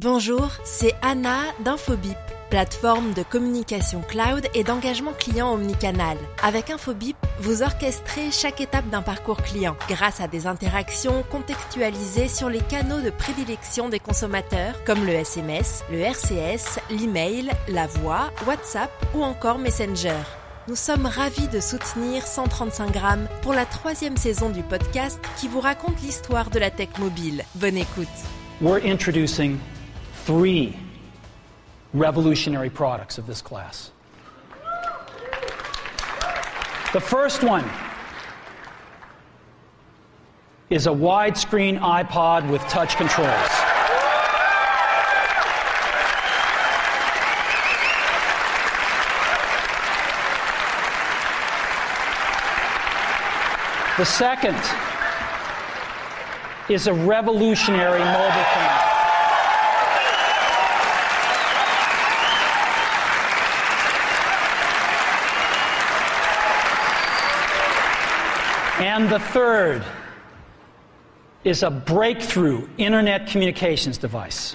Bonjour, 0.00 0.52
c'est 0.62 0.94
Anna 1.02 1.38
d'Infobip, 1.64 2.16
plateforme 2.50 3.14
de 3.14 3.24
communication 3.24 4.00
cloud 4.00 4.46
et 4.54 4.62
d'engagement 4.62 5.12
client 5.12 5.52
omnicanal. 5.52 6.16
Avec 6.40 6.70
Infobip, 6.70 7.16
vous 7.40 7.64
orchestrez 7.64 8.30
chaque 8.30 8.60
étape 8.60 8.88
d'un 8.90 9.02
parcours 9.02 9.42
client 9.42 9.74
grâce 9.88 10.20
à 10.20 10.28
des 10.28 10.46
interactions 10.46 11.24
contextualisées 11.32 12.28
sur 12.28 12.48
les 12.48 12.60
canaux 12.60 13.00
de 13.00 13.10
prédilection 13.10 13.88
des 13.88 13.98
consommateurs 13.98 14.84
comme 14.84 15.04
le 15.04 15.14
SMS, 15.14 15.82
le 15.90 15.98
RCS, 15.98 16.78
l'email, 16.90 17.50
la 17.66 17.88
voix, 17.88 18.30
WhatsApp 18.46 18.92
ou 19.16 19.24
encore 19.24 19.58
Messenger. 19.58 20.22
Nous 20.68 20.76
sommes 20.76 21.06
ravis 21.06 21.48
de 21.48 21.58
soutenir 21.58 22.24
135 22.24 22.92
grammes 22.92 23.26
pour 23.42 23.52
la 23.52 23.66
troisième 23.66 24.16
saison 24.16 24.50
du 24.50 24.62
podcast 24.62 25.18
qui 25.40 25.48
vous 25.48 25.60
raconte 25.60 26.00
l'histoire 26.02 26.50
de 26.50 26.60
la 26.60 26.70
tech 26.70 26.90
mobile. 27.00 27.42
Bonne 27.56 27.78
écoute. 27.78 28.06
Three 30.28 30.76
revolutionary 31.94 32.68
products 32.68 33.16
of 33.16 33.26
this 33.26 33.40
class. 33.40 33.92
The 36.92 37.00
first 37.00 37.42
one 37.42 37.64
is 40.68 40.86
a 40.86 40.90
widescreen 40.90 41.80
iPod 41.80 42.50
with 42.50 42.60
touch 42.68 42.96
controls. 42.96 43.30
The 53.96 54.04
second 54.04 54.58
is 56.68 56.86
a 56.86 56.92
revolutionary 56.92 58.00
mobile 58.00 58.44
phone. 58.44 58.87
And 68.80 69.10
the 69.10 69.18
third 69.18 69.84
is 71.42 71.64
a 71.64 71.70
breakthrough 71.70 72.68
internet 72.78 73.26
communications 73.26 73.98
device. 73.98 74.54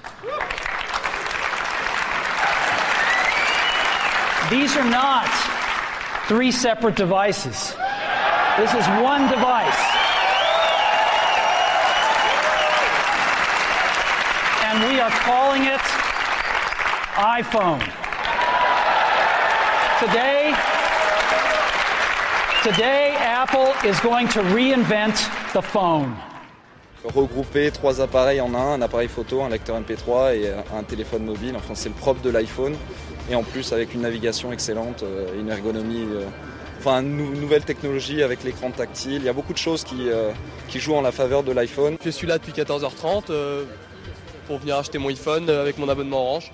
These 4.49 4.77
are 4.77 4.89
not 4.89 5.27
three 6.27 6.51
separate 6.51 6.95
devices. 6.95 7.75
This 8.57 8.73
is 8.73 8.87
one 9.03 9.29
device. 9.29 9.83
And 14.63 14.89
we 14.89 15.01
are 15.01 15.11
calling 15.11 15.63
it 15.63 15.81
iPhone. 17.15 17.83
Today, 19.99 20.53
today 22.63 23.13
Apple 23.17 23.73
is 23.83 23.99
going 24.01 24.25
to 24.29 24.41
reinvent 24.55 25.29
the 25.53 25.61
phone. 25.61 26.15
Regrouper 27.03 27.71
trois 27.71 27.99
appareils 27.99 28.39
en 28.39 28.55
un, 28.55 28.75
un 28.75 28.81
appareil 28.81 29.09
photo, 29.09 29.41
un 29.41 29.49
lecteur 29.49 29.77
MP3 29.81 30.35
et 30.37 30.49
un 30.73 30.83
téléphone 30.83 31.25
mobile. 31.25 31.55
Enfin, 31.57 31.75
c'est 31.75 31.89
le 31.89 31.95
propre 31.95 32.21
de 32.21 32.29
l'iPhone. 32.29 32.73
Et 33.29 33.35
en 33.35 33.43
plus, 33.43 33.73
avec 33.73 33.93
une 33.93 34.01
navigation 34.01 34.53
excellente, 34.53 35.03
euh, 35.03 35.37
une 35.37 35.49
ergonomie, 35.49 36.07
euh, 36.09 36.25
enfin, 36.79 37.01
une 37.01 37.33
nouvelle 37.33 37.65
technologie 37.65 38.23
avec 38.23 38.45
l'écran 38.45 38.71
tactile. 38.71 39.15
Il 39.15 39.25
y 39.25 39.29
a 39.29 39.33
beaucoup 39.33 39.53
de 39.53 39.57
choses 39.57 39.83
qui, 39.83 40.09
euh, 40.09 40.31
qui 40.69 40.79
jouent 40.79 40.95
en 40.95 41.01
la 41.01 41.11
faveur 41.11 41.43
de 41.43 41.51
l'iPhone. 41.51 41.97
Je 42.03 42.09
suis 42.09 42.27
là 42.27 42.37
depuis 42.37 42.53
14h30 42.53 43.25
pour 44.47 44.59
venir 44.59 44.77
acheter 44.77 44.99
mon 44.99 45.09
iPhone 45.09 45.49
avec 45.49 45.77
mon 45.77 45.89
abonnement 45.89 46.21
Orange. 46.29 46.53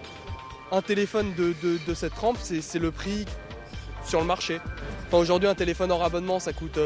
Un 0.72 0.82
téléphone 0.82 1.34
de, 1.38 1.54
de, 1.62 1.80
de 1.88 1.94
cette 1.94 2.16
trempe, 2.16 2.38
c'est 2.42 2.80
le 2.80 2.90
prix 2.90 3.26
sur 4.10 4.20
le 4.20 4.26
marché. 4.26 4.60
Aujourd'hui, 5.12 5.48
un 5.48 5.54
téléphone 5.54 5.92
hors 5.92 6.04
abonnement, 6.04 6.40
ça 6.40 6.52
coûte. 6.52 6.80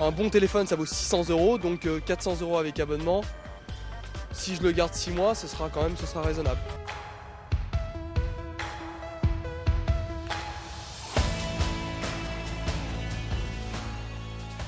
un 0.00 0.10
bon 0.10 0.28
téléphone, 0.30 0.66
ça 0.66 0.74
vaut 0.74 0.84
600 0.84 1.30
euros, 1.30 1.58
donc 1.58 1.88
400 2.04 2.38
euros 2.40 2.58
avec 2.58 2.80
abonnement. 2.80 3.22
Si 4.32 4.56
je 4.56 4.62
le 4.62 4.72
garde 4.72 4.92
6 4.92 5.12
mois, 5.12 5.36
ce 5.36 5.46
sera 5.46 5.68
quand 5.68 5.84
même 5.84 5.96
ce 5.96 6.06
sera 6.06 6.22
raisonnable. 6.22 6.58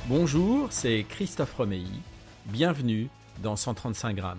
Bonjour, 0.07 0.69
c'est 0.71 1.05
Christophe 1.09 1.55
Romeilly. 1.55 2.01
Bienvenue 2.47 3.09
dans 3.43 3.57
135 3.57 4.15
grammes. 4.15 4.39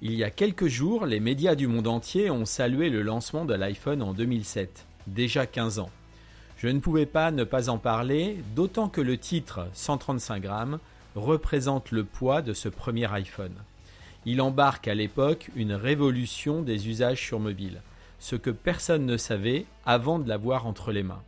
Il 0.00 0.14
y 0.14 0.22
a 0.22 0.30
quelques 0.30 0.68
jours, 0.68 1.06
les 1.06 1.18
médias 1.18 1.56
du 1.56 1.66
monde 1.66 1.88
entier 1.88 2.30
ont 2.30 2.44
salué 2.44 2.88
le 2.88 3.02
lancement 3.02 3.44
de 3.44 3.54
l'iPhone 3.54 4.00
en 4.00 4.12
2007, 4.12 4.86
déjà 5.08 5.44
15 5.44 5.80
ans. 5.80 5.90
Je 6.58 6.66
ne 6.66 6.80
pouvais 6.80 7.06
pas 7.06 7.30
ne 7.30 7.44
pas 7.44 7.68
en 7.68 7.78
parler, 7.78 8.36
d'autant 8.56 8.88
que 8.88 9.00
le 9.00 9.16
titre 9.16 9.68
135 9.74 10.42
grammes 10.42 10.78
représente 11.14 11.92
le 11.92 12.02
poids 12.02 12.42
de 12.42 12.52
ce 12.52 12.68
premier 12.68 13.12
iPhone. 13.12 13.54
Il 14.26 14.40
embarque 14.40 14.88
à 14.88 14.94
l'époque 14.94 15.50
une 15.54 15.72
révolution 15.72 16.62
des 16.62 16.88
usages 16.88 17.24
sur 17.24 17.38
mobile, 17.38 17.80
ce 18.18 18.34
que 18.34 18.50
personne 18.50 19.06
ne 19.06 19.16
savait 19.16 19.66
avant 19.86 20.18
de 20.18 20.28
l'avoir 20.28 20.66
entre 20.66 20.90
les 20.90 21.04
mains. 21.04 21.22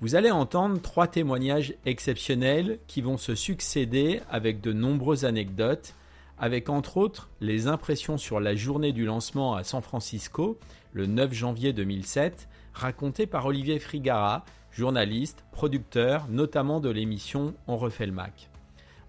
Vous 0.00 0.16
allez 0.16 0.32
entendre 0.32 0.82
trois 0.82 1.06
témoignages 1.06 1.74
exceptionnels 1.86 2.80
qui 2.88 3.02
vont 3.02 3.18
se 3.18 3.36
succéder 3.36 4.20
avec 4.28 4.60
de 4.60 4.72
nombreuses 4.72 5.24
anecdotes, 5.24 5.94
avec 6.40 6.68
entre 6.68 6.96
autres 6.96 7.28
les 7.40 7.68
impressions 7.68 8.18
sur 8.18 8.40
la 8.40 8.56
journée 8.56 8.92
du 8.92 9.04
lancement 9.04 9.54
à 9.54 9.62
San 9.62 9.80
Francisco, 9.80 10.58
le 10.92 11.06
9 11.06 11.32
janvier 11.32 11.72
2007, 11.72 12.48
racontées 12.74 13.26
par 13.26 13.46
Olivier 13.46 13.78
Frigara, 13.78 14.44
journaliste, 14.70 15.44
producteur, 15.52 16.26
notamment 16.28 16.80
de 16.80 16.90
l'émission 16.90 17.54
On 17.66 17.76
refait 17.76 18.06
le 18.06 18.12
Mac. 18.12 18.50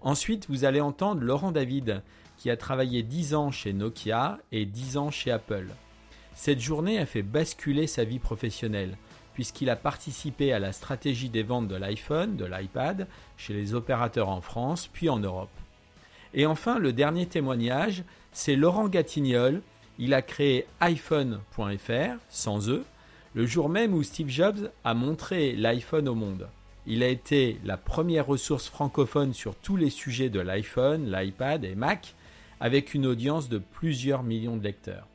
Ensuite, 0.00 0.48
vous 0.48 0.64
allez 0.64 0.80
entendre 0.80 1.22
Laurent 1.22 1.52
David, 1.52 2.02
qui 2.38 2.48
a 2.48 2.56
travaillé 2.56 3.02
10 3.02 3.34
ans 3.34 3.50
chez 3.50 3.72
Nokia 3.72 4.38
et 4.52 4.64
10 4.64 4.96
ans 4.96 5.10
chez 5.10 5.30
Apple. 5.30 5.68
Cette 6.34 6.60
journée 6.60 6.98
a 6.98 7.06
fait 7.06 7.22
basculer 7.22 7.86
sa 7.86 8.04
vie 8.04 8.18
professionnelle 8.18 8.96
puisqu'il 9.36 9.68
a 9.68 9.76
participé 9.76 10.54
à 10.54 10.58
la 10.58 10.72
stratégie 10.72 11.28
des 11.28 11.42
ventes 11.42 11.68
de 11.68 11.76
l'iPhone, 11.76 12.36
de 12.36 12.46
l'iPad, 12.46 13.06
chez 13.36 13.52
les 13.52 13.74
opérateurs 13.74 14.30
en 14.30 14.40
France, 14.40 14.88
puis 14.90 15.10
en 15.10 15.18
Europe. 15.18 15.50
Et 16.32 16.46
enfin, 16.46 16.78
le 16.78 16.94
dernier 16.94 17.26
témoignage, 17.26 18.02
c'est 18.32 18.56
Laurent 18.56 18.88
Gatignol. 18.88 19.60
Il 19.98 20.14
a 20.14 20.22
créé 20.22 20.66
iPhone.fr, 20.80 22.16
sans 22.30 22.70
eux, 22.70 22.86
le 23.36 23.44
jour 23.44 23.68
même 23.68 23.92
où 23.92 24.02
Steve 24.02 24.30
Jobs 24.30 24.70
a 24.82 24.94
montré 24.94 25.54
l'iPhone 25.54 26.08
au 26.08 26.14
monde. 26.14 26.48
Il 26.86 27.02
a 27.02 27.08
été 27.08 27.60
la 27.64 27.76
première 27.76 28.26
ressource 28.26 28.66
francophone 28.66 29.34
sur 29.34 29.54
tous 29.54 29.76
les 29.76 29.90
sujets 29.90 30.30
de 30.30 30.40
l'iPhone, 30.40 31.12
l'iPad 31.12 31.62
et 31.62 31.74
Mac, 31.74 32.14
avec 32.60 32.94
une 32.94 33.04
audience 33.04 33.50
de 33.50 33.58
plusieurs 33.58 34.22
millions 34.22 34.56
de 34.56 34.64
lecteurs. 34.64 35.06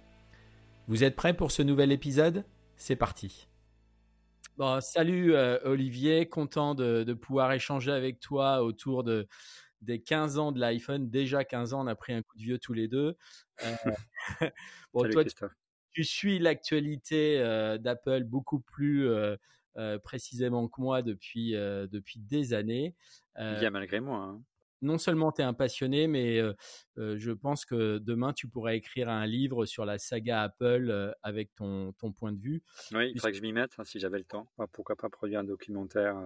Vous 0.88 1.04
êtes 1.04 1.16
prêts 1.16 1.34
pour 1.34 1.52
ce 1.52 1.64
nouvel 1.64 1.92
épisode? 1.92 2.44
C'est 2.78 2.96
parti 2.96 3.48
salut 4.80 5.34
euh, 5.34 5.58
Olivier, 5.64 6.28
content 6.28 6.76
de, 6.76 7.14
pouvoir 7.14 7.52
échanger 7.52 7.92
avec 7.92 8.20
toi 8.20 8.62
autour 8.62 9.04
de, 9.04 9.28
des 9.82 10.00
15 10.00 10.38
ans 10.38 10.52
de 10.52 10.60
l'iPhone. 10.60 11.10
Déjà 11.10 11.44
15 11.44 11.74
ans, 11.74 11.84
on 11.84 11.88
a 11.88 11.96
pris 11.96 12.14
un 12.14 12.22
coup 12.22 12.38
de 12.38 12.44
vieux 12.44 12.60
tous 12.60 12.74
les 12.74 12.88
deux. 12.88 13.18
Euh, 13.64 13.76
bon, 14.94 15.10
toi, 15.10 15.26
tu, 15.26 15.34
suis 16.00 16.40
l'actualité 16.40 17.40
euh, 17.40 17.78
d'Apple 17.78 18.24
beaucoup 18.24 18.60
plus 18.60 19.10
précisément 20.04 20.68
que 20.68 20.82
moi 20.82 21.02
depuis, 21.02 21.52
depuis 21.52 22.20
des 22.20 22.54
années. 22.54 22.96
Bien 23.38 23.70
malgré 23.70 24.00
moi. 24.00 24.18
Hein 24.18 24.42
non 24.84 24.98
seulement 24.98 25.32
tu 25.32 25.42
es 25.42 25.44
un 25.44 25.54
passionné, 25.54 26.08
mais 26.08 26.42
je 26.98 27.32
pense 27.32 27.66
que 27.66 28.00
demain, 28.00 28.34
tu 28.34 28.48
pourrais 28.48 28.78
écrire 28.78 29.10
un 29.10 29.28
livre 29.28 29.66
sur 29.66 29.86
la 29.86 30.00
saga 30.00 30.42
Apple 30.42 31.14
avec 31.22 31.54
ton, 31.54 31.94
ton 31.94 32.12
point 32.12 32.32
de 32.32 32.40
vue. 32.40 32.64
Oui, 32.92 33.12
il 33.12 33.20
faudrait 33.20 33.32
que 33.32 33.38
je 33.38 33.44
m'y 33.44 33.54
mette 33.54 33.74
hein, 33.78 33.84
si 33.84 34.00
j'avais 34.00 34.18
le 34.18 34.24
temps. 34.24 34.52
Pourquoi 34.72 34.96
pas 34.96 35.10
produire 35.10 35.40
un 35.40 35.44
documentaire 35.44 36.18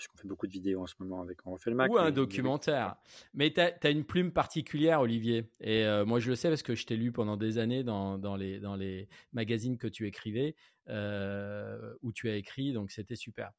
puisqu'on 0.00 0.18
fait 0.18 0.28
beaucoup 0.28 0.46
de 0.46 0.52
vidéos 0.52 0.82
en 0.82 0.86
ce 0.86 0.94
moment 0.98 1.20
avec 1.20 1.38
On 1.46 1.52
refait 1.52 1.70
le 1.70 1.76
Mac. 1.76 1.90
Ou 1.90 1.98
un 1.98 2.10
documentaire. 2.10 2.96
Mais 3.34 3.52
tu 3.52 3.60
as, 3.60 3.90
une 3.90 4.04
plume 4.04 4.32
particulière, 4.32 5.00
Olivier. 5.00 5.50
Et 5.60 5.84
moi, 6.06 6.20
je 6.20 6.30
le 6.30 6.36
sais 6.36 6.48
parce 6.48 6.62
que 6.62 6.74
je 6.74 6.86
t'ai 6.86 6.96
lu 6.96 7.12
pendant 7.12 7.36
des 7.36 7.58
années 7.58 7.84
dans, 7.84 8.18
dans, 8.18 8.36
les, 8.36 8.60
dans 8.60 8.76
les 8.76 9.08
magazines 9.32 9.78
que 9.78 9.86
tu 9.86 10.06
écrivais, 10.06 10.56
où 10.88 12.12
tu 12.12 12.30
as 12.30 12.36
écrit, 12.36 12.72
donc 12.72 12.90
c'était 12.90 13.16
super. 13.16 13.52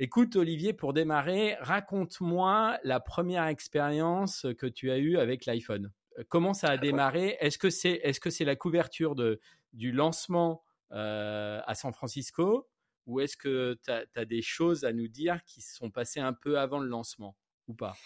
Écoute, 0.00 0.36
Olivier, 0.36 0.72
pour 0.72 0.92
démarrer, 0.92 1.56
raconte-moi 1.58 2.78
la 2.84 3.00
première 3.00 3.46
expérience 3.46 4.46
que 4.56 4.66
tu 4.66 4.92
as 4.92 4.98
eue 4.98 5.18
avec 5.18 5.44
l'iPhone. 5.44 5.90
Euh, 6.18 6.24
comment 6.28 6.54
ça 6.54 6.68
a 6.68 6.76
démarré? 6.76 7.36
Est-ce 7.40 7.58
que 7.58 7.68
c'est 7.68 8.00
est 8.04 8.12
-ce 8.12 8.30
c'est 8.30 8.44
la 8.44 8.54
couverture 8.54 9.16
de, 9.16 9.40
du 9.72 9.90
lancement 9.90 10.62
euh, 10.92 11.60
à 11.66 11.74
San 11.74 11.92
Francisco? 11.92 12.68
Ou 13.08 13.20
est-ce 13.20 13.36
que 13.36 13.76
tu 13.84 13.90
as, 13.90 14.24
des 14.24 14.42
choses 14.42 14.84
à 14.84 14.92
nous 14.92 15.08
dire 15.08 15.42
qui 15.46 15.60
se 15.60 15.74
sont 15.74 15.90
passées 15.90 16.20
un 16.20 16.34
peu 16.34 16.58
avant 16.58 16.78
le 16.78 16.86
lancement 16.86 17.34
ou 17.66 17.74
pas? 17.74 17.96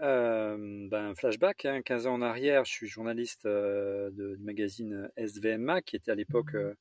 Euh, 0.00 0.88
ben, 0.88 1.14
flashback, 1.14 1.64
hein, 1.64 1.80
15 1.82 2.06
ans 2.06 2.14
en 2.14 2.22
arrière, 2.22 2.64
je 2.64 2.72
suis 2.72 2.86
journaliste 2.86 3.46
euh, 3.46 4.10
de, 4.10 4.36
du 4.36 4.44
magazine 4.44 5.10
SVMA, 5.16 5.82
qui 5.82 5.96
était 5.96 6.10
à 6.10 6.14
l'époque 6.14 6.54
euh, 6.54 6.74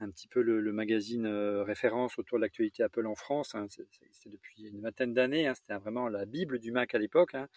un 0.00 0.10
petit 0.10 0.28
peu 0.28 0.42
le, 0.42 0.72
magazine 0.72 1.26
euh, 1.26 1.62
référence 1.62 2.18
autour 2.18 2.38
de 2.38 2.42
l'actualité 2.42 2.82
Apple 2.82 3.06
en 3.06 3.14
France. 3.14 3.54
Hein, 3.54 3.66
C'était 3.68 4.30
depuis 4.30 4.68
une 4.68 4.80
vingtaine 4.80 5.14
d'années, 5.14 5.46
hein, 5.46 5.54
c'était 5.54 5.74
vraiment 5.74 6.08
la 6.08 6.24
bible 6.24 6.58
du 6.58 6.72
Mac 6.72 6.94
à 6.94 6.98
l'époque. 6.98 7.34
Hein. 7.34 7.48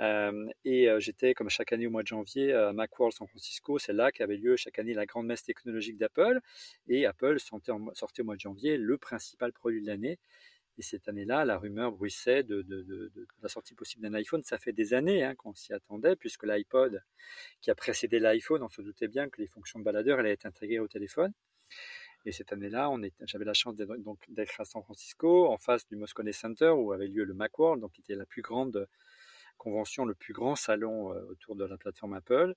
Euh, 0.00 0.46
et 0.64 0.88
j'étais, 0.98 1.34
comme 1.34 1.50
chaque 1.50 1.72
année 1.72 1.86
au 1.86 1.90
mois 1.90 2.02
de 2.02 2.08
janvier, 2.08 2.52
à 2.52 2.72
Macworld 2.72 3.14
San 3.14 3.26
Francisco. 3.26 3.78
C'est 3.78 3.92
là 3.92 4.12
qu'avait 4.12 4.36
lieu 4.36 4.56
chaque 4.56 4.78
année 4.78 4.94
la 4.94 5.06
grande 5.06 5.26
messe 5.26 5.42
technologique 5.44 5.96
d'Apple. 5.96 6.40
Et 6.88 7.06
Apple 7.06 7.38
sortait, 7.38 7.72
au 7.72 7.78
mois 7.78 8.34
de 8.34 8.40
janvier 8.40 8.76
le 8.76 8.98
principal 8.98 9.52
produit 9.52 9.82
de 9.82 9.86
l'année. 9.86 10.18
Et 10.76 10.82
cette 10.82 11.08
année-là, 11.08 11.44
la 11.44 11.58
rumeur 11.58 11.92
bruissait 11.92 12.42
de, 12.42 12.66
la 13.42 13.48
sortie 13.48 13.74
possible 13.74 14.02
d'un 14.02 14.14
iPhone. 14.14 14.42
Ça 14.42 14.58
fait 14.58 14.72
des 14.72 14.94
années 14.94 15.22
hein, 15.22 15.34
qu'on 15.36 15.54
s'y 15.54 15.72
attendait, 15.72 16.16
puisque 16.16 16.44
l'iPod, 16.44 17.02
qui 17.60 17.70
a 17.70 17.74
précédé 17.74 18.18
l'iPhone, 18.18 18.62
on 18.62 18.68
se 18.68 18.82
doutait 18.82 19.08
bien 19.08 19.28
que 19.28 19.40
les 19.40 19.46
fonctions 19.46 19.78
de 19.78 19.84
baladeur 19.84 20.18
allaient 20.18 20.32
être 20.32 20.46
intégrées 20.46 20.80
au 20.80 20.88
téléphone. 20.88 21.32
Et 22.26 22.32
cette 22.32 22.52
année-là, 22.52 22.90
j'avais 23.26 23.44
la 23.44 23.52
chance 23.52 23.76
d'être, 23.76 24.60
à 24.60 24.64
San 24.64 24.82
Francisco, 24.82 25.46
en 25.48 25.58
face 25.58 25.86
du 25.86 25.96
Moscone 25.96 26.32
Center, 26.32 26.70
où 26.70 26.92
avait 26.92 27.06
lieu 27.06 27.24
le 27.24 27.34
Macworld, 27.34 27.82
donc 27.82 27.92
qui 27.92 28.00
était 28.00 28.14
la 28.14 28.24
plus 28.24 28.40
grande 28.40 28.88
convention, 29.58 30.04
le 30.04 30.14
plus 30.14 30.32
grand 30.32 30.56
salon 30.56 31.12
euh, 31.12 31.22
autour 31.28 31.54
de 31.54 31.64
la 31.64 31.76
plateforme 31.76 32.14
Apple. 32.14 32.54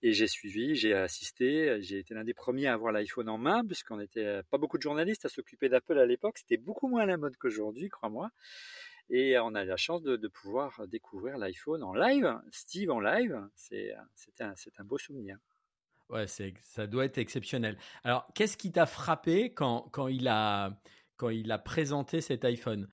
Et 0.00 0.12
j'ai 0.12 0.28
suivi, 0.28 0.74
j'ai 0.76 0.94
assisté, 0.94 1.82
j'ai 1.82 1.98
été 1.98 2.14
l'un 2.14 2.24
des 2.24 2.34
premiers 2.34 2.68
à 2.68 2.74
avoir 2.74 2.92
l'iPhone 2.92 3.28
en 3.28 3.36
main, 3.36 3.64
puisqu'on 3.64 3.96
n'était 3.96 4.42
pas 4.44 4.56
beaucoup 4.56 4.78
de 4.78 4.82
journalistes 4.82 5.24
à 5.24 5.28
s'occuper 5.28 5.68
d'Apple 5.68 5.98
à 5.98 6.06
l'époque. 6.06 6.38
C'était 6.38 6.56
beaucoup 6.56 6.86
moins 6.86 7.02
à 7.02 7.06
la 7.06 7.16
mode 7.16 7.36
qu'aujourd'hui, 7.36 7.88
crois-moi. 7.88 8.30
Et 9.10 9.38
on 9.38 9.54
a 9.54 9.64
eu 9.64 9.66
la 9.66 9.76
chance 9.76 10.02
de, 10.02 10.28
pouvoir 10.28 10.86
découvrir 10.86 11.36
l'iPhone 11.36 11.82
en 11.82 11.94
live, 11.94 12.38
Steve 12.52 12.90
en 12.90 13.00
live. 13.00 13.48
C'est 13.56 13.92
un 14.40 14.84
beau 14.84 14.98
souvenir. 14.98 15.38
Ouais, 16.10 16.26
ça 16.26 16.86
doit 16.86 17.04
être 17.04 17.18
exceptionnel. 17.18 17.76
Alors, 18.02 18.26
qu'est-ce 18.34 18.56
qui 18.56 18.72
t'a 18.72 18.86
frappé 18.86 19.52
quand, 19.52 19.88
quand 19.92 20.08
il 20.08 20.26
a, 20.28 20.80
quand 21.16 21.28
il 21.28 21.52
a 21.52 21.58
présenté 21.58 22.20
cet 22.20 22.44
iPhone? 22.44 22.88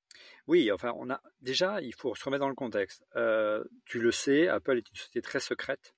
Oui, 0.48 0.72
enfin, 0.72 0.94
on 0.98 1.10
a 1.10 1.22
déjà, 1.42 1.82
il 1.82 1.94
faut 1.94 2.14
se 2.14 2.24
remettre 2.26 2.42
dans 2.42 2.50
le 2.50 2.56
contexte. 2.56 3.06
Euh, 3.16 3.64
tu 3.86 4.00
le 4.00 4.12
sais, 4.12 4.48
Apple 4.48 4.78
est 4.78 4.90
une 4.90 4.96
société 4.96 5.22
très 5.22 5.40
secrète 5.40 5.96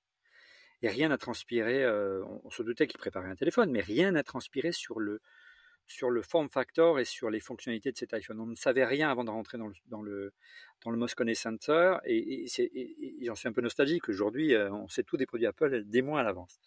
et 0.81 0.90
rien 0.90 1.10
n'a 1.10 1.18
transpiré. 1.18 1.84
Euh, 1.84 2.24
on, 2.44 2.50
se 2.50 2.64
doutait 2.64 2.88
qu'il 2.88 3.00
préparait 3.00 3.30
un 3.30 3.36
téléphone, 3.36 3.72
mais 3.72 3.81
rien 3.81 4.12
n'a 4.12 4.24
transpiré 4.24 4.72
sur 4.72 5.00
le 5.00 5.22
sur 5.88 6.10
le 6.10 6.22
form 6.22 6.50
factor 6.50 7.00
et 7.00 7.06
sur 7.06 7.30
les 7.30 7.39
fonctionnalités 7.39 7.92
de 7.92 7.98
cet 7.98 8.13
iPhone. 8.13 8.39
On 8.39 8.45
ne 8.45 8.56
savait 8.56 8.86
rien 8.86 9.10
avant 9.10 9.24
de 9.24 9.30
rentrer 9.30 9.57
dans 9.57 9.68
le 9.68 9.74
dans 9.88 10.01
le 10.01 10.34
dans 10.84 10.92
le 10.92 10.98
Moscone 10.98 11.34
Center 11.34 11.98
et 12.06 12.45
j'en 13.24 13.36
suis 13.36 13.48
un 13.48 13.54
peu 13.54 13.62
nostalgique. 13.62 14.10
Aujourd'hui, 14.10 14.54
euh, 14.54 14.72
on 14.72 14.88
sait 14.88 15.04
tout 15.04 15.18
des 15.18 15.25
produits 15.25 15.48
Apple 15.48 15.84
des 15.84 16.01
mois 16.01 16.19
à 16.19 16.24
l'avance. 16.24 16.60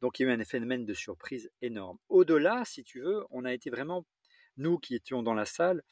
Donc 0.00 0.18
il 0.18 0.26
y 0.26 0.28
a 0.28 0.32
eu 0.32 0.40
un 0.40 0.44
phénomène 0.44 0.84
de 0.84 0.94
surprise 0.94 1.50
énorme. 1.62 1.98
Au-delà, 2.08 2.64
si 2.64 2.84
tu 2.84 3.00
veux, 3.00 3.24
on 3.30 3.44
a 3.44 3.52
été 3.52 3.70
vraiment 3.70 4.04
nous 4.58 4.78
qui 4.78 4.94
étions 4.94 5.22
dans 5.22 5.34
la 5.34 5.44
salle, 5.44 5.82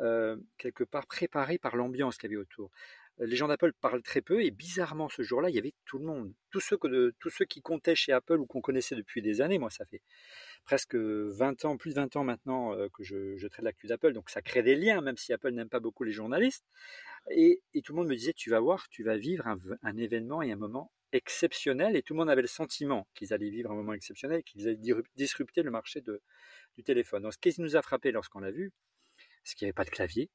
euh, 0.00 0.36
quelque 0.58 0.84
part 0.84 1.06
préparés 1.06 1.58
par 1.58 1.76
l'ambiance 1.76 2.16
qu'il 2.16 2.30
y 2.30 2.34
avait 2.34 2.40
autour 2.40 2.70
les 3.18 3.36
gens 3.36 3.48
d'Apple 3.48 3.72
parlent 3.80 4.02
très 4.02 4.20
peu 4.22 4.42
et 4.42 4.50
bizarrement 4.50 5.08
ce 5.08 5.22
jour-là, 5.22 5.50
il 5.50 5.54
y 5.54 5.58
avait 5.58 5.74
tout 5.84 5.98
le 5.98 6.04
monde. 6.04 6.32
Tous 6.50 6.60
ceux, 6.60 6.76
que 6.76 7.12
tous 7.20 7.30
ceux 7.30 7.44
qui 7.44 7.62
comptaient 7.62 7.94
chez 7.94 8.12
Apple 8.12 8.38
ou 8.38 8.46
qu'on 8.46 8.60
connaissait 8.60 8.96
depuis 8.96 9.22
des 9.22 9.40
années, 9.40 9.58
moi 9.58 9.70
ça 9.70 9.84
fait 9.86 10.02
presque 10.64 10.96
20 10.96 11.64
ans, 11.64 11.76
plus 11.76 11.90
de 11.90 11.96
20 11.96 12.16
ans 12.16 12.24
maintenant 12.24 12.74
euh, 12.74 12.88
que 12.92 13.04
je, 13.04 13.36
je 13.36 13.46
traite 13.48 13.64
l'actu 13.64 13.86
d'Apple, 13.86 14.12
donc 14.12 14.30
ça 14.30 14.42
crée 14.42 14.62
des 14.62 14.74
liens, 14.76 15.00
même 15.00 15.16
si 15.16 15.32
Apple 15.32 15.50
n'aime 15.50 15.68
pas 15.68 15.80
beaucoup 15.80 16.04
les 16.04 16.12
journalistes. 16.12 16.64
Et, 17.30 17.62
tout 17.82 17.92
le 17.92 17.98
monde 17.98 18.08
me 18.08 18.16
disait, 18.16 18.32
tu 18.34 18.50
vas 18.50 18.60
voir, 18.60 18.88
tu 18.88 19.02
vas 19.02 19.16
vivre 19.16 19.46
un, 19.46 19.96
événement 19.96 20.42
et 20.42 20.52
un 20.52 20.56
moment 20.56 20.92
exceptionnel, 21.12 21.96
et 21.96 22.02
tout 22.02 22.12
le 22.14 22.18
monde 22.18 22.30
avait 22.30 22.42
le 22.42 22.48
sentiment 22.48 23.06
qu'ils 23.14 23.32
allaient 23.32 23.50
vivre 23.50 23.70
un 23.70 23.74
moment 23.74 23.92
exceptionnel, 23.92 24.42
qu'ils 24.42 24.68
allaient 24.68 25.02
disrupter 25.16 25.62
le 25.62 25.70
marché 25.70 26.02
du 26.02 26.84
téléphone. 26.84 27.22
Donc 27.22 27.32
ce 27.32 27.38
qui 27.38 27.60
nous 27.60 27.76
a 27.76 27.82
frappé 27.82 28.12
lorsqu'on 28.12 28.40
l'a 28.40 28.50
vu, 28.50 28.72
c'est 29.44 29.54
qu'il 29.54 29.66
n'y 29.66 29.68
avait 29.68 29.74
pas 29.74 29.84
de 29.84 29.90
clavier, 29.90 30.28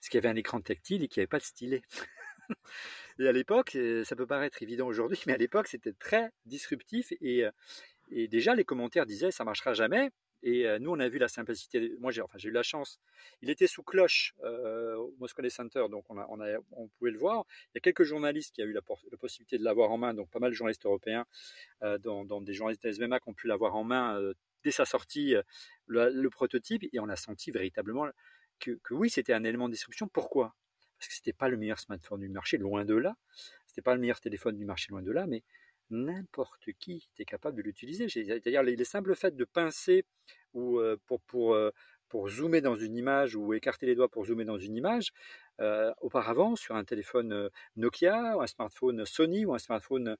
parce 0.00 0.08
qu'il 0.08 0.18
y 0.18 0.22
avait 0.24 0.28
un 0.28 0.36
écran 0.36 0.60
tactile 0.60 1.02
et 1.02 1.08
qu'il 1.08 1.20
n'y 1.20 1.22
avait 1.22 1.28
pas 1.28 1.38
de 1.38 1.44
stylet. 1.44 1.82
et 3.18 3.28
à 3.28 3.32
l'époque, 3.32 3.76
euh, 3.76 4.04
ça 4.04 4.16
peut 4.16 4.26
paraître 4.26 4.62
évident 4.62 4.86
aujourd'hui, 4.86 5.20
mais 5.26 5.34
à 5.34 5.36
l'époque, 5.36 5.68
c'était 5.68 5.92
très 5.92 6.30
disruptif 6.44 7.12
et, 7.20 7.44
euh, 7.44 7.50
et 8.10 8.28
déjà 8.28 8.54
les 8.54 8.64
commentaires 8.64 9.06
disaient 9.06 9.30
ça 9.30 9.44
marchera 9.44 9.74
jamais. 9.74 10.10
Et 10.42 10.66
euh, 10.66 10.78
nous, 10.78 10.90
on 10.90 11.00
a 11.00 11.08
vu 11.08 11.18
la 11.18 11.28
simplicité. 11.28 11.92
Moi, 11.98 12.12
j'ai 12.12 12.20
enfin 12.20 12.38
eu 12.44 12.50
la 12.50 12.62
chance. 12.62 13.00
Il 13.40 13.50
était 13.50 13.66
sous 13.66 13.82
cloche 13.82 14.34
au 14.44 15.14
Moscone 15.18 15.48
Center, 15.48 15.86
donc 15.90 16.04
on, 16.08 16.18
a, 16.18 16.26
on, 16.72 16.88
pouvait 16.88 17.10
le 17.10 17.18
voir. 17.18 17.44
Il 17.70 17.76
y 17.76 17.78
a 17.78 17.80
quelques 17.80 18.04
journalistes 18.04 18.54
qui 18.54 18.62
ont 18.62 18.66
eu 18.66 18.72
la, 18.72 18.82
possibilité 19.18 19.58
de 19.58 19.64
l'avoir 19.64 19.90
en 19.90 19.98
main, 19.98 20.14
donc 20.14 20.30
pas 20.30 20.38
mal 20.38 20.50
de 20.50 20.54
journalistes 20.54 20.84
européens, 20.84 21.24
dans, 21.80 22.40
des 22.42 22.52
journalistes 22.52 22.84
SVMA 22.84 23.18
qui 23.18 23.28
ont 23.28 23.34
pu 23.34 23.48
l'avoir 23.48 23.74
en 23.74 23.82
main 23.82 24.20
dès 24.62 24.70
sa 24.70 24.84
sortie, 24.84 25.34
le, 25.86 26.28
prototype, 26.28 26.84
et 26.92 27.00
on 27.00 27.08
a 27.08 27.16
senti 27.16 27.50
véritablement 27.50 28.06
que, 28.60 28.78
oui, 28.90 29.10
c'était 29.10 29.32
un 29.32 29.44
élément 29.44 29.68
de 29.68 29.74
disruption. 29.74 30.08
Pourquoi? 30.08 30.54
Parce 30.98 31.08
que 31.08 31.14
c'était 31.14 31.32
pas 31.32 31.48
le 31.48 31.56
meilleur 31.56 31.78
smartphone 31.78 32.20
du 32.20 32.28
marché, 32.28 32.56
loin 32.56 32.84
de 32.84 32.94
là. 32.94 33.16
C'était 33.66 33.82
pas 33.82 33.94
le 33.94 34.00
meilleur 34.00 34.20
téléphone 34.20 34.56
du 34.56 34.64
marché, 34.64 34.88
loin 34.90 35.02
de 35.02 35.12
là, 35.12 35.26
mais 35.26 35.42
n'importe 35.90 36.72
qui 36.78 37.08
était 37.14 37.24
capable 37.24 37.56
de 37.56 37.62
l'utiliser. 37.62 38.08
C'est-à-dire 38.08 38.62
les, 38.62 38.76
les, 38.76 38.84
simples 38.84 39.14
faits 39.14 39.36
de 39.36 39.44
pincer 39.44 40.04
ou 40.54 40.78
euh, 40.80 40.96
pour 41.06 41.20
pour 41.22 41.54
euh, 41.54 41.70
pour 42.08 42.28
zoomer 42.28 42.60
dans 42.60 42.76
une 42.76 42.96
image 42.96 43.34
ou 43.34 43.52
écarter 43.52 43.84
les 43.86 43.94
doigts 43.94 44.08
pour 44.08 44.24
zoomer 44.26 44.44
dans 44.44 44.58
une 44.58 44.76
image. 44.76 45.12
Euh, 45.60 45.92
auparavant, 46.00 46.54
sur 46.54 46.76
un 46.76 46.84
téléphone 46.84 47.50
Nokia, 47.76 48.36
ou 48.36 48.42
un 48.42 48.46
smartphone 48.46 49.04
Sony 49.04 49.44
ou 49.44 49.54
un 49.54 49.58
smartphone 49.58 50.16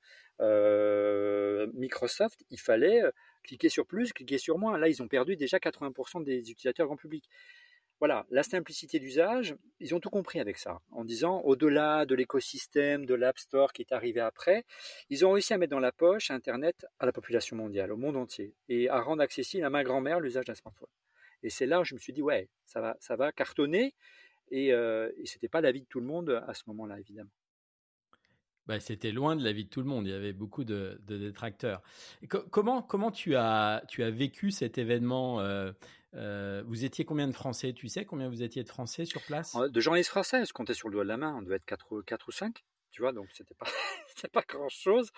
Microsoft, 1.73 2.43
il 2.49 2.59
fallait 2.59 3.01
cliquer 3.43 3.69
sur 3.69 3.85
plus, 3.85 4.11
cliquer 4.13 4.37
sur 4.37 4.57
moins. 4.57 4.77
Là, 4.77 4.89
ils 4.89 5.01
ont 5.01 5.07
perdu 5.07 5.37
déjà 5.37 5.57
80% 5.57 6.23
des 6.23 6.51
utilisateurs 6.51 6.87
grand 6.87 6.97
public 6.97 7.29
voilà, 7.99 8.27
la 8.29 8.43
simplicité 8.43 8.99
d'usage, 8.99 9.55
ils 9.79 9.95
ont 9.95 9.99
tout 9.99 10.09
compris 10.09 10.39
avec 10.39 10.57
ça, 10.57 10.81
en 10.91 11.03
disant 11.03 11.41
au-delà 11.41 12.05
de 12.05 12.13
l'écosystème, 12.13 13.05
de 13.05 13.15
l'App 13.15 13.39
Store 13.39 13.73
qui 13.73 13.81
est 13.81 13.91
arrivé 13.91 14.19
après, 14.19 14.65
ils 15.09 15.25
ont 15.25 15.31
réussi 15.31 15.53
à 15.53 15.57
mettre 15.57 15.71
dans 15.71 15.79
la 15.79 15.91
poche 15.91 16.29
Internet 16.29 16.85
à 16.99 17.07
la 17.07 17.11
population 17.11 17.55
mondiale, 17.55 17.91
au 17.91 17.97
monde 17.97 18.15
entier, 18.15 18.53
et 18.69 18.87
à 18.89 19.01
rendre 19.01 19.23
accessible 19.23 19.63
à 19.63 19.71
ma 19.71 19.83
grand-mère 19.83 20.19
l'usage 20.19 20.45
d'un 20.45 20.55
smartphone. 20.55 20.89
Et 21.41 21.49
c'est 21.49 21.65
là 21.65 21.81
où 21.81 21.83
je 21.83 21.95
me 21.95 21.99
suis 21.99 22.13
dit, 22.13 22.21
ouais, 22.21 22.49
ça 22.65 22.81
va, 22.81 22.97
ça 22.99 23.15
va 23.15 23.31
cartonner, 23.31 23.95
et, 24.51 24.73
euh, 24.73 25.11
et 25.17 25.25
c'était 25.25 25.49
pas 25.49 25.61
l'avis 25.61 25.81
de 25.81 25.87
tout 25.87 25.99
le 25.99 26.05
monde 26.05 26.43
à 26.47 26.53
ce 26.53 26.63
moment-là, 26.67 26.99
évidemment. 26.99 27.31
Bah, 28.67 28.81
c'était 28.81 29.13
loin 29.13 29.37
de 29.37 29.43
la 29.43 29.53
vie 29.53 29.63
de 29.63 29.69
tout 29.69 29.79
le 29.79 29.87
monde. 29.87 30.05
Il 30.05 30.09
y 30.11 30.13
avait 30.13 30.33
beaucoup 30.33 30.65
de, 30.65 30.99
détracteurs. 31.07 31.81
Comment 32.27 32.81
comment 32.81 33.11
tu 33.11 33.35
as 33.35 33.81
tu 33.87 34.03
as 34.03 34.11
vécu 34.11 34.51
cet 34.51 34.77
événement 34.77 35.39
euh, 35.39 35.71
euh, 36.15 36.63
Vous 36.65 36.85
étiez 36.85 37.05
combien 37.05 37.27
de 37.27 37.33
Français? 37.33 37.73
Tu 37.73 37.87
sais 37.87 38.05
combien 38.05 38.29
vous 38.29 38.43
étiez 38.43 38.63
de 38.63 38.69
Français 38.69 39.05
sur 39.05 39.21
place? 39.21 39.55
De 39.55 39.79
journalistes 39.79 40.09
français, 40.09 40.45
je 40.45 40.53
comptais 40.53 40.73
sur 40.73 40.87
le 40.89 40.93
doigt 40.93 41.03
de 41.03 41.09
la 41.09 41.17
main. 41.17 41.35
On 41.37 41.41
devait 41.41 41.55
être 41.55 41.65
quatre 41.65 42.01
quatre 42.01 42.29
ou 42.29 42.31
cinq. 42.31 42.63
Tu 42.91 43.01
vois, 43.01 43.11
donc 43.11 43.27
c'était 43.33 43.55
pas 43.55 43.67
pas 44.33 44.43
grand 44.47 44.69
chose. 44.69 45.11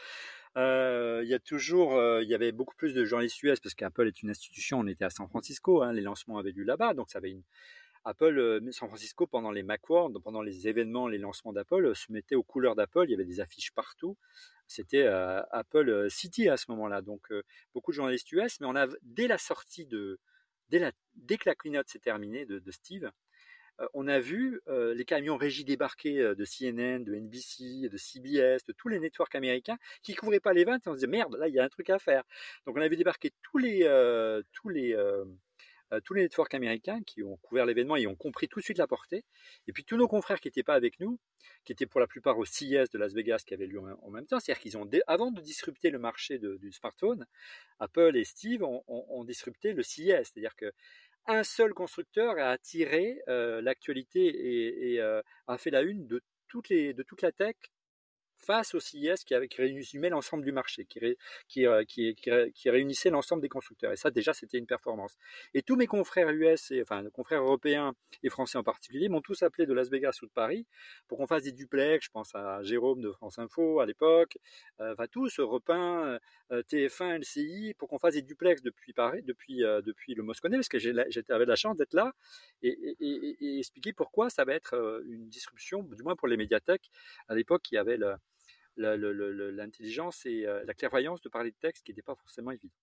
Euh, 0.57 1.21
il 1.23 1.29
y 1.29 1.33
a 1.33 1.39
toujours, 1.39 1.95
euh, 1.95 2.23
il 2.23 2.29
y 2.29 2.33
avait 2.33 2.51
beaucoup 2.51 2.75
plus 2.75 2.93
de 2.93 3.05
journalistes 3.05 3.41
US 3.43 3.59
parce 3.59 3.75
qu'Apple 3.75 4.07
est 4.07 4.21
une 4.21 4.31
institution. 4.31 4.79
On 4.79 4.87
était 4.87 5.05
à 5.05 5.09
San 5.09 5.27
Francisco, 5.27 5.83
hein, 5.83 5.93
les 5.93 6.01
lancements 6.01 6.37
avaient 6.37 6.51
lieu 6.51 6.63
là-bas, 6.63 6.93
donc 6.93 7.09
ça 7.09 7.19
avait 7.19 7.31
une 7.31 7.43
Apple, 8.05 8.37
euh, 8.37 8.71
San 8.71 8.87
Francisco, 8.87 9.27
pendant 9.27 9.51
les 9.51 9.63
Macworld, 9.63 10.17
pendant 10.19 10.41
les 10.41 10.67
événements, 10.67 11.07
les 11.07 11.17
lancements 11.17 11.53
d'Apple, 11.53 11.85
euh, 11.85 11.93
se 11.93 12.11
mettait 12.11 12.35
aux 12.35 12.43
couleurs 12.43 12.75
d'Apple. 12.75 13.05
Il 13.05 13.11
y 13.11 13.13
avait 13.13 13.25
des 13.25 13.39
affiches 13.39 13.71
partout. 13.71 14.17
C'était 14.67 15.03
euh, 15.03 15.41
Apple 15.51 16.07
City 16.09 16.47
à 16.49 16.57
ce 16.57 16.65
moment-là. 16.69 17.01
Donc, 17.01 17.31
euh, 17.31 17.43
beaucoup 17.73 17.91
de 17.91 17.95
journalistes 17.95 18.31
US. 18.31 18.59
Mais 18.61 18.67
on 18.67 18.75
a, 18.75 18.87
dès 19.03 19.27
la 19.27 19.37
sortie 19.37 19.85
de, 19.85 20.19
dès, 20.69 21.37
que 21.37 21.49
la 21.49 21.55
keynote 21.55 21.89
s'est 21.89 21.99
terminée 21.99 22.45
de, 22.45 22.71
Steve, 22.71 23.11
euh, 23.79 23.87
on 23.93 24.07
a 24.07 24.19
vu 24.19 24.61
les 24.67 25.05
camions 25.05 25.37
régis 25.37 25.65
débarquer 25.65 26.19
de 26.19 26.45
CNN, 26.45 27.03
de 27.03 27.15
NBC, 27.15 27.89
de 27.89 27.97
CBS, 27.97 28.65
de 28.65 28.73
tous 28.73 28.89
les 28.89 28.99
networks 28.99 29.35
américains 29.35 29.77
qui 30.03 30.15
couvraient 30.15 30.39
pas 30.39 30.53
les 30.53 30.65
ventes. 30.65 30.85
Et 30.85 30.89
on 30.89 30.93
se 30.93 30.97
disait 30.97 31.07
merde, 31.07 31.35
là 31.37 31.47
il 31.47 31.53
y 31.53 31.59
a 31.59 31.63
un 31.63 31.69
truc 31.69 31.89
à 31.89 31.99
faire. 31.99 32.23
Donc, 32.65 32.77
on 32.77 32.81
a 32.81 32.87
vu 32.87 32.97
débarquer 32.97 33.31
tous 33.41 33.57
les, 33.57 33.79
tous 34.53 34.69
les 34.69 34.93
euh, 34.93 35.23
tous 36.03 36.13
les 36.13 36.23
networks 36.23 36.53
américains 36.53 37.01
qui 37.03 37.23
ont 37.23 37.37
couvert 37.37 37.65
l'événement 37.65 37.95
et 37.95 38.07
ont 38.07 38.15
compris 38.15 38.47
tout 38.47 38.59
de 38.59 38.63
suite 38.63 38.77
la 38.77 38.87
portée. 38.87 39.23
Et 39.67 39.73
puis 39.73 39.83
tous 39.83 39.97
nos 39.97 40.07
confrères 40.07 40.39
qui 40.39 40.47
n'étaient 40.47 40.63
pas 40.63 40.75
avec 40.75 40.99
nous, 40.99 41.19
qui 41.65 41.71
étaient 41.71 41.85
pour 41.85 41.99
la 41.99 42.07
plupart 42.07 42.37
au 42.37 42.45
CES 42.45 42.89
de 42.89 42.97
Las 42.97 43.13
Vegas 43.13 43.43
qui 43.45 43.53
avait 43.53 43.67
lieu 43.67 43.79
en, 43.79 44.09
même 44.09 44.25
temps, 44.25 44.39
c'est-à-dire 44.39 44.61
qu'ils 44.61 44.77
ont, 44.77 44.89
avant 45.07 45.31
de 45.31 45.41
disrupter 45.41 45.89
le 45.89 45.99
marché 45.99 46.39
du 46.39 46.71
smartphone, 46.71 47.25
Apple 47.79 48.15
et 48.15 48.23
Steve 48.23 48.63
ont, 48.63 49.23
disrupté 49.23 49.73
le 49.73 49.83
CES, 49.83 50.31
c'est-à-dire 50.31 50.55
que 50.55 50.71
un 51.25 51.43
seul 51.43 51.73
constructeur 51.73 52.39
a 52.39 52.49
attiré 52.49 53.21
euh, 53.27 53.61
l'actualité 53.61 54.93
et, 54.93 54.99
euh, 54.99 55.21
a 55.47 55.57
fait 55.57 55.69
la 55.69 55.81
une 55.81 56.07
de 56.07 56.23
de 56.51 57.03
toute 57.03 57.21
la 57.21 57.31
tech 57.31 57.55
face 58.39 58.73
au 58.73 58.79
CIS 58.79 59.23
qui, 59.25 59.35
qui 59.49 59.61
résumait 59.61 60.09
l'ensemble 60.09 60.43
du 60.43 60.51
marché, 60.51 60.85
qui, 60.85 60.99
qui, 61.47 61.65
qui, 61.87 62.15
qui, 62.15 62.69
réunissait 62.69 63.09
l'ensemble 63.09 63.41
des 63.41 63.49
constructeurs. 63.49 63.91
Et 63.91 63.95
ça, 63.95 64.11
déjà, 64.11 64.33
c'était 64.33 64.57
une 64.57 64.65
performance. 64.65 65.17
Et 65.53 65.61
tous 65.61 65.75
mes 65.75 65.87
confrères 65.87 66.29
US, 66.29 66.73
enfin, 66.81 67.03
confrères 67.11 67.41
européens 67.43 67.93
et 68.23 68.29
français 68.29 68.57
en 68.57 68.63
particulier, 68.63 69.09
m'ont 69.09 69.21
tous 69.21 69.43
appelé 69.43 69.65
de 69.65 69.73
Las 69.73 69.89
Vegas 69.89 70.19
ou 70.21 70.25
de 70.25 70.31
Paris 70.31 70.65
pour 71.07 71.17
qu'on 71.17 71.27
fasse 71.27 71.43
des 71.43 71.51
duplex. 71.51 72.05
Je 72.05 72.11
pense 72.11 72.33
à 72.35 72.63
Jérôme 72.63 73.01
de 73.01 73.11
France 73.11 73.39
Info 73.39 73.79
à 73.79 73.85
l'époque, 73.85 74.37
euh, 74.79 74.93
enfin 74.93 75.07
tous, 75.07 75.39
Repain, 75.39 76.19
euh, 76.51 76.63
TF1, 76.63 77.19
LCI, 77.19 77.75
pour 77.77 77.89
qu'on 77.89 77.99
fasse 77.99 78.15
des 78.15 78.21
duplex 78.21 78.61
depuis 78.61 78.93
Paris, 78.93 79.21
depuis, 79.23 79.63
euh, 79.63 79.81
le 80.07 80.23
Mosconnais, 80.23 80.57
parce 80.57 80.69
que 80.69 80.79
j'avais 80.79 81.45
la 81.45 81.55
chance 81.55 81.77
d'être 81.77 81.93
là 81.93 82.13
et, 82.63 82.95
et, 82.99 83.59
expliquer 83.59 83.93
pourquoi 83.93 84.29
ça 84.29 84.45
va 84.45 84.53
être 84.53 84.73
euh, 84.73 85.03
une 85.07 85.27
disruption, 85.29 85.83
du 85.83 86.01
moins 86.03 86.15
pour 86.15 86.27
les 86.27 86.37
médiathèques. 86.37 86.89
À 87.27 87.35
l'époque, 87.35 87.71
il 87.71 87.75
y 87.75 87.77
avait 87.77 87.99
l'intelligence 88.79 90.25
et 90.25 90.45
euh, 90.45 90.63
la 90.65 90.73
clairvoyance 90.73 91.21
de 91.21 91.29
parler 91.29 91.51
de 91.51 91.57
texte 91.59 91.85
qui 91.85 91.91
n'était 91.91 92.01
pas 92.01 92.15
forcément 92.15 92.51
évident. 92.51 92.73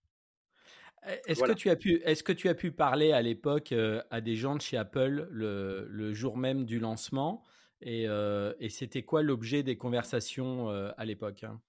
Est-ce 1.26 1.42
que 1.42 1.52
tu 1.52 1.70
as 1.70 1.76
pu, 1.76 2.00
est-ce 2.04 2.22
que 2.22 2.32
tu 2.32 2.48
as 2.48 2.54
pu 2.54 2.72
parler 2.72 3.12
à 3.12 3.22
l'époque 3.22 3.72
à 4.10 4.20
des 4.20 4.34
gens 4.34 4.56
de 4.56 4.62
chez 4.62 4.76
Apple 4.76 5.28
le, 5.30 5.86
le 5.88 6.14
jour 6.14 6.36
même 6.36 6.64
du 6.64 6.78
lancement 6.80 7.44
et, 7.80 8.04
et 8.04 8.68
c'était 8.70 9.02
quoi 9.02 9.22
l'objet 9.22 9.62
des 9.62 9.76
conversations 9.76 10.68
à 10.68 11.04
l'époque 11.04 11.44
hein? 11.44 11.60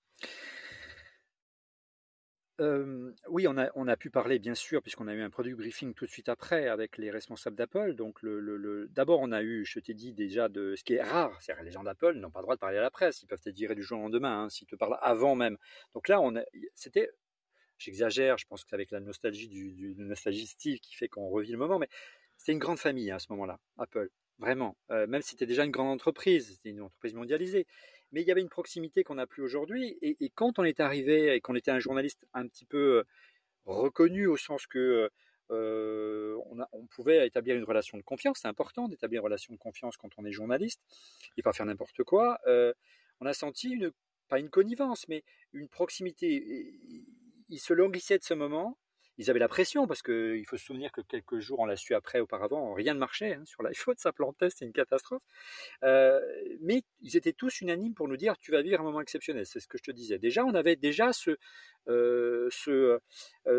Oui, 2.59 3.47
on 3.47 3.57
a, 3.87 3.97
pu 3.97 4.09
parler 4.09 4.39
bien 4.39 4.55
sûr, 4.55 4.81
puisqu'on 4.81 5.07
a 5.07 5.13
eu 5.13 5.21
un 5.21 5.29
produit 5.29 5.53
briefing 5.53 5.93
tout 5.93 6.05
de 6.05 6.09
suite 6.09 6.29
après 6.29 6.67
avec 6.67 6.97
les 6.97 7.11
responsables 7.11 7.55
d'Apple. 7.55 7.93
Donc, 7.93 8.19
d'abord, 8.89 9.19
on 9.21 9.31
a 9.31 9.41
eu, 9.43 9.65
je 9.65 9.79
t'ai 9.79 9.93
dit 9.93 10.13
déjà, 10.13 10.49
de 10.49 10.75
ce 10.75 10.83
qui 10.83 10.93
est 10.93 11.03
rare, 11.03 11.37
c'est-à-dire 11.41 11.63
les 11.63 11.71
gens 11.71 11.83
d'Apple 11.83 12.13
n'ont 12.13 12.31
pas 12.31 12.39
le 12.39 12.43
droit 12.43 12.55
de 12.55 12.59
parler 12.59 12.77
à 12.77 12.81
la 12.81 12.91
presse, 12.91 13.21
ils 13.21 13.27
peuvent 13.27 13.41
te 13.41 13.49
dire 13.49 13.75
du 13.75 13.83
jour 13.83 13.99
au 13.99 14.03
lendemain, 14.03 14.43
hein, 14.43 14.49
s'ils 14.49 14.67
te 14.67 14.75
parlent 14.75 14.97
avant 15.01 15.35
même. 15.35 15.57
Donc 15.93 16.07
là, 16.07 16.19
on 16.21 16.33
c'était, 16.73 17.09
j'exagère, 17.77 18.37
je 18.37 18.45
pense 18.47 18.63
que 18.63 18.69
c'est 18.69 18.75
avec 18.75 18.91
la 18.91 18.99
nostalgie 18.99 19.49
du, 19.49 19.73
du 19.73 19.95
nostalgie 19.97 20.47
Steve 20.47 20.79
qui 20.79 20.95
fait 20.95 21.07
qu'on 21.07 21.29
revit 21.29 21.51
le 21.51 21.57
moment, 21.57 21.79
mais 21.79 21.89
c'était 22.37 22.53
une 22.53 22.59
grande 22.59 22.79
famille 22.79 23.11
hein, 23.11 23.17
à 23.17 23.19
ce 23.19 23.27
moment-là, 23.31 23.59
Apple, 23.77 24.09
vraiment. 24.39 24.77
Euh, 24.91 25.07
même 25.07 25.21
si 25.21 25.31
c'était 25.31 25.45
déjà 25.45 25.63
une 25.63 25.71
grande 25.71 25.89
entreprise, 25.89 26.53
c'était 26.55 26.69
une 26.69 26.81
entreprise 26.81 27.13
mondialisée 27.13 27.67
mais 28.11 28.21
il 28.21 28.27
y 28.27 28.31
avait 28.31 28.41
une 28.41 28.49
proximité 28.49 29.03
qu'on 29.03 29.15
n'a 29.15 29.27
plus 29.27 29.43
aujourd'hui. 29.43 29.97
Et, 30.01 30.29
quand 30.35 30.59
on 30.59 30.63
est 30.63 30.79
arrivé 30.79 31.35
et 31.35 31.41
qu'on 31.41 31.55
était 31.55 31.71
un 31.71 31.79
journaliste 31.79 32.25
un 32.33 32.47
petit 32.47 32.65
peu 32.65 32.99
euh, 32.99 33.03
reconnu 33.65 34.27
au 34.27 34.37
sens 34.37 34.65
que 34.65 35.09
euh, 35.51 36.37
on, 36.73 36.85
pouvait 36.87 37.25
établir 37.25 37.55
une 37.55 37.63
relation 37.63 37.97
de 37.97 38.03
confiance, 38.03 38.39
c'est 38.41 38.47
important 38.47 38.87
d'établir 38.87 39.21
une 39.21 39.25
relation 39.25 39.53
de 39.53 39.59
confiance 39.59 39.95
quand 39.97 40.09
on 40.17 40.25
est 40.25 40.31
journaliste 40.31 40.81
et 41.37 41.41
pas 41.41 41.53
faire 41.53 41.65
n'importe 41.65 42.03
quoi. 42.03 42.39
Euh, 42.47 42.73
on 43.19 43.25
a 43.25 43.33
senti 43.33 43.69
une, 43.69 43.91
pas 44.27 44.39
une 44.39 44.49
connivence, 44.49 45.07
mais 45.07 45.23
une 45.53 45.69
proximité. 45.69 46.73
Il 47.49 47.59
se 47.59 47.73
languissait 47.73 48.17
de 48.17 48.23
ce 48.23 48.33
moment 48.33 48.77
ils 49.17 49.29
avaient 49.29 49.39
la 49.39 49.47
pression 49.47 49.87
parce 49.87 50.01
qu'il 50.01 50.45
faut 50.47 50.57
se 50.57 50.65
souvenir 50.65 50.91
que 50.91 51.01
quelques 51.01 51.39
jours, 51.39 51.59
on 51.59 51.65
l'a 51.65 51.75
su 51.75 51.95
après, 51.95 52.19
auparavant, 52.19 52.73
rien 52.73 52.93
ne 52.93 52.99
marchait 52.99 53.33
hein, 53.33 53.45
sur 53.45 53.63
l'iPhone, 53.63 53.95
ça 53.97 54.11
plantait, 54.11 54.49
c'était 54.49 54.65
une 54.65 54.73
catastrophe. 54.73 55.23
Euh, 55.83 56.19
mais 56.61 56.83
ils 57.01 57.17
étaient 57.17 57.33
tous 57.33 57.61
unanimes 57.61 57.93
pour 57.93 58.07
nous 58.07 58.17
dire 58.17 58.37
tu 58.37 58.51
vas 58.51 58.61
vivre 58.61 58.79
un 58.79 58.83
moment 58.83 59.01
exceptionnel. 59.01 59.45
C'est 59.45 59.59
ce 59.59 59.67
que 59.67 59.77
je 59.77 59.83
te 59.83 59.91
disais. 59.91 60.19
Déjà, 60.19 60.45
on 60.45 60.53
avait 60.53 60.75
déjà 60.75 61.13
ce 61.13 61.37
euh, 61.89 62.49
euh, 62.67 62.99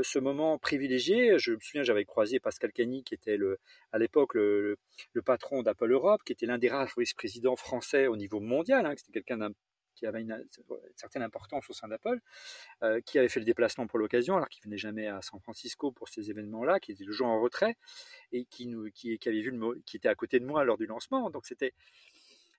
ce 0.02 0.18
moment 0.18 0.58
privilégié. 0.58 1.38
Je 1.38 1.52
me 1.52 1.60
souviens, 1.60 1.82
j'avais 1.82 2.04
croisé 2.04 2.40
Pascal 2.40 2.72
Cagny, 2.72 3.02
qui 3.02 3.14
était 3.14 3.36
le, 3.36 3.58
à 3.92 3.98
l'époque 3.98 4.34
le, 4.34 4.76
le, 5.12 5.22
patron 5.22 5.62
d'Apple 5.62 5.90
Europe, 5.90 6.22
qui 6.24 6.32
était 6.32 6.46
l'un 6.46 6.58
des 6.58 6.68
rares 6.68 6.92
vice-présidents 6.96 7.56
français 7.56 8.06
au 8.06 8.16
niveau 8.16 8.40
mondial. 8.40 8.84
Hein, 8.86 8.94
c'était 8.96 9.12
quelqu'un 9.12 9.38
d'un 9.38 9.52
qui 9.98 10.06
avait 10.06 10.20
une, 10.20 10.46
certaine 10.94 11.22
importance 11.22 11.68
au 11.68 11.72
sein 11.72 11.88
d'Apple, 11.88 12.20
euh, 12.82 13.00
qui 13.00 13.18
avait 13.18 13.28
fait 13.28 13.40
le 13.40 13.46
déplacement 13.46 13.86
pour 13.86 13.98
l'occasion, 13.98 14.36
alors 14.36 14.48
qu'il 14.48 14.62
venait 14.62 14.78
jamais 14.78 15.08
à 15.08 15.20
San 15.22 15.40
Francisco 15.40 15.90
pour 15.90 16.08
ces 16.08 16.30
événements-là, 16.30 16.78
qui 16.78 16.92
était 16.92 17.04
toujours 17.04 17.26
en 17.26 17.40
retrait 17.40 17.76
et 18.32 18.44
qui 18.44 18.66
nous, 18.66 18.90
qui, 18.92 19.18
avait 19.26 19.40
vu 19.40 19.50
le, 19.50 19.82
qui 19.84 19.96
était 19.96 20.08
à 20.08 20.14
côté 20.14 20.38
de 20.38 20.44
moi 20.44 20.64
lors 20.64 20.78
du 20.78 20.86
lancement. 20.86 21.30
Donc 21.30 21.46
c'était, 21.46 21.74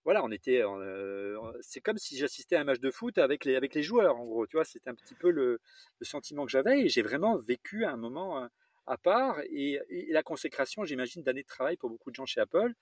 voilà, 0.04 0.24
on 0.24 0.32
était, 0.32 0.62
euh, 0.62 1.40
c'est 1.62 1.80
comme 1.80 1.98
si 1.98 2.18
j'assistais 2.18 2.58
à 2.58 2.62
un 2.62 2.66
match 2.66 2.80
de 2.80 2.92
foot 2.92 3.18
avec 3.18 3.46
les 3.46 3.56
avec 3.56 3.74
les 3.74 3.84
joueurs, 3.84 4.18
en 4.18 4.26
gros. 4.26 4.46
Tu 4.46 4.58
vois, 4.58 4.66
c'était 4.66 4.90
un 4.90 4.96
petit 4.96 5.16
peu 5.16 5.30
le, 5.32 5.62
sentiment 6.02 6.46
que 6.46 6.52
j'avais 6.52 6.82
et 6.82 6.90
j'ai 6.90 7.02
vraiment 7.02 7.38
vécu 7.38 7.86
un 7.86 7.96
moment 7.96 8.50
à 8.90 8.98
part 8.98 9.40
et, 9.52 9.80
la 10.10 10.24
consécration, 10.24 10.84
j'imagine, 10.84 11.22
d'années 11.22 11.44
de 11.44 11.48
travail 11.48 11.78
pour 11.78 11.90
beaucoup 11.92 12.10
de 12.10 12.16
gens 12.16 12.26
chez 12.26 12.42
Apple 12.42 12.74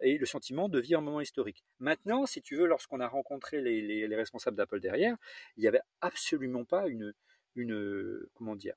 et 0.00 0.16
le 0.16 0.24
sentiment 0.24 0.68
de 0.68 0.78
vivre 0.78 1.00
un 1.00 1.02
moment 1.02 1.20
historique. 1.20 1.64
Maintenant, 1.80 2.24
si 2.24 2.40
tu 2.40 2.56
veux, 2.56 2.66
lorsqu'on 2.66 3.00
a 3.00 3.08
rencontré 3.08 3.60
les, 3.60 4.16
responsables 4.16 4.56
d'Apple 4.56 4.80
derrière, 4.80 5.16
il 5.56 5.62
n'y 5.62 5.68
avait 5.68 5.80
absolument 6.00 6.64
pas 6.64 6.86
une, 6.86 7.12
comment 8.34 8.54
dire, 8.54 8.76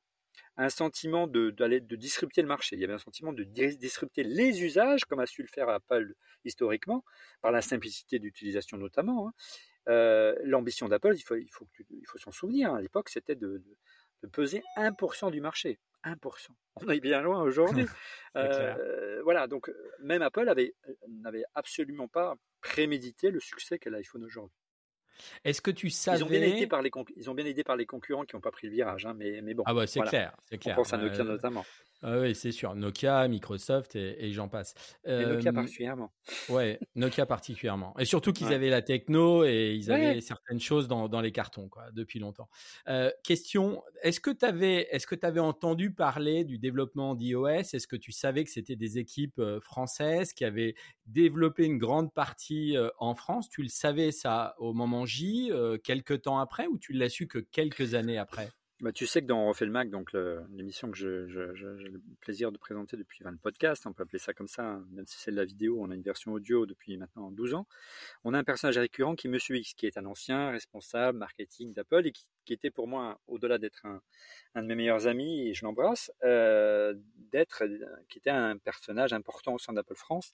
un 0.58 0.70
sentiment 0.70 1.28
de, 1.28 1.52
de 1.52 1.96
disrupter 1.96 2.42
le 2.42 2.48
marché. 2.48 2.76
Il 2.76 2.82
y 2.82 2.84
avait 2.84 2.94
un 2.94 2.98
sentiment 2.98 3.34
de 3.34 3.44
disrupter 3.44 4.24
les 4.24 4.64
usages, 4.64 5.06
comme 5.06 5.20
a 5.20 5.28
su 5.28 5.44
le 5.44 5.48
faire 5.48 5.70
Apple 5.70 6.16
historiquement, 6.44 7.04
par 7.42 7.52
la 7.52 7.62
simplicité 7.62 8.18
d'utilisation 8.18 8.78
notamment. 8.78 9.28
Hein. 9.28 9.34
Euh, 9.90 10.36
l'ambition 10.44 10.88
d'Apple, 10.88 11.16
il 11.16 11.22
faut, 11.22 12.18
s'en 12.18 12.32
souvenir, 12.32 12.74
hein. 12.74 12.78
à 12.78 12.82
l'époque, 12.82 13.10
c'était 13.10 13.36
de 13.36 13.64
peser 14.28 14.64
1% 14.78 15.32
du 15.32 15.42
marché. 15.42 15.80
1%. 16.04 16.16
On 16.76 16.90
est 16.90 17.00
bien 17.00 17.22
loin 17.22 17.42
aujourd'hui. 17.42 17.86
euh, 18.36 19.22
voilà, 19.24 19.48
donc 19.48 19.72
même 20.00 20.22
Apple 20.22 20.48
avait 20.48 20.74
n'avait 21.08 21.44
absolument 21.56 22.08
pas 22.08 22.36
prémédité 22.62 23.32
le 23.32 23.40
succès 23.40 23.80
qu'a 23.80 23.90
l'iPhone 23.90 24.24
aujourd'hui. 24.24 24.59
Est-ce 25.44 25.62
que 25.62 25.72
tu 25.72 25.90
savais 25.90 26.20
Ils 26.20 26.24
ont 26.24 26.28
bien 26.28 26.42
aidé 26.42 26.68
par 26.68 26.82
les, 26.82 26.92
ils 27.16 27.30
ont 27.30 27.34
bien 27.34 27.46
aidé 27.46 27.64
par 27.64 27.76
les 27.76 27.86
concurrents 27.86 28.26
qui 28.26 28.36
n'ont 28.36 28.42
pas 28.42 28.52
pris 28.52 28.68
le 28.68 28.74
virage, 28.74 29.06
hein, 29.06 29.14
mais, 29.16 29.42
mais 29.42 29.54
bon. 29.54 29.64
Ah 29.66 29.74
bah 29.74 29.88
c'est 29.88 30.02
clair, 30.02 30.36
c'est 30.46 30.58
clair. 30.58 30.76
On 30.76 30.82
pense 30.82 30.94
à 30.94 30.98
Nokia 30.98 31.22
euh, 31.22 31.24
notamment. 31.24 31.66
Ah 32.02 32.18
oui, 32.20 32.34
c'est 32.34 32.54
sûr. 32.54 32.76
Nokia, 32.76 33.28
Microsoft 33.28 33.96
et, 33.96 34.32
j'en 34.32 34.48
passe. 34.48 34.74
Et 35.06 35.26
Nokia 35.26 35.52
particulièrement. 35.52 36.14
Ouais, 36.48 36.80
Nokia 36.96 37.26
particulièrement. 37.26 37.94
Et 38.00 38.06
surtout 38.06 38.32
qu'ils 38.32 38.54
avaient 38.54 38.70
la 38.70 38.82
techno 38.82 39.44
et 39.44 39.76
ils 39.76 39.92
avaient 39.92 40.22
certaines 40.22 40.62
choses 40.62 40.88
dans, 40.88 41.10
dans 41.10 41.22
les 41.22 41.32
cartons 41.32 41.68
quoi 41.68 41.92
depuis 41.92 42.20
longtemps. 42.20 42.50
Euh, 42.88 43.12
question 43.24 43.84
est-ce 44.02 44.22
que 44.22 44.32
tu 44.32 44.46
avais 44.46 44.88
est-ce 44.92 45.08
que 45.08 45.16
tu 45.16 45.26
avais 45.26 45.42
entendu 45.42 45.92
parler 45.92 46.46
du 46.46 46.58
développement 46.58 47.16
d'iOS? 47.16 47.48
Est-ce 47.48 47.88
que 47.88 47.98
tu 47.98 48.14
savais 48.14 48.46
que 48.46 48.50
c'était 48.50 48.78
des 48.78 48.98
équipes 48.98 49.40
euh, 49.40 49.60
françaises 49.60 50.32
qui 50.32 50.46
avaient 50.46 50.76
développé 51.06 51.66
une 51.66 51.78
grande 51.78 52.14
partie 52.14 52.78
euh, 52.78 52.90
en 52.98 53.16
France? 53.16 53.50
Tu 53.50 53.62
le 53.62 53.68
savais 53.68 54.12
ça 54.12 54.56
au 54.58 54.74
moment 54.74 55.06
J, 55.10 55.52
quelques 55.84 56.22
temps 56.22 56.40
après, 56.40 56.68
ou 56.68 56.78
tu 56.78 56.94
l'as 56.94 57.10
su 57.10 57.28
que 57.28 57.40
quelques 57.40 57.96
années 57.96 58.18
après? 58.18 58.50
Bah, 58.82 58.94
tu 58.94 59.08
sais 59.08 59.22
que 59.22 59.28
dans 59.28 59.40
On 59.40 59.50
refait 59.50 59.66
le 59.66 59.72
Mac, 59.72 59.90
donc 59.90 60.14
l'émission 60.54 60.90
que 60.90 60.98
j'ai 60.98 61.10
le 61.10 62.02
plaisir 62.22 62.50
de 62.54 62.58
présenter 62.58 62.96
depuis 62.96 63.22
le 63.26 63.36
podcast, 63.36 63.86
on 63.86 63.92
peut 63.92 64.04
appeler 64.04 64.20
ça 64.20 64.34
comme 64.34 64.48
ça, 64.48 64.64
hein, 64.64 64.86
même 64.92 65.06
si 65.06 65.18
c'est 65.18 65.32
de 65.32 65.36
la 65.36 65.44
vidéo, 65.44 65.80
on 65.82 65.92
a 65.92 65.96
une 65.96 66.02
version 66.02 66.32
audio 66.32 66.66
depuis 66.66 66.96
maintenant 66.96 67.30
12 67.30 67.56
ans. 67.56 67.68
On 68.24 68.34
a 68.34 68.38
un 68.38 68.44
personnage 68.46 68.78
récurrent 68.78 69.16
qui 69.16 69.28
est 69.28 69.30
Monsieur 69.30 69.58
X, 69.58 69.74
qui 69.74 69.86
est 69.86 69.98
un 69.98 70.06
ancien 70.06 70.52
responsable 70.52 71.18
marketing 71.18 71.74
d'Apple 71.74 72.08
et 72.08 72.14
qui, 72.14 72.26
était 72.54 72.72
pour 72.72 72.88
moi, 72.88 73.20
au-delà 73.28 73.58
d'être 73.58 73.86
un, 73.86 74.64
de 74.64 74.68
mes 74.68 74.76
meilleurs 74.76 75.08
amis, 75.08 75.50
et 75.50 75.54
je 75.54 75.66
l'embrasse, 75.66 76.10
euh, 76.24 76.94
d'être, 77.18 77.64
qui 78.08 78.18
était 78.18 78.30
un 78.30 78.58
personnage 78.58 79.12
important 79.12 79.56
au 79.56 79.60
sein 79.60 79.74
d'Apple 79.74 79.96
France. 79.96 80.34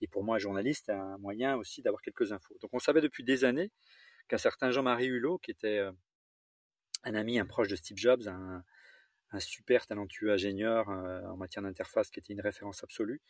Et 0.00 0.06
pour 0.06 0.22
moi, 0.22 0.38
journaliste, 0.38 0.90
un 0.90 1.18
moyen 1.18 1.56
aussi 1.56 1.82
d'avoir 1.82 2.02
quelques 2.02 2.30
infos. 2.30 2.56
Donc 2.62 2.70
on 2.72 2.78
savait 2.78 3.00
depuis 3.00 3.24
des 3.24 3.44
années 3.44 3.72
qu'un 4.30 4.38
certain 4.38 4.70
Jean-Marie 4.70 5.06
Hulot, 5.06 5.38
qui 5.38 5.50
était 5.50 5.78
euh, 5.78 5.90
un 7.02 7.14
ami, 7.14 7.40
un 7.40 7.46
proche 7.46 7.66
de 7.68 7.74
Steve 7.74 7.96
Jobs, 7.98 8.28
un, 8.28 8.62
super 9.38 9.86
talentueux 9.86 10.32
ingénieur 10.32 10.88
euh, 10.90 11.22
en 11.22 11.36
matière 11.36 11.62
d'interface 11.62 12.10
qui 12.10 12.18
était 12.18 12.32
une 12.32 12.40
référence 12.40 12.82
absolue 12.82 13.20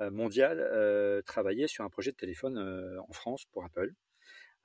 euh, 0.00 0.10
mondiale, 0.10 1.22
travaillait 1.26 1.68
sur 1.68 1.84
un 1.84 1.90
projet 1.90 2.12
de 2.12 2.16
téléphone 2.16 2.58
en 3.08 3.12
France 3.12 3.44
pour 3.52 3.64
Apple. 3.64 3.92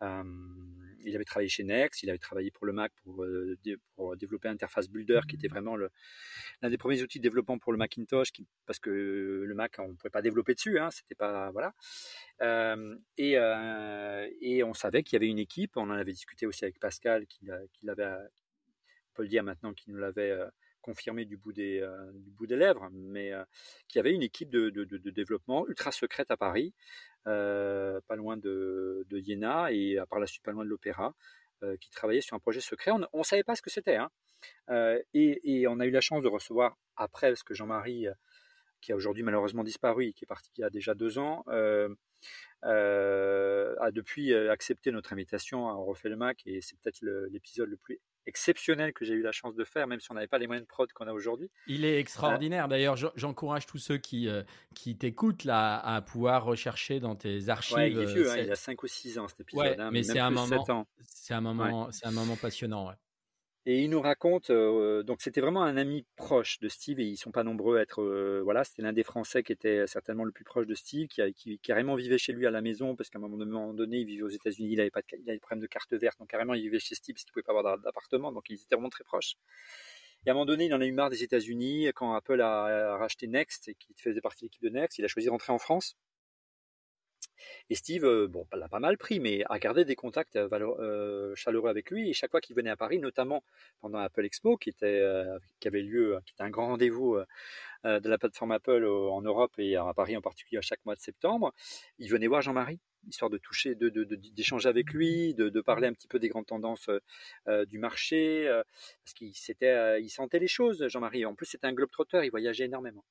Il 0.02 1.16
avait 1.16 1.26
travaillé 1.26 1.50
chez 1.50 1.64
Next, 1.64 2.04
il 2.04 2.10
avait 2.10 2.20
travaillé 2.20 2.52
pour 2.52 2.66
le 2.66 2.74
Mac 2.74 2.92
pour, 3.04 3.26
pour 3.96 4.18
développer 4.18 4.50
Interface 4.50 4.90
Builder, 4.90 5.22
qui 5.28 5.36
était 5.36 5.48
vraiment 5.48 5.76
l'un 5.76 6.70
des 6.70 6.78
premiers 6.78 7.02
outils 7.02 7.20
de 7.20 7.24
développement 7.24 7.58
pour 7.58 7.72
le 7.72 7.78
Macintosh, 7.78 8.32
qui, 8.32 8.48
parce 8.66 8.80
que 8.80 8.90
le 8.90 9.56
Mac 9.56 9.76
on 9.80 9.96
pouvait 9.96 10.10
pas 10.10 10.22
développer 10.22 10.54
dessus, 10.54 10.80
hein, 10.80 10.90
c'était 10.92 11.16
pas 11.16 11.52
voilà. 11.52 11.74
et, 13.18 13.34
et 14.42 14.64
on 14.64 14.74
savait 14.74 15.04
qu'il 15.04 15.14
y 15.14 15.18
avait 15.18 15.30
une 15.30 15.40
équipe, 15.40 15.78
on 15.78 15.90
en 15.90 15.92
avait 15.92 16.14
discuté 16.14 16.46
aussi 16.46 16.66
avec 16.66 16.80
Pascal, 16.80 17.26
qui, 17.28 17.50
qui 17.74 17.86
l'avait 17.86 18.16
peut 19.14 19.24
le 19.24 19.30
dire 19.30 19.44
maintenant 19.44 19.74
qu'il 19.74 19.94
nous 19.94 20.00
l'avait 20.00 20.38
confirmé 20.82 21.26
du 21.26 21.38
bout 21.38 21.52
des, 21.52 21.86
du 22.14 22.32
bout 22.32 22.48
des 22.48 22.56
lèvres, 22.56 22.90
mais 22.92 23.32
qui 23.88 24.00
avait 24.00 24.14
une 24.14 24.24
équipe 24.24 24.50
de, 24.50 24.70
de, 24.70 24.86
de, 24.86 25.10
développement 25.10 25.68
ultra 25.68 25.92
secrète 25.92 26.32
à 26.32 26.38
Paris, 26.38 26.74
pas 27.26 28.16
loin 28.16 28.38
de, 28.38 29.06
de 29.10 29.20
Iéna 29.20 29.72
et 29.72 29.98
par 30.10 30.20
la 30.20 30.28
suite 30.28 30.44
pas 30.44 30.52
loin 30.52 30.64
de 30.64 30.70
l'Opéra, 30.70 31.14
qui 31.80 31.90
travaillait 31.90 32.22
sur 32.22 32.36
un 32.36 32.40
projet 32.40 32.62
secret. 32.62 32.92
On 32.92 33.20
ne 33.20 33.24
savait 33.24 33.44
pas 33.44 33.56
ce 33.56 33.62
que 33.62 33.70
c'était. 33.70 33.98
Hein. 33.98 34.10
Et, 35.14 35.66
on 35.68 35.80
a 35.80 35.86
eu 35.86 35.92
la 35.92 36.02
chance 36.02 36.24
de 36.24 36.28
recevoir 36.28 36.78
après, 36.96 37.30
parce 37.30 37.44
que 37.44 37.54
Jean-Marie, 37.54 38.08
qui 38.82 38.92
a 38.92 38.96
aujourd'hui 38.96 39.24
malheureusement 39.24 39.64
disparu, 39.64 40.14
qui 40.14 40.26
est 40.26 40.28
parti 40.28 40.52
il 40.58 40.62
y 40.62 40.64
a 40.64 40.70
déjà 40.70 40.94
deux 40.94 41.20
ans, 41.20 41.44
a 42.64 43.92
depuis 43.92 44.34
accepté 44.34 44.92
notre 44.92 45.14
invitation 45.14 45.70
à 45.70 45.74
On 45.76 45.86
refait 45.86 46.10
le 46.10 46.18
Mac 46.18 46.42
et 46.46 46.62
c'est 46.62 46.78
peut-être 46.80 47.02
l'épisode 47.30 47.70
le, 47.70 47.78
plus 47.78 48.00
exceptionnel 48.30 48.94
que 48.94 49.04
j'ai 49.04 49.14
eu 49.14 49.22
la 49.22 49.32
chance 49.32 49.56
de 49.56 49.66
faire, 49.66 49.88
même 49.88 50.00
si 50.00 50.10
on 50.12 50.14
n'avait 50.14 50.28
pas 50.28 50.38
les 50.38 50.48
moyens 50.48 50.66
de 50.66 50.70
prod 50.70 50.92
qu'on 50.94 51.08
a 51.08 51.12
aujourd'hui. 51.12 51.50
Il 51.68 51.84
est 51.84 52.00
extraordinaire. 52.00 52.68
D'ailleurs, 52.68 52.96
j'encourage 53.16 53.66
tous 53.66 53.80
ceux 53.80 53.98
qui, 53.98 54.30
qui 54.76 54.96
t'écoutent 54.96 55.44
là 55.44 55.78
à 55.78 56.02
pouvoir 56.02 56.46
rechercher 56.46 57.00
dans 57.00 57.16
tes 57.16 57.50
archives. 57.50 57.78
Ouais, 57.78 57.92
il 57.92 58.00
est 58.00 58.06
vieux, 58.06 58.32
hein, 58.32 58.38
il 58.38 58.52
a 58.52 58.56
5 58.56 58.82
ou 58.82 58.88
6 58.88 59.20
ans 59.20 59.28
cet 59.28 59.42
épisode. 59.42 59.80
Hein, 59.80 59.90
mais 59.92 60.04
c'est 60.04 60.20
un, 60.20 60.30
moment, 60.30 60.66
c'est 61.04 61.34
un 61.34 61.42
moment, 61.42 61.92
c'est 61.92 62.08
un 62.08 62.12
moment 62.12 62.36
passionnant. 62.36 62.94
Et 63.72 63.84
il 63.84 63.92
nous 63.92 64.02
raconte, 64.02 64.50
euh, 64.50 65.04
donc 65.04 65.22
c'était 65.22 65.42
vraiment 65.42 65.62
un 65.62 65.78
ami 65.78 66.04
proche 66.16 66.58
de 66.60 66.68
Steve, 66.68 67.00
et 67.00 67.06
ils 67.06 67.18
sont 67.18 67.30
pas 67.30 67.44
nombreux 67.44 67.78
à 67.78 67.82
être, 67.84 68.02
euh, 68.02 68.42
voilà, 68.44 68.64
c'était 68.64 68.82
l'un 68.82 68.94
des 68.94 69.04
Français 69.04 69.44
qui 69.44 69.52
était 69.52 69.86
certainement 69.86 70.24
le 70.24 70.32
plus 70.32 70.44
proche 70.44 70.66
de 70.66 70.74
Steve, 70.74 71.08
qui, 71.08 71.60
carrément 71.60 71.94
vivait 71.94 72.18
chez 72.18 72.34
lui 72.34 72.48
à 72.48 72.50
la 72.50 72.62
maison, 72.62 72.96
parce 72.96 73.12
qu'à 73.12 73.20
un 73.20 73.22
moment 73.22 73.72
donné, 73.76 74.00
il 74.00 74.08
vivait 74.08 74.24
aux 74.24 74.30
États-Unis, 74.30 74.70
il 74.72 74.82
avait 74.82 74.90
pas, 74.90 75.02
de, 75.02 75.06
il 75.12 75.30
avait 75.30 75.34
des 75.34 75.40
problèmes 75.40 75.62
de 75.62 75.68
carte 75.68 75.94
verte, 75.94 76.18
donc 76.18 76.30
carrément 76.32 76.56
il 76.56 76.64
vivait 76.64 76.80
chez 76.80 76.96
Steve 76.96 77.14
parce 77.14 77.26
qu'il 77.26 77.32
pouvait 77.32 77.44
pas 77.44 77.52
avoir 77.52 77.78
d'appartement, 77.78 78.32
donc 78.32 78.50
ils 78.50 78.56
étaient 78.56 78.74
vraiment 78.74 78.90
très 78.90 79.04
proches. 79.04 79.36
Et 80.26 80.30
à 80.30 80.32
un 80.32 80.34
moment 80.34 80.48
donné, 80.48 80.66
il 80.66 80.74
en 80.74 80.82
a 80.82 80.86
eu 80.88 80.92
marre 80.92 81.12
des 81.12 81.22
États-Unis 81.22 81.92
quand 81.94 82.16
Apple 82.16 82.42
a, 82.42 82.98
racheté 82.98 83.28
Next 83.28 83.68
et 83.68 83.76
qu'il 83.76 83.96
faisait 84.02 84.20
partie 84.20 84.46
de 84.46 84.46
l'équipe 84.48 84.64
de 84.64 84.70
Next, 84.70 84.98
il 84.98 85.06
a 85.06 85.08
choisi 85.08 85.28
de 85.28 85.32
rentrer 85.32 85.54
en 85.54 85.60
France. 85.60 85.96
Et 87.70 87.76
Steve, 87.76 88.06
euh, 88.06 88.28
bon, 88.28 88.48
l'a 88.54 88.68
pas 88.68 88.80
mal 88.80 88.98
pris, 88.98 89.20
mais 89.20 89.44
a 89.50 89.60
gardé 89.60 89.86
des 89.86 89.96
contacts 89.96 90.36
euh, 90.36 90.50
euh, 90.52 91.36
chaleureux 91.36 91.70
avec 91.70 91.92
lui. 91.92 92.10
Et 92.10 92.14
chaque 92.14 92.32
fois 92.32 92.42
qu'il 92.42 92.56
venait 92.56 92.70
à 92.70 92.78
Paris, 92.78 93.00
notamment 93.00 93.44
pendant 93.82 94.00
Apple 94.00 94.26
Expo, 94.26 94.58
qui 94.58 94.70
était, 94.70 95.02
qui 95.60 95.68
avait 95.68 95.82
lieu, 95.82 96.20
qui 96.26 96.34
était 96.34 96.44
un 96.44 96.50
grand 96.50 96.68
rendez-vous 96.68 97.18
de 97.86 98.10
la 98.10 98.18
plateforme 98.18 98.52
Apple 98.52 98.86
en 98.86 99.22
Europe 99.22 99.54
et 99.58 99.76
à 99.76 99.94
Paris 99.94 100.18
en 100.18 100.22
particulier 100.22 100.58
à 100.58 100.62
chaque 100.62 100.84
mois 100.86 100.96
de 100.96 101.00
septembre, 101.00 101.54
il 101.98 102.10
venait 102.10 102.28
voir 102.28 102.42
Jean-Marie 102.42 102.80
histoire 103.08 103.32
de 103.32 103.38
toucher, 103.38 103.76
de, 103.76 103.90
d'échanger 104.34 104.68
avec 104.68 104.92
lui, 104.92 105.34
de, 105.34 105.62
parler 105.62 105.88
un 105.88 105.94
petit 105.94 106.10
peu 106.10 106.20
des 106.20 106.28
grandes 106.28 106.48
tendances 106.48 106.90
du 107.68 107.80
marché, 107.80 108.46
parce 109.04 109.14
qu'il 109.14 109.36
s'était, 109.36 110.02
il 110.02 110.10
sentait 110.10 110.40
les 110.40 110.48
choses, 110.48 110.88
Jean-Marie. 110.88 111.26
En 111.26 111.36
plus, 111.36 111.46
c'était 111.46 111.68
un 111.68 111.74
globe 111.74 111.92
trotteur, 111.92 112.24
il 112.24 112.30
voyageait 112.30 112.66
énormément. 112.66 113.06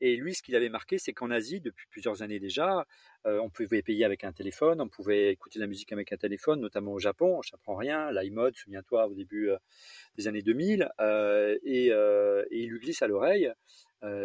Et 0.00 0.16
lui, 0.16 0.34
ce 0.34 0.42
qu'il 0.42 0.54
avait 0.56 0.68
marqué, 0.68 0.98
c'est 0.98 1.14
qu'en 1.14 1.30
Asie, 1.30 1.60
depuis 1.60 1.86
plusieurs 1.88 2.22
années 2.22 2.38
déjà, 2.38 2.86
euh, 3.26 3.40
on 3.40 3.48
pouvait 3.48 3.82
payer 3.82 4.04
avec 4.04 4.24
un 4.24 4.32
téléphone, 4.32 4.80
on 4.80 4.88
pouvait 4.88 5.32
écouter 5.32 5.58
de 5.58 5.64
la 5.64 5.68
musique 5.68 5.90
avec 5.92 6.12
un 6.12 6.18
téléphone, 6.18 6.60
notamment 6.60 6.92
au 6.92 6.98
Japon. 6.98 7.40
Je 7.42 7.52
n'apprends 7.52 7.76
rien. 7.76 8.10
L'iMod, 8.12 8.54
souviens-toi, 8.54 9.06
au 9.06 9.14
début 9.14 9.48
euh, 9.50 9.56
des 10.16 10.28
années 10.28 10.42
2000. 10.42 10.90
Euh, 11.00 11.58
et, 11.62 11.86
il 12.50 12.68
lui 12.68 12.80
glisse 12.80 13.02
à 13.02 13.06
l'oreille, 13.06 13.50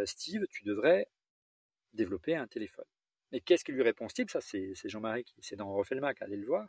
Steve, 0.06 0.46
tu 0.52 0.64
devrais 0.64 1.08
développer 1.94 2.36
un 2.36 2.48
téléphone. 2.48 2.86
Et 3.32 3.42
qu'est-ce 3.42 3.64
qu'il 3.64 3.76
lui 3.76 3.84
répond 3.84 4.10
Steve? 4.10 4.28
Ça, 4.30 4.42
c'est 4.42 4.74
Jean-Marie 4.86 5.24
qui, 5.24 5.36
c'est 5.40 5.56
dans 5.56 5.74
Refait 5.74 5.96
Mac, 5.96 6.22
allez 6.22 6.38
le 6.38 6.46
voir. 6.46 6.68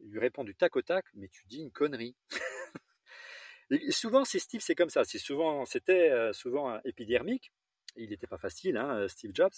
Il 0.00 0.10
lui 0.10 0.20
répond 0.20 0.44
du 0.44 0.54
tac 0.54 0.76
au 0.76 0.82
tac, 0.82 1.06
mais 1.14 1.28
tu 1.28 1.46
dis 1.46 1.60
une 1.60 1.70
connerie. 1.70 2.14
souvent, 3.90 4.24
c'est 4.24 4.38
Steve, 4.38 4.60
c'est 4.62 4.74
comme 4.74 4.90
ça. 4.90 5.04
Souvent, 5.04 5.64
c'était 5.64 6.32
souvent 6.32 6.80
épidermique 6.84 7.50
il 7.96 8.10
n'était 8.10 8.26
pas 8.26 8.38
facile, 8.38 8.76
hein, 8.76 9.06
Steve 9.08 9.32
Jobs. 9.34 9.52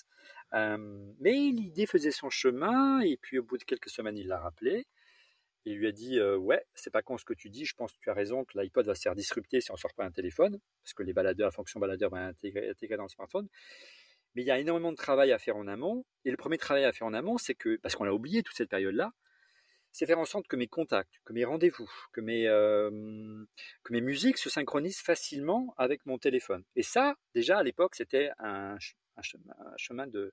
Euh, 0.54 0.76
mais 1.20 1.32
l'idée 1.32 1.86
faisait 1.86 2.10
son 2.10 2.30
chemin, 2.30 3.00
et 3.00 3.16
puis 3.16 3.38
au 3.38 3.42
bout 3.42 3.58
de 3.58 3.64
quelques 3.64 3.90
semaines, 3.90 4.16
il 4.16 4.28
l'a 4.28 4.40
rappelé. 4.40 4.86
Il 5.64 5.76
lui 5.76 5.86
a 5.86 5.92
dit 5.92 6.18
euh, 6.18 6.36
Ouais, 6.36 6.64
c'est 6.74 6.90
pas 6.90 7.02
con 7.02 7.18
ce 7.18 7.24
que 7.24 7.34
tu 7.34 7.50
dis, 7.50 7.64
je 7.64 7.74
pense 7.74 7.92
que 7.92 7.98
tu 8.00 8.10
as 8.10 8.14
raison, 8.14 8.44
que 8.44 8.58
l'iPod 8.58 8.86
va 8.86 8.94
se 8.94 9.02
faire 9.02 9.14
disrupter 9.14 9.60
si 9.60 9.70
on 9.70 9.76
sort 9.76 9.94
pas 9.94 10.04
un 10.04 10.10
téléphone, 10.10 10.58
parce 10.82 10.94
que 10.94 11.02
les 11.02 11.12
baladeurs, 11.12 11.48
la 11.48 11.52
fonction 11.52 11.80
baladeur 11.80 12.10
va 12.10 12.26
intégrer, 12.26 12.68
intégrer 12.68 12.96
dans 12.96 13.04
le 13.04 13.08
smartphone. 13.08 13.48
Mais 14.34 14.42
il 14.42 14.46
y 14.46 14.50
a 14.50 14.58
énormément 14.58 14.90
de 14.90 14.96
travail 14.96 15.30
à 15.32 15.38
faire 15.38 15.56
en 15.56 15.66
amont. 15.68 16.04
Et 16.24 16.30
le 16.30 16.36
premier 16.36 16.58
travail 16.58 16.84
à 16.84 16.92
faire 16.92 17.06
en 17.06 17.14
amont, 17.14 17.38
c'est 17.38 17.54
que, 17.54 17.76
parce 17.76 17.94
qu'on 17.94 18.04
l'a 18.04 18.14
oublié 18.14 18.42
toute 18.42 18.56
cette 18.56 18.70
période-là, 18.70 19.12
c'est 19.92 20.06
faire 20.06 20.18
en 20.18 20.24
sorte 20.24 20.48
que 20.48 20.56
mes 20.56 20.66
contacts, 20.66 21.20
que 21.24 21.32
mes 21.32 21.44
rendez-vous, 21.44 21.90
que 22.12 22.20
mes 22.20 22.48
euh, 22.48 23.44
que 23.84 23.92
mes 23.92 24.00
musiques 24.00 24.38
se 24.38 24.50
synchronisent 24.50 25.00
facilement 25.00 25.74
avec 25.76 26.04
mon 26.06 26.18
téléphone. 26.18 26.64
Et 26.76 26.82
ça, 26.82 27.14
déjà 27.34 27.58
à 27.58 27.62
l'époque, 27.62 27.94
c'était 27.94 28.30
un, 28.38 28.76
chemin, 29.76 30.06
de, 30.06 30.32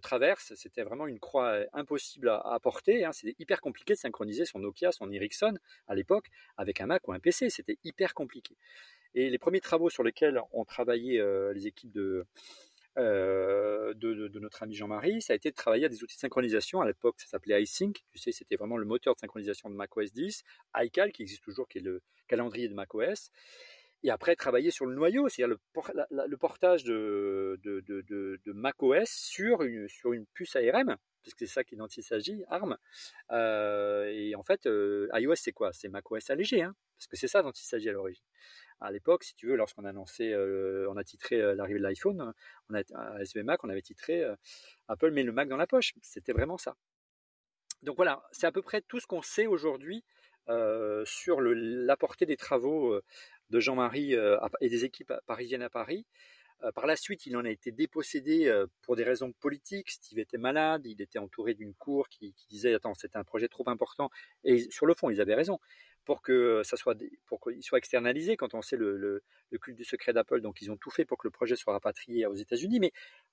traverse. 0.00 0.54
C'était 0.54 0.84
vraiment 0.84 1.08
une 1.08 1.18
croix 1.18 1.58
impossible 1.72 2.28
à, 2.28 2.38
à 2.38 2.58
porter. 2.60 3.04
Hein. 3.04 3.12
C'était 3.12 3.34
hyper 3.38 3.60
compliqué 3.60 3.94
de 3.94 3.98
synchroniser 3.98 4.44
son 4.44 4.60
Nokia, 4.60 4.92
son 4.92 5.10
Ericsson 5.10 5.54
à 5.88 5.94
l'époque 5.94 6.28
avec 6.56 6.80
un 6.80 6.86
Mac 6.86 7.06
ou 7.08 7.12
un 7.12 7.18
PC. 7.18 7.50
C'était 7.50 7.78
hyper 7.82 8.14
compliqué. 8.14 8.56
Et 9.14 9.30
les 9.30 9.38
premiers 9.38 9.60
travaux 9.60 9.90
sur 9.90 10.02
lesquels 10.02 10.40
ont 10.52 10.64
travaillé 10.64 11.20
euh, 11.20 11.52
les 11.52 11.66
équipes 11.66 11.90
de 11.90 12.26
euh, 12.98 13.94
de, 13.94 14.38
notre 14.38 14.62
ami 14.62 14.74
Jean-Marie, 14.74 15.22
ça 15.22 15.32
a 15.32 15.36
été 15.36 15.50
de 15.50 15.54
travailler 15.54 15.86
à 15.86 15.88
des 15.88 16.02
outils 16.02 16.16
de 16.16 16.20
synchronisation. 16.20 16.80
À 16.80 16.86
l'époque, 16.86 17.20
ça 17.20 17.26
s'appelait 17.26 17.62
iSync. 17.62 18.04
Tu 18.10 18.18
sais, 18.18 18.32
c'était 18.32 18.56
vraiment 18.56 18.76
le 18.76 18.84
moteur 18.84 19.14
de 19.14 19.20
synchronisation 19.20 19.70
de 19.70 19.74
macOS 19.74 20.12
10. 20.12 20.42
iCal, 20.76 21.12
qui 21.12 21.22
existe 21.22 21.42
toujours, 21.42 21.68
qui 21.68 21.78
est 21.78 21.82
le 21.82 22.02
calendrier 22.26 22.68
de 22.68 22.74
macOS. 22.74 23.30
Et 24.04 24.10
après, 24.10 24.36
travailler 24.36 24.70
sur 24.70 24.86
le 24.86 24.94
noyau, 24.94 25.28
c'est-à-dire 25.28 25.56
le, 25.74 26.36
portage 26.36 26.84
de, 26.84 27.58
de, 27.62 27.80
de, 27.80 28.52
macOS 28.52 29.08
sur 29.08 29.62
une, 29.62 29.88
sur 29.88 30.12
une 30.12 30.24
puce 30.26 30.54
ARM, 30.54 30.96
puisque 31.22 31.40
c'est 31.40 31.46
ça 31.46 31.62
dont 31.72 31.88
il 31.88 32.02
s'agit, 32.04 32.44
ARM. 32.48 32.76
Euh, 33.32 34.06
et 34.06 34.36
en 34.36 34.44
fait, 34.44 34.66
euh, 34.66 35.08
iOS, 35.14 35.34
c'est 35.36 35.52
quoi? 35.52 35.72
C'est 35.72 35.88
macOS 35.88 36.30
allégé, 36.30 36.62
hein, 36.62 36.76
parce 36.96 37.08
que 37.08 37.16
c'est 37.16 37.26
ça 37.26 37.42
dont 37.42 37.50
il 37.50 37.64
s'agit 37.64 37.88
à 37.88 37.92
l'origine 37.92 38.24
à 38.80 38.92
l'époque, 38.92 39.24
si 39.24 39.34
tu 39.34 39.46
veux, 39.46 39.56
lorsqu'on 39.56 39.84
euh, 39.84 40.86
on 40.88 40.96
a 40.96 41.04
titré 41.04 41.40
euh, 41.40 41.54
l'arrivée 41.54 41.78
de 41.78 41.84
l'iPhone, 41.84 42.32
à 42.94 43.22
SB 43.22 43.42
Mac, 43.42 43.62
on 43.64 43.68
avait 43.68 43.82
titré 43.82 44.22
euh, 44.22 44.36
Apple 44.86 45.10
met 45.10 45.22
le 45.22 45.32
Mac 45.32 45.48
dans 45.48 45.56
la 45.56 45.66
poche. 45.66 45.94
C'était 46.00 46.32
vraiment 46.32 46.58
ça. 46.58 46.76
Donc 47.82 47.96
voilà, 47.96 48.22
c'est 48.32 48.46
à 48.46 48.52
peu 48.52 48.62
près 48.62 48.80
tout 48.82 49.00
ce 49.00 49.06
qu'on 49.06 49.22
sait 49.22 49.46
aujourd'hui 49.46 50.04
sur 51.04 51.42
la 51.42 51.96
portée 51.98 52.24
des 52.24 52.38
travaux 52.38 52.98
de 53.50 53.60
Jean-Marie 53.60 54.14
et 54.14 54.68
des 54.70 54.84
équipes 54.86 55.12
parisiennes 55.26 55.60
à 55.60 55.68
Paris. 55.68 56.06
par 56.74 56.86
la 56.86 56.96
suite, 56.96 57.26
il 57.26 57.36
en 57.36 57.44
a 57.44 57.50
été 57.50 57.70
dépossédé 57.70 58.64
pour 58.80 58.96
des 58.96 59.04
raisons 59.04 59.32
politiques. 59.32 59.90
Steve 59.90 60.20
était 60.20 60.38
malade, 60.38 60.86
il 60.86 61.02
était 61.02 61.18
entouré 61.18 61.52
d'une 61.52 61.74
cour 61.74 62.08
qui, 62.08 62.34
disait 62.48 62.72
attends, 62.72 62.94
c'était 62.94 63.18
un 63.18 63.24
projet 63.24 63.46
trop 63.46 63.68
important. 63.68 64.08
Et 64.42 64.70
sur 64.70 64.86
le 64.86 64.94
fond, 64.94 65.10
ils 65.10 65.20
avaient 65.20 65.34
raison 65.34 65.60
pour 66.08 66.22
que 66.22 66.62
ça 66.64 66.78
soit 66.78 66.96
pour 67.26 67.38
qu'il 67.38 67.62
soit 67.62 67.76
externalisé 67.76 68.38
quand 68.38 68.54
on 68.54 68.62
sait 68.62 68.78
le, 68.78 68.96
le, 68.96 69.58
culte 69.58 69.76
du 69.76 69.84
secret 69.84 70.14
d'Apple 70.14 70.40
donc 70.40 70.62
ils 70.62 70.70
ont 70.70 70.78
tout 70.78 70.88
fait 70.88 71.04
pour 71.04 71.18
que 71.18 71.26
le 71.26 71.30
projet 71.30 71.54
soit 71.54 71.74
rapatrié 71.74 72.24
aux 72.24 72.34
États-Unis 72.34 72.80
mais 72.80 72.92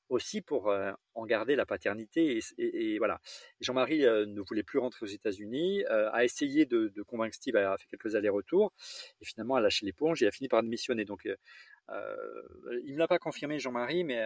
aussi 0.10 0.42
pour 0.42 0.70
euh, 0.70 0.92
en 1.14 1.26
garder 1.26 1.56
la 1.56 1.66
paternité 1.66 2.42
et, 2.58 2.98
voilà. 2.98 3.22
Jean-Marie 3.62 4.06
euh, 4.06 4.26
ne 4.26 4.42
voulait 4.42 4.64
plus 4.64 4.80
rentrer 4.80 5.06
aux 5.06 5.10
États-Unis 5.10 5.86
euh, 5.86 6.12
a 6.12 6.26
essayé 6.26 6.66
de, 6.66 6.92
convaincre 7.04 7.34
Steve 7.36 7.56
a 7.56 7.78
fait 7.78 7.88
quelques 7.88 8.14
allers-retours 8.14 8.74
et 9.22 9.26
finalement 9.26 9.56
a 9.56 9.62
lâché 9.62 9.86
l'éponge 9.86 10.22
et 10.22 10.28
a 10.28 10.32
fini 10.32 10.50
par 10.50 10.62
démissionner. 10.62 11.06
Donc 11.06 11.26
euh, 11.26 11.36
il 12.84 12.96
ne 12.96 13.00
l'a 13.00 13.08
pas 13.08 13.20
confirmé 13.20 13.58
Jean-Marie 13.58 14.04
mais 14.04 14.22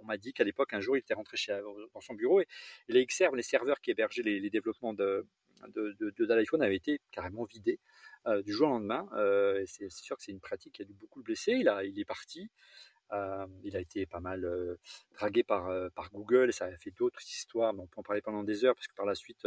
on 0.00 0.06
m'a 0.06 0.16
dit 0.16 0.32
qu'à 0.32 0.44
l'époque 0.44 0.72
un 0.72 0.80
jour 0.80 0.96
il 0.96 1.00
était 1.00 1.12
rentré 1.12 1.36
chez, 1.36 1.60
dans 1.92 2.00
son 2.00 2.14
bureau 2.14 2.40
et, 2.40 2.46
les 2.88 3.04
Xserve 3.04 3.36
les 3.36 3.42
serveurs 3.42 3.82
qui 3.82 3.90
hébergeaient 3.90 4.22
les, 4.22 4.40
les 4.40 4.48
développements 4.48 4.94
de 4.94 5.26
de, 5.68 5.96
de, 5.98 6.62
avait 6.62 6.76
été 6.76 7.00
carrément 7.10 7.44
vidé 7.44 7.78
euh, 8.26 8.42
du 8.42 8.52
jour 8.52 8.68
au 8.68 8.72
lendemain. 8.72 9.08
Euh, 9.14 9.62
c'est 9.66 9.90
sûr 9.90 10.16
que 10.16 10.22
c'est 10.22 10.32
une 10.32 10.40
pratique 10.40 10.74
qui 10.74 10.82
a 10.82 10.84
dû 10.84 10.94
beaucoup 10.94 11.18
le 11.20 11.24
blesser. 11.24 11.52
Il, 11.52 11.68
a, 11.68 11.84
il 11.84 11.98
est 11.98 12.04
parti. 12.04 12.50
Euh, 13.12 13.46
il 13.62 13.76
a 13.76 13.80
été 13.80 14.06
pas 14.06 14.20
mal 14.20 14.46
dragué 15.14 15.42
par, 15.42 15.70
par 15.90 16.10
Google 16.10 16.50
ça 16.52 16.64
a 16.64 16.76
fait 16.78 16.92
d'autres 16.92 17.20
histoires, 17.22 17.74
mais 17.74 17.82
on 17.82 17.86
peut 17.86 18.00
en 18.00 18.02
parler 18.02 18.22
pendant 18.22 18.42
des 18.42 18.64
heures 18.64 18.74
parce 18.74 18.86
que 18.86 18.94
par 18.94 19.04
la 19.04 19.14
suite, 19.14 19.46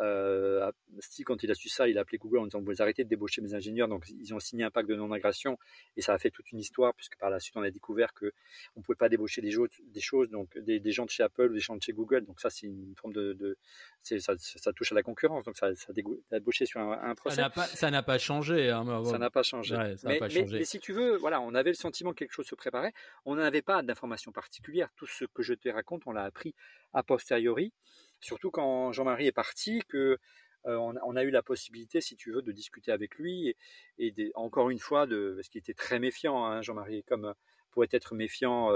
euh, 0.00 0.70
Steve, 1.00 1.24
quand 1.24 1.42
il 1.42 1.50
a 1.50 1.54
su 1.54 1.68
ça, 1.68 1.88
il 1.88 1.98
a 1.98 2.02
appelé 2.02 2.18
Google 2.18 2.38
en 2.38 2.44
disant 2.44 2.60
vous 2.60 2.82
arrêtez 2.82 3.04
de 3.04 3.08
débaucher 3.08 3.40
mes 3.40 3.54
ingénieurs, 3.54 3.88
donc 3.88 4.04
ils 4.08 4.34
ont 4.34 4.40
signé 4.40 4.64
un 4.64 4.70
pacte 4.70 4.88
de 4.88 4.94
non-agression 4.94 5.58
et 5.96 6.02
ça 6.02 6.12
a 6.12 6.18
fait 6.18 6.30
toute 6.30 6.50
une 6.52 6.58
histoire 6.58 6.94
puisque 6.94 7.16
par 7.18 7.30
la 7.30 7.40
suite 7.40 7.56
on 7.56 7.62
a 7.62 7.70
découvert 7.70 8.12
que 8.12 8.32
on 8.76 8.82
pouvait 8.82 8.96
pas 8.96 9.08
débaucher 9.08 9.40
des, 9.40 9.54
des 9.82 10.00
choses, 10.00 10.30
donc 10.30 10.56
des, 10.58 10.80
des, 10.80 10.92
gens 10.92 11.04
de 11.04 11.10
chez 11.10 11.22
Apple 11.22 11.50
ou 11.50 11.54
des 11.54 11.60
gens 11.60 11.76
de 11.76 11.82
chez 11.82 11.92
Google, 11.92 12.24
donc 12.24 12.40
ça 12.40 12.50
c'est 12.50 12.66
une 12.66 12.94
forme 12.96 13.14
de, 13.14 13.32
de 13.34 13.56
ça, 14.02 14.34
ça, 14.38 14.72
touche 14.72 14.92
à 14.92 14.94
la 14.94 15.02
concurrence, 15.02 15.44
donc 15.44 15.56
ça, 15.56 15.74
ça 15.74 15.88
a 15.90 16.38
débauché 16.38 16.66
sur 16.66 16.80
un, 16.80 16.92
un 17.02 17.14
procès. 17.14 17.36
Ça 17.36 17.42
n'a 17.90 18.02
pas, 18.02 18.18
changé. 18.18 18.70
Hein, 18.70 19.04
ça 19.04 19.18
n'a 19.18 19.30
pas 19.30 19.42
changé. 19.42 19.76
Ouais, 19.76 19.94
mais, 20.04 20.18
pas 20.18 20.28
changé. 20.28 20.44
Mais, 20.44 20.58
mais, 20.58 20.64
si 20.64 20.78
tu 20.78 20.92
veux, 20.92 21.16
voilà, 21.16 21.40
on 21.40 21.54
avait 21.54 21.70
le 21.70 21.76
sentiment 21.76 22.12
que 22.12 22.18
quelque 22.18 22.32
chose 22.32 22.46
se 22.46 22.54
préparait. 22.54 22.92
On 23.24 23.34
n'avait 23.34 23.62
pas 23.62 23.82
d'informations 23.82 24.32
particulières. 24.32 24.90
Tout 24.96 25.06
ce 25.06 25.24
que 25.24 25.42
je 25.42 25.54
te 25.54 25.68
raconte, 25.68 26.02
on 26.06 26.12
l'a 26.12 26.24
appris 26.24 26.54
a 26.92 27.02
posteriori. 27.02 27.72
Surtout 28.20 28.50
quand 28.50 28.92
Jean-Marie 28.92 29.26
est 29.26 29.32
parti, 29.32 29.82
que 29.88 30.18
euh, 30.66 30.76
on, 30.76 31.16
a 31.16 31.22
eu 31.22 31.30
la 31.30 31.42
possibilité, 31.42 32.00
si 32.00 32.16
tu 32.16 32.32
veux, 32.32 32.42
de 32.42 32.50
discuter 32.50 32.90
avec 32.90 33.16
lui 33.16 33.54
et, 33.98 34.32
encore 34.34 34.70
une 34.70 34.80
fois, 34.80 35.06
de, 35.06 35.34
parce 35.36 35.48
qu'il 35.48 35.60
était 35.60 35.74
très 35.74 36.00
méfiant, 36.00 36.44
hein, 36.44 36.60
Jean-Marie, 36.62 37.04
comme 37.04 37.34
pourrait 37.76 37.88
être 37.90 38.14
méfiant 38.14 38.70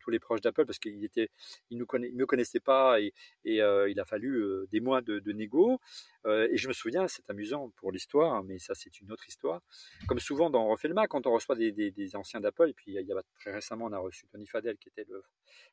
tous 0.00 0.08
les 0.08 0.18
proches 0.18 0.40
d'Apple 0.40 0.64
parce 0.64 0.78
qu'il 0.78 1.04
était, 1.04 1.28
il 1.68 1.76
nous 1.76 1.84
connaît, 1.84 2.10
me 2.10 2.24
connaissait 2.24 2.58
pas 2.58 2.98
et, 3.02 3.12
et 3.44 3.56
il 3.56 4.00
a 4.00 4.04
fallu 4.06 4.66
des 4.72 4.80
mois 4.80 5.02
de, 5.02 5.18
de 5.18 5.32
négo. 5.32 5.78
et 6.26 6.56
je 6.56 6.66
me 6.66 6.72
souviens, 6.72 7.06
c'est 7.06 7.28
amusant 7.28 7.68
pour 7.76 7.92
l'histoire, 7.92 8.42
mais 8.44 8.58
ça 8.58 8.74
c'est 8.74 8.98
une 9.02 9.12
autre 9.12 9.28
histoire. 9.28 9.60
Comme 10.08 10.20
souvent 10.20 10.48
dans 10.48 10.68
Refait 10.68 10.88
le 10.88 10.94
Mac, 10.94 11.10
quand 11.10 11.26
on 11.26 11.32
reçoit 11.32 11.54
des, 11.54 12.16
anciens 12.16 12.40
d'Apple, 12.40 12.70
et 12.70 12.72
puis 12.72 12.94
il 12.94 13.06
y 13.06 13.12
a, 13.12 13.22
très 13.34 13.52
récemment 13.52 13.84
on 13.84 13.92
a 13.92 13.98
reçu 13.98 14.26
Tony 14.28 14.46
Fadell 14.46 14.78
qui 14.78 14.88
était 14.88 15.04
le 15.06 15.22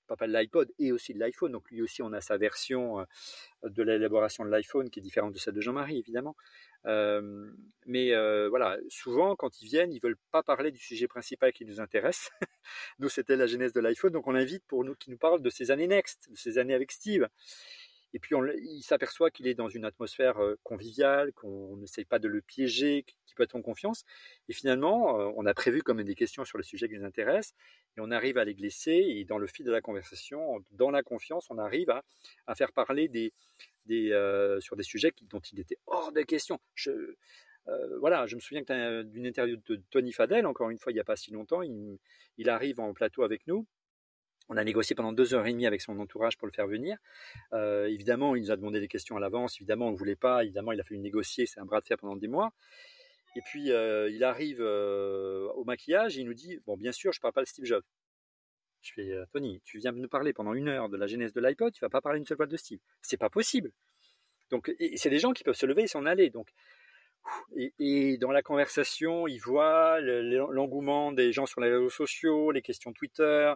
papa 0.06 0.28
de 0.28 0.34
l'iPod 0.34 0.70
et 0.78 0.92
aussi 0.92 1.14
de 1.14 1.20
l'iPhone, 1.20 1.54
donc 1.54 1.72
lui 1.72 1.82
aussi 1.82 2.02
on 2.02 2.12
a 2.12 2.20
sa 2.20 2.36
version 2.36 3.06
de 3.64 3.84
l'élaboration 3.84 4.44
de 4.44 4.50
l'iPhone 4.50 4.90
qui 4.90 5.00
est 5.00 5.04
différente 5.04 5.32
de 5.32 5.40
celle 5.40 5.54
de 5.54 5.62
Jean-Marie 5.62 6.00
évidemment. 6.00 6.36
Euh, 6.86 7.50
mais 7.86 8.14
euh, 8.14 8.50
voilà, 8.50 8.78
souvent 8.90 9.36
quand 9.36 9.62
ils 9.62 9.68
viennent, 9.68 9.94
ils 9.94 10.02
veulent 10.02 10.18
pas 10.32 10.44
parler 10.44 10.72
du 10.72 10.80
sujet 10.80 11.08
principal 11.08 11.54
qui 11.54 11.66
nous 11.66 11.80
intéresse. 11.80 12.30
Nous, 13.00 13.10
c'était 13.10 13.36
la 13.36 13.48
genèse 13.48 13.74
de 13.74 13.80
l'iPhone, 13.80 14.14
donc 14.14 14.28
on 14.28 14.32
l'invite 14.32 14.64
pour 14.68 14.84
nous 14.84 14.96
qui 14.96 15.10
nous 15.10 15.18
parle 15.18 15.42
de 15.42 15.50
ces 15.50 15.72
années 15.72 15.88
Next, 15.88 16.30
de 16.32 16.36
ces 16.36 16.58
années 16.58 16.74
avec 16.74 16.92
Steve. 16.92 17.28
Et 18.14 18.20
puis 18.20 18.36
on, 18.36 18.46
il 18.46 18.84
s'aperçoit 18.84 19.32
qu'il 19.32 19.48
est 19.48 19.56
dans 19.56 19.70
une 19.70 19.86
atmosphère 19.86 20.38
euh, 20.42 20.56
conviviale, 20.64 21.34
qu'on 21.34 21.78
n'essaye 21.78 22.06
pas 22.06 22.20
de 22.20 22.28
le 22.28 22.42
piéger, 22.42 23.06
qu'il 23.26 23.36
peut 23.36 23.44
être 23.44 23.56
en 23.56 23.62
confiance. 23.62 24.06
Et 24.48 24.54
finalement, 24.54 25.16
on 25.36 25.46
a 25.46 25.54
prévu 25.54 25.82
comme 25.82 26.04
des 26.04 26.16
questions 26.16 26.46
sur 26.46 26.58
le 26.58 26.64
sujet 26.64 26.88
qui 26.88 26.96
nous 26.98 27.06
intéresse, 27.06 27.56
et 27.98 28.02
on 28.02 28.12
arrive 28.12 28.38
à 28.38 28.46
les 28.46 28.54
glisser. 28.54 28.92
Et 28.92 29.26
dans 29.26 29.40
le 29.40 29.48
fil 29.48 29.66
de 29.66 29.72
la 29.72 29.82
conversation, 29.82 30.64
dans 30.72 30.92
la 30.92 31.02
confiance, 31.02 31.48
on 31.50 31.58
arrive 31.58 31.90
à, 31.90 32.56
faire 32.56 32.72
parler 32.72 33.08
des, 33.08 33.34
euh, 33.90 34.60
sur 34.60 34.76
des 34.76 34.84
sujets 34.84 35.12
dont 35.24 35.40
il 35.40 35.60
était 35.60 35.80
hors 35.88 36.12
de 36.12 36.22
question. 36.22 36.60
Je, 36.76 37.16
euh, 37.68 37.98
voilà, 38.00 38.26
je 38.26 38.36
me 38.36 38.42
souviens 38.42 38.64
d'une 39.04 39.26
interview 39.26 39.58
de 39.68 39.82
Tony 39.90 40.12
Fadel, 40.12 40.46
encore 40.46 40.70
une 40.70 40.78
fois, 40.78 40.92
il 40.92 40.96
n'y 40.96 41.02
a 41.02 41.06
pas 41.06 41.16
si 41.16 41.32
longtemps, 41.32 41.62
il, 41.62 42.50
arrive 42.50 42.80
en 42.80 42.94
plateau 42.94 43.24
avec 43.24 43.48
nous. 43.48 43.66
On 44.50 44.58
a 44.58 44.64
négocié 44.64 44.94
pendant 44.96 45.14
deux 45.14 45.34
heures 45.34 45.48
et 45.48 45.54
demie 45.54 45.66
avec 45.66 45.82
son 45.82 45.98
entourage 46.00 46.38
pour 46.38 46.48
le 46.48 46.52
faire 46.52 46.68
venir. 46.68 46.98
Euh, 47.54 47.86
évidemment, 47.86 48.36
il 48.36 48.44
nous 48.44 48.52
a 48.52 48.58
demandé 48.58 48.82
des 48.82 48.90
questions 48.90 49.16
à 49.16 49.20
l'avance. 49.22 49.56
Évidemment, 49.58 49.88
on 49.88 49.92
ne 49.92 49.98
voulait 49.98 50.18
pas. 50.18 50.44
Évidemment, 50.44 50.74
il 50.74 50.82
a 50.82 50.84
fallu 50.84 51.00
négocier. 51.00 51.46
C'est 51.46 51.62
un 51.62 51.66
bras 51.66 51.80
de 51.80 51.86
fer 51.86 51.98
pendant 51.98 52.18
des 52.18 52.28
mois. 52.28 52.52
Et 53.38 53.42
puis, 53.42 53.70
il 53.70 54.24
arrive 54.24 54.60
au 54.60 55.64
maquillage 55.64 56.18
et 56.18 56.22
il 56.22 56.26
nous 56.26 56.34
dit, 56.34 56.60
bon, 56.66 56.76
bien 56.76 56.92
sûr, 56.92 57.14
je 57.14 57.20
ne 57.20 57.22
parle 57.22 57.34
pas 57.34 57.42
de 57.42 57.48
Steve 57.48 57.66
Jobs. 57.66 57.86
Je 58.84 58.92
fais, 58.94 59.12
euh, 59.14 59.26
Tony, 59.32 59.62
tu 59.64 59.80
viens 59.80 59.94
de 59.94 59.98
nous 59.98 60.10
parler 60.10 60.34
pendant 60.34 60.54
une 60.54 60.68
heure 60.68 60.90
de 60.90 60.98
la 60.98 61.08
genèse 61.08 61.32
de 61.32 61.40
l'iPod, 61.40 61.74
tu 61.74 61.80
vas 61.80 61.90
pas 61.90 62.02
parler 62.02 62.20
une 62.20 62.26
seule 62.26 62.38
fois 62.38 62.48
de 62.48 62.58
Steve. 62.58 62.80
C'est 63.02 63.18
pas 63.18 63.30
possible. 63.30 63.72
Donc, 64.50 64.72
c'est 64.98 65.10
des 65.10 65.20
gens 65.20 65.32
qui 65.32 65.44
peuvent 65.44 65.56
se 65.56 65.66
lever 65.66 65.84
et 65.84 65.88
s'en 65.88 66.06
aller. 66.06 66.30
Donc, 66.30 66.50
et, 67.56 68.18
dans 68.18 68.32
la 68.32 68.42
conversation, 68.42 69.28
ils 69.28 69.40
voient 69.40 70.00
l'engouement 70.02 71.12
des 71.12 71.32
gens 71.32 71.46
sur 71.46 71.62
les 71.62 71.72
réseaux 71.72 71.90
sociaux, 71.90 72.52
les 72.52 72.62
questions 72.62 72.94
Twitter, 72.94 73.54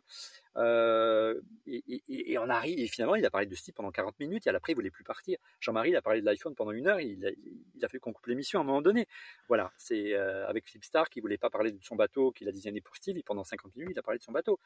euh, 0.57 1.39
et, 1.67 2.37
on 2.37 2.49
arrive, 2.49 2.79
et 2.79 2.87
finalement, 2.87 3.15
il 3.15 3.25
a 3.25 3.29
parlé 3.29 3.45
de 3.45 3.55
Steve 3.55 3.73
pendant 3.75 3.91
40 3.91 4.19
minutes, 4.19 4.47
et 4.47 4.49
après, 4.49 4.73
il 4.73 4.75
voulait 4.75 4.89
plus 4.89 5.03
partir. 5.03 5.37
Jean-Marie, 5.59 5.91
il 5.91 5.95
a 5.95 6.01
parlé 6.01 6.21
de 6.21 6.25
l'iPhone 6.25 6.55
pendant 6.55 6.71
une 6.71 6.87
heure, 6.87 6.99
il 6.99 7.25
a, 7.25 7.29
il 7.31 7.85
a 7.85 7.87
fait 7.87 7.99
qu'on 7.99 8.13
coupe 8.13 8.25
l'émission 8.27 8.59
à 8.59 8.63
un 8.63 8.65
moment 8.65 8.81
donné. 8.81 9.07
Voilà, 9.47 9.71
c'est 9.77 10.13
euh, 10.13 10.47
avec 10.47 10.67
Philip 10.67 10.83
Stark, 10.83 11.15
il 11.15 11.21
voulait 11.21 11.37
pas 11.37 11.49
parler 11.49 11.71
de 11.71 11.83
son 11.83 11.95
bateau 11.95 12.31
qu'il 12.31 12.47
a 12.47 12.51
designé 12.51 12.81
pour 12.81 12.95
Steve, 12.95 13.17
et 13.17 13.23
pendant 13.23 13.43
50 13.43 13.75
minutes, 13.75 13.93
il 13.95 13.99
a 13.99 14.03
parlé 14.03 14.17
de 14.17 14.23
son 14.23 14.31
bateau. 14.31 14.59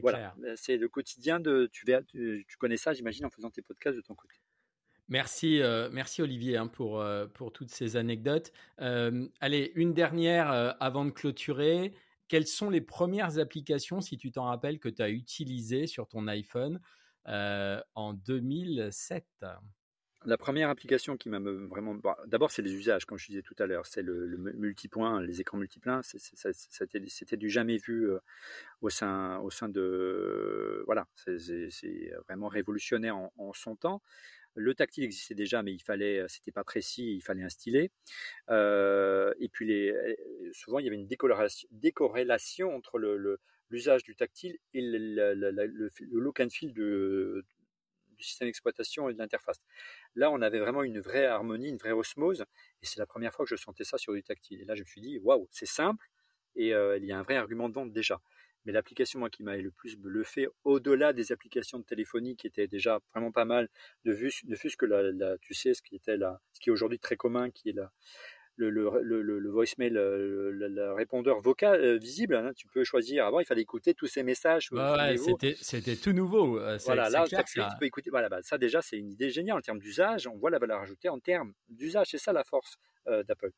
Voilà, 0.00 0.34
c'est 0.56 0.76
le 0.76 0.88
quotidien 0.88 1.40
de, 1.40 1.68
tu, 1.72 1.86
tu, 2.08 2.44
tu 2.48 2.56
connais 2.58 2.76
ça, 2.76 2.92
j'imagine, 2.92 3.24
en 3.24 3.30
faisant 3.30 3.50
tes 3.50 3.62
podcasts 3.62 3.96
de 3.96 4.02
ton 4.02 4.14
côté. 4.14 4.36
Merci, 5.08 5.60
euh, 5.60 5.88
merci 5.92 6.22
Olivier 6.22 6.56
hein, 6.56 6.68
pour, 6.68 7.04
pour 7.34 7.52
toutes 7.52 7.70
ces 7.70 7.96
anecdotes. 7.96 8.52
allez, 8.78 9.72
une 9.74 9.94
dernière 9.94 10.76
avant 10.80 11.04
de 11.04 11.10
clôturer 11.10 11.92
quelles 12.32 12.46
sont 12.46 12.70
les 12.70 12.80
premières 12.80 13.38
applications, 13.38 14.00
si 14.00 14.16
tu 14.16 14.32
t'en 14.32 14.44
rappelles, 14.44 14.78
que 14.78 14.88
tu 14.88 15.02
as 15.02 15.10
utilisées 15.10 15.86
sur 15.86 16.08
ton 16.08 16.26
iPhone 16.28 16.80
euh, 17.28 17.78
en 17.94 18.14
2007 18.14 19.26
la 20.24 20.38
première 20.38 20.70
application 20.70 21.16
qui 21.16 21.28
m'a 21.28 21.40
vraiment. 21.40 21.96
D'abord, 22.26 22.52
c'est 22.52 22.62
les 22.62 22.72
usages, 22.72 23.06
comme 23.06 23.18
je 23.18 23.26
disais 23.26 23.42
tout 23.42 23.56
à 23.58 23.66
l'heure. 23.66 23.86
C'est 23.86 24.02
le, 24.02 24.36
multipoint, 24.54 25.20
les 25.20 25.40
écrans 25.40 25.58
multiplins. 25.58 26.00
C'était 26.04 27.36
du 27.36 27.50
jamais 27.50 27.76
vu 27.76 28.08
euh, 28.08 28.20
au 28.82 28.88
sein, 28.88 29.38
au 29.40 29.50
sein 29.50 29.68
de. 29.68 30.84
Voilà, 30.86 31.08
c'est 31.16 32.12
vraiment 32.28 32.46
révolutionnaire 32.46 33.16
en, 33.16 33.52
son 33.52 33.74
temps. 33.74 34.00
Le 34.54 34.74
tactile 34.74 35.04
existait 35.04 35.34
déjà, 35.34 35.62
mais 35.62 35.72
il 35.72 35.82
fallait, 35.82 36.20
euh, 36.20 36.28
c'était 36.28 36.52
pas 36.52 36.64
précis, 36.64 37.14
il 37.14 37.22
fallait 37.22 37.42
un 37.42 37.48
stylet. 37.48 37.90
Euh, 38.50 39.32
et 39.40 39.48
puis 39.48 39.90
euh, 39.90 40.14
souvent 40.52 40.78
il 40.78 40.84
y 40.84 40.88
avait 40.88 40.96
une 40.96 41.08
décorrélation, 41.70 42.74
entre 42.74 42.98
le, 42.98 43.40
l'usage 43.70 44.02
du 44.02 44.14
tactile 44.14 44.58
et 44.74 44.82
le, 44.82 45.34
le, 45.34 45.90
look 46.12 46.40
and 46.40 46.50
feel 46.50 46.72
du 46.72 47.42
système 48.18 48.46
d'exploitation 48.48 49.08
et 49.08 49.14
de 49.14 49.18
l'interface. 49.18 49.60
Là, 50.14 50.30
on 50.30 50.42
avait 50.42 50.60
vraiment 50.60 50.82
une 50.84 51.00
vraie 51.00 51.26
harmonie, 51.26 51.68
une 51.68 51.78
vraie 51.78 51.92
osmose, 51.92 52.44
et 52.82 52.86
c'est 52.86 53.00
la 53.00 53.06
première 53.06 53.32
fois 53.34 53.44
que 53.44 53.48
je 53.48 53.60
sentais 53.60 53.84
ça 53.84 53.98
sur 53.98 54.12
du 54.12 54.22
tactile. 54.22 54.60
Et 54.60 54.64
là, 54.64 54.76
je 54.76 54.82
me 54.82 54.86
suis 54.86 55.00
dit, 55.00 55.18
waouh, 55.18 55.48
c'est 55.50 55.66
simple, 55.66 56.06
et 56.54 56.68
il 56.68 57.04
y 57.04 57.12
a 57.12 57.18
un 57.18 57.22
vrai 57.22 57.36
argument 57.36 57.68
de 57.68 57.74
vente 57.74 57.92
déjà. 57.92 58.20
Mais 58.64 58.72
l'application 58.72 59.18
moi 59.18 59.30
qui 59.30 59.42
m'a 59.42 59.56
le 59.56 59.70
plus 59.70 59.96
bluffé, 59.96 60.48
au-delà 60.64 61.12
des 61.12 61.32
applications 61.32 61.78
de 61.78 61.84
téléphonie 61.84 62.36
qui 62.36 62.46
étaient 62.46 62.68
déjà 62.68 63.00
vraiment 63.12 63.32
pas 63.32 63.44
mal, 63.44 63.68
de 64.04 64.12
vue, 64.12 64.32
ne 64.46 64.56
fût-ce 64.56 64.76
que 64.76 64.86
la, 64.86 65.38
tu 65.38 65.54
sais 65.54 65.74
ce 65.74 65.82
qui 65.82 65.96
était 65.96 66.16
ce 66.16 66.60
qui 66.60 66.70
est 66.70 66.72
aujourd'hui 66.72 66.98
très 66.98 67.16
commun, 67.16 67.50
qui 67.50 67.70
est 67.70 67.72
la, 67.72 67.90
le, 68.56 68.70
le, 68.70 69.22
le, 69.22 69.38
le 69.38 69.50
voicemail, 69.50 69.90
le, 69.90 70.92
répondeur 70.94 71.40
vocal 71.40 71.80
euh, 71.80 71.96
visible. 71.96 72.36
Hein, 72.36 72.52
tu 72.56 72.66
peux 72.68 72.84
choisir. 72.84 73.26
Avant, 73.26 73.40
il 73.40 73.46
fallait 73.46 73.62
écouter 73.62 73.94
tous 73.94 74.06
ces 74.06 74.22
messages. 74.22 74.70
Ouais, 74.72 75.16
c'était, 75.16 75.56
c'était 75.60 75.96
tout 75.96 76.12
nouveau. 76.12 76.58
Euh, 76.58 76.78
voilà, 76.84 77.08
là, 77.08 77.24
tu 77.26 77.36
peux 77.78 77.86
écouter. 77.86 78.10
Voilà, 78.10 78.28
bah, 78.28 78.40
ça 78.42 78.58
déjà, 78.58 78.82
c'est 78.82 78.98
une 78.98 79.10
idée 79.10 79.30
géniale 79.30 79.58
en 79.58 79.60
termes 79.60 79.78
d'usage. 79.78 80.26
On 80.26 80.36
voit 80.36 80.50
la 80.50 80.58
valeur 80.58 80.80
ajoutée 80.80 81.08
en 81.08 81.18
termes 81.18 81.52
d'usage. 81.68 82.08
C'est 82.10 82.18
ça 82.18 82.32
la 82.32 82.44
force 82.44 82.76
euh, 83.08 83.22
d'Apple. 83.24 83.50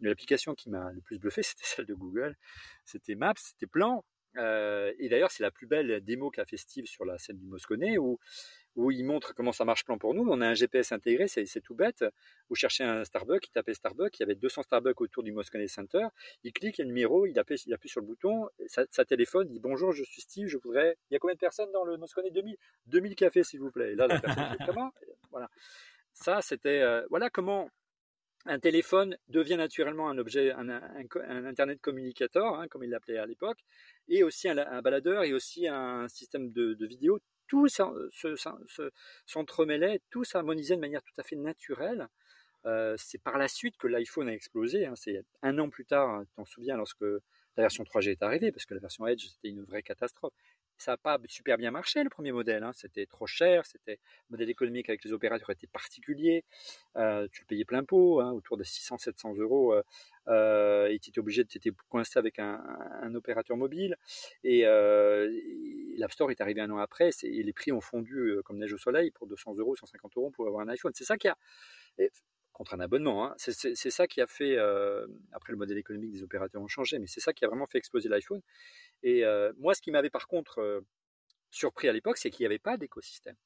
L'application 0.00 0.54
qui 0.54 0.70
m'a 0.70 0.90
le 0.92 1.00
plus 1.00 1.18
bluffé, 1.18 1.42
c'était 1.42 1.64
celle 1.64 1.86
de 1.86 1.94
Google. 1.94 2.36
C'était 2.84 3.14
Maps, 3.14 3.34
c'était 3.36 3.66
Plan. 3.66 4.04
Euh, 4.36 4.92
et 4.98 5.08
d'ailleurs, 5.08 5.30
c'est 5.30 5.42
la 5.42 5.50
plus 5.50 5.66
belle 5.66 6.00
démo 6.02 6.30
qu'a 6.30 6.44
fait 6.44 6.56
Steve 6.56 6.86
sur 6.86 7.04
la 7.04 7.18
scène 7.18 7.38
du 7.38 7.46
Moscone 7.46 7.98
où, 7.98 8.18
où 8.76 8.90
il 8.90 9.04
montre 9.04 9.34
comment 9.34 9.52
ça 9.52 9.64
marche 9.64 9.84
plan 9.84 9.98
pour 9.98 10.14
nous. 10.14 10.26
On 10.30 10.40
a 10.40 10.46
un 10.46 10.54
GPS 10.54 10.92
intégré, 10.92 11.26
c'est, 11.28 11.60
tout 11.60 11.74
bête. 11.74 12.04
Vous 12.48 12.54
cherchez 12.54 12.84
un 12.84 13.04
Starbucks, 13.04 13.48
il 13.48 13.50
tapait 13.50 13.74
Starbucks, 13.74 14.18
il 14.18 14.22
y 14.22 14.24
avait 14.24 14.34
200 14.34 14.62
Starbucks 14.62 15.00
autour 15.00 15.22
du 15.22 15.32
Moscone 15.32 15.66
Center. 15.66 16.06
Il 16.44 16.52
clique, 16.52 16.78
il 16.78 16.82
y 16.82 16.82
a 16.82 16.84
le 16.84 16.88
numéro, 16.88 17.26
il 17.26 17.38
appuie, 17.38 17.60
il 17.66 17.74
appuie 17.74 17.88
sur 17.88 18.00
le 18.00 18.06
bouton, 18.06 18.48
ça, 18.66 19.04
téléphone, 19.04 19.48
il 19.48 19.54
dit 19.54 19.60
bonjour, 19.60 19.92
je 19.92 20.04
suis 20.04 20.22
Steve, 20.22 20.46
je 20.46 20.58
voudrais. 20.58 20.96
Il 21.10 21.14
y 21.14 21.16
a 21.16 21.18
combien 21.18 21.34
de 21.34 21.40
personnes 21.40 21.72
dans 21.72 21.84
le 21.84 21.96
Moscone 21.96 22.30
2000 22.30 22.56
2000 22.86 23.14
cafés, 23.14 23.42
s'il 23.42 23.60
vous 23.60 23.70
plaît? 23.70 23.92
Et 23.92 23.94
là, 23.96 24.06
la 24.06 24.20
personne 24.20 24.44
dit 24.58 24.64
comment? 24.66 24.92
Voilà. 25.30 25.48
Ça, 26.12 26.42
c'était 26.42 26.80
euh, 26.80 27.06
voilà 27.10 27.30
comment 27.30 27.70
un 28.46 28.58
téléphone 28.58 29.16
devient 29.28 29.56
naturellement 29.56 30.08
un 30.08 30.18
objet, 30.18 30.52
un, 30.52 30.68
internet 31.44 31.80
communicateur, 31.80 32.58
hein, 32.58 32.68
comme 32.68 32.84
il 32.84 32.90
l'appelait 32.90 33.18
à 33.18 33.26
l'époque, 33.26 33.58
et 34.08 34.22
aussi 34.22 34.48
un, 34.48 34.82
baladeur 34.82 35.24
et 35.24 35.32
aussi 35.32 35.68
un 35.68 36.08
système 36.08 36.50
de, 36.52 36.86
vidéo. 36.86 37.20
Tout 37.48 37.68
ça 37.68 37.92
s'entremêlait, 39.26 40.00
tout 40.10 40.24
s'harmonisait 40.24 40.76
de 40.76 40.80
manière 40.80 41.02
tout 41.02 41.14
à 41.18 41.22
fait 41.22 41.36
naturelle. 41.36 42.08
Euh, 42.66 42.94
c'est 42.98 43.20
par 43.22 43.38
la 43.38 43.48
suite 43.48 43.76
que 43.76 43.88
l'iPhone 43.88 44.28
a 44.28 44.34
explosé. 44.34 44.86
Hein. 44.86 44.94
c'est 44.94 45.24
un 45.42 45.58
an 45.58 45.68
plus 45.68 45.84
tard, 45.86 46.08
hein, 46.10 46.24
tu 46.26 46.34
t'en 46.34 46.44
souviens, 46.44 46.76
lorsque 46.76 47.00
la 47.00 47.64
version 47.64 47.84
3G 47.84 48.10
est 48.10 48.22
arrivée, 48.22 48.52
parce 48.52 48.66
que 48.66 48.74
la 48.74 48.80
version 48.80 49.06
Edge 49.06 49.26
c'était 49.26 49.48
une 49.48 49.64
vraie 49.64 49.82
catastrophe 49.82 50.34
ça 50.80 50.92
n'a 50.92 50.96
pas 50.96 51.18
super 51.26 51.58
bien 51.58 51.70
marché 51.70 52.02
le 52.02 52.10
premier 52.10 52.32
modèle. 52.32 52.62
Hein. 52.62 52.72
C'était 52.74 53.06
trop 53.06 53.26
cher, 53.26 53.66
c'était 53.66 54.00
le 54.28 54.32
modèle 54.32 54.50
économique 54.50 54.88
avec 54.88 55.04
les 55.04 55.12
opérateurs 55.12 55.50
était 55.50 55.66
particulier. 55.66 56.44
Euh, 56.96 57.28
tu 57.30 57.42
le 57.42 57.46
payais 57.46 57.64
plein 57.64 57.84
pot, 57.84 58.20
hein, 58.20 58.32
autour 58.32 58.56
de 58.56 58.64
600-700 58.64 59.36
euros, 59.38 59.74
euh, 59.74 59.82
euh, 60.28 60.88
et 60.88 60.98
tu 60.98 61.10
étais 61.10 61.18
obligé 61.20 61.44
de 61.44 61.48
t'étais 61.48 61.70
coincé 61.88 62.18
avec 62.18 62.38
un, 62.38 63.14
opérateur 63.14 63.56
mobile. 63.56 63.96
Et, 64.42 64.62
l'App 65.96 66.12
Store 66.12 66.30
est 66.30 66.40
arrivé 66.40 66.62
un 66.62 66.70
an 66.70 66.78
après, 66.78 67.10
et 67.22 67.42
les 67.42 67.52
prix 67.52 67.72
ont 67.72 67.80
fondu 67.82 68.36
comme 68.44 68.58
neige 68.58 68.72
au 68.72 68.78
soleil 68.78 69.10
pour 69.10 69.26
200 69.26 69.56
euros, 69.56 69.76
150 69.76 70.16
euros 70.16 70.30
pour 70.30 70.46
avoir 70.46 70.62
un 70.62 70.68
iPhone. 70.68 70.92
C'est 70.94 71.04
ça 71.04 71.18
qui 71.18 71.28
a 71.28 71.36
contre 72.60 72.74
un 72.74 72.80
abonnement. 72.80 73.24
Hein. 73.24 73.34
C'est 73.38 73.90
ça 73.90 74.06
qui 74.06 74.20
a 74.20 74.26
fait, 74.26 74.58
après 75.32 75.50
le 75.50 75.56
modèle 75.56 75.78
économique 75.78 76.10
des 76.10 76.22
opérateurs 76.22 76.60
ont 76.60 76.68
changé, 76.68 76.98
mais 76.98 77.06
c'est 77.06 77.20
ça 77.20 77.32
qui 77.32 77.46
a 77.46 77.48
vraiment 77.48 77.64
fait 77.64 77.78
exploser 77.78 78.10
l'iPhone. 78.10 78.42
Et 79.02 79.24
euh, 79.24 79.50
moi, 79.56 79.72
ce 79.72 79.80
qui 79.80 79.90
m'avait 79.90 80.10
par 80.10 80.28
contre 80.28 80.60
euh, 80.60 80.82
surpris 81.50 81.88
à 81.88 81.92
l'époque, 81.94 82.18
c'est 82.18 82.28
qu'il 82.28 82.42
n'y 82.42 82.48
avait 82.48 82.58
pas 82.58 82.76
d'écosystème. 82.76 83.36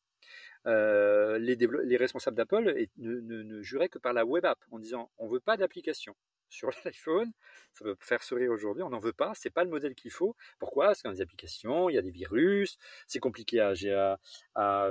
Euh, 0.66 1.38
les, 1.38 1.56
les, 1.56 1.96
responsables 1.96 2.36
d'Apple 2.36 2.88
ne, 2.96 3.20
ne, 3.20 3.42
ne, 3.42 3.62
juraient 3.62 3.90
que 3.90 3.98
par 3.98 4.14
la 4.14 4.24
web 4.24 4.46
app 4.46 4.58
en 4.70 4.78
disant 4.78 5.10
on 5.18 5.28
veut 5.28 5.40
pas 5.40 5.58
d'application 5.58 6.16
sur 6.48 6.70
l'iPhone. 6.84 7.32
Ça 7.74 7.84
peut 7.84 7.96
faire 8.00 8.22
sourire 8.22 8.50
aujourd'hui, 8.50 8.82
on 8.82 8.90
n'en 8.90 8.98
veut 8.98 9.12
pas, 9.12 9.32
c'est 9.34 9.50
pas 9.50 9.64
le 9.64 9.70
modèle 9.70 9.94
qu'il 9.94 10.10
faut. 10.10 10.36
Pourquoi? 10.58 10.86
Parce 10.86 11.02
qu'il 11.02 11.10
y 11.10 11.12
a 11.12 11.16
des 11.16 11.22
applications, 11.22 11.90
il 11.90 11.94
y 11.94 11.98
a 11.98 12.02
des 12.02 12.10
virus, 12.10 12.78
c'est 13.06 13.18
compliqué 13.18 13.60
à, 13.60 13.72
à, 13.94 14.18
à, 14.54 14.88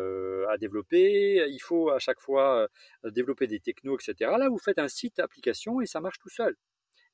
à, 0.49 0.57
développer, 0.57 1.45
il 1.49 1.59
faut 1.59 1.89
à 1.89 1.99
chaque 1.99 2.19
fois 2.19 2.67
développer 3.05 3.47
des 3.47 3.59
technos, 3.59 3.97
etc. 3.97 4.31
Là, 4.37 4.49
vous 4.49 4.59
faites 4.59 4.79
un 4.79 4.89
site 4.89 5.19
application 5.19 5.81
et 5.81 5.85
ça 5.85 6.01
marche 6.01 6.19
tout 6.19 6.29
seul. 6.29 6.55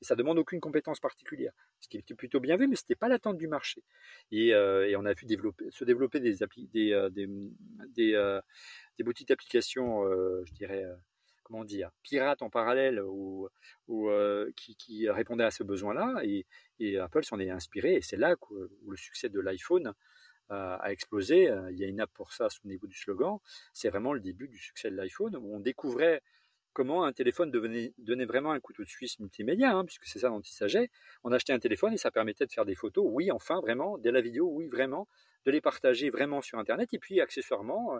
Et 0.01 0.05
ça 0.05 0.15
demande 0.15 0.37
aucune 0.39 0.59
compétence 0.61 0.99
particulière. 0.99 1.51
Ce 1.79 1.87
qui 1.89 1.97
était 1.97 2.13
plutôt 2.13 2.39
bien 2.39 2.55
vu, 2.55 2.67
mais 2.67 2.75
ce 2.75 2.83
n'était 2.83 2.95
pas 2.95 3.09
l'attente 3.09 3.37
du 3.37 3.47
marché. 3.47 3.83
Et, 4.31 4.49
et, 4.49 4.95
on 4.95 5.05
a 5.05 5.13
vu 5.13 5.27
se 5.69 5.83
développer 5.83 6.19
des, 6.19 6.35
des, 6.71 7.09
des, 7.11 7.27
des, 7.89 8.39
des 8.97 9.03
boutiques 9.03 9.27
d'applications, 9.27 10.03
je 10.45 10.53
dirais, 10.53 10.85
comment 11.43 11.65
dire, 11.65 11.91
pirates 12.03 12.41
en 12.41 12.49
parallèle 12.49 13.01
ou, 13.01 13.49
qui, 14.55 15.09
répondaient 15.09 15.43
à 15.43 15.51
ce 15.51 15.63
besoin-là. 15.63 16.21
Et, 16.23 16.45
et 16.79 16.97
Apple 16.97 17.23
s'en 17.23 17.39
est 17.39 17.49
inspiré. 17.49 17.95
Et 17.95 18.01
c'est 18.01 18.17
là 18.17 18.35
où 18.51 18.91
le 18.91 18.97
succès 18.97 19.29
de 19.29 19.39
l'iPhone 19.39 19.93
a 20.49 20.91
explosé. 20.91 21.53
Il 21.71 21.77
y 21.77 21.83
a 21.83 21.87
une 21.87 21.99
app 21.99 22.11
pour 22.13 22.33
ça 22.33 22.47
au 22.63 22.67
niveau 22.67 22.87
du 22.87 22.95
slogan. 22.95 23.39
C'est 23.73 23.89
vraiment 23.89 24.13
le 24.13 24.21
début 24.21 24.47
du 24.47 24.57
succès 24.57 24.89
de 24.89 24.95
l'iPhone 24.95 25.35
où 25.35 25.55
on 25.55 25.59
découvrait 25.59 26.21
comment 26.73 27.03
un 27.03 27.13
téléphone 27.13 27.51
devenait, 27.51 27.93
donnait 27.97 28.25
vraiment 28.25 28.51
un 28.51 28.59
couteau 28.59 28.83
de 28.83 28.89
Suisse 28.89 29.19
multimédia, 29.19 29.71
hein, 29.71 29.85
puisque 29.85 30.05
c'est 30.05 30.19
ça 30.19 30.29
dont 30.29 30.41
il 30.41 30.53
s'agit. 30.53 30.89
On 31.23 31.31
achetait 31.31 31.53
un 31.53 31.59
téléphone 31.59 31.93
et 31.93 31.97
ça 31.97 32.11
permettait 32.11 32.45
de 32.45 32.51
faire 32.51 32.65
des 32.65 32.75
photos, 32.75 33.05
oui, 33.07 33.31
enfin, 33.31 33.59
vraiment, 33.61 33.97
de 33.97 34.09
la 34.09 34.21
vidéo, 34.21 34.49
oui, 34.51 34.67
vraiment, 34.67 35.07
de 35.45 35.51
les 35.51 35.61
partager 35.61 36.09
vraiment 36.09 36.41
sur 36.41 36.59
Internet, 36.59 36.93
et 36.93 36.99
puis 36.99 37.21
accessoirement, 37.21 37.99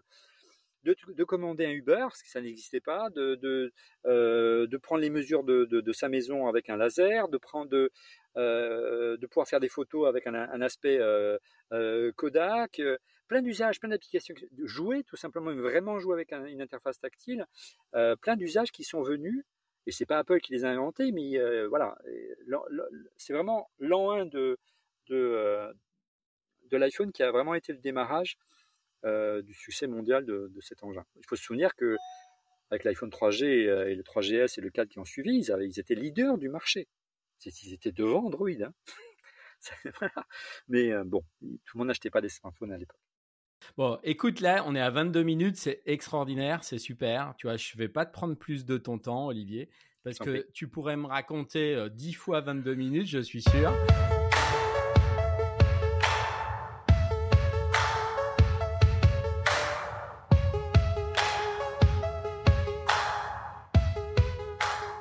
de, 0.83 1.23
commander 1.23 1.65
un 1.65 1.71
Uber, 1.71 1.97
parce 2.01 2.21
que 2.21 2.29
ça 2.29 2.41
n'existait 2.41 2.79
pas, 2.79 3.09
de, 3.09 3.71
euh, 4.05 4.67
prendre 4.81 5.01
les 5.01 5.09
mesures 5.09 5.43
de, 5.43 5.91
sa 5.91 6.09
maison 6.09 6.47
avec 6.47 6.69
un 6.69 6.77
laser, 6.77 7.27
de, 7.29 7.39
euh, 8.37 9.17
pouvoir 9.29 9.47
faire 9.47 9.59
des 9.59 9.69
photos 9.69 10.07
avec 10.07 10.27
un, 10.27 10.61
aspect 10.61 10.97
euh, 10.99 12.11
Kodak, 12.15 12.81
plein 13.29 13.41
d'usages, 13.41 13.79
plein 13.79 13.89
d'applications, 13.89 14.35
jouer 14.63 15.03
tout 15.05 15.15
simplement, 15.15 15.53
vraiment 15.55 15.97
jouer 15.99 16.13
avec 16.13 16.33
une 16.33 16.61
interface 16.61 16.99
tactile, 16.99 17.45
plein 17.91 18.35
d'usages 18.35 18.71
qui 18.71 18.83
sont 18.83 19.01
venus, 19.01 19.45
et 19.85 19.91
c'est 19.91 20.05
pas 20.05 20.17
Apple 20.17 20.39
qui 20.41 20.51
les 20.51 20.65
a 20.65 20.69
inventés, 20.69 21.13
mais 21.13 21.37
voilà, 21.67 21.97
c'est 23.15 23.31
vraiment 23.33 23.69
l'an 23.79 24.11
1 24.11 24.25
de, 24.25 24.57
de, 25.09 26.77
l'iPhone 26.77 27.11
qui 27.11 27.23
a 27.23 27.31
vraiment 27.31 27.55
été 27.55 27.71
le 27.71 27.79
démarrage 27.79 28.37
euh, 29.05 29.41
du 29.41 29.53
succès 29.53 29.87
mondial 29.87 30.25
de, 30.25 30.51
cet 30.59 30.83
engin. 30.83 31.05
Il 31.15 31.25
faut 31.25 31.37
se 31.37 31.43
souvenir 31.43 31.73
que 31.75 31.95
avec 32.69 32.83
l'iPhone 32.83 33.09
3G 33.09 33.67
euh, 33.67 33.89
et 33.89 33.95
le 33.95 34.03
3GS 34.03 34.59
et 34.59 34.61
le 34.61 34.69
4 34.69 34.89
qui 34.89 34.99
ont 34.99 35.05
suivi, 35.05 35.37
ils, 35.37 35.79
étaient 35.79 35.95
leaders 35.95 36.37
du 36.37 36.49
marché. 36.49 36.87
Ils 37.45 37.73
étaient 37.73 37.93
devant 37.93 38.25
Android. 38.25 38.49
Hein. 38.49 38.73
Mais 40.67 40.91
euh, 40.91 41.03
bon, 41.05 41.23
tout 41.41 41.77
le 41.77 41.77
monde 41.77 41.87
n'achetait 41.87 42.09
pas 42.09 42.19
des 42.19 42.29
smartphones 42.29 42.73
à 42.73 42.77
l'époque. 42.77 42.99
Bon, 43.77 43.97
écoute, 44.03 44.41
là, 44.41 44.63
on 44.65 44.75
est 44.75 44.81
à 44.81 44.89
22 44.89 45.23
minutes, 45.23 45.55
c'est 45.55 45.81
extraordinaire, 45.85 46.63
c'est 46.63 46.79
super. 46.79 47.33
Tu 47.37 47.47
vois, 47.47 47.57
je 47.57 47.77
vais 47.77 47.87
pas 47.87 48.05
te 48.05 48.11
prendre 48.11 48.35
plus 48.35 48.65
de 48.65 48.77
ton 48.77 48.97
temps, 48.97 49.27
Olivier, 49.27 49.69
parce 50.03 50.19
que 50.19 50.47
tu 50.53 50.67
pourrais 50.67 50.97
me 50.97 51.05
raconter 51.05 51.87
10 51.91 52.13
fois 52.13 52.41
22 52.41 52.75
minutes, 52.75 53.07
je 53.07 53.19
suis 53.19 53.41
sûr. 53.41 53.71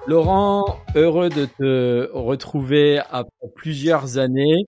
Laurent, 0.07 0.81
heureux 0.94 1.28
de 1.28 1.44
te 1.44 2.11
retrouver 2.12 2.98
après 3.11 3.48
plusieurs 3.54 4.16
années. 4.16 4.64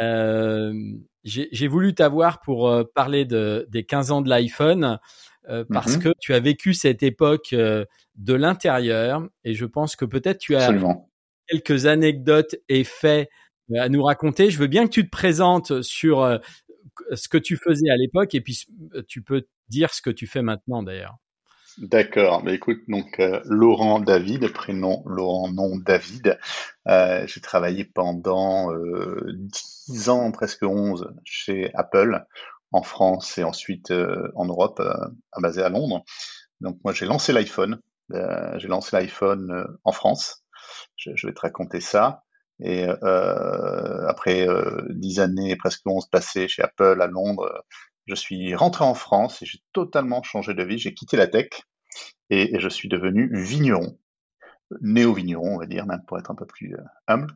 Euh, 0.00 0.72
j'ai 1.24 1.68
voulu 1.68 1.94
t'avoir 1.94 2.40
pour 2.40 2.68
euh, 2.68 2.84
parler 2.94 3.24
de, 3.24 3.66
des 3.70 3.84
15 3.84 4.10
ans 4.10 4.22
de 4.22 4.28
l'iPhone 4.28 4.98
euh, 5.48 5.64
parce 5.70 5.96
mhm. 5.96 6.02
que 6.02 6.08
tu 6.20 6.34
as 6.34 6.40
vécu 6.40 6.74
cette 6.74 7.02
époque 7.02 7.54
de 7.54 8.34
l'intérieur 8.34 9.28
et 9.44 9.54
je 9.54 9.66
pense 9.66 9.96
que 9.96 10.04
peut-être 10.04 10.38
tu 10.38 10.56
as 10.56 10.72
quelques 11.48 11.86
anecdotes 11.86 12.56
et 12.68 12.84
faits 12.84 13.28
à 13.76 13.88
nous 13.88 14.02
raconter. 14.02 14.50
Je 14.50 14.58
veux 14.58 14.66
bien 14.66 14.84
que 14.84 14.92
tu 14.92 15.04
te 15.04 15.10
présentes 15.10 15.82
sur 15.82 16.40
ce 17.12 17.28
que 17.28 17.38
tu 17.38 17.56
faisais 17.56 17.90
à 17.90 17.96
l'époque 17.96 18.34
et 18.34 18.40
puis 18.40 18.64
tu 19.08 19.22
peux 19.22 19.46
dire 19.68 19.94
ce 19.94 20.02
que 20.02 20.10
tu 20.10 20.26
fais 20.26 20.42
maintenant 20.42 20.82
d'ailleurs. 20.82 21.16
D'accord. 21.78 22.42
Mais 22.44 22.54
écoute, 22.54 22.82
donc 22.88 23.18
euh, 23.18 23.40
Laurent 23.44 23.98
David, 23.98 24.52
prénom 24.52 25.02
Laurent, 25.06 25.50
nom 25.50 25.76
David. 25.76 26.38
Euh, 26.86 27.26
j'ai 27.26 27.40
travaillé 27.40 27.84
pendant 27.84 28.72
euh, 28.74 29.32
10 29.88 30.08
ans, 30.10 30.32
presque 30.32 30.64
11, 30.64 31.14
chez 31.24 31.70
Apple 31.74 32.24
en 32.72 32.82
France 32.82 33.38
et 33.38 33.44
ensuite 33.44 33.90
euh, 33.90 34.30
en 34.34 34.44
Europe, 34.44 34.80
euh, 34.80 34.92
basé 35.40 35.62
à 35.62 35.70
Londres. 35.70 36.04
Donc 36.60 36.78
moi, 36.84 36.92
j'ai 36.92 37.06
lancé 37.06 37.32
l'iPhone. 37.32 37.80
j'ai 38.10 38.68
lancé 38.68 38.94
l'iPhone 38.94 39.66
en 39.84 39.92
France. 39.92 40.44
Je, 40.96 41.10
je, 41.14 41.26
vais 41.26 41.32
te 41.32 41.40
raconter 41.40 41.80
ça. 41.80 42.22
Et 42.60 42.86
après 42.86 44.46
10 44.90 45.20
années, 45.20 45.56
presque 45.56 45.80
11 45.84 46.06
passées 46.08 46.46
chez 46.48 46.62
Apple 46.62 47.00
à 47.00 47.06
Londres, 47.08 47.64
je 48.06 48.14
suis 48.14 48.54
rentré 48.54 48.84
en 48.84 48.94
France 48.94 49.42
et 49.42 49.46
j'ai 49.46 49.60
totalement 49.72 50.22
changé 50.22 50.54
de 50.54 50.62
vie. 50.62 50.78
J'ai 50.78 50.94
quitté 50.94 51.16
la 51.16 51.26
tech 51.26 51.48
et, 52.30 52.58
je 52.58 52.68
suis 52.68 52.88
devenu 52.88 53.30
vigneron, 53.32 53.98
néo-vigneron, 54.80 55.56
on 55.56 55.58
va 55.58 55.66
dire, 55.66 55.86
même 55.86 56.02
pour 56.06 56.18
être 56.18 56.30
un 56.30 56.34
peu 56.34 56.46
plus 56.46 56.74
euh, 56.74 56.82
humble. 57.06 57.32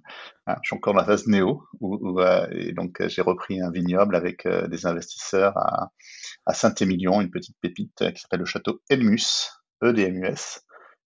Hein, 0.46 0.56
je 0.62 0.68
suis 0.68 0.76
encore 0.76 0.94
dans 0.94 1.00
la 1.00 1.06
phase 1.06 1.26
néo, 1.26 1.64
où, 1.80 2.18
euh, 2.20 2.46
et 2.50 2.72
donc 2.72 3.00
euh, 3.00 3.08
j'ai 3.08 3.22
repris 3.22 3.60
un 3.60 3.70
vignoble 3.70 4.16
avec 4.16 4.48
des 4.48 4.86
investisseurs 4.86 5.56
à, 5.58 5.90
Saint-Émilion, 6.54 7.20
une 7.20 7.30
petite 7.30 7.56
pépite 7.60 8.12
qui 8.12 8.20
s'appelle 8.20 8.40
le 8.40 8.46
château 8.46 8.80
Elmus, 8.88 9.50
EDMUS, 9.82 10.60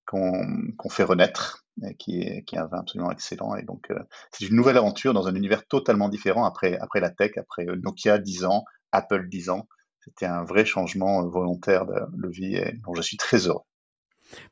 qu'on 0.05 0.89
fait 0.89 1.03
renaître, 1.03 1.65
et 1.85 1.95
qui 1.95 2.21
est, 2.21 2.43
qui 2.43 2.55
est 2.55 2.59
un 2.59 2.65
vin 2.65 2.79
absolument 2.79 3.11
excellent. 3.11 3.55
Et 3.55 3.63
donc, 3.63 3.91
c'est 4.31 4.45
une 4.45 4.55
nouvelle 4.55 4.77
aventure 4.77 5.13
dans 5.13 5.27
un 5.27 5.35
univers 5.35 5.65
totalement 5.67 6.09
différent 6.09 6.45
après, 6.45 6.77
après 6.79 6.99
la 6.99 7.11
tech, 7.11 7.37
après 7.37 7.65
Nokia 7.65 8.17
10 8.17 8.45
ans, 8.45 8.65
Apple 8.97 9.27
10 9.27 9.49
ans. 9.49 9.67
C'était 9.99 10.25
un 10.25 10.43
vrai 10.43 10.65
changement 10.65 11.27
volontaire 11.27 11.85
de, 11.85 12.29
vie 12.29 12.55
et 12.55 12.79
je 12.95 13.01
suis 13.01 13.17
très 13.17 13.47
heureux. 13.47 13.63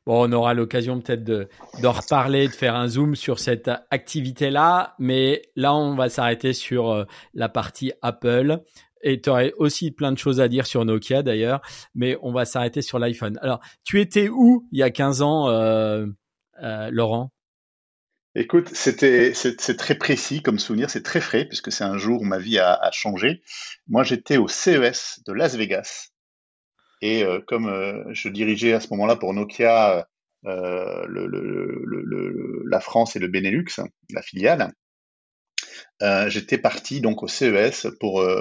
Bon, 0.06 0.28
on 0.28 0.32
aura 0.32 0.54
l'occasion 0.54 1.00
peut-être 1.00 1.24
de, 1.24 1.48
d'en 1.82 1.92
reparler, 1.92 2.48
de 2.48 2.52
faire 2.52 2.74
un 2.74 2.88
zoom 2.88 3.14
sur 3.14 3.38
cette 3.38 3.70
activité-là, 3.90 4.94
mais 4.98 5.42
là, 5.54 5.74
on 5.74 5.94
va 5.94 6.08
s'arrêter 6.08 6.52
sur 6.52 6.90
euh, 6.90 7.04
la 7.34 7.48
partie 7.48 7.92
Apple. 8.02 8.62
Et 9.02 9.20
tu 9.20 9.28
aurais 9.28 9.52
aussi 9.58 9.90
plein 9.90 10.12
de 10.12 10.18
choses 10.18 10.40
à 10.40 10.48
dire 10.48 10.66
sur 10.66 10.84
Nokia 10.84 11.22
d'ailleurs, 11.22 11.60
mais 11.94 12.16
on 12.22 12.32
va 12.32 12.44
s'arrêter 12.44 12.82
sur 12.82 12.98
l'iPhone. 12.98 13.38
Alors, 13.42 13.60
tu 13.84 14.00
étais 14.00 14.28
où 14.28 14.66
il 14.72 14.78
y 14.78 14.82
a 14.82 14.90
15 14.90 15.22
ans, 15.22 15.48
euh, 15.48 16.06
euh, 16.62 16.88
Laurent? 16.90 17.30
Écoute, 18.38 18.68
c'était 18.74 19.32
c'est 19.32 19.76
très 19.78 19.94
précis 19.94 20.42
comme 20.42 20.58
souvenir, 20.58 20.90
c'est 20.90 21.02
très 21.02 21.22
frais 21.22 21.46
puisque 21.46 21.72
c'est 21.72 21.84
un 21.84 21.96
jour 21.96 22.20
où 22.20 22.24
ma 22.24 22.36
vie 22.36 22.58
a, 22.58 22.90
changé. 22.92 23.42
Moi, 23.88 24.04
j'étais 24.04 24.36
au 24.36 24.46
CES 24.46 25.20
de 25.26 25.32
Las 25.32 25.56
Vegas 25.56 26.10
et 27.00 27.24
euh, 27.24 27.40
comme 27.46 27.66
euh, 27.66 28.04
je 28.12 28.28
dirigeais 28.28 28.74
à 28.74 28.80
ce 28.80 28.88
moment-là 28.90 29.16
pour 29.16 29.32
Nokia 29.32 30.06
euh, 30.44 31.06
la 32.70 32.80
France 32.80 33.16
et 33.16 33.20
le 33.20 33.28
Benelux, 33.28 33.80
la 34.10 34.20
filiale, 34.20 34.70
j'étais 36.28 36.58
parti 36.58 37.00
donc 37.00 37.22
au 37.22 37.28
CES 37.28 37.86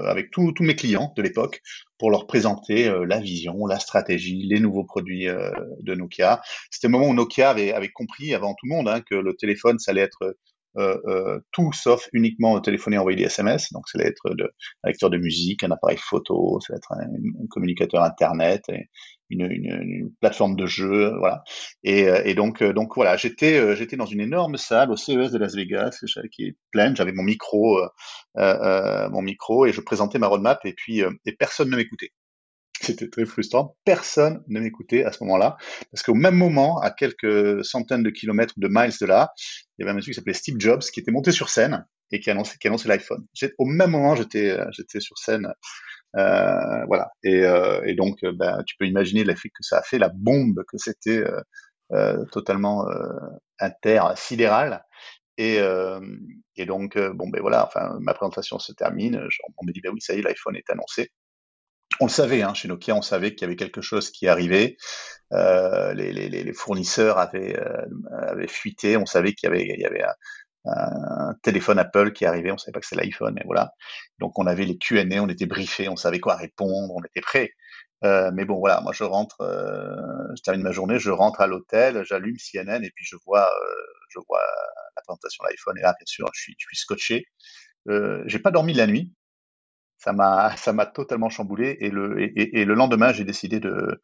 avec 0.07 0.29
tous 0.29 0.53
mes 0.59 0.75
clients 0.75 1.13
de 1.15 1.21
l'époque 1.21 1.61
pour 1.97 2.11
leur 2.11 2.27
présenter 2.27 2.91
la 3.07 3.19
vision, 3.19 3.65
la 3.65 3.79
stratégie, 3.79 4.43
les 4.43 4.59
nouveaux 4.59 4.83
produits 4.83 5.27
de 5.27 5.95
Nokia. 5.95 6.41
C'était 6.69 6.87
le 6.87 6.91
moment 6.91 7.07
où 7.07 7.13
Nokia 7.13 7.49
avait, 7.49 7.73
avait 7.73 7.89
compris 7.89 8.33
avant 8.33 8.53
tout 8.53 8.65
le 8.65 8.75
monde 8.75 8.89
hein, 8.89 9.01
que 9.01 9.15
le 9.15 9.33
téléphone 9.35 9.79
ça 9.79 9.91
allait 9.91 10.01
être 10.01 10.35
euh, 10.77 10.99
euh, 11.07 11.39
tout 11.53 11.71
sauf 11.71 12.09
uniquement 12.11 12.59
téléphoner, 12.59 12.97
envoyer 12.97 13.17
des 13.17 13.23
SMS. 13.23 13.71
Donc, 13.71 13.87
ça 13.87 13.97
va 13.97 14.03
être 14.03 14.29
de, 14.31 14.43
un 14.83 14.89
lecteur 14.89 15.09
de 15.09 15.17
musique, 15.17 15.63
un 15.63 15.71
appareil 15.71 15.97
photo, 15.97 16.59
ça 16.59 16.73
va 16.73 16.77
être 16.77 16.91
un, 16.91 17.47
communicateur 17.49 18.03
Internet, 18.03 18.63
et 18.69 18.89
une, 19.29 19.41
une, 19.51 19.65
une, 19.65 20.11
plateforme 20.21 20.55
de 20.55 20.65
jeu, 20.65 21.15
voilà. 21.17 21.43
Et, 21.83 22.07
euh, 22.07 22.21
et 22.25 22.35
donc, 22.35 22.61
euh, 22.61 22.73
donc 22.73 22.95
voilà, 22.95 23.17
j'étais, 23.17 23.75
j'étais 23.75 23.97
dans 23.97 24.05
une 24.05 24.21
énorme 24.21 24.57
salle 24.57 24.91
au 24.91 24.97
CES 24.97 25.31
de 25.31 25.37
Las 25.37 25.55
Vegas, 25.55 26.03
qui 26.31 26.45
est 26.45 26.57
pleine. 26.71 26.95
J'avais 26.95 27.11
mon 27.11 27.23
micro, 27.23 27.79
euh, 28.37 29.09
mon 29.09 29.21
micro, 29.21 29.65
et 29.65 29.73
je 29.73 29.81
présentais 29.81 30.19
ma 30.19 30.27
roadmap, 30.27 30.59
et 30.65 30.73
puis 30.73 31.01
et 31.25 31.31
personne 31.33 31.69
ne 31.69 31.75
m'écoutait. 31.75 32.11
C'était 32.81 33.09
très 33.09 33.25
frustrant. 33.25 33.75
Personne 33.85 34.43
ne 34.47 34.59
m'écoutait 34.59 35.05
à 35.05 35.11
ce 35.11 35.23
moment-là. 35.23 35.57
Parce 35.91 36.03
qu'au 36.03 36.13
même 36.13 36.35
moment, 36.35 36.79
à 36.81 36.91
quelques 36.91 37.63
centaines 37.63 38.03
de 38.03 38.09
kilomètres 38.09 38.55
de 38.57 38.67
miles 38.69 38.93
de 38.99 39.05
là, 39.05 39.31
il 39.77 39.81
y 39.81 39.83
avait 39.83 39.91
un 39.91 39.95
monsieur 39.95 40.11
qui 40.11 40.15
s'appelait 40.15 40.33
Steve 40.33 40.57
Jobs 40.59 40.81
qui 40.81 40.99
était 40.99 41.11
monté 41.11 41.31
sur 41.31 41.49
scène 41.49 41.85
et 42.11 42.19
qui 42.19 42.29
annonçait, 42.29 42.57
qui 42.59 42.67
annonçait 42.67 42.89
l'iPhone. 42.89 43.25
Au 43.57 43.65
même 43.65 43.91
moment, 43.91 44.15
j'étais, 44.15 44.51
euh, 44.51 44.65
j'étais 44.71 44.99
sur 44.99 45.17
scène. 45.17 45.47
Euh, 46.17 46.85
voilà. 46.85 47.11
Et, 47.23 47.43
euh, 47.43 47.93
donc, 47.95 48.23
euh, 48.23 48.31
ben, 48.31 48.63
tu 48.65 48.75
peux 48.77 48.85
imaginer 48.85 49.23
l'effet 49.23 49.49
que 49.49 49.63
ça 49.63 49.79
a 49.79 49.81
fait, 49.81 49.97
la 49.97 50.09
bombe 50.09 50.63
que 50.67 50.77
c'était 50.77 51.23
totalement 52.31 52.87
inter-sidéral. 53.59 54.83
Et, 55.37 55.59
et 56.55 56.65
donc, 56.65 56.97
bon, 56.97 57.29
ben 57.29 57.41
voilà, 57.41 57.65
enfin, 57.65 57.97
ma 57.99 58.13
présentation 58.13 58.59
se 58.59 58.73
termine. 58.73 59.27
On 59.57 59.65
me 59.65 59.71
dit, 59.71 59.81
ben 59.81 59.91
oui, 59.93 60.01
ça 60.01 60.15
y 60.15 60.19
est, 60.19 60.21
l'iPhone 60.21 60.55
est 60.55 60.69
annoncé. 60.69 61.11
on 61.99 62.05
le 62.05 62.11
savait, 62.11 62.41
hein, 62.41 62.53
chez 62.53 62.67
Nokia, 62.67 62.95
on 62.95 63.01
savait 63.01 63.35
qu'il 63.35 63.41
y 63.41 63.45
avait 63.45 63.55
quelque 63.55 63.81
chose 63.81 64.09
qui 64.09 64.27
arrivait. 64.27 64.77
Les, 65.31 66.11
les, 66.11 66.53
fournisseurs 66.53 67.19
avaient, 67.19 67.55
avaient 68.11 68.47
fuité. 68.47 68.97
On 68.97 69.05
savait 69.05 69.33
qu'il 69.33 69.47
y 69.47 69.51
avait, 69.51 69.63
il 69.63 69.79
y 69.79 69.85
avait 69.85 70.03
un, 70.03 70.13
un, 70.65 71.33
téléphone 71.43 71.79
Apple 71.79 72.11
qui 72.13 72.25
arrivait. 72.25 72.51
On 72.51 72.57
savait 72.57 72.73
pas 72.73 72.79
que 72.79 72.87
c'est 72.87 72.95
l'iPhone, 72.95 73.33
mais 73.35 73.43
voilà. 73.45 73.71
Donc 74.19 74.37
on 74.39 74.47
avait 74.47 74.65
les 74.65 74.77
Q&A, 74.77 75.03
on 75.21 75.29
était 75.29 75.45
briefés, 75.45 75.89
on 75.89 75.95
savait 75.95 76.19
quoi 76.19 76.35
répondre, 76.35 76.93
on 76.95 77.03
était 77.03 77.21
prêts. 77.21 77.51
Euh, 78.03 78.31
mais 78.33 78.45
bon, 78.45 78.59
voilà, 78.59 78.81
moi 78.81 78.93
je 78.93 79.03
rentre, 79.03 79.41
euh, 79.41 79.95
je 80.37 80.41
termine 80.43 80.63
ma 80.63 80.71
journée, 80.71 80.99
je 80.99 81.11
rentre 81.11 81.41
à 81.41 81.47
l'hôtel, 81.47 82.03
j'allume 82.05 82.35
CNN 82.37 82.83
et 82.83 82.91
puis 82.95 83.05
je 83.05 83.15
vois, 83.25 83.45
euh, 83.45 83.83
je 84.09 84.19
vois 84.27 84.41
la 84.95 85.01
présentation 85.01 85.43
de 85.43 85.49
l'iPhone 85.49 85.77
et 85.77 85.81
là, 85.81 85.95
bien 85.97 86.05
sûr, 86.05 86.27
je 86.33 86.41
suis, 86.41 86.55
je 86.59 86.65
suis 86.67 86.77
scotché. 86.77 87.25
Euh, 87.89 88.23
j'ai 88.27 88.39
pas 88.39 88.51
dormi 88.51 88.73
la 88.73 88.87
nuit 88.87 89.13
ça 89.97 90.13
m'a 90.13 90.55
ça 90.57 90.73
m'a 90.73 90.85
totalement 90.85 91.29
chamboulé 91.29 91.77
et 91.79 91.89
le 91.89 92.21
et, 92.21 92.61
et 92.61 92.65
le 92.65 92.73
lendemain 92.73 93.11
j'ai 93.13 93.23
décidé 93.23 93.59
de 93.59 94.01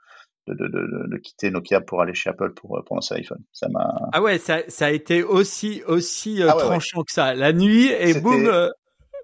de, 0.47 0.53
de, 0.53 1.07
de 1.07 1.17
quitter 1.17 1.51
Nokia 1.51 1.81
pour 1.81 2.01
aller 2.01 2.13
chez 2.13 2.29
Apple 2.29 2.51
pour 2.53 2.83
pour 2.85 2.95
lancer 2.95 3.15
l'iPhone. 3.15 3.43
Ça 3.51 3.69
m'a 3.69 4.09
ah 4.11 4.21
ouais 4.21 4.37
ça 4.37 4.59
ça 4.67 4.87
a 4.87 4.91
été 4.91 5.23
aussi 5.23 5.83
aussi 5.87 6.41
euh, 6.41 6.49
ah 6.49 6.53
tranchant 6.53 7.03
que 7.03 7.11
ça 7.11 7.33
la 7.33 7.53
nuit 7.53 7.87
et 7.87 8.19
boum. 8.19 8.47
Euh. 8.47 8.69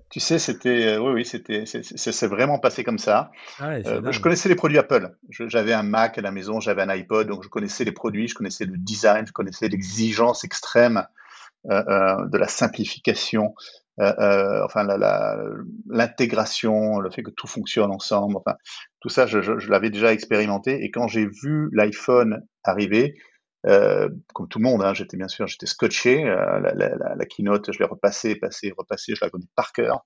Tu 0.10 0.21
sais, 0.21 0.39
c'était 0.39 0.95
euh, 0.95 0.99
oui, 0.99 1.12
oui, 1.15 1.25
c'était 1.25 1.65
c'est 1.65 2.27
vraiment 2.27 2.60
passé 2.60 2.86
comme 2.86 2.97
ça. 2.97 3.30
Ah 3.60 3.69
ouais, 3.69 3.88
euh, 3.88 4.10
je 4.10 4.21
connaissais 4.21 4.47
les 4.47 4.56
produits 4.56 4.77
Apple. 4.77 5.17
J'avais 5.30 5.73
un 5.73 5.84
Mac 5.84 6.17
à 6.17 6.21
la 6.21 6.32
maison, 6.32 6.62
j'avais 6.62 6.82
un 6.82 6.89
iPod, 6.89 7.27
donc 7.27 7.43
je 7.43 7.49
connaissais 7.49 7.84
les 7.84 7.91
produits, 7.91 8.30
je 8.30 8.34
connaissais 8.34 8.63
le 8.63 8.77
design, 8.77 9.27
je 9.27 9.34
connaissais 9.34 9.67
l'exigence 9.67 10.45
extrême 10.45 10.97
euh, 10.97 11.01
de 11.65 12.38
la 12.38 12.48
simplification, 12.48 13.54
euh, 14.00 14.13
euh, 14.20 14.63
enfin 14.63 14.86
l'intégration, 15.88 17.00
le 17.00 17.10
fait 17.10 17.24
que 17.24 17.32
tout 17.32 17.48
fonctionne 17.48 17.91
ensemble, 17.91 18.38
enfin 18.38 18.56
tout 19.00 19.10
ça, 19.10 19.26
je, 19.26 19.41
je, 19.41 19.58
je 19.58 19.70
l'avais 19.72 19.89
déjà 19.89 20.13
expérimenté. 20.13 20.84
Et 20.84 20.91
quand 20.91 21.08
j'ai 21.08 21.26
vu 21.26 21.70
l'iPhone 21.74 22.41
arriver, 22.63 23.15
euh, 23.65 24.08
comme 24.34 24.48
tout 24.48 24.60
le 24.60 24.63
monde, 24.63 24.84
hein, 24.84 24.93
j'étais 24.93 25.17
bien 25.17 25.28
sûr, 25.28 25.48
j'étais 25.48 25.65
scotché. 25.65 26.26
Euh, 26.26 26.60
la, 26.60 26.74
la, 26.74 27.15
la, 27.15 27.26
keynote, 27.26 27.72
je 27.72 27.80
l'ai 27.80 27.86
repassé, 27.86 28.36
passé, 28.36 28.72
repassé, 28.78 29.13
je 29.15 29.26
la 29.26 29.30
connais 29.30 29.48
par 29.56 29.74
cœur. 29.74 30.06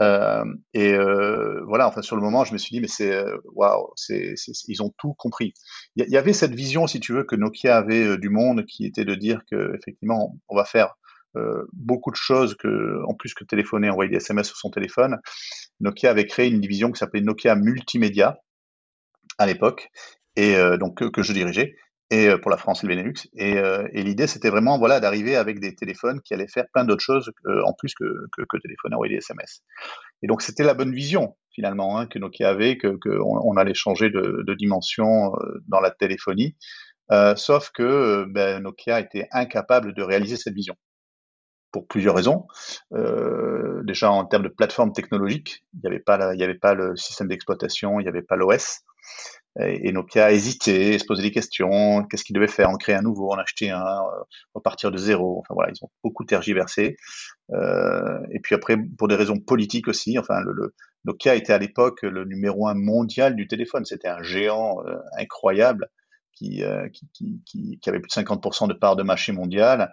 Euh, 0.00 0.44
et 0.74 0.94
euh, 0.94 1.62
voilà, 1.66 1.86
enfin 1.86 2.02
sur 2.02 2.16
le 2.16 2.22
moment, 2.22 2.44
je 2.44 2.52
me 2.52 2.58
suis 2.58 2.74
dit 2.74 2.80
mais 2.80 2.88
c'est 2.88 3.24
waouh, 3.54 3.92
c'est 3.94 4.34
ils 4.66 4.82
ont 4.82 4.92
tout 4.98 5.14
compris. 5.14 5.52
Il 5.96 6.08
y, 6.08 6.16
avait 6.16 6.32
cette 6.32 6.54
vision, 6.54 6.86
si 6.86 6.98
tu 6.98 7.12
veux, 7.12 7.24
que 7.24 7.36
Nokia 7.36 7.76
avait 7.76 8.16
du 8.16 8.30
monde, 8.30 8.64
qui 8.66 8.86
était 8.86 9.04
de 9.04 9.14
dire 9.14 9.42
que 9.50 9.76
effectivement, 9.76 10.36
on 10.48 10.56
va 10.56 10.64
faire 10.64 10.94
euh, 11.36 11.64
beaucoup 11.72 12.10
de 12.10 12.16
choses 12.16 12.54
que, 12.56 13.02
en 13.06 13.14
plus 13.14 13.32
que 13.32 13.44
téléphoner, 13.44 13.88
envoyer 13.88 14.10
des 14.10 14.18
SMS 14.18 14.48
sur 14.48 14.56
son 14.58 14.70
téléphone. 14.70 15.18
Nokia 15.80 16.10
avait 16.10 16.26
créé 16.26 16.48
une 16.48 16.60
division 16.60 16.92
qui 16.92 16.98
s'appelait 16.98 17.22
Nokia 17.22 17.54
Multimédia 17.54 18.38
à 19.38 19.46
l'époque, 19.46 19.90
et 20.36 20.56
euh, 20.56 20.76
donc 20.76 21.10
que, 21.10 21.22
je 21.22 21.32
dirigeais, 21.32 21.74
et 22.12 22.28
euh, 22.28 22.38
pour 22.38 22.50
la 22.50 22.56
France 22.56 22.84
et 22.84 22.86
le 22.86 22.94
Benelux. 22.94 23.28
Et, 23.34 23.54
et 23.54 24.02
l'idée, 24.02 24.26
c'était 24.26 24.50
vraiment 24.50 24.78
voilà 24.78 25.00
d'arriver 25.00 25.34
avec 25.34 25.58
des 25.58 25.74
téléphones 25.74 26.20
qui 26.20 26.34
allaient 26.34 26.46
faire 26.46 26.66
plein 26.72 26.84
d'autres 26.84 27.02
choses 27.02 27.32
en 27.64 27.72
plus 27.72 27.94
que, 27.94 28.04
que, 28.36 28.42
que 28.48 28.56
téléphoner, 28.58 28.94
envoyer 28.94 29.14
des 29.14 29.18
SMS. 29.18 29.62
Et 30.22 30.26
donc 30.26 30.42
c'était 30.42 30.64
la 30.64 30.74
bonne 30.74 30.92
vision 30.92 31.36
finalement 31.54 31.98
hein, 31.98 32.06
que 32.06 32.18
Nokia 32.18 32.48
avait, 32.48 32.78
que, 32.78 32.96
que 32.98 33.10
on, 33.10 33.40
on, 33.44 33.56
allait 33.56 33.74
changer 33.74 34.08
de, 34.08 34.54
dimension 34.54 35.32
dans 35.68 35.80
la 35.80 35.90
téléphonie. 35.90 36.56
Euh, 37.10 37.36
sauf 37.36 37.70
que 37.70 38.24
ben, 38.28 38.62
Nokia 38.62 39.00
était 39.00 39.28
incapable 39.32 39.94
de 39.94 40.02
réaliser 40.02 40.36
cette 40.36 40.54
vision 40.54 40.74
pour 41.70 41.86
plusieurs 41.86 42.14
raisons. 42.14 42.46
Euh, 42.92 43.82
déjà 43.84 44.10
en 44.10 44.24
termes 44.24 44.44
de 44.44 44.48
plateforme 44.48 44.92
technologique, 44.92 45.64
il 45.74 45.80
n'y 45.80 45.86
avait 46.42 46.54
pas 46.54 46.74
le 46.74 46.96
système 46.96 47.28
d'exploitation, 47.28 48.00
il 48.00 48.04
n'y 48.04 48.08
avait 48.08 48.22
pas 48.22 48.36
l'OS. 48.36 48.80
Et, 49.60 49.88
et 49.88 49.92
Nokia 49.92 50.26
a 50.26 50.32
hésité, 50.32 50.98
se 50.98 51.04
poser 51.04 51.22
des 51.22 51.30
questions, 51.30 52.04
qu'est-ce 52.04 52.24
qu'il 52.24 52.34
devait 52.34 52.48
faire, 52.48 52.70
en 52.70 52.76
créer 52.76 52.94
un 52.94 53.02
nouveau, 53.02 53.30
en 53.30 53.38
acheter 53.38 53.70
un, 53.70 53.80
euh, 53.80 54.22
repartir 54.54 54.90
de 54.90 54.96
zéro. 54.96 55.40
Enfin 55.40 55.54
voilà, 55.54 55.72
ils 55.72 55.84
ont 55.84 55.90
beaucoup 56.02 56.24
tergiversé. 56.24 56.96
Euh, 57.52 58.18
et 58.30 58.40
puis 58.40 58.54
après, 58.54 58.76
pour 58.98 59.08
des 59.08 59.16
raisons 59.16 59.38
politiques 59.38 59.88
aussi, 59.88 60.18
enfin 60.18 60.40
le, 60.40 60.52
le 60.52 60.74
Nokia 61.04 61.34
était 61.34 61.52
à 61.52 61.58
l'époque 61.58 62.02
le 62.02 62.24
numéro 62.24 62.68
un 62.68 62.74
mondial 62.74 63.36
du 63.36 63.46
téléphone? 63.46 63.84
C'était 63.84 64.08
un 64.08 64.22
géant 64.22 64.76
euh, 64.86 64.96
incroyable 65.18 65.88
qui, 66.34 66.64
euh, 66.64 66.88
qui, 66.88 67.08
qui, 67.44 67.78
qui, 67.80 67.88
avait 67.88 68.00
plus 68.00 68.08
de 68.08 68.22
50% 68.22 68.68
de 68.68 68.74
part 68.74 68.96
de 68.96 69.02
marché 69.02 69.32
mondial 69.32 69.92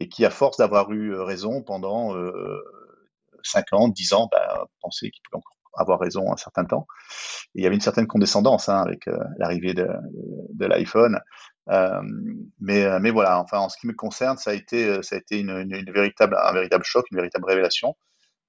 et 0.00 0.08
qui, 0.08 0.24
à 0.24 0.30
force 0.30 0.56
d'avoir 0.56 0.90
eu 0.92 1.14
euh, 1.14 1.24
raison 1.24 1.62
pendant 1.62 2.16
euh, 2.16 2.62
5 3.42 3.72
ans, 3.72 3.88
10 3.88 4.12
ans, 4.14 4.28
bah, 4.30 4.68
pensait 4.80 5.10
qu'il 5.10 5.22
pouvait 5.22 5.38
encore 5.38 5.56
avoir 5.74 6.00
raison 6.00 6.32
un 6.32 6.36
certain 6.36 6.64
temps. 6.64 6.86
Il 7.54 7.62
y 7.62 7.66
avait 7.66 7.74
une 7.74 7.80
certaine 7.80 8.06
condescendance 8.06 8.68
hein, 8.68 8.82
avec 8.84 9.08
euh, 9.08 9.18
l'arrivée 9.38 9.74
de, 9.74 9.86
l'iPhone. 10.58 11.20
Euh, 11.68 12.02
mais, 12.60 12.84
euh, 12.84 12.98
mais 13.00 13.10
voilà, 13.10 13.40
enfin, 13.40 13.58
en 13.58 13.68
ce 13.68 13.78
qui 13.78 13.86
me 13.86 13.92
concerne, 13.92 14.36
ça 14.36 14.50
a 14.50 14.54
été, 14.54 15.02
ça 15.02 15.16
a 15.16 15.18
été 15.18 15.38
une, 15.38 15.92
véritable, 15.92 16.36
un 16.40 16.52
véritable 16.52 16.84
choc, 16.84 17.06
une 17.10 17.18
véritable 17.18 17.44
révélation. 17.46 17.96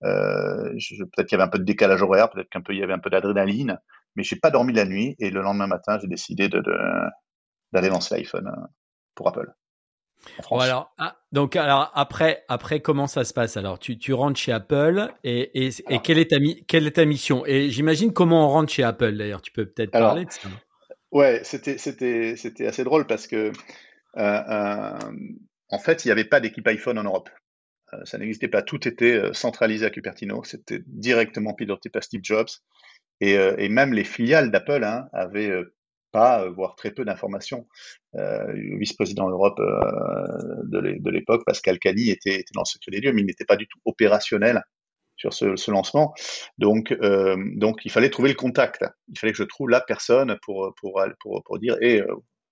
Peut-être 0.01 1.27
qu'il 1.27 1.31
y 1.31 1.35
avait 1.35 1.43
un 1.43 1.51
peu 1.51 1.59
de 1.59 1.63
décalage 1.63 2.01
horaire, 2.01 2.29
peut-être 2.31 2.49
qu'un 2.49 2.61
peu 2.61 2.73
il 2.73 2.79
y 2.79 2.83
avait 2.83 2.93
un 2.93 2.99
peu 2.99 3.11
d'adrénaline, 3.11 3.79
mais 4.15 4.23
j'ai 4.23 4.35
pas 4.35 4.49
dormi 4.49 4.73
la 4.73 4.85
nuit 4.85 5.15
et 5.19 5.29
le 5.29 5.41
lendemain 5.41 5.67
matin, 5.67 5.99
j'ai 6.01 6.07
décidé 6.07 6.49
de, 6.49 6.59
d'aller 7.71 7.89
lancer 7.89 8.15
l'iPhone 8.15 8.51
pour 9.13 9.27
Apple. 9.27 9.53
Bon, 10.49 10.59
alors, 10.59 10.93
ah, 10.97 11.17
donc 11.31 11.55
alors 11.55 11.91
après, 11.95 12.43
après 12.47 12.79
comment 12.79 13.07
ça 13.07 13.23
se 13.23 13.33
passe? 13.33 13.57
Alors 13.57 13.79
tu, 13.79 13.97
tu 13.97 14.13
rentres 14.13 14.39
chez 14.39 14.51
Apple 14.51 15.11
et, 15.23 15.65
et, 15.65 15.69
alors, 15.85 15.99
et 15.99 16.03
quelle, 16.03 16.19
est 16.19 16.29
ta, 16.29 16.37
quelle 16.67 16.87
est 16.87 16.91
ta 16.91 17.05
mission? 17.05 17.45
Et 17.45 17.69
j'imagine 17.69 18.13
comment 18.13 18.45
on 18.45 18.49
rentre 18.49 18.71
chez 18.71 18.83
Apple 18.83 19.17
d'ailleurs. 19.17 19.41
Tu 19.41 19.51
peux 19.51 19.65
peut-être 19.65 19.91
parler 19.91 20.25
de 20.25 20.31
ça. 20.31 20.47
Ouais, 21.11 21.41
c'était 21.43 21.77
c'était 21.77 22.35
c'était 22.37 22.67
assez 22.67 22.83
drôle 22.83 23.07
parce 23.07 23.27
que 23.27 23.51
euh, 24.17 24.21
euh, 24.49 24.99
en 25.69 25.79
fait 25.79 26.05
il 26.05 26.07
n'y 26.07 26.11
avait 26.11 26.25
pas 26.25 26.39
d'équipe 26.39 26.67
iPhone 26.67 26.97
en 26.97 27.03
Europe. 27.03 27.29
Euh, 27.93 28.05
ça 28.05 28.17
n'existait 28.17 28.47
pas. 28.47 28.61
Tout 28.61 28.87
était 28.87 29.21
centralisé 29.33 29.85
à 29.85 29.89
Cupertino. 29.89 30.43
C'était 30.43 30.83
directement 30.87 31.53
piloté 31.53 31.89
par 31.89 32.03
Steve 32.03 32.21
Jobs. 32.23 32.49
Et, 33.19 33.33
et 33.33 33.69
même 33.69 33.93
les 33.93 34.03
filiales 34.03 34.49
d'Apple 34.49 34.83
hein, 34.83 35.07
avaient 35.13 35.51
pas, 36.11 36.49
voire 36.49 36.75
très 36.75 36.91
peu 36.91 37.05
d'informations. 37.05 37.67
Euh, 38.15 38.45
le 38.47 38.77
vice-président 38.77 39.29
Europe 39.29 39.59
euh, 39.59 40.61
de 40.63 41.09
l'époque, 41.09 41.43
Pascal 41.45 41.79
Cani, 41.79 42.09
était, 42.09 42.35
était, 42.35 42.51
dans 42.53 42.61
le 42.61 42.65
secret 42.65 42.91
des 42.91 43.01
lieux, 43.01 43.13
mais 43.13 43.21
il 43.21 43.25
n'était 43.25 43.45
pas 43.45 43.55
du 43.55 43.67
tout 43.67 43.79
opérationnel 43.85 44.63
sur 45.15 45.33
ce, 45.33 45.55
ce 45.55 45.71
lancement. 45.71 46.13
Donc, 46.57 46.91
euh, 46.91 47.35
donc, 47.55 47.85
il 47.85 47.91
fallait 47.91 48.09
trouver 48.09 48.29
le 48.29 48.35
contact. 48.35 48.85
Il 49.09 49.19
fallait 49.19 49.33
que 49.33 49.37
je 49.37 49.43
trouve 49.43 49.69
la 49.69 49.81
personne 49.81 50.37
pour, 50.43 50.73
pour, 50.79 51.03
pour, 51.19 51.43
pour 51.43 51.59
dire, 51.59 51.77
hey, 51.81 52.03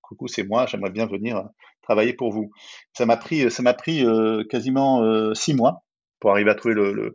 coucou, 0.01 0.27
c'est 0.27 0.43
moi, 0.43 0.65
j'aimerais 0.65 0.91
bien 0.91 1.07
venir 1.07 1.43
travailler 1.81 2.13
pour 2.13 2.31
vous. 2.31 2.51
Ça 2.93 3.05
m'a 3.05 3.17
pris, 3.17 3.49
ça 3.49 3.73
pris 3.73 4.05
quasiment 4.49 5.33
six 5.33 5.53
mois 5.53 5.83
pour 6.19 6.31
arriver 6.31 6.51
à 6.51 6.55
trouver 6.55 6.75
le, 6.75 6.93
le, 6.93 7.03
euh, 7.05 7.13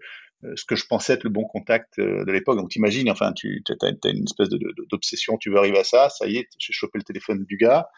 ce 0.57 0.64
que 0.64 0.76
je 0.76 0.87
pensais 0.87 1.14
être 1.14 1.24
le 1.24 1.30
bon 1.30 1.44
contact 1.44 1.98
euh, 1.98 2.24
de 2.24 2.33
l'époque. 2.33 2.57
Donc 2.57 2.70
t'imagines, 2.70 3.11
enfin, 3.11 3.33
tu 3.33 3.62
as, 3.80 4.09
une 4.09 4.24
espèce 4.24 4.48
d'obsession, 4.90 5.37
tu 5.38 5.50
veux 5.50 5.57
arriver 5.57 5.78
à 5.78 5.85
ça, 5.85 6.09
ça 6.09 6.26
y 6.26 6.37
est, 6.37 6.48
j'ai 6.59 6.72
chopé 6.72 6.98
le 6.98 7.04
téléphone 7.04 7.44
du 7.44 7.57
gars, 7.57 7.88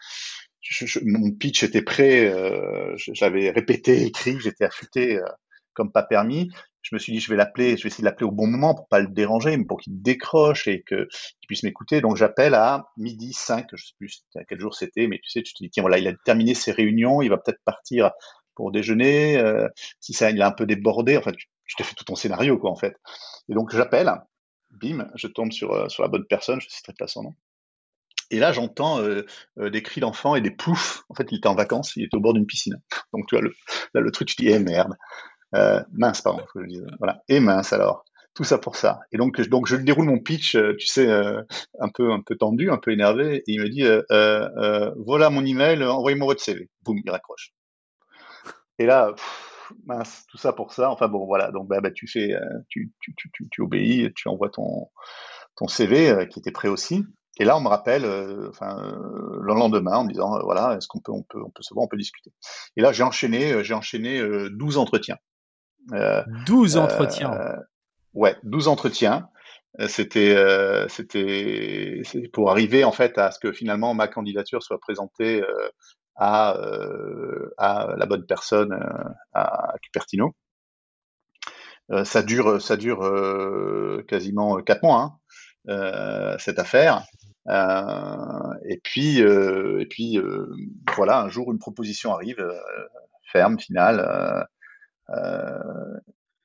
mon 1.03 1.31
pitch 1.31 1.63
était 1.63 1.81
prêt, 1.81 2.25
euh, 2.25 2.93
j'avais 2.97 3.51
répété, 3.51 4.03
écrit, 4.03 4.39
j'étais 4.39 4.65
affûté 4.65 5.17
euh, 5.17 5.25
comme 5.73 5.91
pas 5.91 6.03
permis. 6.03 6.49
Je 6.81 6.95
me 6.95 6.99
suis 6.99 7.11
dit, 7.11 7.19
je 7.19 7.29
vais 7.29 7.35
l'appeler, 7.35 7.75
je 7.75 7.83
vais 7.83 7.87
essayer 7.87 8.01
de 8.01 8.05
l'appeler 8.05 8.25
au 8.25 8.31
bon 8.31 8.47
moment 8.47 8.73
pour 8.73 8.87
pas 8.87 8.99
le 8.99 9.07
déranger, 9.07 9.57
mais 9.57 9.65
pour 9.65 9.79
qu'il 9.79 10.01
décroche 10.01 10.67
et 10.67 10.83
qu'il 10.87 11.07
puisse 11.47 11.63
m'écouter. 11.63 11.99
Donc 11.99 12.15
j'appelle 12.15 12.53
à 12.53 12.87
midi 12.97 13.33
5, 13.33 13.67
je 13.73 13.85
sais 13.85 13.93
plus 13.97 14.23
à 14.35 14.45
quel 14.45 14.59
jour 14.59 14.73
c'était, 14.73 15.07
mais 15.07 15.19
tu 15.21 15.29
sais, 15.29 15.43
tu 15.43 15.53
te 15.53 15.63
dis, 15.63 15.69
tiens, 15.69 15.83
voilà, 15.83 15.97
il 15.97 16.07
a 16.07 16.13
terminé 16.25 16.53
ses 16.53 16.71
réunions, 16.71 17.21
il 17.21 17.29
va 17.29 17.37
peut-être 17.37 17.61
partir 17.65 18.11
pour 18.55 18.71
déjeuner. 18.71 19.37
Euh, 19.37 19.67
si 19.99 20.13
ça, 20.13 20.31
il 20.31 20.41
a 20.41 20.47
un 20.47 20.51
peu 20.51 20.65
débordé, 20.65 21.17
enfin, 21.17 21.31
tu, 21.31 21.47
je 21.67 21.75
t'ai 21.75 21.83
fait 21.83 21.95
tout 21.95 22.05
ton 22.05 22.15
scénario, 22.15 22.57
quoi, 22.57 22.71
en 22.71 22.75
fait. 22.75 22.97
Et 23.49 23.53
donc, 23.53 23.71
j'appelle, 23.71 24.11
bim, 24.71 25.09
je 25.15 25.27
tombe 25.27 25.51
sur, 25.51 25.73
euh, 25.73 25.89
sur 25.89 26.03
la 26.03 26.09
bonne 26.09 26.25
personne, 26.25 26.59
je 26.61 26.69
citerai 26.69 26.93
pas 26.97 27.07
son 27.07 27.23
nom. 27.23 27.35
Et 28.29 28.39
là, 28.39 28.51
j'entends 28.51 28.99
euh, 29.01 29.25
euh, 29.59 29.69
des 29.69 29.81
cris 29.81 30.01
d'enfants 30.01 30.35
et 30.35 30.41
des 30.41 30.51
poufs. 30.51 31.05
En 31.09 31.13
fait, 31.13 31.27
il 31.31 31.37
était 31.37 31.47
en 31.47 31.55
vacances, 31.55 31.95
il 31.95 32.03
était 32.03 32.17
au 32.17 32.19
bord 32.19 32.33
d'une 32.33 32.45
piscine. 32.45 32.81
Donc, 33.13 33.27
tu 33.27 33.37
vois, 33.37 33.47
là, 33.93 34.01
le 34.01 34.11
truc, 34.11 34.27
tu 34.27 34.35
dis, 34.37 34.49
eh 34.49 34.59
merde. 34.59 34.93
Mince, 35.93 36.21
pardon, 36.21 36.39
faut 36.51 36.59
que 36.59 36.65
je 36.65 36.69
dise. 36.69 36.85
Voilà. 36.99 37.21
Et 37.29 37.39
mince, 37.39 37.73
alors. 37.73 38.03
Tout 38.33 38.43
ça 38.43 38.59
pour 38.59 38.75
ça. 38.75 38.99
Et 39.11 39.17
donc, 39.17 39.41
donc 39.49 39.65
je 39.65 39.75
déroule 39.75 40.05
mon 40.05 40.19
pitch, 40.19 40.51
tu 40.51 40.85
sais, 40.85 41.09
un 41.09 41.89
peu, 41.91 42.11
un 42.11 42.21
peu 42.21 42.35
tendu, 42.35 42.69
un 42.69 42.77
peu 42.77 42.91
énervé. 42.91 43.37
Et 43.37 43.53
il 43.53 43.59
me 43.59 43.67
dit, 43.67 43.83
voilà 45.03 45.31
mon 45.31 45.43
email, 45.43 45.83
envoyez-moi 45.83 46.27
votre 46.27 46.43
CV. 46.43 46.69
Boum, 46.83 46.99
il 47.03 47.09
raccroche. 47.09 47.51
Et 48.77 48.85
là, 48.85 49.15
mince, 49.85 50.25
tout 50.29 50.37
ça 50.37 50.53
pour 50.53 50.73
ça. 50.73 50.89
Enfin 50.91 51.07
bon, 51.07 51.25
voilà. 51.25 51.51
Donc 51.51 51.67
bah, 51.67 51.81
bah 51.81 51.91
tu 51.91 52.07
fais, 52.07 52.33
euh, 52.33 52.41
tu, 52.69 52.91
tu, 52.99 53.13
tu, 53.15 53.31
tu, 53.49 53.61
obéis, 53.61 54.11
tu 54.15 54.27
envoies 54.27 54.49
ton 54.49 54.89
ton 55.55 55.67
CV 55.67 56.09
euh, 56.09 56.25
qui 56.25 56.39
était 56.39 56.51
prêt 56.51 56.67
aussi. 56.69 57.05
Et 57.39 57.45
là, 57.45 57.55
on 57.55 57.61
me 57.61 57.67
rappelle, 57.67 58.03
euh, 58.03 58.49
enfin, 58.49 58.79
euh, 58.83 59.39
le 59.41 59.53
lendemain, 59.53 59.97
en 59.97 60.03
me 60.05 60.11
disant, 60.11 60.35
euh, 60.35 60.41
voilà, 60.43 60.75
est-ce 60.75 60.87
qu'on 60.87 60.99
peut, 60.99 61.11
on 61.11 61.23
peut, 61.23 61.41
on 61.43 61.49
peut 61.49 61.61
se 61.61 61.73
voir, 61.73 61.85
on 61.85 61.87
peut 61.87 61.97
discuter. 61.97 62.31
Et 62.75 62.81
là, 62.81 62.91
j'ai 62.91 63.03
enchaîné, 63.03 63.63
j'ai 63.63 63.73
enchaîné 63.73 64.21
12 64.49 64.77
entretiens. 64.77 65.17
12 66.45 66.77
entretiens. 66.77 67.31
ouais, 68.13 68.35
12 68.43 68.67
entretiens. 68.67 69.29
c'était 69.87 70.35
c'était 70.89 72.03
pour 72.33 72.49
arriver 72.49 72.83
en 72.83 72.91
fait 72.91 73.17
à 73.17 73.31
ce 73.31 73.39
que 73.39 73.53
finalement 73.53 73.93
ma 73.93 74.07
candidature 74.07 74.63
soit 74.63 74.79
présentée 74.79 75.41
à, 76.17 76.57
à 77.57 77.95
la 77.97 78.05
bonne 78.05 78.25
personne 78.25 78.77
à 79.33 79.75
Cupertino. 79.81 80.35
ça 82.03 82.21
dure 82.23 82.61
ça 82.61 82.77
dure 82.77 83.01
quasiment 84.07 84.61
quatre 84.61 84.83
mois 84.83 85.19
hein, 85.67 86.37
cette 86.39 86.59
affaire. 86.59 87.03
et 87.47 88.79
puis 88.83 89.19
et 89.19 89.85
puis 89.89 90.19
voilà 90.95 91.21
un 91.21 91.29
jour 91.29 91.51
une 91.51 91.59
proposition 91.59 92.13
arrive 92.13 92.43
ferme 93.31 93.59
finale 93.59 94.47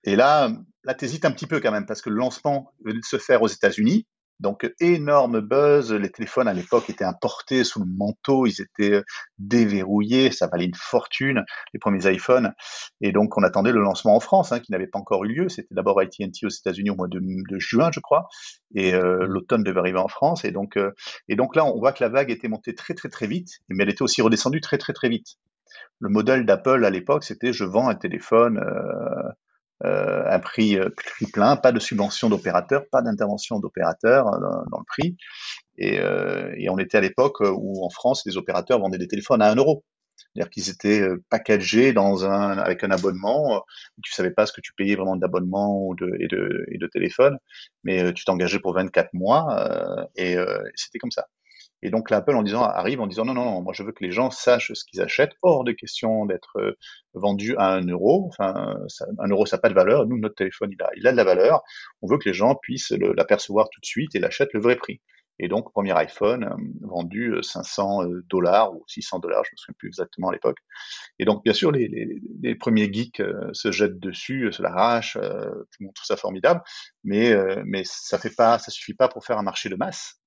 et 0.04 0.16
là, 0.16 0.50
là, 0.84 0.94
t'hésites 0.94 1.24
un 1.24 1.30
petit 1.30 1.46
peu 1.46 1.60
quand 1.60 1.70
même 1.70 1.86
parce 1.86 2.02
que 2.02 2.10
le 2.10 2.16
lancement 2.16 2.72
venait 2.84 3.00
de 3.00 3.04
se 3.04 3.18
faire 3.18 3.42
aux 3.42 3.48
États-Unis. 3.48 4.06
Donc, 4.42 4.68
énorme 4.80 5.40
buzz. 5.40 5.92
Les 5.92 6.10
téléphones 6.10 6.48
à 6.48 6.52
l'époque 6.52 6.90
étaient 6.90 7.04
importés 7.04 7.62
sous 7.62 7.78
le 7.78 7.86
manteau. 7.86 8.44
Ils 8.44 8.60
étaient 8.60 8.96
euh, 8.96 9.04
déverrouillés. 9.38 10.32
Ça 10.32 10.48
valait 10.48 10.64
une 10.64 10.74
fortune, 10.74 11.44
les 11.72 11.78
premiers 11.78 12.12
iPhones. 12.12 12.52
Et 13.00 13.12
donc, 13.12 13.38
on 13.38 13.44
attendait 13.44 13.70
le 13.70 13.80
lancement 13.80 14.16
en 14.16 14.20
France, 14.20 14.50
hein, 14.50 14.58
qui 14.58 14.72
n'avait 14.72 14.88
pas 14.88 14.98
encore 14.98 15.24
eu 15.24 15.28
lieu. 15.28 15.48
C'était 15.48 15.72
d'abord 15.76 16.00
AT&T 16.00 16.44
aux 16.44 16.48
États-Unis 16.48 16.90
au 16.90 16.96
mois 16.96 17.06
de, 17.08 17.20
juin, 17.58 17.90
je 17.94 18.00
crois. 18.00 18.26
Et 18.74 18.94
euh, 18.94 19.26
l'automne 19.28 19.62
devait 19.62 19.78
arriver 19.78 20.00
en 20.00 20.08
France. 20.08 20.44
Et 20.44 20.50
donc, 20.50 20.76
euh, 20.76 20.90
et 21.28 21.36
donc 21.36 21.54
là, 21.54 21.64
on 21.64 21.78
voit 21.78 21.92
que 21.92 22.02
la 22.02 22.10
vague 22.10 22.32
était 22.32 22.48
montée 22.48 22.74
très, 22.74 22.94
très, 22.94 23.08
très 23.08 23.28
vite. 23.28 23.60
Mais 23.68 23.84
elle 23.84 23.90
était 23.90 24.02
aussi 24.02 24.22
redescendue 24.22 24.60
très, 24.60 24.76
très, 24.76 24.92
très 24.92 25.08
vite. 25.08 25.36
Le 26.00 26.08
modèle 26.08 26.44
d'Apple 26.46 26.84
à 26.84 26.90
l'époque, 26.90 27.22
c'était 27.22 27.52
je 27.52 27.64
vends 27.64 27.88
un 27.88 27.94
téléphone 27.94 28.58
euh, 28.58 29.30
un 29.84 30.38
prix, 30.38 30.78
euh, 30.78 30.88
prix, 30.90 31.26
plein, 31.26 31.56
pas 31.56 31.72
de 31.72 31.78
subvention 31.78 32.28
d'opérateur, 32.28 32.84
pas 32.90 33.02
d'intervention 33.02 33.58
d'opérateur 33.58 34.28
euh, 34.28 34.38
dans, 34.70 34.78
le 34.78 34.84
prix. 34.84 35.16
Et, 35.78 35.98
on 36.68 36.78
était 36.78 36.98
à 36.98 37.00
l'époque 37.00 37.40
où 37.40 37.84
en 37.84 37.90
France, 37.90 38.22
les 38.26 38.36
opérateurs 38.36 38.78
vendaient 38.78 38.98
des 38.98 39.08
téléphones 39.08 39.42
à 39.42 39.50
1 39.50 39.56
euro. 39.56 39.84
C'est-à-dire 40.16 40.50
qu'ils 40.50 40.70
étaient 40.70 41.02
packagés 41.30 41.92
dans 41.92 42.24
un, 42.24 42.56
avec 42.58 42.84
un 42.84 42.90
abonnement. 42.90 43.62
Tu 44.02 44.12
savais 44.12 44.30
pas 44.30 44.46
ce 44.46 44.52
que 44.52 44.60
tu 44.60 44.72
payais 44.74 44.94
vraiment 44.94 45.16
d'abonnement 45.16 45.94
et, 46.20 46.28
de, 46.28 46.64
et 46.70 46.78
de 46.78 46.86
téléphone, 46.86 47.38
mais 47.84 48.12
tu 48.14 48.24
t'engageais 48.24 48.58
pour 48.60 48.74
24 48.74 49.12
mois 49.14 50.08
et 50.16 50.36
c'était 50.76 50.98
comme 50.98 51.10
ça. 51.10 51.26
Et 51.82 51.90
donc 51.90 52.10
l'Apple 52.10 52.36
en 52.36 52.42
disant 52.42 52.62
arrive 52.62 53.00
en 53.00 53.06
disant 53.06 53.24
non 53.24 53.34
non 53.34 53.44
non 53.44 53.62
moi 53.62 53.72
je 53.72 53.82
veux 53.82 53.92
que 53.92 54.04
les 54.04 54.12
gens 54.12 54.30
sachent 54.30 54.72
ce 54.72 54.84
qu'ils 54.84 55.00
achètent. 55.00 55.34
Hors 55.42 55.64
de 55.64 55.72
question 55.72 56.26
d'être 56.26 56.56
euh, 56.58 56.78
vendu 57.14 57.56
à 57.56 57.72
un 57.72 57.84
euro. 57.86 58.26
Enfin 58.28 58.76
ça, 58.88 59.06
un 59.18 59.28
euro 59.28 59.46
ça 59.46 59.56
n'a 59.56 59.60
pas 59.60 59.68
de 59.68 59.74
valeur. 59.74 60.06
Nous 60.06 60.18
notre 60.18 60.36
téléphone 60.36 60.70
il 60.72 60.82
a 60.82 60.90
il 60.96 61.06
a 61.06 61.12
de 61.12 61.16
la 61.16 61.24
valeur. 61.24 61.62
On 62.00 62.06
veut 62.06 62.18
que 62.18 62.28
les 62.28 62.34
gens 62.34 62.54
puissent 62.54 62.92
l'apercevoir 62.92 63.68
tout 63.70 63.80
de 63.80 63.86
suite 63.86 64.14
et 64.14 64.20
l'achètent 64.20 64.52
le 64.52 64.60
vrai 64.60 64.76
prix. 64.76 65.00
Et 65.40 65.48
donc 65.48 65.72
premier 65.72 65.92
iPhone 65.92 66.44
euh, 66.44 66.86
vendu 66.86 67.34
500 67.42 68.04
euh, 68.04 68.24
dollars 68.30 68.72
ou 68.74 68.84
600 68.86 69.18
dollars 69.18 69.44
je 69.44 69.50
me 69.52 69.56
souviens 69.56 69.74
plus 69.76 69.88
exactement 69.88 70.28
à 70.28 70.32
l'époque. 70.32 70.58
Et 71.18 71.24
donc 71.24 71.42
bien 71.42 71.54
sûr 71.54 71.72
les 71.72 72.54
premiers 72.60 72.92
geeks 72.92 73.20
se 73.52 73.72
jettent 73.72 73.98
dessus 73.98 74.52
se 74.52 74.62
l'arrachent 74.62 75.14
tout 75.14 75.78
le 75.80 75.86
monde 75.86 75.94
trouve 75.94 76.06
ça 76.06 76.16
formidable. 76.16 76.62
Mais 77.02 77.34
mais 77.64 77.82
ça 77.84 78.18
fait 78.18 78.34
pas 78.36 78.60
ça 78.60 78.70
suffit 78.70 78.94
pas 78.94 79.08
pour 79.08 79.24
faire 79.24 79.38
un 79.38 79.42
marché 79.42 79.68
de 79.68 79.74
masse 79.74 80.21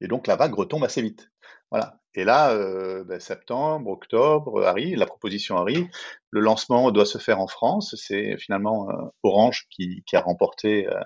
et 0.00 0.08
donc 0.08 0.26
la 0.26 0.36
vague 0.36 0.54
retombe 0.54 0.84
assez 0.84 1.02
vite. 1.02 1.30
Voilà. 1.70 1.98
Et 2.14 2.24
là, 2.24 2.52
euh, 2.52 3.04
ben, 3.04 3.20
septembre, 3.20 3.90
octobre 3.90 4.64
arrive, 4.66 4.98
la 4.98 5.06
proposition 5.06 5.56
arrive, 5.56 5.88
le 6.30 6.40
lancement 6.40 6.90
doit 6.90 7.06
se 7.06 7.18
faire 7.18 7.40
en 7.40 7.46
France. 7.46 7.94
C'est 7.96 8.36
finalement 8.38 8.90
euh, 8.90 8.94
Orange 9.22 9.66
qui, 9.70 10.02
a 10.12 10.20
remporté 10.20 10.88
euh, 10.88 11.00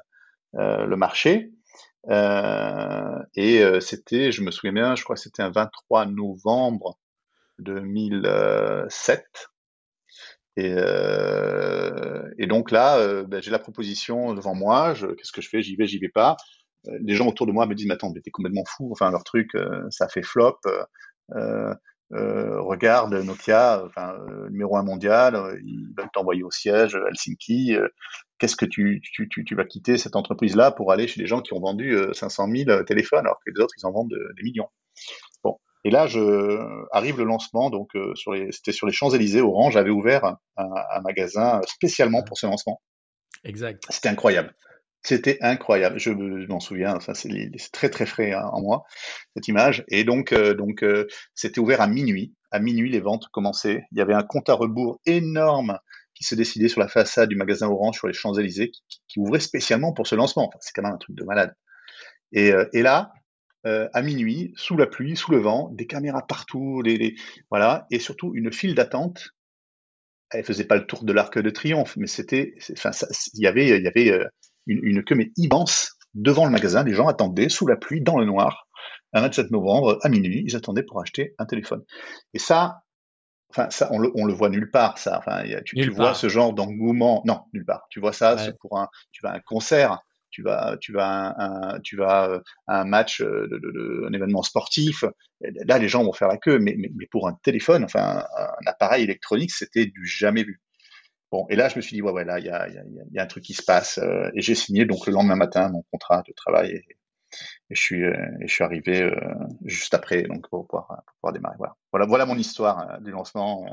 euh 0.57 0.86
le 0.86 0.97
marché. 0.97 1.53
Euh, 2.09 3.18
et 3.34 3.62
euh, 3.62 3.80
c'était, 3.80 4.32
je 4.32 4.43
me 4.43 4.51
souviens 4.51 4.72
bien, 4.72 4.95
je 4.97 5.05
crois 5.05 5.16
que 5.16 5.22
c'était 5.22 5.43
un 5.43 5.51
23 5.51 6.07
novembre 6.07 6.99
2007. 7.59 9.26
Et, 10.57 10.74
et 12.38 12.47
donc 12.47 12.70
là, 12.70 13.22
ben, 13.24 13.43
j'ai 13.43 13.51
la 13.51 13.59
proposition 13.59 14.34
devant 14.34 14.55
moi. 14.55 14.95
Qu'est-ce 14.95 15.32
que 15.32 15.40
je 15.40 15.49
fais? 15.49 15.62
J'y 15.62 15.76
vais, 15.76 15.86
j'y 15.86 15.99
vais 15.99 16.11
pas. 16.11 16.36
Euh, 16.89 16.99
les 17.03 17.14
gens 17.14 17.26
autour 17.26 17.47
de 17.47 17.53
moi 17.53 17.66
me 17.66 17.74
disent, 17.74 17.87
mais 17.87 17.95
attends, 17.95 18.12
mais 18.14 18.20
t'es 18.20 18.30
complètement 18.30 18.64
fou. 18.66 18.91
Enfin, 18.93 19.11
leur 19.11 19.24
truc, 19.24 19.55
euh, 19.55 19.87
ça 19.91 20.09
fait 20.09 20.22
flop. 20.22 20.59
Euh, 22.14 22.61
regarde 22.61 23.14
Nokia, 23.14 23.85
enfin, 23.87 24.18
numéro 24.51 24.76
un 24.76 24.83
mondial, 24.83 25.59
ils 25.64 25.95
veulent 25.97 26.11
t'envoyer 26.12 26.43
au 26.43 26.51
siège 26.51 26.95
Helsinki. 27.09 27.74
Qu'est-ce 28.39 28.57
que 28.57 28.66
tu, 28.66 29.01
tu, 29.03 29.30
tu, 29.30 29.45
tu, 29.47 29.55
vas 29.55 29.64
quitter 29.64 29.97
cette 29.97 30.14
entreprise-là 30.14 30.72
pour 30.72 30.93
aller 30.93 31.07
chez 31.07 31.22
des 31.22 31.26
gens 31.26 31.41
qui 31.41 31.55
ont 31.55 31.61
vendu 31.61 31.97
500 32.12 32.49
000 32.55 32.85
téléphones 32.85 33.20
alors 33.20 33.39
que 33.39 33.51
les 33.51 33.62
autres, 33.62 33.72
ils 33.78 33.87
en 33.87 33.93
vendent 33.93 34.14
des 34.37 34.43
millions. 34.43 34.68
Bon. 35.43 35.57
Et 35.85 35.91
là, 35.91 36.07
je 36.07 36.61
arrive 36.91 37.16
le 37.16 37.24
lancement, 37.24 37.70
donc 37.70 37.93
sur 38.14 38.33
les, 38.33 38.53
c'était 38.53 38.72
sur 38.72 38.87
les 38.87 38.93
Champs-Élysées. 38.93 39.41
Orange 39.41 39.78
avait 39.78 39.89
ouvert 39.89 40.26
un, 40.26 40.39
un, 40.59 41.01
magasin 41.01 41.62
spécialement 41.66 42.22
pour 42.22 42.37
ce 42.37 42.45
lancement. 42.45 42.83
Exact. 43.43 43.85
C'était 43.89 44.11
incroyable. 44.11 44.55
C'était 45.05 45.38
incroyable, 45.40 45.98
je, 45.98 46.11
m'en 46.11 46.61
souviens, 46.61 46.98
c'est 47.00 47.72
très 47.72 47.90
très 47.90 48.07
frais 48.07 48.32
hein, 48.32 48.48
en 48.53 48.62
moi, 48.62 48.84
cette 49.34 49.48
image. 49.48 49.84
Et 49.88 50.05
donc, 50.05 50.32
euh, 50.32 50.55
donc 50.55 50.84
euh, 50.84 51.09
c'était 51.34 51.59
ouvert 51.59 51.80
à 51.80 51.88
minuit. 51.88 52.34
À 52.53 52.61
minuit, 52.61 52.88
les 52.88 53.00
ventes 53.00 53.26
commençaient. 53.32 53.82
Il 53.90 53.98
y 53.98 54.00
avait 54.00 54.14
un 54.14 54.22
compte 54.22 54.48
à 54.48 54.55
rebours 54.55 55.00
énorme 55.05 55.78
qui 56.14 56.22
se 56.22 56.36
décidait 56.36 56.68
sur 56.68 56.80
la 56.80 56.86
façade 56.86 57.28
du 57.28 57.36
magasin 57.36 57.68
Orange 57.68 57.96
sur 57.96 58.07
les 58.07 58.12
Champs-Élysées, 58.12 58.70
qui, 59.09 59.18
ouvrait 59.18 59.40
spécialement 59.40 59.92
pour 59.92 60.07
ce 60.07 60.14
lancement. 60.14 60.50
C'est 60.61 60.72
quand 60.72 60.82
même 60.82 60.92
un 60.92 60.98
truc 60.98 61.16
de 61.16 61.24
malade. 61.24 61.55
Et, 62.30 62.53
euh, 62.53 62.68
et 62.72 62.82
là, 62.82 63.12
à 63.64 64.03
minuit, 64.03 64.53
sous 64.57 64.76
la 64.76 64.88
pluie, 64.88 65.16
sous 65.16 65.30
le 65.30 65.38
vent, 65.38 65.70
des 65.72 65.86
caméras 65.86 66.26
partout, 66.26 66.82
les, 66.82 67.14
voilà, 67.48 67.86
et 67.92 68.00
surtout 68.00 68.32
une 68.34 68.53
file 68.53 68.74
d'attente 68.74 69.34
elle 70.32 70.44
faisait 70.44 70.64
pas 70.64 70.76
le 70.76 70.86
tour 70.86 71.05
de 71.05 71.12
l'arc 71.12 71.38
de 71.38 71.50
triomphe, 71.50 71.96
mais 71.96 72.07
c'était, 72.07 72.55
enfin, 72.72 72.90
il 73.34 73.42
y 73.42 73.46
avait, 73.46 73.78
il 73.78 73.84
y 73.84 73.86
avait 73.86 74.26
une, 74.67 74.81
une 74.83 75.05
queue 75.05 75.15
mais 75.15 75.31
immense 75.37 75.97
devant 76.15 76.45
le 76.45 76.51
magasin. 76.51 76.85
Les 76.85 76.95
gens 76.95 77.09
attendaient 77.09 77.49
sous 77.49 77.67
la 77.67 77.77
pluie, 77.77 78.01
dans 78.01 78.19
le 78.19 78.25
noir, 78.25 78.69
un 79.13 79.23
27 79.23 79.51
novembre 79.51 79.99
à 80.03 80.09
minuit. 80.09 80.43
Ils 80.47 80.57
attendaient 80.57 80.83
pour 80.83 81.01
acheter 81.01 81.35
un 81.39 81.47
téléphone. 81.47 81.83
Et 82.35 82.39
ça, 82.39 82.83
enfin 83.51 83.69
ça, 83.71 83.89
on 83.93 83.99
le, 83.99 84.11
on 84.15 84.25
le 84.25 84.33
voit 84.33 84.49
nulle 84.49 84.71
part. 84.71 84.99
Ça, 84.99 85.19
enfin, 85.19 85.45
tu, 85.65 85.77
tu 85.77 85.91
vois 85.91 86.15
ce 86.15 86.29
genre 86.29 86.53
d'engouement. 86.53 87.23
Non, 87.27 87.43
nulle 87.53 87.65
part. 87.65 87.87
Tu 87.91 88.01
vois 88.01 88.13
ça 88.13 88.37
pour 88.61 88.79
un, 88.79 88.89
tu 89.13 89.23
vas 89.23 89.31
à 89.31 89.37
un 89.37 89.41
concert. 89.41 90.01
Tu 90.31 90.43
vas, 90.43 90.79
tu 90.81 90.95
vas, 90.95 91.35
un, 91.37 91.81
tu 91.81 91.95
vas 91.95 92.31
euh, 92.31 92.41
à 92.67 92.81
un 92.81 92.85
match, 92.87 93.21
euh, 93.21 93.47
de, 93.51 93.59
de, 93.59 93.71
de, 93.71 94.07
un 94.09 94.15
événement 94.15 94.43
sportif. 94.43 95.05
Là, 95.43 95.79
les 95.79 95.89
gens 95.89 96.05
vont 96.05 96.15
faire 96.15 96.29
la 96.29 96.39
queue, 96.39 96.59
mais, 96.59 96.75
mais, 96.79 96.91
mais 96.97 97.07
pour 97.11 97.29
un 97.29 97.35
téléphone, 97.43 97.85
enfin, 97.85 98.25
un, 98.35 98.45
un 98.45 98.67
appareil 98.67 99.05
électronique, 99.05 99.51
c'était 99.51 99.85
du 99.85 100.07
jamais 100.07 100.43
vu. 100.43 100.63
Bon, 101.33 101.47
et 101.49 101.57
là, 101.57 101.70
je 101.70 101.76
me 101.76 101.80
suis 101.80 101.97
dit, 101.97 102.03
ouais, 102.03 102.12
ouais, 102.12 102.26
là, 102.26 102.39
il 102.39 102.45
y 102.45 102.51
a, 102.51 102.68
y, 102.68 102.76
a, 102.76 102.85
y 103.11 103.18
a, 103.18 103.22
un 103.22 103.26
truc 103.26 103.43
qui 103.43 103.55
se 103.55 103.62
passe. 103.62 103.97
Euh, 103.97 104.30
et 104.35 104.43
j'ai 104.43 104.55
signé 104.55 104.85
donc 104.85 105.07
le 105.07 105.14
lendemain 105.14 105.35
matin 105.35 105.70
mon 105.70 105.83
contrat 105.91 106.22
de 106.28 106.33
travail. 106.35 106.72
Et, 106.72 106.85
je 107.70 107.80
suis, 107.80 108.05
euh, 108.05 108.12
et 108.43 108.47
je 108.47 108.53
suis 108.53 108.62
arrivé 108.62 109.03
euh, 109.03 109.16
juste 109.64 109.95
après, 109.95 110.24
donc 110.24 110.47
pour 110.51 110.66
pouvoir, 110.66 110.89
pour 110.89 111.14
pouvoir 111.20 111.33
démarrer. 111.33 111.57
Voilà, 111.91 112.07
voilà, 112.07 112.26
mon 112.26 112.37
histoire 112.37 113.01
du 113.01 113.11
lancement. 113.12 113.64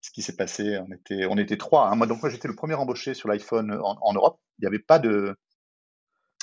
ce 0.00 0.10
qui 0.10 0.22
s'est 0.22 0.34
passé, 0.34 0.78
on 0.78 0.92
était, 0.92 1.26
on 1.26 1.38
était 1.38 1.56
trois. 1.56 1.88
Hein. 1.88 1.94
Moi, 1.94 2.08
donc 2.08 2.22
moi, 2.22 2.30
j'étais 2.30 2.48
le 2.48 2.56
premier 2.56 2.74
embauché 2.74 3.14
sur 3.14 3.28
l'iPhone 3.28 3.72
en, 3.80 4.12
Europe. 4.12 4.40
Il 4.58 4.62
n'y 4.62 4.66
avait 4.66 4.80
pas 4.80 4.98
de, 4.98 5.36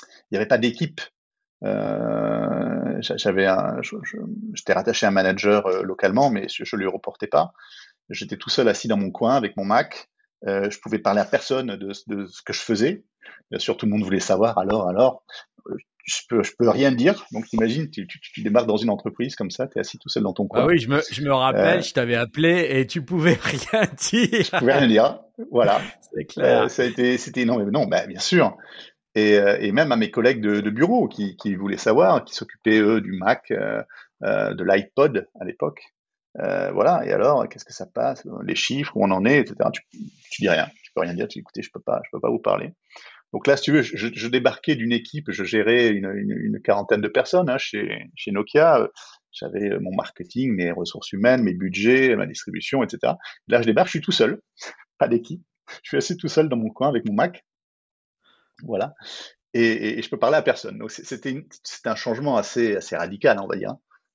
il 0.00 0.32
n'y 0.32 0.38
avait 0.38 0.46
pas 0.48 0.56
d'équipe. 0.58 1.02
j'avais 1.60 3.46
un, 3.46 3.80
j'étais 4.54 4.72
rattaché 4.72 5.04
à 5.04 5.10
un 5.10 5.12
manager 5.12 5.68
localement, 5.82 6.30
mais 6.30 6.48
je, 6.48 6.64
je 6.64 6.76
lui 6.76 6.86
reportais 6.86 7.26
pas. 7.26 7.52
J'étais 8.08 8.38
tout 8.38 8.48
seul 8.48 8.68
assis 8.68 8.88
dans 8.88 8.96
mon 8.96 9.10
coin 9.10 9.36
avec 9.36 9.54
mon 9.58 9.66
Mac. 9.66 10.08
Euh, 10.46 10.70
je 10.70 10.78
pouvais 10.78 10.98
parler 10.98 11.20
à 11.20 11.24
personne 11.24 11.76
de, 11.76 11.92
de, 12.06 12.26
ce 12.26 12.42
que 12.42 12.52
je 12.52 12.60
faisais. 12.60 13.04
Bien 13.50 13.58
sûr, 13.58 13.76
tout 13.76 13.86
le 13.86 13.92
monde 13.92 14.02
voulait 14.02 14.20
savoir. 14.20 14.58
Alors, 14.58 14.88
alors, 14.88 15.24
euh, 15.66 15.76
je 16.04 16.20
peux, 16.28 16.42
je 16.42 16.52
peux 16.56 16.68
rien 16.68 16.92
dire. 16.92 17.26
Donc, 17.32 17.52
imagine, 17.52 17.90
tu, 17.90 18.06
tu, 18.06 18.20
tu, 18.20 18.42
démarres 18.42 18.66
dans 18.66 18.76
une 18.76 18.90
entreprise 18.90 19.34
comme 19.34 19.50
ça, 19.50 19.66
tu 19.66 19.78
es 19.78 19.80
assis 19.80 19.98
tout 19.98 20.08
seul 20.08 20.22
dans 20.22 20.32
ton 20.32 20.46
coin. 20.46 20.62
Ah 20.62 20.66
oui, 20.66 20.78
je 20.78 20.88
me, 20.88 21.00
je 21.10 21.22
me 21.22 21.32
rappelle, 21.32 21.78
euh, 21.78 21.82
je 21.82 21.92
t'avais 21.92 22.14
appelé 22.14 22.68
et 22.70 22.86
tu 22.86 23.02
pouvais 23.02 23.38
rien 23.42 23.82
dire. 24.10 24.44
Je 24.44 24.58
pouvais 24.58 24.74
rien 24.74 24.86
dire. 24.86 25.20
Voilà. 25.50 25.80
C'est 26.14 26.24
clair. 26.24 26.62
Euh, 26.62 26.68
ça 26.68 26.82
a 26.82 26.86
été, 26.86 27.18
c'était 27.18 27.44
non, 27.44 27.58
mais 27.58 27.70
non, 27.70 27.86
bah, 27.86 28.06
bien 28.06 28.20
sûr. 28.20 28.56
Et, 29.14 29.32
et, 29.32 29.72
même 29.72 29.90
à 29.90 29.96
mes 29.96 30.12
collègues 30.12 30.40
de, 30.40 30.60
de 30.60 30.70
bureau 30.70 31.08
qui, 31.08 31.34
qui, 31.36 31.56
voulaient 31.56 31.76
savoir, 31.76 32.24
qui 32.24 32.36
s'occupaient 32.36 32.78
eux 32.78 33.00
du 33.00 33.14
Mac, 33.14 33.50
de 33.50 34.62
l'iPod 34.62 35.26
à 35.40 35.44
l'époque. 35.44 35.80
Euh, 36.40 36.70
voilà. 36.72 37.04
Et 37.06 37.12
alors, 37.12 37.48
qu'est-ce 37.48 37.64
que 37.64 37.72
ça 37.72 37.86
passe 37.86 38.26
Les 38.44 38.54
chiffres, 38.54 38.96
où 38.96 39.04
on 39.04 39.10
en 39.10 39.24
est, 39.24 39.38
etc. 39.38 39.56
Tu, 39.72 39.82
tu 40.30 40.42
dis 40.42 40.48
rien. 40.48 40.68
Tu 40.82 40.92
peux 40.94 41.00
rien 41.00 41.14
dire. 41.14 41.28
Tu 41.28 41.38
dis, 41.38 41.40
écoutez, 41.40 41.62
je 41.62 41.70
peux 41.72 41.80
pas, 41.80 42.00
je 42.04 42.10
peux 42.12 42.20
pas 42.20 42.30
vous 42.30 42.38
parler. 42.38 42.72
Donc 43.32 43.46
là, 43.46 43.56
si 43.56 43.64
tu 43.64 43.72
veux, 43.72 43.82
je, 43.82 44.08
je 44.12 44.28
débarquais 44.28 44.74
d'une 44.74 44.92
équipe, 44.92 45.30
je 45.30 45.44
gérais 45.44 45.88
une, 45.88 46.10
une, 46.14 46.32
une 46.32 46.62
quarantaine 46.62 47.02
de 47.02 47.08
personnes 47.08 47.50
hein, 47.50 47.58
chez, 47.58 48.06
chez 48.14 48.30
Nokia. 48.30 48.88
J'avais 49.32 49.78
mon 49.78 49.94
marketing, 49.94 50.54
mes 50.54 50.72
ressources 50.72 51.12
humaines, 51.12 51.42
mes 51.42 51.52
budgets, 51.52 52.16
ma 52.16 52.26
distribution, 52.26 52.82
etc. 52.82 53.14
Là, 53.46 53.60
je 53.60 53.66
débarque, 53.66 53.88
je 53.88 53.92
suis 53.92 54.00
tout 54.00 54.12
seul, 54.12 54.40
pas 54.98 55.08
d'équipe. 55.08 55.42
Je 55.82 55.88
suis 55.90 55.96
assis 55.98 56.16
tout 56.16 56.28
seul 56.28 56.48
dans 56.48 56.56
mon 56.56 56.70
coin 56.70 56.88
avec 56.88 57.06
mon 57.06 57.12
Mac. 57.12 57.44
Voilà. 58.64 58.94
et, 59.54 60.00
je 60.02 60.08
peux 60.08 60.18
parler 60.18 60.36
à 60.36 60.42
personne. 60.42 60.78
Donc 60.78 60.90
c'était 60.90 61.44
un 61.84 61.94
changement 61.94 62.36
assez, 62.36 62.76
assez 62.76 62.96
radical, 62.96 63.38
on 63.40 63.46
va 63.46 63.56
dire, 63.56 63.74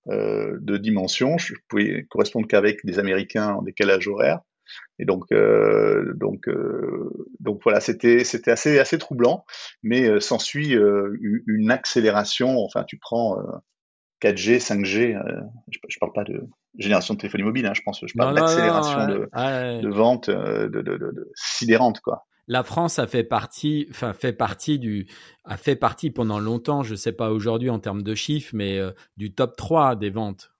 euh, 0.10 0.58
de 0.62 0.78
dimension. 0.78 1.38
Je 1.38 1.54
pouvais 1.68 2.06
correspondre 2.10 2.48
qu'avec 2.48 2.86
des 2.86 3.00
Américains 3.00 3.54
en 3.54 3.62
décalage 3.62 4.08
horaire. 4.08 4.40
Et 5.00 5.06
donc, 5.06 5.26
euh, 5.32 6.14
donc, 6.16 6.48
euh, 6.48 7.10
donc 7.40 7.62
voilà, 7.64 7.80
c'était 7.80 8.24
c'était 8.24 8.52
assez 8.52 8.80
assez 8.80 8.98
troublant, 8.98 9.46
mais 9.82 10.08
euh, 10.08 10.20
s'ensuit 10.20 10.76
euh, 10.76 11.18
une 11.48 11.72
accélération. 11.72 12.60
Enfin, 12.60 12.84
tu 12.84 12.98
prends 12.98 13.38
4G, 14.22 14.60
5G. 14.60 15.22
je, 15.72 15.80
je 15.88 16.00
parle 16.00 16.14
pas 16.14 16.24
de 16.24 16.48
génération 16.78 17.14
de 17.14 17.20
téléphonie 17.20 17.44
mobile, 17.44 17.66
hein, 17.66 17.74
je 17.74 17.82
pense. 17.82 18.04
Je 18.06 18.14
parle 18.18 18.36
d'accélération 18.36 19.08
de, 19.08 19.82
de, 19.82 19.90
vente 19.90 20.30
de, 20.30 20.68
de, 20.68 20.82
de, 20.82 21.32
sidérante, 21.36 22.00
quoi 22.00 22.26
la 22.48 22.64
France 22.64 23.00
a 23.00 23.08
fait 23.08 23.24
partie, 23.24 23.88
fait 23.92 24.34
partie 24.34 24.80
du, 24.80 25.08
a 25.46 25.58
fait 25.58 25.76
partie 25.76 26.12
pendant 26.12 26.40
longtemps, 26.40 26.84
je 26.84 26.92
ne 26.92 26.98
sais 26.98 27.14
pas 27.14 27.32
aujourd'hui 27.32 27.70
en 27.70 27.80
termes 27.80 28.04
de 28.04 28.16
chiffres, 28.16 28.52
mais 28.54 28.78
euh, 28.78 28.92
du 29.18 29.34
top 29.34 29.56
3 29.56 29.96
des 29.96 30.10
ventes. 30.10 30.54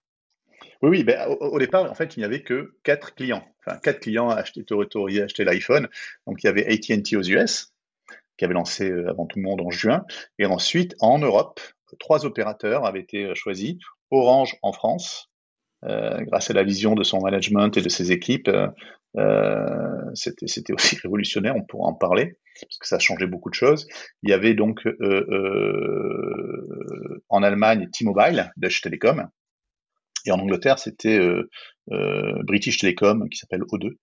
Oui, 0.82 0.90
oui. 0.90 1.04
Ben, 1.04 1.28
au, 1.40 1.58
départ, 1.58 1.90
en 1.90 1.94
fait, 1.94 2.16
il 2.16 2.20
n'y 2.20 2.24
avait 2.24 2.42
que 2.42 2.74
quatre 2.82 3.14
clients. 3.14 3.46
Enfin, 3.60 3.78
quatre 3.78 4.00
clients 4.00 4.28
acheter, 4.30 4.64
à 4.70 5.24
acheter 5.24 5.44
l'iPhone. 5.44 5.88
Donc, 6.26 6.42
il 6.42 6.46
y 6.46 6.50
avait 6.50 6.66
AT&T 6.66 7.16
aux 7.16 7.22
US, 7.22 7.72
qui 8.36 8.44
avait 8.44 8.54
lancé 8.54 8.90
euh, 8.90 9.08
avant 9.08 9.26
tout 9.26 9.38
le 9.38 9.44
monde 9.44 9.60
en 9.60 9.70
juin. 9.70 10.04
Et 10.38 10.46
ensuite, 10.46 10.94
en 11.00 11.18
Europe, 11.18 11.60
trois 11.98 12.26
opérateurs 12.26 12.84
avaient 12.84 13.00
été 13.00 13.24
euh, 13.24 13.34
choisis. 13.34 13.76
Orange 14.10 14.56
en 14.62 14.72
France, 14.72 15.30
grâce 15.84 16.50
à 16.50 16.54
la 16.54 16.62
vision 16.62 16.94
de 16.94 17.04
son 17.04 17.20
management 17.20 17.76
et 17.76 17.82
de 17.82 17.88
ses 17.88 18.12
équipes, 18.12 18.50
euh, 19.16 20.10
c'était 20.14 20.72
aussi 20.72 20.96
révolutionnaire, 21.02 21.54
on 21.56 21.62
pourra 21.62 21.88
en 21.88 21.94
parler, 21.94 22.36
parce 22.60 22.78
que 22.78 22.86
ça 22.86 22.96
a 22.96 22.98
changé 22.98 23.26
beaucoup 23.26 23.50
de 23.50 23.54
choses. 23.54 23.86
Il 24.22 24.30
y 24.30 24.32
avait 24.32 24.54
donc 24.54 24.86
euh, 24.86 24.96
euh, 25.00 27.22
en 27.28 27.42
Allemagne 27.42 27.88
T-Mobile, 27.92 28.52
Deutsche 28.56 28.82
Telekom, 28.82 29.28
et 30.26 30.32
en 30.32 30.38
Angleterre 30.38 30.78
c'était 30.78 31.20
British 32.44 32.78
Telecom 32.78 33.28
qui 33.28 33.38
s'appelle 33.38 33.62
O2. 33.62 33.96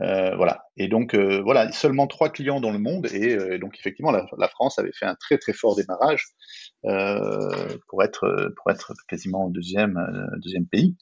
Euh, 0.00 0.36
voilà. 0.36 0.64
Et 0.76 0.88
donc 0.88 1.14
euh, 1.14 1.40
voilà, 1.42 1.72
seulement 1.72 2.06
trois 2.06 2.28
clients 2.28 2.60
dans 2.60 2.70
le 2.70 2.78
monde 2.78 3.06
et 3.12 3.58
donc 3.58 3.76
effectivement 3.78 4.12
la, 4.12 4.26
la, 4.38 4.48
France 4.48 4.78
avait 4.78 4.92
fait 4.92 5.06
un 5.06 5.16
très 5.16 5.38
très 5.38 5.52
fort 5.52 5.74
démarrage 5.74 6.24
euh, 6.84 7.76
pour 7.88 8.04
être 8.04 8.52
pour 8.56 8.70
être 8.70 8.92
quasiment 9.08 9.48
deuxième 9.48 9.98
deuxième 10.36 10.66
pays, 10.66 10.96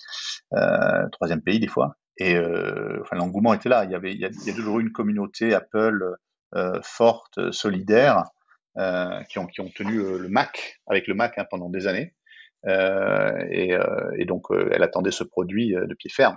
troisième 1.12 1.42
pays 1.42 1.60
des 1.60 1.68
fois. 1.68 1.96
Et 2.18 2.36
euh, 2.36 3.00
enfin, 3.02 3.16
l'engouement 3.16 3.54
était 3.54 3.68
là. 3.68 3.84
Il 3.84 3.90
y 3.90 3.94
avait, 3.94 4.12
il 4.12 4.20
y 4.20 4.24
a, 4.24 4.28
il 4.28 4.46
y 4.46 4.50
a 4.50 4.54
toujours 4.54 4.78
eu 4.78 4.82
une 4.82 4.92
communauté 4.92 5.54
Apple 5.54 6.16
euh, 6.54 6.80
forte, 6.82 7.52
solidaire, 7.52 8.24
euh, 8.78 9.22
qui 9.24 9.38
ont 9.38 9.46
qui 9.46 9.60
ont 9.60 9.68
tenu 9.68 9.98
euh, 9.98 10.18
le 10.18 10.28
Mac 10.28 10.80
avec 10.86 11.06
le 11.06 11.14
Mac 11.14 11.38
hein, 11.38 11.46
pendant 11.50 11.68
des 11.68 11.86
années. 11.86 12.14
Euh, 12.66 13.44
et, 13.50 13.74
euh, 13.74 14.10
et, 14.18 14.24
donc, 14.24 14.46
elle 14.50 14.82
attendait 14.82 15.12
ce 15.12 15.22
produit 15.22 15.68
de 15.68 15.94
pied 15.94 16.10
ferme. 16.10 16.36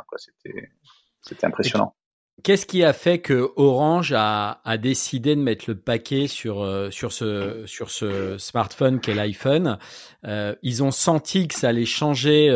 C'était 1.23 1.45
impressionnant. 1.45 1.95
Qu'est-ce 2.43 2.65
qui 2.65 2.83
a 2.83 2.93
fait 2.93 3.19
que 3.19 3.51
Orange 3.55 4.13
a, 4.15 4.61
a, 4.63 4.77
décidé 4.77 5.35
de 5.35 5.41
mettre 5.41 5.65
le 5.67 5.75
paquet 5.77 6.27
sur 6.27 6.89
sur 6.91 7.11
ce 7.11 7.63
sur 7.65 7.89
ce 7.91 8.37
smartphone 8.37 8.99
qu'est 8.99 9.15
l'iPhone? 9.15 9.77
Euh, 10.25 10.55
Ils 10.61 10.83
ont 10.83 10.91
senti 10.91 11.47
que 11.47 11.55
ça 11.55 11.69
allait 11.69 11.85
changer 11.85 12.49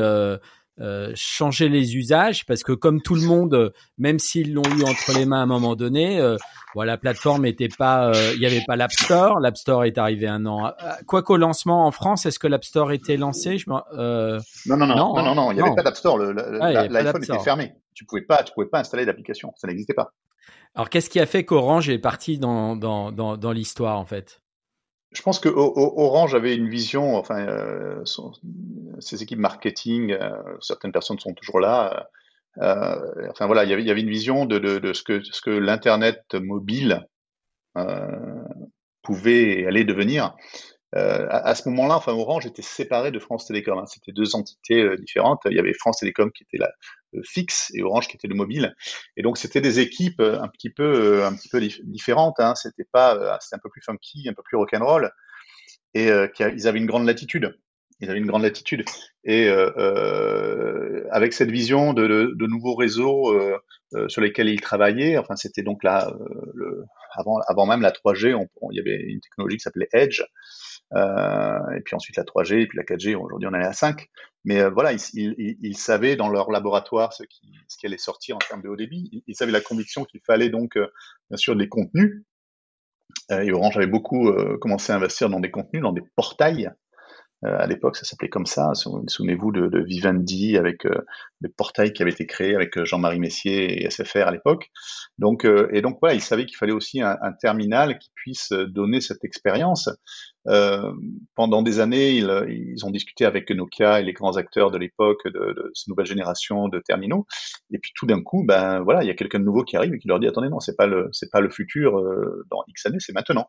euh, 0.79 0.93
euh, 1.03 1.11
changer 1.15 1.69
les 1.69 1.95
usages 1.95 2.45
parce 2.45 2.63
que 2.63 2.71
comme 2.71 3.01
tout 3.01 3.15
le 3.15 3.21
monde, 3.21 3.73
même 3.97 4.19
s'ils 4.19 4.53
l'ont 4.53 4.63
eu 4.63 4.83
entre 4.83 5.17
les 5.17 5.25
mains 5.25 5.39
à 5.39 5.43
un 5.43 5.47
moment 5.47 5.75
donné, 5.75 6.19
euh, 6.19 6.37
la 6.75 6.97
plateforme 6.97 7.45
était 7.45 7.69
pas, 7.69 8.07
euh, 8.09 8.31
il 8.33 8.39
n'y 8.39 8.45
avait 8.45 8.63
pas 8.65 8.75
l'App 8.75 8.91
Store. 8.91 9.39
L'App 9.39 9.57
Store 9.57 9.85
est 9.85 9.97
arrivé 9.97 10.27
un 10.27 10.45
an. 10.45 10.71
Quoi 11.07 11.21
qu'au 11.21 11.37
lancement 11.37 11.85
en 11.85 11.91
France, 11.91 12.25
est-ce 12.25 12.39
que 12.39 12.47
l'App 12.47 12.63
Store 12.63 12.91
était 12.91 13.17
lancé? 13.17 13.57
Je 13.57 13.65
euh, 13.69 14.39
non, 14.65 14.77
non, 14.77 14.87
non, 14.87 14.95
non, 14.95 15.23
non, 15.23 15.35
non, 15.35 15.51
il 15.51 15.55
n'y 15.55 15.61
avait 15.61 15.75
pas 15.75 15.83
d'App 15.83 15.95
Store. 15.95 16.17
L'iPhone 16.17 17.23
était 17.23 17.39
fermé. 17.39 17.73
Tu 17.93 18.05
pouvais 18.05 18.23
pas, 18.23 18.43
tu 18.43 18.53
pouvais 18.53 18.67
pas 18.67 18.79
installer 18.79 19.05
l'application. 19.05 19.53
Ça 19.55 19.67
n'existait 19.67 19.93
pas. 19.93 20.13
Alors 20.75 20.89
qu'est-ce 20.89 21.09
qui 21.09 21.19
a 21.19 21.27
fait 21.27 21.45
qu'Orange 21.45 21.89
est 21.89 21.99
parti 21.99 22.39
dans 22.39 22.75
dans 22.75 23.11
dans, 23.11 23.37
dans 23.37 23.51
l'histoire 23.51 23.99
en 23.99 24.05
fait? 24.05 24.41
Je 25.13 25.21
pense 25.21 25.39
que 25.39 25.49
Orange 25.49 26.35
avait 26.35 26.55
une 26.55 26.69
vision, 26.69 27.15
enfin, 27.15 27.45
euh, 27.47 28.03
ses 28.99 29.21
équipes 29.23 29.39
marketing, 29.39 30.11
euh, 30.11 30.31
certaines 30.59 30.91
personnes 30.91 31.19
sont 31.19 31.33
toujours 31.33 31.59
là. 31.59 32.07
Euh, 32.59 33.29
enfin 33.29 33.45
voilà, 33.45 33.63
il 33.63 33.69
y 33.69 33.91
avait, 33.91 34.01
une 34.01 34.09
vision 34.09 34.45
de, 34.45 34.93
ce 34.93 35.03
que, 35.03 35.51
l'internet 35.51 36.23
mobile 36.33 37.07
pouvait 39.01 39.65
aller 39.65 39.83
devenir. 39.83 40.35
Euh, 40.95 41.25
à, 41.29 41.55
ce 41.55 41.67
moment-là, 41.69 41.95
enfin, 41.95 42.13
Orange 42.13 42.45
était 42.45 42.61
séparé 42.61 43.11
de 43.11 43.19
France 43.19 43.47
Télécom. 43.47 43.79
Hein. 43.79 43.85
C'était 43.87 44.11
deux 44.11 44.35
entités 44.35 44.95
différentes. 44.97 45.41
Il 45.45 45.55
y 45.55 45.59
avait 45.59 45.73
France 45.73 45.97
Télécom 45.97 46.31
qui 46.31 46.43
était 46.43 46.59
la 46.59 46.71
fixe 47.23 47.71
et 47.73 47.83
Orange 47.83 48.07
qui 48.07 48.17
était 48.17 48.27
le 48.27 48.35
mobile. 48.35 48.75
Et 49.17 49.21
donc, 49.21 49.37
c'était 49.37 49.61
des 49.61 49.79
équipes 49.79 50.19
euh, 50.19 50.41
un 50.41 50.47
petit 50.47 50.69
peu, 50.69 51.23
un 51.23 51.33
petit 51.35 51.49
peu 51.49 51.61
différentes. 51.83 52.39
Hein. 52.39 52.55
C'était 52.55 52.87
pas, 52.91 53.37
c'était 53.41 53.55
un 53.55 53.59
peu 53.59 53.69
plus 53.69 53.81
funky, 53.81 54.27
un 54.29 54.33
peu 54.33 54.43
plus 54.43 54.57
rock'n'roll. 54.57 55.11
Et 55.93 56.09
ils 56.09 56.67
avaient 56.67 56.79
une 56.79 56.87
grande 56.87 57.05
latitude. 57.05 57.55
Ils 57.99 58.09
avaient 58.09 58.17
une 58.17 58.25
grande 58.25 58.41
latitude. 58.41 58.83
Et 59.23 59.47
avec 61.11 61.33
cette 61.33 61.51
vision 61.51 61.93
de, 61.93 62.47
nouveaux 62.47 62.73
réseaux 62.73 63.31
sur 64.07 64.21
lesquels 64.21 64.49
ils 64.49 64.59
travaillaient, 64.59 65.19
enfin, 65.19 65.35
c'était 65.35 65.61
donc 65.61 65.83
là, 65.83 66.11
avant, 67.13 67.37
avant 67.47 67.67
même 67.67 67.81
la 67.81 67.91
3G, 67.91 68.33
on, 68.33 68.47
il 68.71 68.77
y 68.77 68.79
avait 68.79 69.03
une 69.03 69.19
technologie 69.19 69.57
qui 69.57 69.61
s'appelait 69.61 69.89
Edge. 69.93 70.23
Euh, 70.95 71.71
et 71.75 71.81
puis 71.81 71.95
ensuite 71.95 72.17
la 72.17 72.23
3G, 72.23 72.61
et 72.61 72.67
puis 72.67 72.77
la 72.77 72.83
4G, 72.83 73.15
aujourd'hui 73.15 73.47
on 73.49 73.53
est 73.53 73.63
à 73.63 73.73
5. 73.73 74.07
Mais 74.45 74.61
euh, 74.61 74.69
voilà, 74.69 74.93
ils, 74.93 74.99
ils, 75.13 75.57
ils, 75.61 75.77
savaient 75.77 76.15
dans 76.15 76.29
leur 76.29 76.51
laboratoire 76.51 77.13
ce 77.13 77.23
qui, 77.23 77.51
ce 77.67 77.77
qui 77.77 77.85
allait 77.85 77.97
sortir 77.97 78.35
en 78.35 78.39
termes 78.39 78.61
de 78.61 78.69
haut 78.69 78.75
débit. 78.75 79.23
Ils, 79.25 79.35
savaient 79.35 79.51
la 79.51 79.61
conviction 79.61 80.05
qu'il 80.05 80.21
fallait 80.25 80.49
donc, 80.49 80.77
euh, 80.77 80.87
bien 81.29 81.37
sûr, 81.37 81.55
des 81.55 81.69
contenus. 81.69 82.23
et 83.31 83.51
Orange 83.51 83.77
avait 83.77 83.87
beaucoup 83.87 84.31
commencé 84.59 84.91
à 84.91 84.97
investir 84.97 85.29
dans 85.29 85.39
des 85.39 85.51
contenus, 85.51 85.81
dans 85.81 85.93
des 85.93 86.03
portails 86.15 86.71
à 87.45 87.67
l'époque, 87.67 87.97
ça 87.97 88.05
s'appelait 88.05 88.29
comme 88.29 88.45
ça. 88.45 88.71
Souvenez-vous 88.73 89.51
de, 89.51 89.83
Vivendi 89.83 90.57
avec 90.57 90.85
euh, 90.85 91.05
le 91.41 91.49
portail 91.49 91.91
qui 91.91 92.01
avait 92.01 92.11
été 92.11 92.25
créé 92.25 92.55
avec 92.55 92.81
Jean-Marie 92.83 93.19
Messier 93.19 93.83
et 93.83 93.89
SFR 93.89 94.27
à 94.27 94.31
l'époque. 94.31 94.69
Donc, 95.17 95.45
et 95.45 95.81
donc 95.81 95.97
voilà, 96.01 96.15
ils 96.15 96.21
savaient 96.21 96.45
qu'il 96.45 96.57
fallait 96.57 96.73
aussi 96.73 97.01
un, 97.01 97.17
terminal 97.41 97.99
qui 97.99 98.11
puisse 98.15 98.51
donner 98.51 99.01
cette 99.01 99.23
expérience. 99.23 99.89
Euh, 100.47 100.91
pendant 101.35 101.61
des 101.61 101.79
années, 101.79 102.11
ils, 102.11 102.73
ils, 102.75 102.85
ont 102.85 102.91
discuté 102.91 103.25
avec 103.25 103.49
Nokia 103.49 104.01
et 104.01 104.03
les 104.03 104.13
grands 104.13 104.35
acteurs 104.35 104.71
de 104.71 104.77
l'époque 104.77 105.25
de, 105.25 105.53
de 105.53 105.71
cette 105.73 105.87
nouvelle 105.87 106.05
génération 106.05 106.67
de 106.67 106.79
terminaux. 106.79 107.25
Et 107.71 107.79
puis 107.79 107.91
tout 107.95 108.05
d'un 108.05 108.21
coup, 108.21 108.43
ben 108.45 108.81
voilà, 108.81 109.03
il 109.03 109.07
y 109.07 109.11
a 109.11 109.15
quelqu'un 109.15 109.39
de 109.39 109.45
nouveau 109.45 109.63
qui 109.63 109.77
arrive 109.77 109.93
et 109.93 109.99
qui 109.99 110.07
leur 110.07 110.19
dit 110.19 110.27
attendez 110.27 110.49
non, 110.49 110.59
c'est 110.59 110.75
pas 110.75 110.87
le 110.87 111.07
c'est 111.11 111.31
pas 111.31 111.39
le 111.39 111.49
futur 111.49 111.93
dans 112.51 112.63
X 112.67 112.85
années, 112.85 112.99
c'est 112.99 113.13
maintenant. 113.13 113.47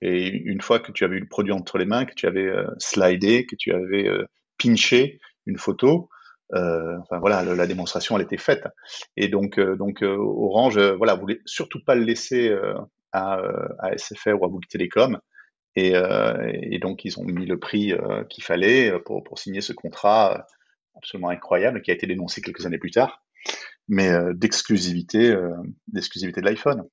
Et 0.00 0.28
une 0.28 0.60
fois 0.60 0.78
que 0.80 0.92
tu 0.92 1.04
avais 1.04 1.16
eu 1.16 1.20
le 1.20 1.28
produit 1.28 1.52
entre 1.52 1.78
les 1.78 1.86
mains, 1.86 2.04
que 2.04 2.14
tu 2.14 2.26
avais 2.26 2.46
euh, 2.46 2.66
slidé, 2.78 3.46
que 3.46 3.56
tu 3.56 3.72
avais 3.72 4.08
euh, 4.08 4.24
pinché 4.58 5.20
une 5.46 5.58
photo, 5.58 6.08
euh, 6.54 6.96
enfin 7.00 7.18
voilà, 7.18 7.42
la 7.42 7.66
démonstration 7.66 8.16
elle 8.16 8.24
était 8.24 8.36
faite. 8.36 8.66
Et 9.16 9.28
donc 9.28 9.60
donc 9.60 10.02
Orange 10.02 10.78
voilà 10.78 11.14
voulait 11.14 11.40
surtout 11.44 11.82
pas 11.84 11.94
le 11.94 12.04
laisser 12.04 12.54
à, 13.12 13.40
à 13.78 13.96
SFR 13.96 14.40
ou 14.40 14.44
à 14.44 14.48
Bouygues 14.48 14.68
Télécom. 14.68 15.18
Et, 15.76 15.92
et, 16.62 16.78
donc 16.78 17.04
ils 17.04 17.18
ont 17.20 17.24
mis 17.24 17.44
le 17.44 17.58
prix 17.58 17.92
qu'il 18.30 18.42
fallait 18.42 18.98
pour, 19.04 19.22
pour 19.22 19.38
signer 19.38 19.60
ce 19.60 19.74
contrat 19.74 20.46
absolument 20.96 21.28
incroyable 21.28 21.82
qui 21.82 21.90
a 21.90 21.94
été 21.94 22.06
dénoncé 22.06 22.40
quelques 22.40 22.64
années 22.64 22.78
plus 22.78 22.90
tard, 22.90 23.22
mais 23.86 24.10
d'exclusivité 24.34 25.36
d'exclusivité 25.88 26.40
de 26.40 26.46
l'iPhone. 26.46 26.88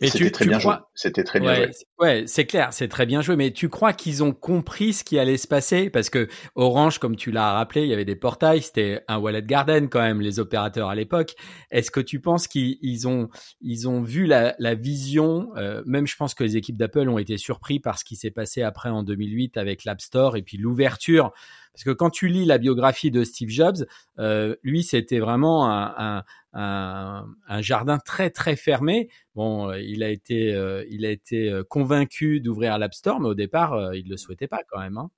Et 0.00 0.10
tu, 0.10 0.30
très 0.32 0.46
bien 0.46 0.58
joué. 0.58 0.74
C'était 0.94 1.24
très 1.24 1.40
bien 1.40 1.54
joué. 1.54 1.70
Ouais, 1.98 2.24
c'est 2.26 2.46
clair, 2.46 2.72
c'est 2.72 2.88
très 2.88 3.06
bien 3.06 3.22
joué. 3.22 3.36
Mais 3.36 3.50
tu 3.50 3.68
crois 3.68 3.92
qu'ils 3.92 4.22
ont 4.24 4.32
compris 4.32 4.92
ce 4.92 5.04
qui 5.04 5.18
allait 5.18 5.36
se 5.36 5.46
passer? 5.46 5.90
Parce 5.90 6.10
que 6.10 6.28
Orange, 6.54 6.98
comme 6.98 7.16
tu 7.16 7.30
l'as 7.30 7.52
rappelé, 7.52 7.82
il 7.82 7.88
y 7.88 7.92
avait 7.92 8.04
des 8.04 8.16
portails, 8.16 8.62
c'était 8.62 9.02
un 9.08 9.18
wallet 9.18 9.42
garden 9.42 9.88
quand 9.88 10.00
même 10.00 10.20
les 10.20 10.40
opérateurs 10.40 10.88
à 10.88 10.94
l'époque. 10.94 11.34
Est-ce 11.70 11.90
que 11.90 12.00
tu 12.00 12.20
penses 12.20 12.48
qu'ils 12.48 13.08
ont 13.08 13.28
ils 13.60 13.88
ont 13.88 14.02
vu 14.02 14.26
la, 14.26 14.54
la 14.58 14.74
vision 14.74 15.50
euh, 15.56 15.82
Même 15.86 16.06
je 16.06 16.16
pense 16.16 16.34
que 16.34 16.44
les 16.44 16.56
équipes 16.56 16.76
d'Apple 16.76 17.08
ont 17.08 17.18
été 17.18 17.36
surpris 17.36 17.80
par 17.80 17.98
ce 17.98 18.04
qui 18.04 18.16
s'est 18.16 18.30
passé 18.30 18.62
après 18.62 18.90
en 18.90 19.02
2008 19.02 19.56
avec 19.56 19.84
l'App 19.84 20.00
Store 20.00 20.36
et 20.36 20.42
puis 20.42 20.56
l'ouverture 20.56 21.32
parce 21.72 21.84
que 21.84 21.90
quand 21.90 22.10
tu 22.10 22.28
lis 22.28 22.44
la 22.44 22.58
biographie 22.58 23.10
de 23.10 23.24
Steve 23.24 23.48
Jobs, 23.48 23.86
euh, 24.18 24.56
lui, 24.62 24.82
c'était 24.82 25.18
vraiment 25.18 25.70
un, 25.70 25.94
un, 25.96 26.24
un, 26.52 27.26
jardin 27.60 27.98
très 27.98 28.30
très 28.30 28.56
fermé. 28.56 29.08
Bon, 29.34 29.70
euh, 29.70 29.80
il 29.80 30.02
a 30.02 30.08
été, 30.08 30.54
euh, 30.54 30.84
il 30.90 31.04
a 31.06 31.10
été 31.10 31.50
euh, 31.50 31.64
convaincu 31.64 32.40
d'ouvrir 32.40 32.78
l'App 32.78 32.94
Store, 32.94 33.20
mais 33.20 33.28
au 33.28 33.34
départ, 33.34 33.94
il 33.94 34.04
ne 34.04 34.10
le 34.10 34.16
souhaitait 34.16 34.48
pas 34.48 34.60
quand 34.68 34.80
même. 34.80 34.98
Hein. 34.98 35.10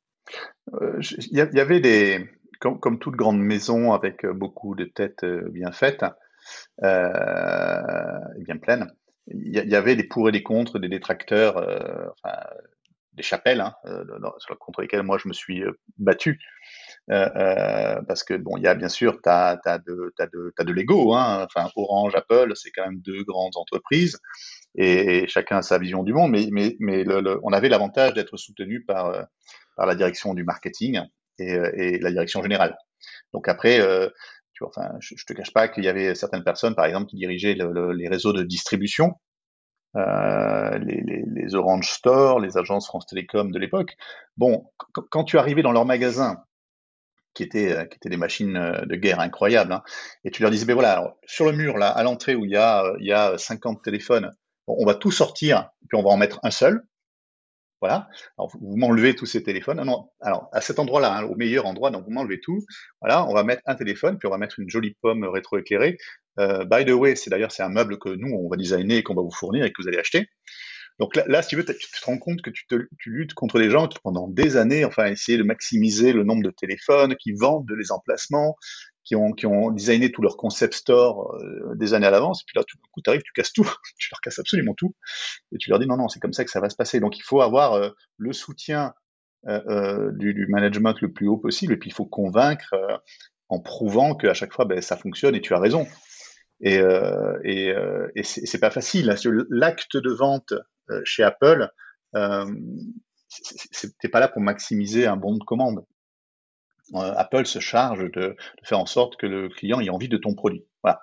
Il 1.30 1.36
y, 1.36 1.60
avait 1.60 1.80
des, 1.80 2.30
comme, 2.60 2.98
toute 2.98 3.16
grande 3.16 3.40
maison 3.40 3.92
avec 3.92 4.24
beaucoup 4.24 4.74
de 4.74 4.84
têtes 4.84 5.24
bien 5.24 5.72
faites, 5.72 6.04
euh, 6.82 8.18
bien 8.38 8.56
pleines, 8.56 8.92
il 9.26 9.52
y, 9.52 9.74
avait 9.74 9.96
des 9.96 10.04
pour 10.04 10.28
et 10.28 10.32
des 10.32 10.42
contre, 10.42 10.78
des 10.78 10.88
détracteurs. 10.88 12.14
des 13.14 13.22
chapelles 13.22 13.60
hein, 13.60 13.74
contre 14.60 14.80
lesquelles 14.80 15.02
moi 15.02 15.18
je 15.18 15.28
me 15.28 15.32
suis 15.32 15.64
battu. 15.98 16.40
Parce 17.08 18.24
que 18.24 18.34
bon, 18.34 18.56
il 18.56 18.62
y 18.62 18.66
a 18.66 18.74
bien 18.74 18.88
sûr, 18.88 19.20
tu 19.22 19.28
as, 19.28 19.56
de, 19.86 20.12
as 20.18 20.26
de, 20.26 20.52
de 20.58 20.72
l'ego. 20.72 21.14
Hein, 21.14 21.46
enfin, 21.46 21.70
Orange, 21.76 22.14
Apple, 22.14 22.52
c'est 22.54 22.70
quand 22.70 22.84
même 22.84 23.00
deux 23.00 23.24
grandes 23.24 23.56
entreprises 23.56 24.18
et, 24.74 25.26
chacun 25.28 25.58
a 25.58 25.62
sa 25.62 25.78
vision 25.78 26.02
du 26.02 26.12
monde. 26.12 26.30
Mais, 26.30 26.48
mais, 26.50 26.76
mais 26.80 27.04
le, 27.04 27.40
on 27.42 27.52
avait 27.52 27.68
l'avantage 27.68 28.14
d'être 28.14 28.36
soutenu 28.36 28.84
par, 28.84 29.26
par 29.76 29.86
la 29.86 29.94
direction 29.94 30.34
du 30.34 30.44
marketing 30.44 31.00
et, 31.38 31.52
et 31.52 31.98
la 31.98 32.10
direction 32.10 32.42
générale. 32.42 32.76
Donc 33.32 33.48
après, 33.48 33.78
tu 34.54 34.64
vois, 34.64 34.68
enfin, 34.68 34.94
je, 35.00 35.14
je 35.16 35.24
te 35.26 35.32
cache 35.32 35.52
pas 35.52 35.68
qu'il 35.68 35.84
y 35.84 35.88
avait 35.88 36.14
certaines 36.14 36.44
personnes, 36.44 36.74
par 36.74 36.86
exemple, 36.86 37.06
qui 37.06 37.16
dirigeaient 37.16 37.54
les 37.54 38.08
réseaux 38.08 38.32
de 38.32 38.42
distribution 38.42 39.14
euh, 39.96 40.78
les, 40.78 41.02
les, 41.02 41.22
les, 41.26 41.54
Orange 41.54 41.90
Store, 41.90 42.40
les 42.40 42.56
agences 42.56 42.86
France 42.86 43.06
Télécom 43.06 43.50
de 43.50 43.58
l'époque. 43.58 43.94
Bon, 44.38 44.70
quand 45.10 45.24
tu 45.24 45.38
arrivais 45.38 45.62
dans 45.62 45.72
leur 45.72 45.84
magasin, 45.84 46.42
qui 47.34 47.42
étaient, 47.42 47.72
euh, 47.72 47.84
qui 47.84 47.96
étaient 47.96 48.08
des 48.08 48.16
machines 48.16 48.56
euh, 48.56 48.84
de 48.84 48.96
guerre 48.96 49.20
incroyables, 49.20 49.72
hein, 49.72 49.82
et 50.24 50.30
tu 50.30 50.42
leur 50.42 50.50
disais, 50.50 50.64
ben 50.64 50.74
voilà, 50.74 50.92
alors, 50.92 51.16
sur 51.26 51.44
le 51.44 51.52
mur, 51.52 51.78
là, 51.78 51.88
à 51.88 52.02
l'entrée 52.02 52.34
où 52.34 52.44
il 52.44 52.50
y 52.50 52.56
a, 52.56 52.92
il 53.00 53.06
y 53.06 53.12
a 53.12 53.38
50 53.38 53.82
téléphones, 53.82 54.30
on 54.66 54.86
va 54.86 54.94
tout 54.94 55.10
sortir, 55.10 55.70
puis 55.88 55.98
on 55.98 56.02
va 56.02 56.10
en 56.10 56.16
mettre 56.16 56.40
un 56.42 56.50
seul. 56.50 56.82
Voilà. 57.80 58.08
Alors, 58.38 58.48
vous 58.60 58.76
m'enlevez 58.76 59.16
tous 59.16 59.26
ces 59.26 59.42
téléphones. 59.42 59.78
Non, 59.78 59.84
non. 59.84 60.08
Alors, 60.20 60.48
à 60.52 60.60
cet 60.60 60.78
endroit-là, 60.78 61.16
hein, 61.16 61.24
au 61.24 61.34
meilleur 61.34 61.66
endroit, 61.66 61.90
donc 61.90 62.04
vous 62.04 62.12
m'enlevez 62.12 62.38
tout. 62.40 62.60
Voilà, 63.00 63.26
on 63.26 63.34
va 63.34 63.42
mettre 63.42 63.62
un 63.66 63.74
téléphone, 63.74 64.18
puis 64.18 64.28
on 64.28 64.30
va 64.30 64.38
mettre 64.38 64.60
une 64.60 64.70
jolie 64.70 64.96
pomme 65.02 65.24
rétroéclairée. 65.24 65.98
Euh, 66.38 66.64
by 66.64 66.84
the 66.84 66.90
way, 66.90 67.16
c'est 67.16 67.28
d'ailleurs 67.28 67.50
c'est 67.50 67.64
un 67.64 67.68
meuble 67.68 67.98
que 67.98 68.08
nous 68.08 68.32
on 68.32 68.48
va 68.48 68.56
designer 68.56 68.98
et 68.98 69.02
qu'on 69.02 69.14
va 69.14 69.22
vous 69.22 69.32
fournir 69.32 69.64
et 69.64 69.72
que 69.72 69.82
vous 69.82 69.88
allez 69.88 69.98
acheter. 69.98 70.28
Donc 70.98 71.16
là, 71.16 71.42
si 71.42 71.48
tu 71.48 71.56
veux, 71.56 71.64
tu 71.64 71.74
te 71.74 72.04
rends 72.04 72.18
compte 72.18 72.42
que 72.42 72.50
tu, 72.50 72.66
te, 72.66 72.88
tu 72.98 73.10
luttes 73.10 73.34
contre 73.34 73.58
des 73.58 73.70
gens 73.70 73.88
qui 73.88 73.98
pendant 74.02 74.28
des 74.28 74.56
années, 74.56 74.84
enfin, 74.84 75.06
essayer 75.06 75.38
de 75.38 75.42
maximiser 75.42 76.12
le 76.12 76.24
nombre 76.24 76.42
de 76.42 76.50
téléphones, 76.50 77.16
qui 77.16 77.32
vendent 77.32 77.70
les 77.76 77.92
emplacements, 77.92 78.56
qui 79.04 79.16
ont, 79.16 79.70
designé 79.70 80.12
tout 80.12 80.22
leur 80.22 80.36
concept 80.36 80.74
store 80.74 81.34
euh, 81.34 81.74
des 81.74 81.94
années 81.94 82.06
à 82.06 82.10
l'avance. 82.10 82.42
Et 82.42 82.44
puis 82.46 82.56
là, 82.56 82.64
tout 82.64 82.76
d'un 82.76 82.88
coup, 82.92 83.00
tu 83.02 83.10
arrives, 83.10 83.22
tu 83.22 83.32
casses 83.32 83.52
tout, 83.52 83.68
tu 83.98 84.08
leur 84.10 84.20
casses 84.20 84.38
absolument 84.38 84.74
tout, 84.74 84.94
et 85.52 85.58
tu 85.58 85.70
leur 85.70 85.78
dis 85.78 85.86
non, 85.86 85.96
non, 85.96 86.08
c'est 86.08 86.20
comme 86.20 86.32
ça 86.32 86.44
que 86.44 86.50
ça 86.50 86.60
va 86.60 86.70
se 86.70 86.76
passer. 86.76 87.00
Donc 87.00 87.18
il 87.18 87.22
faut 87.22 87.40
avoir 87.40 87.74
euh, 87.74 87.90
le 88.18 88.32
soutien 88.32 88.94
euh, 89.48 90.12
du, 90.12 90.34
du, 90.34 90.46
management 90.46 90.94
le 91.00 91.12
plus 91.12 91.26
haut 91.26 91.36
possible, 91.36 91.72
et 91.72 91.76
puis 91.76 91.90
il 91.90 91.92
faut 91.92 92.06
convaincre 92.06 92.74
en 93.48 93.60
prouvant 93.60 94.14
qu'à 94.14 94.34
chaque 94.34 94.52
fois, 94.52 94.64
ben, 94.64 94.80
ça 94.80 94.96
fonctionne 94.96 95.34
et 95.34 95.40
tu 95.40 95.52
as 95.52 95.58
raison. 95.58 95.86
Et, 96.62 96.78
euh, 96.78 97.38
et, 97.44 97.70
euh, 97.70 98.08
et 98.14 98.22
c'est 98.22 98.60
pas 98.60 98.70
facile. 98.70 99.10
Hein. 99.10 99.44
L'acte 99.50 99.96
de 99.96 100.10
vente 100.10 100.54
euh, 100.90 101.02
chez 101.04 101.24
Apple, 101.24 101.68
euh, 102.14 102.46
c'était 103.28 104.08
pas 104.08 104.20
là 104.20 104.28
pour 104.28 104.42
maximiser 104.42 105.06
un 105.06 105.16
bon 105.16 105.36
de 105.36 105.44
commande. 105.44 105.84
Euh, 106.94 107.14
Apple 107.16 107.46
se 107.46 107.58
charge 107.58 108.10
de, 108.12 108.36
faire 108.62 108.78
en 108.78 108.86
sorte 108.86 109.16
que 109.16 109.26
le 109.26 109.48
client 109.48 109.80
ait 109.80 109.90
envie 109.90 110.08
de 110.08 110.18
ton 110.18 110.34
produit. 110.34 110.64
Voilà. 110.82 111.00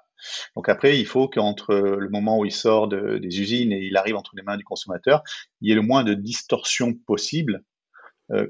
Donc 0.55 0.69
après, 0.69 0.99
il 0.99 1.05
faut 1.05 1.27
qu'entre 1.27 1.73
le 1.73 2.09
moment 2.09 2.39
où 2.39 2.45
il 2.45 2.51
sort 2.51 2.87
de, 2.87 3.17
des 3.17 3.41
usines 3.41 3.71
et 3.71 3.79
il 3.79 3.97
arrive 3.97 4.15
entre 4.15 4.31
les 4.35 4.43
mains 4.43 4.57
du 4.57 4.63
consommateur, 4.63 5.23
il 5.61 5.69
y 5.69 5.71
ait 5.71 5.75
le 5.75 5.81
moins 5.81 6.03
de 6.03 6.13
distorsion 6.13 6.93
possible 6.93 7.63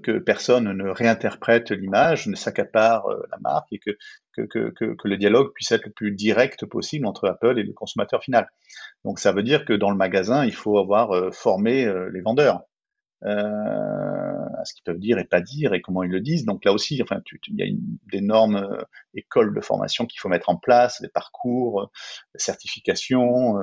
que 0.03 0.19
personne 0.19 0.71
ne 0.73 0.89
réinterprète 0.89 1.71
l'image, 1.71 2.27
ne 2.27 2.35
s'accapare 2.35 3.07
euh, 3.07 3.21
la 3.31 3.37
marque 3.39 3.67
et 3.71 3.79
que, 3.79 3.91
que, 4.35 4.41
que, 4.41 4.93
que, 4.93 5.07
le 5.07 5.17
dialogue 5.17 5.53
puisse 5.53 5.71
être 5.71 5.85
le 5.85 5.91
plus 5.91 6.11
direct 6.11 6.65
possible 6.65 7.05
entre 7.05 7.27
Apple 7.27 7.57
et 7.57 7.63
le 7.63 7.73
consommateur 7.73 8.23
final. 8.23 8.49
Donc 9.05 9.19
ça 9.19 9.31
veut 9.31 9.43
dire 9.43 9.65
que 9.65 9.73
dans 9.73 9.89
le 9.89 9.97
magasin, 9.97 10.45
il 10.45 10.53
faut 10.53 10.77
avoir 10.77 11.11
euh, 11.11 11.31
formé 11.31 11.91
les 12.11 12.21
vendeurs. 12.21 12.61
Euh, 13.25 14.45
à 14.57 14.63
ce 14.63 14.73
qu'ils 14.73 14.83
peuvent 14.85 14.99
dire 14.99 15.17
et 15.19 15.25
pas 15.25 15.41
dire 15.41 15.73
et 15.73 15.81
comment 15.81 16.03
ils 16.03 16.11
le 16.11 16.21
disent. 16.21 16.45
Donc 16.45 16.63
là 16.63 16.71
aussi, 16.71 17.01
enfin, 17.01 17.21
il 17.47 17.59
y 17.59 17.61
a 17.61 17.65
une, 17.65 17.97
d'énormes 18.09 18.77
écoles 19.13 19.53
de 19.53 19.59
formation 19.59 20.05
qu'il 20.05 20.21
faut 20.21 20.29
mettre 20.29 20.49
en 20.49 20.55
place, 20.55 21.01
des 21.01 21.09
parcours, 21.09 21.91
des 22.33 22.39
certifications, 22.39 23.57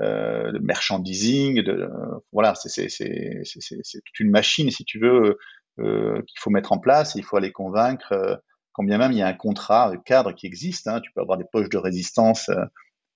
euh, 0.00 0.52
de 0.52 0.58
merchandising. 0.58 1.62
De, 1.62 1.88
voilà, 2.32 2.54
c'est, 2.54 2.68
c'est, 2.68 2.88
c'est, 2.90 3.60
c'est, 3.82 4.00
toute 4.04 4.20
une 4.20 4.30
machine, 4.30 4.70
si 4.70 4.84
tu 4.84 4.98
veux, 4.98 5.22
euh, 5.22 5.38
qu'il 5.78 6.38
faut 6.38 6.50
mettre 6.50 6.72
en 6.72 6.78
place 6.78 7.14
il 7.14 7.24
faut 7.24 7.36
aller 7.36 7.52
convaincre, 7.52 8.12
euh, 8.12 8.36
quand 8.72 8.84
bien 8.84 8.98
même 8.98 9.12
il 9.12 9.18
y 9.18 9.22
a 9.22 9.26
un 9.26 9.34
contrat 9.34 9.92
cadre 10.04 10.32
qui 10.32 10.46
existe, 10.46 10.86
hein, 10.88 11.00
tu 11.00 11.10
peux 11.12 11.20
avoir 11.20 11.38
des 11.38 11.44
poches 11.50 11.68
de 11.68 11.78
résistance 11.78 12.50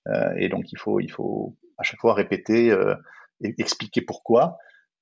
euh, 0.07 0.33
et 0.37 0.49
donc 0.49 0.71
il 0.71 0.77
faut, 0.77 0.99
il 0.99 1.11
faut 1.11 1.55
à 1.77 1.83
chaque 1.83 1.99
fois 1.99 2.13
répéter 2.13 2.75
et 3.43 3.55
expliquer 3.57 4.01
pourquoi, 4.01 4.57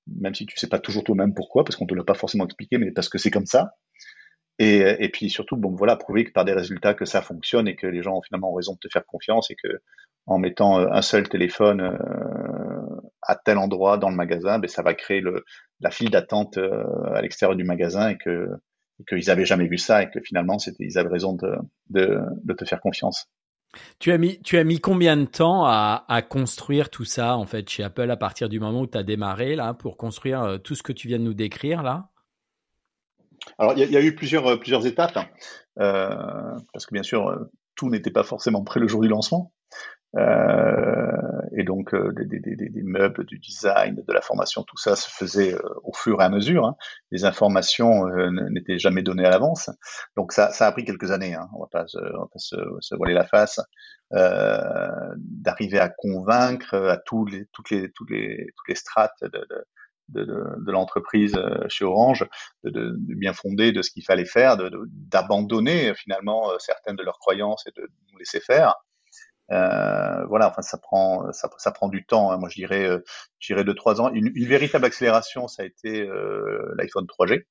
même 0.07 0.35
si 0.35 0.45
tu 0.45 0.57
sais 0.57 0.69
pas 0.69 0.79
toujours 0.79 1.03
toi-même 1.03 1.33
pourquoi, 1.33 1.63
parce 1.63 1.75
qu'on 1.75 1.85
te 1.85 1.93
l'a 1.93 2.03
pas 2.03 2.13
forcément 2.13 2.45
expliqué, 2.45 2.77
mais 2.77 2.91
parce 2.91 3.09
que 3.09 3.17
c'est 3.17 3.31
comme 3.31 3.45
ça. 3.45 3.75
Et, 4.59 4.79
et, 4.99 5.09
puis 5.09 5.29
surtout, 5.29 5.57
bon 5.57 5.75
voilà, 5.75 5.95
prouver 5.95 6.23
que 6.23 6.31
par 6.31 6.45
des 6.45 6.53
résultats 6.53 6.93
que 6.93 7.05
ça 7.05 7.21
fonctionne 7.21 7.67
et 7.67 7.75
que 7.75 7.87
les 7.87 8.03
gens 8.03 8.17
ont 8.17 8.21
finalement 8.21 8.53
raison 8.53 8.73
de 8.73 8.79
te 8.79 8.89
faire 8.89 9.05
confiance 9.05 9.49
et 9.49 9.55
que 9.55 9.81
en 10.27 10.37
mettant 10.37 10.77
un 10.77 11.01
seul 11.01 11.27
téléphone 11.27 11.97
à 13.21 13.35
tel 13.35 13.57
endroit 13.57 13.97
dans 13.97 14.09
le 14.09 14.15
magasin, 14.15 14.59
ben, 14.59 14.67
ça 14.67 14.81
va 14.81 14.93
créer 14.93 15.21
le, 15.21 15.43
la 15.79 15.91
file 15.91 16.09
d'attente 16.09 16.57
euh, 16.57 16.83
à 17.13 17.21
l'extérieur 17.21 17.55
du 17.55 17.63
magasin 17.63 18.09
et 18.09 18.17
que 18.17 18.47
qu'ils 19.07 19.27
n'avaient 19.27 19.45
jamais 19.45 19.67
vu 19.67 19.77
ça 19.77 20.03
et 20.03 20.09
que 20.09 20.19
finalement 20.21 20.59
c'était 20.59 20.83
ils 20.83 20.97
avaient 20.97 21.09
raison 21.09 21.33
de, 21.33 21.55
de, 21.89 22.19
de, 22.43 22.53
te 22.53 22.65
faire 22.65 22.79
confiance. 22.79 23.27
Tu 23.99 24.11
as 24.11 24.17
mis 24.17 24.39
tu 24.41 24.57
as 24.57 24.63
mis 24.63 24.79
combien 24.79 25.17
de 25.17 25.25
temps 25.25 25.65
à, 25.65 26.05
à 26.07 26.21
construire 26.21 26.89
tout 26.89 27.05
ça 27.05 27.35
en 27.35 27.45
fait 27.45 27.67
chez 27.69 27.83
Apple 27.83 28.11
à 28.11 28.17
partir 28.17 28.49
du 28.49 28.59
moment 28.59 28.81
où 28.81 28.87
tu 28.87 28.97
as 28.97 29.03
démarré 29.03 29.55
là 29.55 29.73
pour 29.73 29.97
construire 29.97 30.43
euh, 30.43 30.57
tout 30.57 30.75
ce 30.75 30.83
que 30.83 30.93
tu 30.93 31.07
viens 31.07 31.19
de 31.19 31.23
nous 31.23 31.33
décrire 31.33 31.81
là? 31.83 32.09
Alors 33.57 33.73
il 33.75 33.83
y, 33.83 33.91
y, 33.91 33.97
a 33.97 34.01
eu 34.01 34.13
plusieurs 34.13 34.45
euh, 34.45 34.57
plusieurs 34.57 34.85
étapes 34.85 35.17
hein. 35.17 35.25
euh, 35.79 36.59
parce 36.73 36.85
que 36.85 36.93
bien 36.93 37.03
sûr 37.03 37.35
tout 37.75 37.89
n'était 37.89 38.11
pas 38.11 38.23
forcément 38.23 38.63
prêt 38.63 38.79
le 38.79 38.87
jour 38.87 39.01
du 39.01 39.07
lancement. 39.07 39.51
Euh, 40.17 41.41
et 41.53 41.63
donc 41.63 41.93
euh, 41.93 42.11
des, 42.13 42.25
des, 42.25 42.55
des, 42.55 42.69
des, 42.69 42.83
meubles, 42.83 43.25
du 43.25 43.39
design, 43.39 43.95
de 43.95 44.13
la 44.13 44.21
formation, 44.21 44.63
tout 44.63 44.77
ça 44.77 44.95
se 44.95 45.09
faisait 45.09 45.53
euh, 45.53 45.61
au 45.83 45.93
fur 45.93 46.21
et 46.21 46.23
à 46.23 46.29
mesure. 46.29 46.65
Hein. 46.65 46.75
Les 47.11 47.23
informations 47.25 48.07
n'étaient 48.49 48.79
jamais 48.79 49.03
données 49.03 49.25
à 49.25 49.29
l'avance. 49.29 49.69
Donc 50.15 50.33
ça, 50.33 50.51
ça 50.51 50.67
a 50.67 50.71
pris 50.71 50.85
quelques 50.85 51.11
années. 51.11 51.35
Hein. 51.35 51.49
On 51.55 51.61
va 51.61 51.67
pas, 51.67 51.87
se, 51.87 51.97
on 51.97 52.21
va 52.21 52.27
pas 52.27 52.39
se, 52.39 52.55
se, 52.79 52.95
voiler 52.95 53.13
la 53.13 53.25
face. 53.25 53.59
d'arriver 54.11 55.79
à 55.79 55.89
convaincre 55.89 56.75
à 56.75 56.97
tous 56.97 57.25
les, 57.25 57.45
toutes 57.53 57.69
les, 57.69 57.91
toutes 57.91 58.09
les, 58.09 58.47
toutes 58.55 58.67
les 58.67 58.75
strates 58.75 59.21
de, 59.21 59.29
de 59.29 59.65
de, 60.09 60.25
de, 60.25 60.71
l'entreprise 60.73 61.39
chez 61.69 61.85
Orange, 61.85 62.27
de, 62.65 62.69
de, 62.69 62.97
bien 62.97 63.31
fonder 63.31 63.71
de 63.71 63.81
ce 63.81 63.91
qu'il 63.91 64.03
fallait 64.03 64.25
faire, 64.25 64.57
d'abandonner 64.57 65.93
finalement 65.95 66.51
certaines 66.59 66.97
de 66.97 67.03
leurs 67.03 67.17
croyances 67.17 67.65
et 67.65 67.71
de 67.79 67.87
nous 68.11 68.17
laisser 68.17 68.41
faire. 68.41 68.75
Euh, 69.51 70.25
voilà, 70.27 70.49
enfin 70.49 70.61
ça 70.61 70.77
prend 70.77 71.31
ça, 71.33 71.49
ça 71.57 71.71
prend 71.71 71.89
du 71.89 72.05
temps. 72.05 72.31
Hein. 72.31 72.37
Moi 72.37 72.49
je 72.49 72.55
dirais 72.55 72.85
euh, 72.85 73.03
je 73.39 73.53
dirais 73.53 73.63
deux 73.65 73.75
trois 73.75 73.99
ans. 74.01 74.09
Une, 74.13 74.31
une, 74.33 74.47
véritable 74.47 74.85
accélération, 74.85 75.47
ça 75.47 75.63
a 75.63 75.65
été 75.65 76.01
euh, 76.01 76.73
l'iPhone 76.77 77.05
3G. 77.05 77.43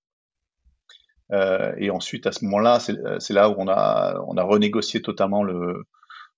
Euh, 1.32 1.74
et 1.78 1.90
ensuite 1.90 2.26
à 2.26 2.32
ce 2.32 2.44
moment-là, 2.44 2.80
c'est 2.80 3.32
là 3.32 3.50
où 3.50 3.54
on 3.58 3.68
a 3.68 4.18
on 4.26 4.36
a 4.36 4.42
renégocié 4.42 5.02
totalement 5.02 5.42
le 5.42 5.84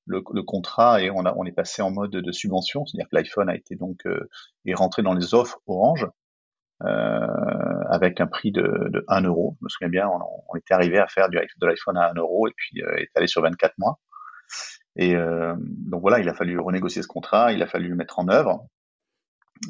le, 0.06 0.22
le 0.32 0.42
contrat 0.42 1.00
et 1.00 1.10
on 1.10 1.24
a 1.24 1.34
on 1.36 1.44
est 1.44 1.52
passé 1.52 1.80
en 1.82 1.90
mode 1.92 2.10
de 2.10 2.32
subvention, 2.32 2.84
c'est-à-dire 2.86 3.08
que 3.08 3.16
l'iPhone 3.16 3.48
a 3.48 3.54
été 3.54 3.76
donc 3.76 4.04
euh, 4.06 4.28
est 4.66 4.74
rentré 4.74 5.02
dans 5.02 5.14
les 5.14 5.34
offres 5.34 5.60
Orange. 5.66 6.06
avec 6.80 8.20
un 8.20 8.26
prix 8.26 8.50
de, 8.52 8.62
de 8.90 9.04
1 9.08 9.22
euro. 9.22 9.56
Je 9.60 9.64
me 9.64 9.68
souviens 9.68 9.88
bien, 9.88 10.08
on, 10.08 10.18
on 10.48 10.56
était 10.56 10.74
arrivé 10.74 10.98
à 10.98 11.06
faire 11.06 11.28
du, 11.28 11.38
de 11.38 11.66
l'iPhone 11.66 11.96
à 11.96 12.10
1 12.10 12.14
euro 12.14 12.48
et 12.48 12.52
puis 12.56 12.80
est 12.80 13.10
allé 13.14 13.28
sur 13.28 13.42
24 13.42 13.74
mois. 13.78 13.98
Et 14.96 15.16
euh, 15.16 15.54
donc 15.58 16.02
voilà, 16.02 16.20
il 16.20 16.28
a 16.28 16.34
fallu 16.34 16.58
renégocier 16.58 17.02
ce 17.02 17.08
contrat, 17.08 17.52
il 17.52 17.62
a 17.62 17.66
fallu 17.66 17.88
le 17.88 17.96
mettre 17.96 18.18
en 18.18 18.28
œuvre. 18.28 18.66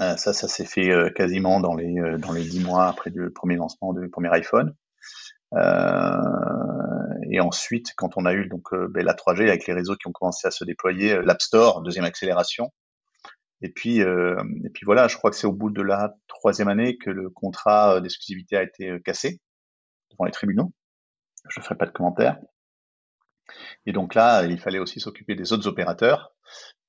Euh, 0.01 0.17
ça, 0.17 0.33
ça 0.33 0.49
s'est 0.49 0.65
fait 0.65 0.91
euh, 0.91 1.11
quasiment 1.11 1.61
dans 1.61 1.75
les 1.75 1.99
euh, 1.99 2.17
dans 2.17 2.33
les 2.33 2.45
dix 2.45 2.61
mois 2.61 2.87
après 2.87 3.11
le 3.11 3.31
premier 3.31 3.57
lancement 3.57 3.93
du 3.93 4.09
premier 4.09 4.31
iPhone. 4.31 4.75
et 7.31 7.41
ensuite, 7.41 7.93
quand 7.97 8.17
on 8.17 8.25
a 8.27 8.33
eu 8.35 8.47
donc 8.49 8.75
ben, 8.75 9.05
la 9.05 9.15
3G 9.15 9.49
avec 9.49 9.67
les 9.67 9.75
réseaux 9.75 9.97
qui 9.97 10.07
ont 10.09 10.13
commencé 10.13 10.47
à 10.47 10.51
se 10.51 10.65
déployer, 10.65 11.21
l'App 11.23 11.43
Store, 11.43 11.83
deuxième 11.83 12.05
accélération. 12.05 12.73
Et 13.63 13.71
puis 13.71 13.99
et 14.01 14.71
puis 14.75 14.85
voilà, 14.85 15.09
je 15.09 15.17
crois 15.17 15.31
que 15.31 15.37
c'est 15.37 15.47
au 15.47 15.53
bout 15.53 15.71
de 15.71 15.83
la 15.83 16.15
troisième 16.29 16.69
année 16.69 16.97
que 16.99 17.11
le 17.11 17.31
contrat 17.31 18.01
d'exclusivité 18.01 18.57
a 18.57 18.63
été 18.63 19.01
cassé 19.05 19.41
devant 20.11 20.25
les 20.25 20.33
tribunaux. 20.33 20.73
Je 21.49 21.61
ne 21.61 21.65
ferai 21.65 21.77
pas 21.77 21.87
de 21.87 21.93
commentaires. 21.93 22.39
Et 23.87 23.93
donc 23.93 24.15
là, 24.15 24.45
il 24.45 24.59
fallait 24.59 24.79
aussi 24.79 25.01
s'occuper 25.01 25.35
des 25.35 25.53
autres 25.53 25.67
opérateurs. 25.67 26.33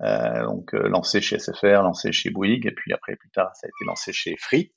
Euh, 0.02 0.44
donc 0.46 0.74
euh, 0.74 0.88
lancé 0.89 1.22
chez 1.22 1.39
SFR, 1.39 1.82
lancé 1.82 2.12
chez 2.12 2.30
Bouygues, 2.30 2.66
et 2.66 2.72
puis 2.72 2.94
après 2.94 3.16
plus 3.16 3.30
tard, 3.32 3.52
ça 3.56 3.68
a 3.68 3.70
été 3.70 3.86
lancé 3.86 4.12
chez 4.14 4.36
Free. 4.38 4.74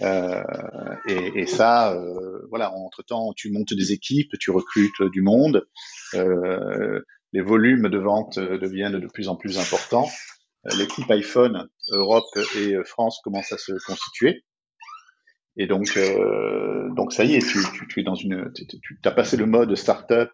Euh, 0.00 0.44
et, 1.08 1.40
et, 1.40 1.46
ça, 1.46 1.92
euh, 1.92 2.46
voilà, 2.50 2.72
entre 2.72 3.02
temps, 3.02 3.32
tu 3.34 3.50
montes 3.50 3.74
des 3.74 3.92
équipes, 3.92 4.30
tu 4.38 4.50
recrutes 4.52 5.02
du 5.10 5.22
monde, 5.22 5.66
euh, 6.14 7.00
les 7.32 7.40
volumes 7.40 7.88
de 7.88 7.98
vente 7.98 8.38
deviennent 8.38 9.00
de 9.00 9.08
plus 9.08 9.28
en 9.28 9.36
plus 9.36 9.58
importants. 9.58 10.08
L'équipe 10.76 11.10
iPhone 11.10 11.68
Europe 11.90 12.28
et 12.56 12.76
France 12.84 13.20
commence 13.22 13.52
à 13.52 13.58
se 13.58 13.72
constituer. 13.86 14.44
Et 15.58 15.66
donc, 15.66 15.96
euh, 15.96 16.88
donc 16.94 17.12
ça 17.12 17.24
y 17.24 17.34
est, 17.34 17.46
tu, 17.46 17.58
tu, 17.74 17.88
tu 17.88 18.00
es 18.00 18.02
dans 18.04 18.14
une, 18.14 18.52
tu, 18.52 18.98
as 19.04 19.10
passé 19.10 19.36
le 19.36 19.46
mode 19.46 19.74
startup 19.74 20.30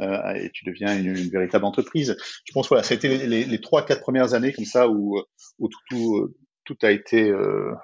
euh, 0.00 0.34
et 0.34 0.50
tu 0.50 0.64
deviens 0.64 0.96
une, 0.98 1.14
véritable 1.30 1.64
entreprise. 1.64 2.16
Je 2.44 2.52
pense 2.52 2.68
voilà, 2.68 2.82
ça 2.82 2.94
a 2.94 2.96
été 2.96 3.26
les 3.26 3.60
trois 3.60 3.84
quatre 3.84 4.00
premières 4.00 4.34
années 4.34 4.52
comme 4.52 4.64
ça 4.64 4.88
où, 4.88 5.20
où 5.58 5.68
tout, 5.88 6.78
a 6.82 6.90
été 6.90 7.30
euh, 7.30 7.74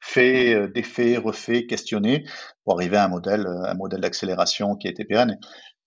fait, 0.00 0.54
euh, 0.54 0.68
défait, 0.68 1.16
refait, 1.16 1.66
questionné 1.66 2.24
pour 2.64 2.74
arriver 2.74 2.96
à 2.96 3.04
un 3.04 3.08
modèle, 3.08 3.46
un 3.46 3.74
modèle 3.74 4.00
d'accélération 4.00 4.76
qui 4.76 4.86
a 4.86 4.90
été 4.90 5.04
pérenne. 5.04 5.38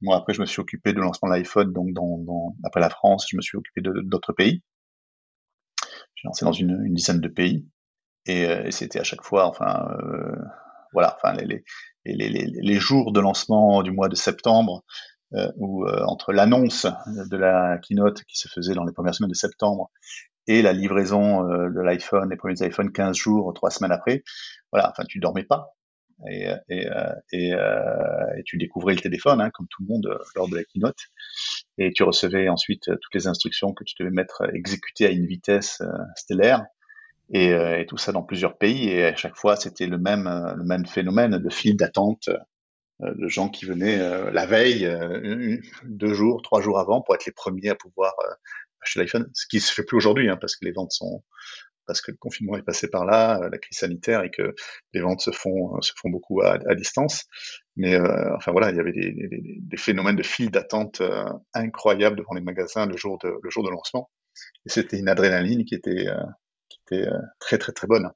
Moi 0.01 0.18
après, 0.18 0.34
je 0.34 0.41
me 0.41 0.45
suis 0.45 0.62
occupé 0.62 0.93
de 0.93 0.99
lancement 0.99 1.30
de 1.30 1.36
l'iPhone, 1.36 1.74
donc 1.74 1.89
après 2.64 2.80
la 2.80 2.89
France, 2.89 3.28
je 3.30 3.38
me 3.38 3.41
suis 3.41 3.57
occupé 3.57 3.82
d'autres 3.82 4.34
pays. 4.34 4.62
J'ai 6.16 6.28
lancé 6.28 6.45
dans 6.45 6.51
une, 6.51 6.93
dizaine 6.93 7.22
de 7.22 7.30
pays 7.30 7.66
et, 8.26 8.45
euh, 8.45 8.72
c'était 8.72 8.99
à 8.99 9.03
chaque 9.03 9.24
fois, 9.24 9.53
euh, 9.62 10.36
voilà, 10.93 11.17
enfin 11.21 11.35
les, 11.35 11.63
les, 12.05 12.29
les, 12.29 12.45
les, 12.45 12.79
jours 12.79 13.11
de 13.11 13.19
lancement 13.19 13.83
du 13.83 13.91
mois 13.91 14.09
de 14.09 14.15
septembre, 14.15 14.83
euh, 15.35 15.51
euh, 15.61 16.03
entre 16.05 16.33
l'annonce 16.33 16.87
de 17.07 17.37
la 17.37 17.77
keynote 17.77 18.23
qui 18.23 18.37
se 18.37 18.47
faisait 18.47 18.73
dans 18.73 18.83
les 18.83 18.93
premières 18.93 19.13
semaines 19.13 19.29
de 19.29 19.35
septembre 19.35 19.91
et 20.47 20.63
la 20.63 20.73
livraison 20.73 21.43
de 21.43 21.79
l'iPhone, 21.79 22.31
les 22.31 22.35
premiers 22.35 22.65
iPhones 22.65 22.91
15 22.91 23.15
jours, 23.15 23.53
trois 23.53 23.69
semaines 23.69 23.91
après, 23.91 24.23
voilà, 24.71 24.89
enfin 24.89 25.03
tu 25.07 25.19
dormais 25.19 25.43
pas. 25.43 25.75
Et, 26.27 26.49
et, 26.69 26.87
et, 27.31 27.49
et, 27.51 28.43
tu 28.45 28.57
découvrais 28.57 28.95
le 28.95 28.99
téléphone, 28.99 29.39
hein, 29.39 29.51
comme 29.53 29.67
tout 29.69 29.83
le 29.83 29.93
monde 29.93 30.19
lors 30.35 30.49
de 30.49 30.55
la 30.55 30.63
keynote, 30.63 30.97
et 31.77 31.91
tu 31.91 32.01
recevais 32.01 32.49
ensuite 32.49 32.85
toutes 32.85 33.13
les 33.13 33.27
instructions 33.27 33.73
que 33.73 33.83
tu 33.83 33.93
devais 33.99 34.09
mettre 34.09 34.43
exécutées 34.53 35.05
à 35.05 35.11
une 35.11 35.27
vitesse 35.27 35.83
stellaire, 36.15 36.65
et, 37.32 37.53
euh, 37.53 37.80
et, 37.80 37.86
tout 37.86 37.97
ça 37.97 38.11
dans 38.11 38.23
plusieurs 38.23 38.57
pays. 38.57 38.89
Et 38.89 39.05
à 39.05 39.15
chaque 39.15 39.36
fois, 39.36 39.55
c'était 39.55 39.88
le 39.88 39.97
même, 39.97 40.27
euh, 40.27 40.53
le 40.55 40.63
même 40.63 40.86
phénomène 40.86 41.38
de 41.38 41.49
file 41.49 41.77
d'attente 41.77 42.30
euh, 42.30 43.13
de 43.15 43.27
gens 43.27 43.49
qui 43.49 43.65
venaient 43.65 43.97
la 44.32 44.45
veille, 44.45 44.86
deux 45.86 46.13
jours, 46.13 46.41
trois 46.41 46.61
jours 46.61 46.80
avant, 46.80 47.01
pour 47.01 47.15
être 47.15 47.25
les 47.25 47.32
premiers 47.32 47.69
à 47.69 47.75
pouvoir 47.75 48.13
acheter 48.82 48.99
l'iPhone. 48.99 49.30
Ce 49.34 49.45
qui 49.47 49.61
se 49.61 49.73
fait 49.73 49.84
plus 49.84 49.95
aujourd'hui, 49.95 50.30
hein, 50.30 50.36
parce 50.36 50.57
que 50.57 50.65
les 50.65 50.73
ventes 50.73 50.91
sont, 50.91 51.23
parce 51.86 52.01
que 52.01 52.11
le 52.11 52.17
confinement 52.17 52.57
est 52.57 52.61
passé 52.61 52.89
par 52.89 53.05
là, 53.05 53.39
la 53.49 53.57
crise 53.57 53.77
sanitaire, 53.77 54.23
et 54.23 54.32
que 54.32 54.53
les 54.93 54.99
ventes 54.99 55.21
se 55.21 55.32
font, 55.32 55.82
se 55.82 55.93
font 55.95 56.09
beaucoup 56.09 56.41
à, 56.41 56.59
à 56.67 56.75
distance. 56.75 57.23
Mais 57.77 57.95
euh, 57.95 58.36
enfin 58.36 58.51
voilà, 58.51 58.69
il 58.69 58.75
y 58.75 58.82
avait 58.82 58.91
des, 58.91 59.13
des, 59.13 59.57
des 59.61 59.77
phénomènes 59.77 60.17
de 60.17 60.23
file 60.23 60.51
d'attente 60.51 61.01
incroyables 61.53 62.17
devant 62.17 62.34
les 62.34 62.41
magasins 62.41 62.86
le 62.86 62.97
jour 62.97 63.17
de, 63.23 63.34
le 63.41 63.49
jour 63.49 63.63
de 63.63 63.69
lancement. 63.69 64.09
Et 64.65 64.69
c'était 64.69 64.99
une 64.99 65.09
adrénaline 65.09 65.65
qui 65.65 65.75
était 65.75 66.07
euh, 66.07 66.17
très 67.39 67.57
très 67.57 67.71
très 67.71 67.87
bonne. 67.87 68.09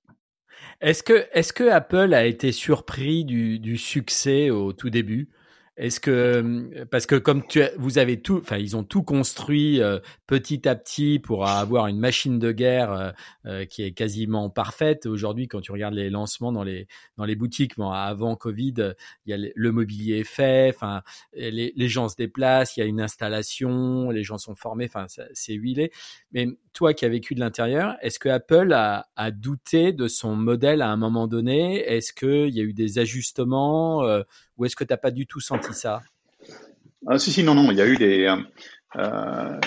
Est-ce 0.81 1.03
que, 1.03 1.27
est-ce 1.31 1.53
que 1.53 1.63
Apple 1.63 2.13
a 2.13 2.25
été 2.25 2.51
surpris 2.51 3.25
du, 3.25 3.59
du 3.59 3.77
succès 3.77 4.49
au 4.49 4.73
tout 4.73 4.89
début? 4.89 5.29
Est-ce 5.75 5.99
que 5.99 6.11
euh, 6.11 6.85
parce 6.85 7.07
que 7.07 7.15
comme 7.15 7.47
tu 7.47 7.63
vous 7.77 7.97
avez 7.97 8.21
tout, 8.21 8.37
enfin 8.37 8.57
ils 8.57 8.77
ont 8.77 8.83
tout 8.83 9.01
construit 9.01 9.81
euh, 9.81 9.97
petit 10.27 10.67
à 10.67 10.75
petit 10.75 11.17
pour 11.17 11.47
avoir 11.47 11.87
une 11.87 11.97
machine 11.97 12.37
de 12.37 12.51
guerre 12.51 13.13
euh, 13.47 13.65
qui 13.65 13.81
est 13.81 13.91
quasiment 13.91 14.51
parfaite. 14.51 15.07
Aujourd'hui, 15.07 15.47
quand 15.47 15.61
tu 15.61 15.71
regardes 15.71 15.95
les 15.95 16.11
lancements 16.11 16.51
dans 16.51 16.63
les 16.63 16.87
dans 17.17 17.25
les 17.25 17.35
boutiques, 17.35 17.73
avant 17.79 18.35
Covid, 18.35 18.93
il 19.25 19.31
y 19.31 19.33
a 19.33 19.49
le 19.55 19.71
mobilier 19.71 20.19
est 20.19 20.23
fait, 20.23 20.71
enfin 20.75 21.01
les, 21.33 21.73
les 21.75 21.87
gens 21.87 22.07
se 22.07 22.17
déplacent, 22.17 22.77
il 22.77 22.81
y 22.81 22.83
a 22.83 22.85
une 22.85 23.01
installation, 23.01 24.11
les 24.11 24.23
gens 24.23 24.37
sont 24.37 24.53
formés, 24.53 24.85
enfin 24.85 25.07
c'est 25.33 25.53
huilé. 25.53 25.91
Mais 26.33 26.49
toi 26.73 26.93
qui 26.93 27.05
as 27.05 27.09
vécu 27.09 27.35
de 27.35 27.39
l'intérieur, 27.39 27.95
est-ce 28.01 28.19
que 28.19 28.29
Apple 28.29 28.73
a, 28.73 29.05
douté 29.31 29.93
de 29.93 30.07
son 30.07 30.35
modèle 30.35 30.81
à 30.81 30.89
un 30.89 30.97
moment 30.97 31.27
donné? 31.27 31.79
Est-ce 31.79 32.13
qu'il 32.13 32.53
y 32.55 32.59
a 32.59 32.63
eu 32.63 32.73
des 32.73 32.99
ajustements 32.99 34.03
ou 34.57 34.65
est-ce 34.65 34.75
que 34.75 34.83
tu 34.83 34.91
n'as 34.91 34.97
pas 34.97 35.11
du 35.11 35.27
tout 35.27 35.39
senti 35.39 35.73
ça? 35.73 36.01
Ah, 37.07 37.19
Si, 37.19 37.31
si, 37.31 37.43
non, 37.43 37.55
non, 37.55 37.71
il 37.71 37.77
y 37.77 37.81
a 37.81 37.87
eu 37.87 37.97
des... 37.97 38.25
Euh, 38.25 38.37
euh 38.95 39.59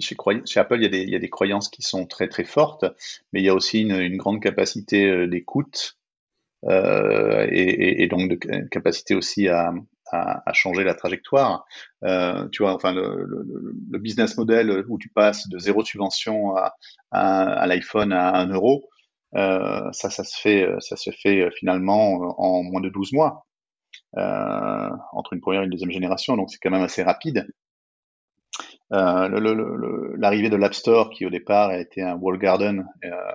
chez, 0.00 0.60
Apple, 0.60 0.78
il 0.82 1.10
y, 1.10 1.14
a 1.14 1.18
des, 1.18 1.30
croyances 1.30 1.68
qui 1.68 1.82
sont 1.82 2.06
très 2.06 2.28
très 2.28 2.44
fortes, 2.44 2.84
mais 3.32 3.40
il 3.40 3.44
y 3.44 3.48
a 3.48 3.54
aussi 3.54 3.80
une, 3.80 4.16
grande 4.16 4.42
capacité 4.42 5.06
euh, 5.06 5.26
d'écoute 5.26 5.98
euh, 6.64 7.46
et, 7.50 8.02
et, 8.02 8.08
donc 8.08 8.30
de 8.30 8.68
capacité 8.68 9.14
aussi 9.14 9.48
à, 9.48 9.72
à, 10.12 10.42
à 10.48 10.52
changer 10.52 10.84
la 10.84 10.94
trajectoire. 10.94 11.64
Euh, 12.04 12.48
tu 12.50 12.62
vois, 12.62 12.74
enfin 12.74 12.92
le, 12.92 13.24
le, 13.24 13.74
le, 13.90 13.98
business 13.98 14.36
model 14.36 14.84
où 14.88 14.98
tu 14.98 15.08
passes 15.08 15.48
de 15.48 15.58
zéro 15.58 15.84
subvention 15.84 16.56
à, 16.56 16.74
à, 17.10 17.42
à 17.60 17.66
l'iPhone 17.66 18.12
à 18.12 18.36
un 18.36 18.48
euro, 18.48 18.88
euh, 19.34 19.90
ça, 19.92 20.10
ça 20.10 20.24
se 20.24 20.38
fait, 20.40 20.68
ça 20.80 20.96
se 20.96 21.10
fait 21.10 21.50
finalement 21.58 22.34
en 22.40 22.62
moins 22.62 22.80
de 22.80 22.88
12 22.88 23.12
mois 23.12 23.46
euh, 24.16 24.90
entre 25.12 25.32
une 25.34 25.40
première 25.40 25.62
et 25.62 25.64
une 25.64 25.70
deuxième 25.70 25.90
génération, 25.90 26.36
donc 26.36 26.50
c'est 26.50 26.58
quand 26.58 26.70
même 26.70 26.82
assez 26.82 27.02
rapide. 27.02 27.46
Euh, 28.92 30.16
L'arrivée 30.18 30.48
de 30.48 30.56
l'App 30.56 30.74
Store, 30.74 31.10
qui 31.10 31.26
au 31.26 31.30
départ 31.30 31.70
a 31.70 31.78
été 31.78 32.02
un 32.02 32.14
wall 32.16 32.38
garden, 32.38 32.86
euh, 33.04 33.32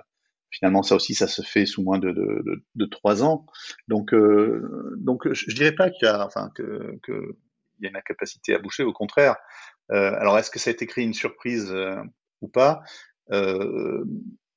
finalement 0.52 0.82
ça 0.82 0.94
aussi 0.94 1.14
ça 1.14 1.26
se 1.26 1.42
fait 1.42 1.66
sous 1.66 1.82
moins 1.82 1.98
de, 1.98 2.12
de, 2.12 2.64
de, 2.74 2.84
trois 2.86 3.24
ans. 3.24 3.46
Donc, 3.88 4.14
euh, 4.14 4.96
donc 4.98 5.26
je, 5.32 5.50
je, 5.50 5.54
dirais 5.56 5.72
pas 5.72 5.90
qu'il 5.90 6.06
y 6.06 6.10
a, 6.10 6.24
enfin 6.24 6.50
que, 6.54 6.98
que 7.02 7.36
il 7.78 7.84
y 7.84 7.86
a 7.86 7.90
une 7.90 7.96
incapacité 7.96 8.54
à 8.54 8.58
boucher, 8.58 8.84
au 8.84 8.92
contraire. 8.92 9.36
Euh, 9.90 10.14
alors 10.20 10.38
est-ce 10.38 10.50
que 10.50 10.60
ça 10.60 10.70
a 10.70 10.72
été 10.72 10.86
créé 10.86 11.04
une 11.04 11.14
surprise 11.14 11.70
euh, 11.72 11.96
ou 12.40 12.48
pas? 12.48 12.82
Euh, 13.32 14.04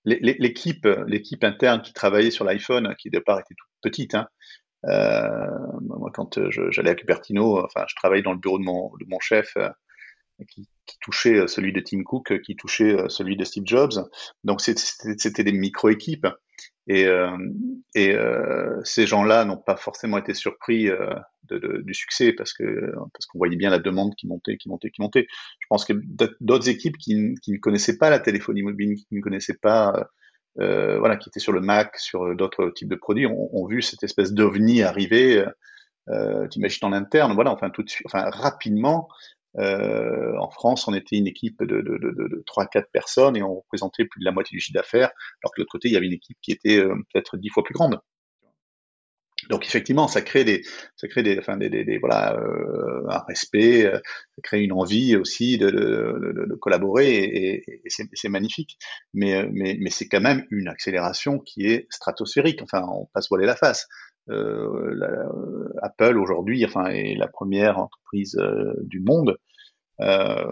L'équipe, 0.08 0.88
l'équipe 1.08 1.44
interne 1.44 1.82
qui 1.82 1.92
travaillait 1.92 2.30
sur 2.30 2.46
l'iPhone, 2.46 2.94
qui 3.00 3.08
au 3.08 3.12
départ 3.12 3.40
était 3.40 3.56
toute 3.58 3.68
petite, 3.82 4.14
hein, 4.14 4.28
euh, 4.88 5.48
moi, 5.82 6.12
quand 6.14 6.38
euh, 6.38 6.50
j'allais 6.72 6.92
à 6.92 6.96
Cupertino, 6.96 7.64
enfin, 7.64 7.86
je 7.88 7.96
travaillais 7.96 8.24
dans 8.24 8.34
le 8.34 8.38
bureau 8.38 8.60
de 8.60 8.64
mon, 8.64 8.92
de 9.00 9.06
mon 9.08 9.20
chef 9.20 9.54
euh, 9.58 9.70
qui, 10.50 10.68
qui, 10.86 10.98
touchait 11.00 11.48
celui 11.48 11.74
de 11.74 11.80
Tim 11.80 12.04
Cook, 12.04 12.42
qui 12.42 12.56
touchait 12.56 12.98
celui 13.10 13.38
de 13.38 13.44
Steve 13.44 13.66
Jobs. 13.66 14.10
Donc 14.44 14.62
c'était 14.62 15.44
des 15.44 15.52
micro-équipes. 15.52 16.28
Et, 16.88 17.06
euh, 17.06 17.36
et 17.96 18.12
euh, 18.12 18.80
ces 18.84 19.08
gens-là 19.08 19.44
n'ont 19.44 19.58
pas 19.58 19.76
forcément 19.76 20.20
été 20.20 20.36
surpris 20.36 20.88
euh, 20.88 21.16
de, 21.50 21.58
de, 21.58 21.82
du 21.82 21.96
succès 21.96 22.32
parce 22.32 22.54
que 22.54 22.64
parce 23.12 23.26
qu'on 23.26 23.40
voyait 23.40 23.56
bien 23.56 23.72
la 23.72 23.80
demande 23.80 24.14
qui 24.16 24.28
montait, 24.28 24.58
qui 24.58 24.70
montait, 24.70 24.92
qui 24.92 25.02
montait. 25.02 25.26
Je 25.60 25.66
pense 25.68 25.84
que 25.84 25.94
d'autres 26.42 26.70
équipes 26.70 26.98
qui, 26.98 27.34
qui, 27.42 27.54
ne 27.54 27.58
connaissaient 27.58 27.98
pas 27.98 28.12
la 28.12 28.20
téléphonie 28.20 28.62
mobile, 28.62 28.96
qui 28.96 29.16
ne 29.16 29.22
connaissaient 29.22 29.58
pas 29.60 30.08
euh, 30.60 31.00
voilà, 31.00 31.18
qui 31.18 31.30
étaient 31.30 31.40
sur 31.40 31.52
le 31.52 31.62
Mac, 31.62 31.98
sur 31.98 32.24
euh, 32.24 32.36
d'autres 32.36 32.70
types 32.70 32.88
de 32.88 32.96
produits, 32.96 33.26
ont, 33.26 33.50
ont 33.54 33.68
vu 33.68 33.82
cette 33.82 34.04
espèce 34.04 34.34
d'ovni 34.34 34.84
arriver. 34.84 35.40
Euh, 35.40 35.50
euh 36.10 36.48
T'imagines 36.48 36.88
en 36.88 36.94
interne, 36.94 37.34
voilà, 37.34 37.52
enfin 37.52 37.70
tout 37.70 37.84
de 37.84 37.90
suite, 37.90 38.08
enfin 38.08 38.30
rapidement. 38.30 39.10
Euh, 39.60 40.38
en 40.40 40.50
France, 40.50 40.88
on 40.88 40.94
était 40.94 41.18
une 41.18 41.28
équipe 41.28 41.62
de, 41.64 41.82
de, 41.82 41.98
de, 41.98 42.12
de 42.12 42.44
3-4 42.48 42.86
personnes 42.92 43.38
et 43.38 43.44
on 43.44 43.56
représentait 43.56 44.06
plus 44.06 44.20
de 44.20 44.26
la 44.26 44.32
moitié 44.32 44.56
du 44.56 44.62
chiffre 44.62 44.78
d'affaires, 44.78 45.12
alors 45.44 45.54
que 45.54 45.60
de 45.60 45.64
l'autre 45.64 45.72
côté, 45.72 45.90
il 45.90 45.94
y 45.94 45.98
avait 45.98 46.08
une 46.08 46.14
équipe 46.14 46.38
qui 46.42 46.52
était 46.52 46.84
peut-être 47.14 47.38
dix 47.38 47.50
fois 47.50 47.64
plus 47.64 47.74
grande. 47.74 48.00
Donc 49.50 49.66
effectivement, 49.66 50.08
ça 50.08 50.22
crée 50.22 50.44
des, 50.44 50.64
ça 50.96 51.08
crée 51.08 51.22
des, 51.22 51.38
enfin 51.38 51.58
des, 51.58 51.70
des, 51.70 51.84
des 51.84 51.98
voilà, 52.00 52.36
euh, 52.36 53.04
un 53.10 53.20
respect, 53.28 53.86
euh, 53.86 54.00
ça 54.36 54.42
crée 54.42 54.62
une 54.64 54.72
envie 54.72 55.16
aussi 55.16 55.58
de, 55.58 55.70
de, 55.70 56.46
de 56.50 56.56
collaborer 56.56 57.14
et, 57.16 57.64
et 57.68 57.90
c'est 57.90 58.30
magnifique. 58.30 58.78
Mais, 59.14 59.36
euh, 59.36 59.50
mais, 59.52 59.78
mais 59.80 59.90
c'est 59.90 60.08
quand 60.08 60.22
même 60.22 60.46
une 60.50 60.68
accélération 60.68 61.40
qui 61.40 61.68
est 61.68 61.86
stratosphérique. 61.92 62.62
Enfin, 62.64 62.86
on 62.92 63.08
passe 63.14 63.28
voiler 63.30 63.46
la 63.46 63.56
face. 63.56 63.88
Euh, 64.30 65.70
Apple 65.82 66.18
aujourd'hui, 66.18 66.66
enfin, 66.66 66.88
est 66.88 67.16
la 67.16 67.28
première 67.28 67.78
entreprise 67.80 68.38
euh, 68.38 68.74
du 68.82 69.00
monde 69.00 69.38
euh, 70.02 70.46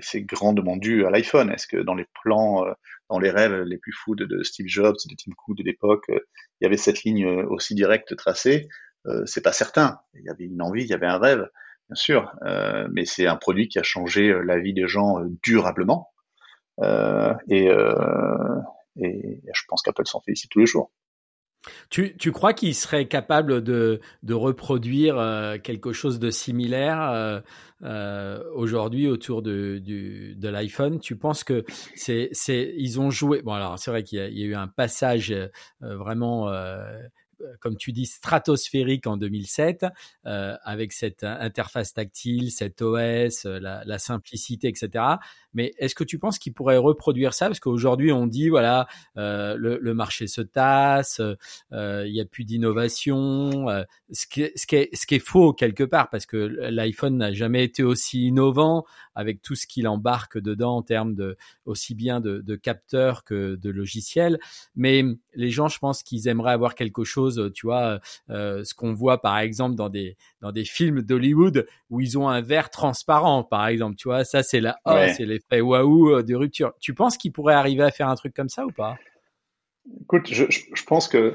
c'est 0.00 0.22
grandement 0.22 0.76
dû 0.76 1.06
à 1.06 1.10
l'iPhone. 1.10 1.50
Est-ce 1.50 1.66
que 1.66 1.76
dans 1.76 1.94
les 1.94 2.06
plans, 2.22 2.66
euh, 2.66 2.72
dans 3.10 3.18
les 3.18 3.30
rêves 3.30 3.62
les 3.62 3.78
plus 3.78 3.92
fous 3.92 4.16
de, 4.16 4.42
Steve 4.42 4.66
Jobs, 4.66 4.96
de 5.08 5.14
Tim 5.14 5.32
Cook 5.36 5.56
de 5.56 5.62
l'époque, 5.62 6.04
euh, 6.10 6.18
il 6.60 6.64
y 6.64 6.66
avait 6.66 6.76
cette 6.76 7.04
ligne 7.04 7.26
aussi 7.26 7.74
directe 7.74 8.16
tracée 8.16 8.68
C'est 9.26 9.42
pas 9.42 9.52
certain. 9.52 10.00
Il 10.14 10.24
y 10.24 10.28
avait 10.28 10.44
une 10.44 10.60
envie, 10.60 10.82
il 10.82 10.88
y 10.88 10.94
avait 10.94 11.06
un 11.06 11.18
rêve, 11.18 11.48
bien 11.88 11.94
sûr, 11.94 12.34
mais 12.90 13.06
c'est 13.06 13.26
un 13.26 13.36
produit 13.36 13.68
qui 13.68 13.78
a 13.78 13.82
changé 13.82 14.38
la 14.44 14.58
vie 14.58 14.74
des 14.74 14.86
gens 14.86 15.20
durablement. 15.42 16.10
et, 17.48 17.68
et 18.96 19.42
je 19.54 19.62
pense 19.68 19.82
qu'Apple 19.82 20.06
s'en 20.06 20.20
félicite 20.20 20.50
tous 20.50 20.58
les 20.58 20.66
jours. 20.66 20.90
Tu, 21.90 22.16
tu 22.16 22.32
crois 22.32 22.52
qu'il 22.52 22.74
serait 22.74 23.08
capable 23.08 23.62
de, 23.62 24.00
de 24.22 24.34
reproduire 24.34 25.18
euh, 25.18 25.58
quelque 25.58 25.92
chose 25.92 26.18
de 26.18 26.30
similaire 26.30 27.00
euh, 27.00 27.40
euh, 27.82 28.42
aujourd'hui 28.54 29.08
autour 29.08 29.42
de, 29.42 29.78
du, 29.78 30.34
de 30.36 30.48
l'iPhone? 30.48 31.00
Tu 31.00 31.16
penses 31.16 31.44
que 31.44 31.64
c'est, 31.94 32.28
c'est, 32.32 32.74
ils 32.76 33.00
ont 33.00 33.10
joué. 33.10 33.42
Bon, 33.42 33.52
alors 33.52 33.78
c'est 33.78 33.90
vrai 33.90 34.02
qu'il 34.02 34.18
y 34.18 34.22
a, 34.22 34.28
il 34.28 34.38
y 34.38 34.42
a 34.42 34.46
eu 34.46 34.54
un 34.54 34.68
passage 34.68 35.32
euh, 35.32 35.48
vraiment 35.80 36.48
euh, 37.40 37.56
comme 37.60 37.76
tu 37.76 37.92
dis, 37.92 38.06
stratosphérique 38.06 39.06
en 39.06 39.16
2007, 39.16 39.86
euh, 40.26 40.56
avec 40.64 40.92
cette 40.92 41.24
interface 41.24 41.94
tactile, 41.94 42.50
cet 42.50 42.82
OS, 42.82 43.44
la, 43.44 43.82
la, 43.84 43.98
simplicité, 43.98 44.68
etc. 44.68 45.04
Mais 45.54 45.72
est-ce 45.78 45.94
que 45.94 46.04
tu 46.04 46.18
penses 46.18 46.38
qu'ils 46.38 46.52
pourraient 46.52 46.76
reproduire 46.76 47.34
ça? 47.34 47.46
Parce 47.46 47.60
qu'aujourd'hui, 47.60 48.12
on 48.12 48.26
dit 48.26 48.48
voilà, 48.48 48.86
euh, 49.16 49.56
le, 49.56 49.78
le, 49.80 49.94
marché 49.94 50.26
se 50.26 50.40
tasse, 50.40 51.20
euh, 51.72 52.04
il 52.06 52.12
n'y 52.12 52.20
a 52.20 52.24
plus 52.24 52.44
d'innovation, 52.44 53.68
euh, 53.68 53.82
ce, 54.12 54.26
qui 54.26 54.42
est, 54.42 54.52
ce, 54.56 54.66
qui 54.66 54.76
est, 54.76 54.94
ce 54.94 55.06
qui 55.06 55.16
est 55.16 55.24
faux 55.24 55.52
quelque 55.52 55.84
part, 55.84 56.10
parce 56.10 56.26
que 56.26 56.36
l'iPhone 56.36 57.16
n'a 57.16 57.32
jamais 57.32 57.64
été 57.64 57.82
aussi 57.82 58.26
innovant 58.26 58.84
avec 59.14 59.42
tout 59.42 59.56
ce 59.56 59.66
qu'il 59.66 59.88
embarque 59.88 60.38
dedans 60.38 60.76
en 60.76 60.82
termes 60.82 61.14
de 61.14 61.36
aussi 61.64 61.94
bien 61.94 62.20
de, 62.20 62.40
de 62.40 62.56
capteurs 62.56 63.24
que 63.24 63.56
de 63.56 63.70
logiciels. 63.70 64.38
Mais 64.76 65.02
les 65.34 65.50
gens, 65.50 65.68
je 65.68 65.78
pense 65.78 66.02
qu'ils 66.02 66.28
aimeraient 66.28 66.52
avoir 66.52 66.74
quelque 66.74 67.04
chose, 67.04 67.50
tu 67.54 67.66
vois, 67.66 68.00
euh, 68.30 68.62
ce 68.64 68.74
qu'on 68.74 68.92
voit 68.92 69.20
par 69.20 69.38
exemple 69.38 69.74
dans 69.74 69.88
des 69.88 70.16
dans 70.40 70.52
des 70.52 70.64
films 70.64 71.02
d'Hollywood 71.02 71.66
où 71.90 72.00
ils 72.00 72.18
ont 72.18 72.28
un 72.28 72.40
verre 72.40 72.70
transparent, 72.70 73.42
par 73.42 73.66
exemple. 73.66 73.96
Tu 73.96 74.08
vois, 74.08 74.24
ça 74.24 74.42
c'est 74.42 74.60
la, 74.60 74.78
oh, 74.84 74.94
c'est 75.16 75.26
l'effet 75.50 75.62
euh, 75.62 76.22
de 76.22 76.34
rupture. 76.34 76.72
Tu 76.80 76.94
penses 76.94 77.16
qu'ils 77.16 77.32
pourraient 77.32 77.54
arriver 77.54 77.82
à 77.82 77.90
faire 77.90 78.08
un 78.08 78.14
truc 78.14 78.34
comme 78.34 78.48
ça 78.48 78.66
ou 78.66 78.70
pas? 78.70 78.96
Écoute, 80.02 80.26
je, 80.30 80.84
pense 80.86 81.08
que, 81.08 81.32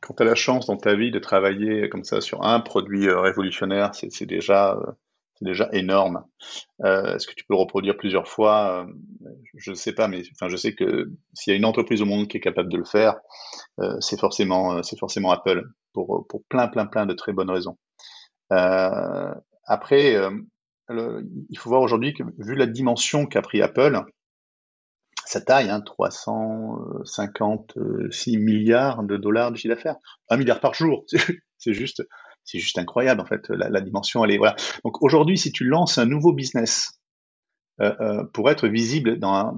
quand 0.00 0.14
tu 0.14 0.22
as 0.22 0.26
la 0.26 0.34
chance 0.34 0.66
dans 0.66 0.76
ta 0.76 0.94
vie 0.94 1.10
de 1.10 1.18
travailler 1.18 1.88
comme 1.88 2.04
ça 2.04 2.20
sur 2.20 2.42
un 2.42 2.60
produit 2.60 3.08
euh, 3.08 3.20
révolutionnaire, 3.20 3.94
c'est 3.94 4.26
déjà, 4.26 4.74
euh, 4.74 4.92
déjà 5.40 5.68
énorme. 5.72 6.24
Euh, 6.84 7.14
Est-ce 7.14 7.26
que 7.26 7.34
tu 7.34 7.44
peux 7.44 7.54
le 7.54 7.60
reproduire 7.60 7.96
plusieurs 7.96 8.28
fois? 8.28 8.86
Je 9.54 9.70
ne 9.70 9.76
sais 9.76 9.92
pas, 9.92 10.08
mais 10.08 10.22
je 10.24 10.56
sais 10.56 10.74
que 10.74 11.10
s'il 11.34 11.52
y 11.52 11.54
a 11.54 11.56
une 11.56 11.64
entreprise 11.64 12.02
au 12.02 12.06
monde 12.06 12.28
qui 12.28 12.36
est 12.36 12.40
capable 12.40 12.70
de 12.70 12.78
le 12.78 12.84
faire, 12.84 13.16
c'est 14.00 14.18
forcément, 14.18 14.82
c'est 14.82 14.98
forcément 14.98 15.30
Apple 15.30 15.64
pour 15.92 16.26
pour 16.28 16.42
plein, 16.48 16.68
plein, 16.68 16.86
plein 16.86 17.06
de 17.06 17.14
très 17.14 17.32
bonnes 17.32 17.50
raisons. 17.50 17.76
Après, 18.50 20.16
il 20.90 21.58
faut 21.58 21.68
voir 21.68 21.82
aujourd'hui 21.82 22.14
que 22.14 22.22
vu 22.38 22.54
la 22.54 22.66
dimension 22.66 23.26
qu'a 23.26 23.42
pris 23.42 23.60
Apple, 23.62 24.04
sa 25.24 25.40
taille, 25.40 25.70
hein, 25.70 25.80
356 25.80 28.38
milliards 28.38 29.02
de 29.02 29.16
dollars 29.16 29.50
de 29.50 29.56
chiffre 29.56 29.74
d'affaires, 29.74 29.96
un 30.30 30.36
milliard 30.36 30.60
par 30.60 30.74
jour, 30.74 31.04
c'est 31.58 31.72
juste, 31.72 32.06
c'est 32.44 32.58
juste 32.58 32.78
incroyable 32.78 33.20
en 33.20 33.26
fait. 33.26 33.48
La, 33.50 33.80
dimension, 33.80 34.24
elle 34.24 34.30
est 34.30 34.38
voilà. 34.38 34.54
Donc 34.84 35.02
aujourd'hui, 35.02 35.36
si 35.36 35.50
tu 35.52 35.64
lances 35.64 35.98
un 35.98 36.06
nouveau 36.06 36.32
business 36.32 37.00
euh, 37.80 37.92
euh, 38.00 38.24
pour 38.32 38.48
être 38.50 38.68
visible 38.68 39.18
dans, 39.18 39.52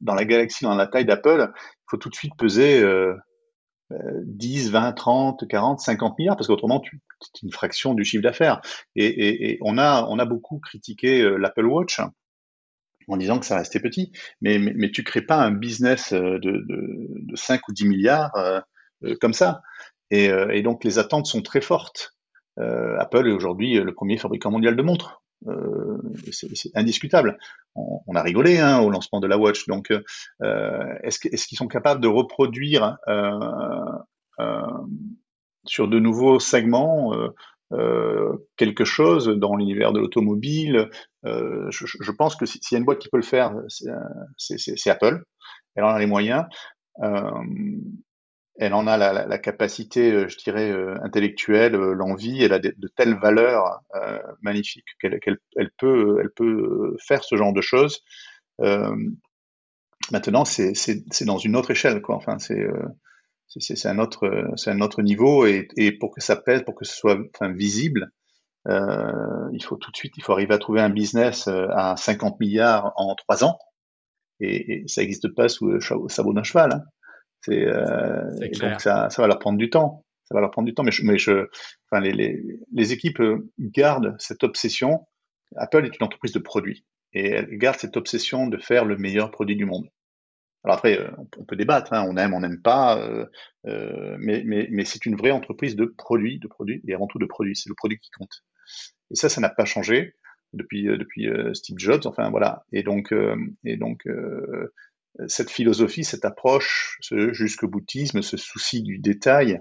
la, 0.00 0.24
galaxie, 0.24 0.64
dans 0.64 0.74
la 0.74 0.86
taille 0.86 1.04
d'Apple, 1.04 1.52
il 1.54 1.84
faut 1.88 1.98
tout 1.98 2.08
de 2.08 2.14
suite 2.14 2.34
peser 2.36 2.82
euh, 2.82 3.14
10, 4.24 4.70
20, 4.70 4.92
30, 4.92 5.48
40, 5.48 5.80
50 5.80 6.18
milliards, 6.18 6.36
parce 6.36 6.46
qu'autrement, 6.46 6.80
c'est 7.20 7.42
une 7.42 7.52
fraction 7.52 7.94
du 7.94 8.04
chiffre 8.04 8.22
d'affaires. 8.22 8.60
Et, 8.96 9.06
et, 9.06 9.50
et, 9.52 9.58
on, 9.62 9.78
a, 9.78 10.06
on 10.08 10.18
a 10.18 10.24
beaucoup 10.24 10.58
critiqué 10.58 11.22
euh, 11.22 11.36
l'Apple 11.36 11.66
Watch 11.66 12.00
en 13.08 13.16
disant 13.16 13.38
que 13.38 13.46
ça 13.46 13.56
restait 13.56 13.80
petit, 13.80 14.12
mais, 14.40 14.58
mais, 14.58 14.72
mais 14.76 14.90
tu 14.90 15.04
crées 15.04 15.22
pas 15.22 15.36
un 15.36 15.50
business 15.50 16.12
euh, 16.12 16.38
de, 16.38 16.64
de, 16.66 17.08
de 17.08 17.36
5 17.36 17.68
ou 17.68 17.72
10 17.72 17.86
milliards 17.86 18.34
euh, 18.36 18.60
euh, 19.04 19.16
comme 19.20 19.32
ça. 19.32 19.62
Et, 20.12 20.24
et, 20.24 20.62
donc 20.62 20.82
les 20.82 20.98
attentes 20.98 21.26
sont 21.26 21.40
très 21.40 21.60
fortes. 21.60 22.16
Apple 22.56 23.28
est 23.28 23.32
aujourd'hui 23.32 23.74
le 23.74 23.94
premier 23.94 24.18
fabricant 24.18 24.50
mondial 24.50 24.74
de 24.74 24.82
montres. 24.82 25.22
Euh, 25.46 25.98
c'est 26.32 26.76
indiscutable. 26.76 27.38
On, 27.74 28.00
on, 28.06 28.14
a 28.16 28.22
rigolé 28.22 28.58
hein, 28.58 28.80
au 28.80 28.90
lancement 28.90 29.20
de 29.20 29.26
la 29.26 29.38
Watch. 29.38 29.66
Donc, 29.68 29.92
euh, 30.42 30.94
est-ce 31.02 31.20
qu'ils 31.20 31.32
est 31.34 31.54
sont 31.54 31.68
capables 31.68 32.00
de 32.00 32.08
reproduire 32.08 32.98
euh, 33.08 33.38
euh 34.40 34.62
sur 35.64 35.88
de 35.88 35.98
nouveaux 35.98 36.38
segments 36.38 37.12
euh, 37.72 38.48
quelque 38.56 38.84
chose 38.84 39.28
dans 39.28 39.54
l'univers 39.56 39.92
de 39.92 40.00
l'automobile 40.00 40.90
je, 41.24 41.68
je, 41.70 42.12
pense 42.12 42.34
que 42.34 42.46
s'il 42.46 42.60
y 42.72 42.74
a 42.74 42.78
une 42.78 42.84
boîte 42.84 42.98
qui 42.98 43.08
peut 43.08 43.18
le 43.18 43.22
faire, 43.22 43.54
c'est 43.68 44.90
Apple. 44.90 45.22
Elle 45.76 45.84
en 45.84 45.90
a 45.90 45.98
les 45.98 46.06
moyens 46.06 46.44
elle 48.60 48.74
en 48.74 48.86
a 48.86 48.98
la, 48.98 49.26
la, 49.26 49.38
capacité, 49.38 50.12
euh, 50.12 50.28
je 50.28 50.36
dirais, 50.36 50.70
euh, 50.70 50.94
intellectuelle, 51.02 51.74
euh, 51.74 51.94
l'envie, 51.94 52.42
elle 52.42 52.52
a 52.52 52.58
de, 52.58 52.74
telles 52.94 53.18
valeurs 53.18 53.80
euh, 53.94 54.18
magnifiques 54.42 54.84
qu'elle 55.00 55.18
elle 55.56 55.70
peut, 55.78 56.18
elle 56.20 56.30
peut 56.30 56.94
faire 57.06 57.24
ce 57.24 57.36
genre 57.36 57.54
de 57.54 57.62
choses. 57.62 58.02
Euh, 58.60 58.94
maintenant, 60.12 60.44
c'est 60.44 61.24
dans 61.24 61.38
une 61.38 61.56
autre 61.56 61.70
échelle, 61.70 62.02
quoi. 62.02 62.16
Enfin, 62.16 62.38
c'est 62.38 62.66
c'est 63.58 63.88
un 63.88 63.98
autre, 63.98 64.52
c'est 64.56 64.70
un 64.70 64.80
autre 64.80 65.02
niveau, 65.02 65.46
et, 65.46 65.68
et, 65.76 65.92
pour 65.92 66.14
que 66.14 66.20
ça 66.20 66.36
pèse, 66.36 66.62
pour 66.62 66.74
que 66.74 66.84
ce 66.84 66.94
soit 66.94 67.18
enfin, 67.34 67.52
visible, 67.52 68.10
il 68.66 69.62
faut 69.64 69.76
tout 69.76 69.90
de 69.90 69.96
suite, 69.96 70.14
il 70.16 70.22
faut 70.22 70.32
arriver 70.32 70.54
à 70.54 70.58
trouver 70.58 70.80
un 70.80 70.90
business 70.90 71.48
à 71.48 71.96
50 71.96 72.38
milliards 72.40 72.92
en 72.96 73.14
trois 73.14 73.44
ans, 73.44 73.58
et, 74.40 74.82
et 74.82 74.88
ça 74.88 75.00
n'existe 75.02 75.34
pas 75.34 75.48
sous 75.48 75.68
le 75.68 75.80
sabot 75.80 76.32
d'un 76.32 76.42
cheval. 76.42 76.72
Hein. 76.72 76.84
C'est 77.42 77.64
euh, 77.66 78.36
donc 78.38 78.80
ça, 78.80 79.08
ça 79.10 79.22
va 79.22 79.28
leur 79.28 79.38
prendre 79.38 79.58
du 79.58 79.70
temps. 79.70 80.04
Ça 80.24 80.34
va 80.34 80.40
leur 80.40 80.50
prendre 80.50 80.66
du 80.66 80.74
temps. 80.74 80.82
Mais 80.82 80.92
je, 80.92 81.04
mais 81.04 81.18
je, 81.18 81.46
enfin 81.90 82.00
les, 82.00 82.12
les, 82.12 82.42
les 82.72 82.92
équipes 82.92 83.20
euh, 83.20 83.50
gardent 83.58 84.14
cette 84.18 84.44
obsession. 84.44 85.06
Apple 85.56 85.84
est 85.84 85.98
une 85.98 86.04
entreprise 86.04 86.32
de 86.32 86.38
produits 86.38 86.84
et 87.12 87.30
elle 87.30 87.58
garde 87.58 87.78
cette 87.78 87.96
obsession 87.96 88.46
de 88.46 88.56
faire 88.56 88.84
le 88.84 88.96
meilleur 88.96 89.30
produit 89.30 89.56
du 89.56 89.64
monde. 89.64 89.88
Alors 90.64 90.76
après, 90.76 90.98
euh, 90.98 91.10
on 91.38 91.44
peut 91.44 91.56
débattre, 91.56 91.92
hein, 91.92 92.06
on 92.08 92.16
aime, 92.16 92.34
on 92.34 92.40
n'aime 92.40 92.60
pas, 92.60 92.98
euh, 92.98 93.26
euh, 93.66 94.16
mais, 94.18 94.42
mais, 94.44 94.68
mais 94.70 94.84
c'est 94.84 95.06
une 95.06 95.16
vraie 95.16 95.30
entreprise 95.30 95.76
de 95.76 95.86
produits, 95.86 96.38
de 96.38 96.48
produits 96.48 96.82
et 96.86 96.94
avant 96.94 97.06
tout 97.06 97.18
de 97.18 97.26
produits. 97.26 97.56
C'est 97.56 97.68
le 97.68 97.74
produit 97.74 97.98
qui 97.98 98.10
compte. 98.10 98.44
Et 99.10 99.16
ça, 99.16 99.28
ça 99.28 99.40
n'a 99.40 99.50
pas 99.50 99.64
changé 99.64 100.14
depuis 100.52 100.84
depuis 100.84 101.28
Steve 101.54 101.78
Jobs. 101.78 102.06
Enfin 102.06 102.30
voilà. 102.30 102.64
Et 102.72 102.82
donc 102.82 103.14
et 103.64 103.76
donc 103.76 104.04
cette 105.26 105.50
philosophie, 105.50 106.04
cette 106.04 106.24
approche, 106.24 106.98
ce 107.00 107.32
jusque 107.32 107.64
boutisme, 107.64 108.22
ce 108.22 108.36
souci 108.36 108.82
du 108.82 108.98
détail, 108.98 109.60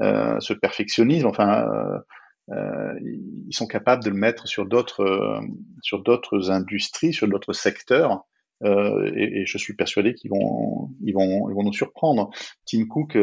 euh, 0.00 0.38
ce 0.40 0.52
perfectionnisme, 0.52 1.26
enfin, 1.26 1.68
euh, 1.68 1.98
euh, 2.54 2.94
ils 3.02 3.54
sont 3.54 3.66
capables 3.66 4.02
de 4.02 4.10
le 4.10 4.16
mettre 4.16 4.46
sur 4.46 4.66
d'autres, 4.66 5.02
euh, 5.02 5.40
sur 5.82 6.02
d'autres 6.02 6.50
industries, 6.50 7.12
sur 7.12 7.28
d'autres 7.28 7.52
secteurs. 7.52 8.24
Euh, 8.64 9.10
et, 9.14 9.40
et, 9.40 9.46
je 9.46 9.56
suis 9.56 9.74
persuadé 9.74 10.14
qu'ils 10.14 10.30
vont, 10.30 10.90
ils 11.02 11.14
vont, 11.14 11.48
ils 11.48 11.54
vont 11.54 11.62
nous 11.62 11.72
surprendre. 11.72 12.30
Tim 12.66 12.86
Cook 12.86 13.16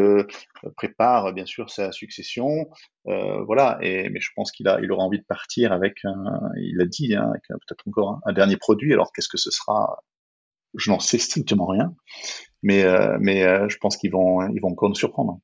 prépare 0.78 1.34
bien 1.34 1.46
sûr 1.46 1.70
sa 1.70 1.92
succession, 1.92 2.70
voilà. 3.06 3.78
Et 3.82 4.10
mais 4.10 4.20
je 4.20 4.30
pense 4.36 4.52
qu'il 4.52 4.68
a, 4.68 4.80
il 4.82 4.92
aura 4.92 5.04
envie 5.04 5.20
de 5.20 5.26
partir 5.26 5.72
avec, 5.74 5.98
un, 6.06 6.40
il 6.58 6.82
a 6.82 6.86
dit, 6.86 7.16
hein, 7.16 7.32
peut-être 7.50 7.88
encore 7.88 8.10
un, 8.12 8.22
un 8.32 8.34
dernier 8.34 8.58
produit. 8.58 8.94
Alors 8.94 9.12
qu'est-ce 9.12 9.30
que 9.30 9.38
ce 9.38 9.52
sera? 9.52 10.00
Je 10.78 10.92
n'en 10.92 11.00
sais 11.00 11.18
strictement 11.18 11.68
rien, 11.68 11.96
mais, 12.62 12.84
euh, 12.84 13.18
mais 13.20 13.44
euh, 13.44 13.70
je 13.70 13.78
pense 13.78 13.98
qu'ils 13.98 14.12
vont, 14.12 14.48
ils 14.50 14.60
vont 14.60 14.70
encore 14.70 14.90
nous 14.90 14.96
surprendre. 14.96 15.40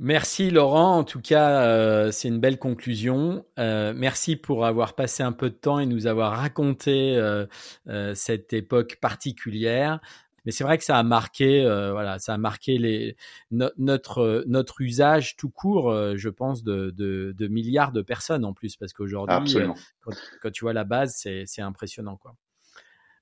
Merci 0.00 0.50
Laurent, 0.50 0.96
en 0.98 1.04
tout 1.04 1.20
cas 1.20 1.62
euh, 1.62 2.10
c'est 2.10 2.26
une 2.26 2.40
belle 2.40 2.58
conclusion. 2.58 3.46
Euh, 3.60 3.92
merci 3.94 4.34
pour 4.34 4.66
avoir 4.66 4.94
passé 4.94 5.22
un 5.22 5.30
peu 5.30 5.50
de 5.50 5.54
temps 5.54 5.78
et 5.78 5.86
nous 5.86 6.08
avoir 6.08 6.36
raconté 6.36 7.16
euh, 7.16 7.46
euh 7.86 8.12
cette 8.14 8.52
époque 8.52 8.98
particulière. 9.00 10.00
Mais 10.44 10.52
c'est 10.52 10.64
vrai 10.64 10.78
que 10.78 10.84
ça 10.84 10.98
a 10.98 11.02
marqué, 11.02 11.62
voilà, 11.62 12.18
ça 12.18 12.34
a 12.34 12.38
marqué 12.38 12.76
les, 12.76 13.16
no, 13.50 13.70
notre 13.78 14.44
notre 14.46 14.82
usage 14.82 15.36
tout 15.36 15.48
court, 15.48 15.90
je 16.16 16.28
pense, 16.28 16.62
de, 16.62 16.90
de, 16.90 17.34
de, 17.34 17.48
milliards 17.48 17.92
de 17.92 18.02
personnes 18.02 18.44
en 18.44 18.52
plus, 18.52 18.76
parce 18.76 18.92
qu'aujourd'hui, 18.92 19.54
quand, 20.02 20.12
quand, 20.42 20.50
tu 20.50 20.64
vois 20.64 20.74
la 20.74 20.84
base, 20.84 21.16
c'est 21.16 21.62
impressionnant 21.62 22.18
quoi. 22.18 22.36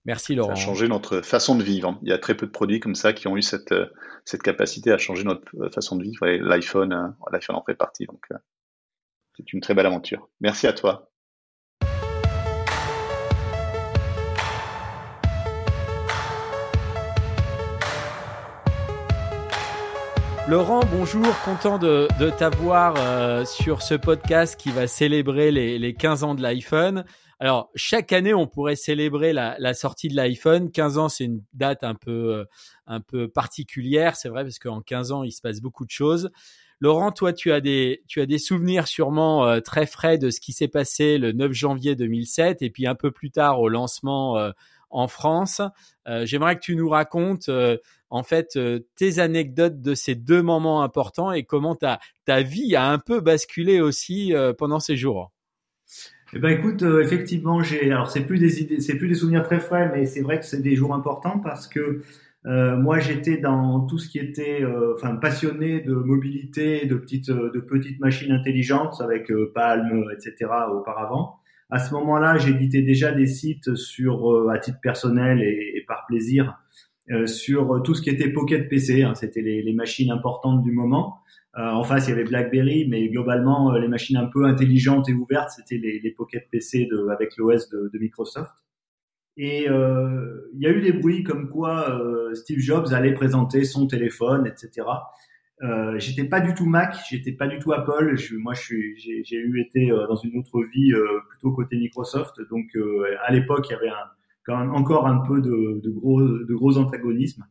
Merci 0.04 0.34
Laurent. 0.34 0.56
Ça 0.56 0.62
a 0.62 0.64
changé 0.64 0.88
notre 0.88 1.20
façon 1.20 1.54
de 1.54 1.62
vivre. 1.62 1.98
Il 2.02 2.08
y 2.08 2.12
a 2.12 2.18
très 2.18 2.36
peu 2.36 2.46
de 2.46 2.50
produits 2.50 2.80
comme 2.80 2.96
ça 2.96 3.12
qui 3.12 3.28
ont 3.28 3.36
eu 3.36 3.42
cette, 3.42 3.72
euh, 3.72 3.86
cette 4.24 4.42
capacité 4.42 4.90
à 4.90 4.98
changer 4.98 5.22
notre 5.22 5.44
euh, 5.60 5.70
façon 5.70 5.96
de 5.96 6.02
vivre. 6.02 6.26
L'iPhone, 6.26 6.92
euh, 6.92 7.08
l'iPhone 7.30 7.56
en 7.56 7.62
fait 7.62 7.74
partie. 7.74 8.06
Donc, 8.06 8.26
c'est 9.36 9.52
une 9.52 9.60
très 9.60 9.74
belle 9.74 9.86
aventure. 9.86 10.28
Merci 10.40 10.66
à 10.66 10.72
toi. 10.72 11.12
Laurent, 20.48 20.80
bonjour, 20.90 21.38
content 21.44 21.78
de, 21.78 22.08
de 22.18 22.28
t'avoir 22.28 22.96
euh, 22.98 23.44
sur 23.44 23.80
ce 23.80 23.94
podcast 23.94 24.60
qui 24.60 24.70
va 24.70 24.88
célébrer 24.88 25.52
les, 25.52 25.78
les 25.78 25.94
15 25.94 26.24
ans 26.24 26.34
de 26.34 26.42
l'iPhone. 26.42 27.04
Alors, 27.42 27.70
chaque 27.74 28.12
année, 28.12 28.34
on 28.34 28.46
pourrait 28.46 28.76
célébrer 28.76 29.32
la, 29.32 29.74
sortie 29.74 30.06
de 30.06 30.14
l'iPhone. 30.14 30.70
15 30.70 30.98
ans, 30.98 31.08
c'est 31.08 31.24
une 31.24 31.42
date 31.54 31.82
un 31.82 31.96
peu, 31.96 32.36
euh, 32.36 32.44
un 32.86 33.00
peu 33.00 33.26
particulière, 33.26 34.14
c'est 34.14 34.28
vrai, 34.28 34.44
parce 34.44 34.60
qu'en 34.60 34.80
15 34.80 35.10
ans, 35.10 35.24
il 35.24 35.32
se 35.32 35.40
passe 35.40 35.60
beaucoup 35.60 35.84
de 35.84 35.90
choses. 35.90 36.30
Laurent, 36.78 37.10
toi, 37.10 37.32
tu 37.32 37.50
as 37.50 37.60
des, 37.60 38.04
tu 38.06 38.20
as 38.20 38.26
des 38.26 38.38
souvenirs 38.38 38.86
sûrement 38.86 39.44
euh, 39.44 39.58
très 39.58 39.86
frais 39.86 40.18
de 40.18 40.30
ce 40.30 40.38
qui 40.38 40.52
s'est 40.52 40.68
passé 40.68 41.18
le 41.18 41.32
9 41.32 41.50
janvier 41.50 41.96
2007 41.96 42.62
et 42.62 42.70
puis 42.70 42.86
un 42.86 42.94
peu 42.94 43.10
plus 43.10 43.32
tard 43.32 43.60
au 43.60 43.68
lancement 43.68 44.38
euh, 44.38 44.52
en 44.90 45.08
France. 45.08 45.60
J'aimerais 46.06 46.54
que 46.54 46.60
tu 46.60 46.76
nous 46.76 46.88
racontes 46.88 47.50
en 48.10 48.22
fait 48.22 48.56
tes 48.94 49.18
anecdotes 49.18 49.80
de 49.80 49.94
ces 49.94 50.14
deux 50.14 50.42
moments 50.42 50.84
importants 50.84 51.32
et 51.32 51.42
comment 51.42 51.74
ta, 51.74 51.98
ta 52.24 52.42
vie 52.42 52.76
a 52.76 52.88
un 52.88 52.98
peu 52.98 53.20
basculé 53.20 53.80
aussi 53.80 54.34
pendant 54.58 54.80
ces 54.80 54.98
jours. 54.98 55.32
Eh 56.34 56.38
ben 56.38 56.48
écoute, 56.48 56.82
effectivement, 56.82 57.62
j'ai 57.62 57.90
alors 57.90 58.10
c'est 58.10 58.26
plus 58.26 58.38
des 58.38 58.62
idées, 58.62 58.80
c'est 58.80 58.96
plus 58.96 59.08
des 59.08 59.14
souvenirs 59.14 59.42
très 59.42 59.60
frais, 59.60 59.90
mais 59.92 60.06
c'est 60.06 60.22
vrai 60.22 60.40
que 60.40 60.46
c'est 60.46 60.62
des 60.62 60.76
jours 60.76 60.94
importants 60.94 61.38
parce 61.38 61.68
que 61.68 62.00
euh, 62.44 62.76
moi, 62.76 62.98
j'étais 62.98 63.36
dans 63.36 63.86
tout 63.86 63.98
ce 63.98 64.08
qui 64.08 64.18
était, 64.18 64.62
euh, 64.62 64.94
enfin, 64.94 65.14
passionné 65.16 65.80
de 65.80 65.94
mobilité, 65.94 66.86
de 66.86 66.96
petites, 66.96 67.30
de 67.30 67.60
petites 67.60 68.00
machines 68.00 68.32
intelligentes 68.32 69.00
avec 69.00 69.30
euh, 69.30 69.52
Palm, 69.54 70.04
etc. 70.12 70.50
Auparavant. 70.72 71.36
À 71.70 71.78
ce 71.78 71.94
moment-là, 71.94 72.36
j'éditais 72.38 72.82
déjà 72.82 73.12
des 73.12 73.26
sites 73.26 73.74
sur, 73.76 74.50
à 74.50 74.58
titre 74.58 74.78
personnel 74.82 75.40
et, 75.40 75.72
et 75.76 75.84
par 75.86 76.04
plaisir, 76.06 76.58
sur 77.26 77.82
tout 77.82 77.94
ce 77.94 78.02
qui 78.02 78.10
était 78.10 78.28
Pocket 78.28 78.68
PC. 78.68 79.02
Hein, 79.02 79.14
C'était 79.14 79.40
les, 79.40 79.62
les, 79.62 79.72
machines 79.72 80.10
importantes 80.10 80.62
du 80.62 80.70
moment. 80.70 81.20
En 81.54 81.84
face, 81.84 82.06
il 82.06 82.10
y 82.10 82.12
avait 82.12 82.24
BlackBerry, 82.24 82.88
mais 82.88 83.08
globalement, 83.08 83.72
les 83.72 83.88
machines 83.88 84.16
un 84.16 84.26
peu 84.26 84.44
intelligentes 84.44 85.08
et 85.08 85.12
ouvertes, 85.12 85.50
c'était 85.50 85.76
les, 85.76 86.00
les 86.00 86.10
Pocket 86.10 86.48
PC 86.50 86.86
de, 86.90 87.08
avec 87.10 87.36
l'OS 87.36 87.68
de, 87.68 87.90
de 87.92 87.98
Microsoft. 87.98 88.54
Et 89.36 89.68
euh, 89.68 90.50
il 90.54 90.60
y 90.60 90.66
a 90.66 90.70
eu 90.70 90.80
des 90.80 90.92
bruits 90.92 91.22
comme 91.22 91.48
quoi 91.48 91.90
euh, 91.90 92.34
Steve 92.34 92.58
Jobs 92.58 92.92
allait 92.92 93.14
présenter 93.14 93.64
son 93.64 93.86
téléphone, 93.86 94.46
etc. 94.46 94.86
Euh, 95.62 95.98
j'étais 95.98 96.24
pas 96.24 96.40
du 96.40 96.54
tout 96.54 96.66
Mac, 96.66 96.96
j'étais 97.08 97.32
pas 97.32 97.46
du 97.46 97.58
tout 97.58 97.72
Apple. 97.72 98.16
Je, 98.16 98.36
moi, 98.36 98.52
j'ai 98.54 99.36
eu 99.36 99.60
été 99.60 99.90
euh, 99.90 100.06
dans 100.06 100.16
une 100.16 100.38
autre 100.38 100.62
vie 100.74 100.92
euh, 100.92 101.20
plutôt 101.30 101.52
côté 101.52 101.76
Microsoft. 101.76 102.40
Donc, 102.50 102.76
à 103.24 103.32
l'époque, 103.32 103.66
il 103.70 103.72
y 103.72 103.76
avait 103.76 103.88
un, 103.88 104.10
quand 104.44 104.58
même 104.58 104.74
encore 104.74 105.06
un 105.06 105.18
peu 105.26 105.40
de, 105.40 105.80
de 105.82 105.90
gros, 105.90 106.20
de 106.22 106.54
gros 106.54 106.76
antagonismes. 106.76 107.46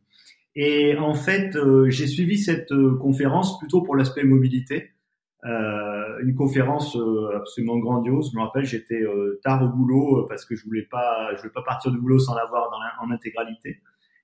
Et 0.54 0.96
en 0.96 1.14
fait, 1.14 1.56
j'ai 1.88 2.06
suivi 2.06 2.38
cette 2.38 2.72
conférence 3.00 3.58
plutôt 3.58 3.82
pour 3.82 3.96
l'aspect 3.96 4.24
mobilité. 4.24 4.92
Euh, 5.44 6.20
une 6.20 6.36
conférence 6.36 6.96
euh, 6.96 7.36
absolument 7.36 7.76
grandiose. 7.78 8.30
Je 8.32 8.38
me 8.38 8.44
rappelle, 8.44 8.64
j'étais 8.64 9.02
euh, 9.02 9.40
tard 9.42 9.62
au 9.64 9.68
boulot 9.68 10.26
parce 10.28 10.44
que 10.44 10.54
je 10.54 10.64
voulais 10.64 10.86
pas, 10.88 11.34
je 11.34 11.38
voulais 11.38 11.52
pas 11.52 11.62
partir 11.62 11.90
du 11.90 11.98
boulot 11.98 12.20
sans 12.20 12.36
l'avoir 12.36 12.70
en 13.00 13.10
intégralité. 13.10 13.80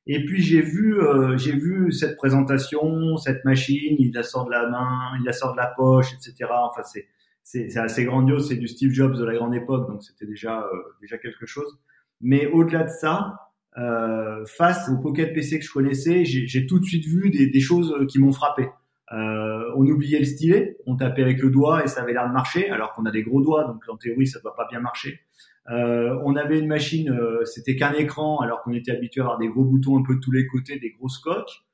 Et 0.06 0.24
puis 0.24 0.40
j'ai 0.40 0.62
vu, 0.62 0.96
j'ai 1.36 1.52
vu 1.52 1.92
cette 1.92 2.16
présentation, 2.16 3.18
cette 3.18 3.44
machine, 3.44 3.96
il 3.98 4.12
la 4.14 4.22
sort 4.22 4.46
de 4.46 4.50
la 4.52 4.66
main, 4.66 5.10
il 5.18 5.24
la 5.24 5.34
sort 5.34 5.52
de 5.52 5.58
la 5.58 5.66
poche, 5.66 6.14
etc. 6.14 6.50
Enfin 6.50 6.82
c'est 6.82 7.08
c'est 7.42 7.76
assez 7.76 8.04
grandiose, 8.04 8.48
c'est 8.48 8.56
du 8.56 8.68
Steve 8.68 8.90
Jobs 8.92 9.16
de 9.16 9.24
la 9.24 9.34
grande 9.34 9.54
époque, 9.54 9.86
donc 9.86 10.02
c'était 10.02 10.24
déjà 10.24 10.66
déjà 11.02 11.18
quelque 11.18 11.44
chose. 11.44 11.78
Mais 12.22 12.46
au-delà 12.46 12.84
de 12.84 12.88
ça, 12.88 13.47
euh, 13.78 14.44
face 14.46 14.88
au 14.88 14.98
Pocket 14.98 15.32
PC 15.32 15.58
que 15.58 15.64
je 15.64 15.72
connaissais, 15.72 16.24
j'ai 16.24 16.66
tout 16.66 16.78
de 16.78 16.84
suite 16.84 17.06
vu 17.06 17.30
des, 17.30 17.48
des 17.48 17.60
choses 17.60 17.94
qui 18.08 18.18
m'ont 18.18 18.32
frappé. 18.32 18.68
Euh, 19.12 19.72
on 19.76 19.86
oubliait 19.86 20.18
le 20.18 20.24
stylet, 20.26 20.76
on 20.86 20.96
tapait 20.96 21.22
avec 21.22 21.40
le 21.40 21.50
doigt 21.50 21.82
et 21.82 21.86
ça 21.86 22.02
avait 22.02 22.12
l'air 22.12 22.28
de 22.28 22.32
marcher, 22.32 22.68
alors 22.70 22.92
qu'on 22.92 23.06
a 23.06 23.10
des 23.10 23.22
gros 23.22 23.40
doigts, 23.40 23.64
donc 23.64 23.82
en 23.88 23.96
théorie 23.96 24.26
ça 24.26 24.38
ne 24.38 24.42
doit 24.42 24.54
pas 24.54 24.66
bien 24.68 24.80
marcher. 24.80 25.20
Euh, 25.70 26.18
on 26.24 26.36
avait 26.36 26.58
une 26.58 26.66
machine, 26.66 27.10
euh, 27.10 27.44
c'était 27.44 27.76
qu'un 27.76 27.92
écran, 27.92 28.38
alors 28.40 28.62
qu'on 28.62 28.72
était 28.72 28.90
habitué 28.90 29.20
à 29.20 29.24
avoir 29.24 29.38
des 29.38 29.48
gros 29.48 29.64
boutons 29.64 29.98
un 29.98 30.02
peu 30.02 30.16
de 30.16 30.20
tous 30.20 30.32
les 30.32 30.46
côtés, 30.46 30.78
des 30.78 30.90
grosses 30.90 31.18
coques. 31.18 31.64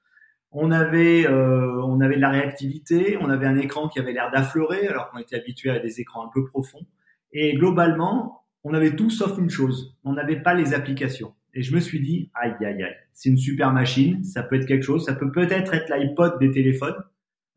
On 0.57 0.71
avait, 0.71 1.27
on 1.29 2.01
avait 2.01 2.15
de 2.15 2.21
la 2.21 2.31
réactivité, 2.31 3.19
on 3.21 3.29
avait 3.29 3.47
un 3.47 3.57
écran 3.57 3.89
qui 3.89 3.99
avait 3.99 4.13
l'air 4.13 4.31
d'affleurer, 4.31 4.87
alors 4.87 5.11
qu'on 5.11 5.19
était 5.19 5.35
habitué 5.35 5.71
à 5.71 5.81
des 5.81 6.01
écrans 6.01 6.25
un 6.25 6.31
peu 6.33 6.45
profonds. 6.45 6.87
Et 7.33 7.55
globalement, 7.55 8.45
on 8.63 8.73
avait 8.73 8.95
tout 8.95 9.11
sauf 9.11 9.37
une 9.37 9.51
chose, 9.51 9.99
on 10.05 10.13
n'avait 10.13 10.41
pas 10.41 10.55
les 10.55 10.73
applications. 10.73 11.35
Et 11.55 11.63
je 11.63 11.75
me 11.75 11.81
suis 11.81 12.01
dit, 12.01 12.31
aïe, 12.35 12.55
aïe, 12.61 12.83
aïe, 12.83 12.97
c'est 13.13 13.29
une 13.29 13.39
super 13.39 13.73
machine, 13.73 14.25
ça 14.25 14.43
peut 14.43 14.57
être 14.57 14.67
quelque 14.67 14.83
chose, 14.83 15.05
ça 15.05 15.15
peut 15.15 15.31
peut-être 15.31 15.73
être 15.73 15.89
l'iPod 15.95 16.39
des 16.41 16.51
téléphones, 16.51 16.97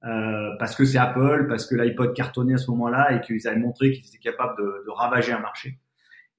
euh, 0.06 0.52
parce 0.60 0.76
que 0.76 0.86
c'est 0.86 1.00
Apple, 1.00 1.48
parce 1.50 1.66
que 1.66 1.76
l'iPod 1.76 2.14
cartonnait 2.14 2.54
à 2.54 2.58
ce 2.58 2.70
moment-là 2.72 3.16
et 3.16 3.22
qu'ils 3.22 3.48
avaient 3.48 3.60
montré 3.60 3.92
qu'ils 3.92 4.06
étaient 4.08 4.20
capables 4.20 4.56
de, 4.60 4.86
de, 4.86 4.92
ravager 4.92 5.32
un 5.32 5.40
marché. 5.40 5.80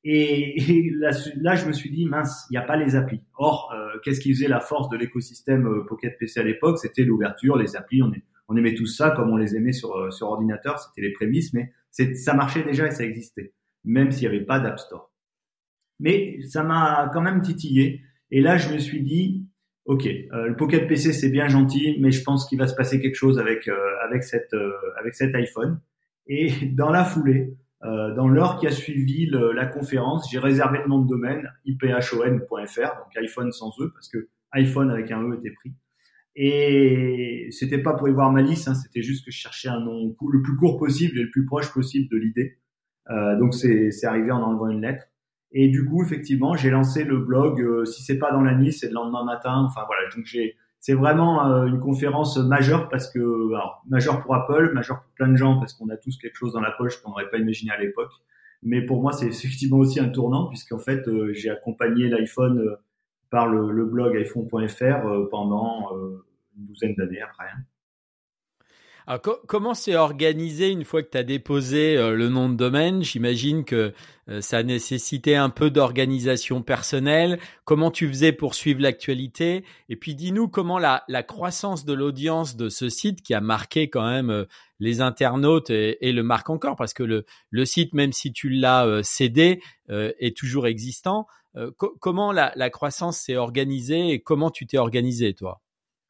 Et, 0.04 0.92
là, 0.94 1.56
je 1.56 1.66
me 1.66 1.72
suis 1.72 1.90
dit, 1.90 2.06
mince, 2.06 2.46
il 2.48 2.52
n'y 2.52 2.58
a 2.58 2.62
pas 2.62 2.76
les 2.76 2.94
applis. 2.94 3.20
Or, 3.36 3.74
euh, 3.74 3.98
qu'est-ce 4.04 4.20
qui 4.20 4.32
faisait 4.32 4.48
la 4.48 4.60
force 4.60 4.88
de 4.88 4.96
l'écosystème 4.96 5.66
euh, 5.66 5.84
Pocket 5.84 6.16
PC 6.16 6.38
à 6.38 6.44
l'époque? 6.44 6.78
C'était 6.78 7.02
l'ouverture, 7.02 7.56
les 7.56 7.74
applis. 7.74 8.00
On, 8.02 8.56
aimait 8.56 8.74
tout 8.74 8.86
ça 8.86 9.10
comme 9.10 9.30
on 9.30 9.36
les 9.36 9.56
aimait 9.56 9.72
sur, 9.72 10.12
sur 10.12 10.28
ordinateur. 10.28 10.78
C'était 10.78 11.02
les 11.02 11.12
prémices, 11.12 11.52
mais 11.52 11.72
ça 12.14 12.34
marchait 12.34 12.62
déjà 12.62 12.86
et 12.86 12.92
ça 12.92 13.04
existait, 13.04 13.52
même 13.84 14.12
s'il 14.12 14.28
n'y 14.28 14.36
avait 14.36 14.44
pas 14.44 14.60
d'App 14.60 14.78
Store. 14.78 15.07
Mais 16.00 16.38
ça 16.42 16.62
m'a 16.62 17.10
quand 17.12 17.22
même 17.22 17.42
titillé. 17.42 18.02
Et 18.30 18.40
là, 18.40 18.56
je 18.56 18.72
me 18.72 18.78
suis 18.78 19.02
dit, 19.02 19.48
ok, 19.88 20.06
euh, 20.06 20.48
le 20.48 20.54
Pocket 20.54 20.86
PC 20.86 21.12
c'est 21.12 21.30
bien 21.30 21.48
gentil, 21.48 21.96
mais 21.98 22.12
je 22.12 22.22
pense 22.22 22.46
qu'il 22.46 22.58
va 22.58 22.68
se 22.68 22.74
passer 22.74 23.00
quelque 23.00 23.16
chose 23.16 23.38
avec 23.38 23.66
euh, 23.68 23.76
avec 24.06 24.22
cette 24.22 24.52
euh, 24.54 24.72
avec 25.00 25.14
cet 25.14 25.34
iPhone. 25.34 25.80
Et 26.26 26.52
dans 26.72 26.90
la 26.90 27.04
foulée, 27.04 27.56
dans 27.82 28.26
l'heure 28.26 28.58
qui 28.58 28.66
a 28.66 28.72
suivi 28.72 29.26
le, 29.26 29.52
la 29.52 29.64
conférence, 29.64 30.28
j'ai 30.30 30.40
réservé 30.40 30.78
le 30.82 30.88
nom 30.88 31.00
de 31.00 31.08
domaine 31.08 31.48
iphone.fr, 31.64 32.80
donc 32.80 33.16
iPhone 33.16 33.52
sans 33.52 33.70
e, 33.80 33.92
parce 33.94 34.08
que 34.08 34.28
iPhone 34.50 34.90
avec 34.90 35.10
un 35.12 35.22
e 35.22 35.36
était 35.38 35.52
pris. 35.52 35.72
Et 36.34 37.48
c'était 37.50 37.78
pas 37.78 37.94
pour 37.94 38.08
y 38.08 38.12
voir 38.12 38.32
malice, 38.32 38.66
hein, 38.66 38.74
c'était 38.74 39.02
juste 39.02 39.24
que 39.24 39.30
je 39.30 39.38
cherchais 39.38 39.68
un 39.68 39.80
nom 39.80 40.14
le 40.28 40.42
plus 40.42 40.56
court 40.56 40.76
possible 40.76 41.18
et 41.18 41.22
le 41.22 41.30
plus 41.30 41.46
proche 41.46 41.72
possible 41.72 42.08
de 42.10 42.16
l'idée. 42.16 42.58
donc 43.38 43.54
c'est 43.54 44.04
arrivé 44.04 44.32
en 44.32 44.42
enlevant 44.42 44.68
une 44.68 44.82
lettre. 44.82 45.06
Et 45.52 45.68
du 45.68 45.84
coup, 45.84 46.02
effectivement, 46.02 46.54
j'ai 46.54 46.70
lancé 46.70 47.04
le 47.04 47.18
blog. 47.18 47.60
Euh, 47.60 47.84
si 47.84 48.02
c'est 48.02 48.18
pas 48.18 48.32
dans 48.32 48.42
la 48.42 48.54
nuit, 48.54 48.72
c'est 48.72 48.88
le 48.88 48.94
lendemain 48.94 49.24
matin. 49.24 49.64
Enfin 49.66 49.82
voilà. 49.86 50.02
Donc 50.14 50.24
j'ai, 50.26 50.56
c'est 50.80 50.94
vraiment 50.94 51.46
euh, 51.46 51.66
une 51.66 51.80
conférence 51.80 52.36
majeure 52.36 52.88
parce 52.88 53.10
que, 53.10 53.18
alors, 53.54 53.82
majeure 53.88 54.20
pour 54.20 54.34
Apple, 54.34 54.72
majeure 54.74 55.02
pour 55.02 55.12
plein 55.12 55.28
de 55.28 55.36
gens 55.36 55.58
parce 55.58 55.72
qu'on 55.72 55.88
a 55.88 55.96
tous 55.96 56.18
quelque 56.18 56.36
chose 56.36 56.52
dans 56.52 56.60
la 56.60 56.72
poche 56.72 57.00
qu'on 57.02 57.10
n'aurait 57.10 57.30
pas 57.30 57.38
imaginé 57.38 57.70
à 57.70 57.78
l'époque. 57.78 58.12
Mais 58.62 58.82
pour 58.82 59.00
moi, 59.00 59.12
c'est 59.12 59.26
effectivement 59.28 59.78
aussi 59.78 60.00
un 60.00 60.08
tournant 60.08 60.48
puisqu'en 60.48 60.78
fait, 60.78 61.08
euh, 61.08 61.32
j'ai 61.32 61.50
accompagné 61.50 62.08
l'iPhone 62.08 62.76
par 63.30 63.46
le, 63.46 63.70
le, 63.70 63.84
blog 63.84 64.16
iPhone.fr 64.16 65.28
pendant 65.30 65.90
une 66.56 66.64
douzaine 66.66 66.94
d'années 66.94 67.20
après. 67.20 67.44
Hein. 67.44 67.60
Comment 69.46 69.72
c'est 69.72 69.96
organisé 69.96 70.68
une 70.68 70.84
fois 70.84 71.02
que 71.02 71.08
tu 71.08 71.16
as 71.16 71.22
déposé 71.22 71.96
euh, 71.96 72.14
le 72.14 72.28
nom 72.28 72.50
de 72.50 72.56
domaine? 72.56 73.02
J'imagine 73.02 73.64
que 73.64 73.94
euh, 74.28 74.42
ça 74.42 74.62
nécessitait 74.62 75.34
un 75.34 75.48
peu 75.48 75.70
d'organisation 75.70 76.60
personnelle. 76.62 77.38
Comment 77.64 77.90
tu 77.90 78.06
faisais 78.06 78.32
pour 78.32 78.54
suivre 78.54 78.82
l'actualité? 78.82 79.64
Et 79.88 79.96
puis 79.96 80.14
dis-nous 80.14 80.48
comment 80.48 80.78
la, 80.78 81.02
croissance 81.22 81.86
de 81.86 81.94
l'audience 81.94 82.54
de 82.54 82.68
ce 82.68 82.90
site 82.90 83.22
qui 83.22 83.32
a 83.32 83.40
marqué 83.40 83.88
quand 83.88 84.06
même 84.06 84.28
euh, 84.28 84.44
les 84.78 85.00
internautes 85.00 85.70
et, 85.70 86.12
le 86.12 86.22
marque 86.22 86.50
encore 86.50 86.76
parce 86.76 86.92
que 86.92 87.02
le, 87.02 87.64
site, 87.64 87.94
même 87.94 88.12
si 88.12 88.30
tu 88.30 88.50
l'as 88.50 89.00
cédé, 89.02 89.60
est 89.88 90.36
toujours 90.36 90.68
existant. 90.68 91.26
comment 91.76 92.30
la 92.30 92.70
croissance 92.70 93.18
s'est 93.18 93.36
organisée 93.36 94.10
et 94.10 94.20
comment 94.20 94.50
tu 94.50 94.66
t'es 94.66 94.78
organisé 94.78 95.34
toi? 95.34 95.60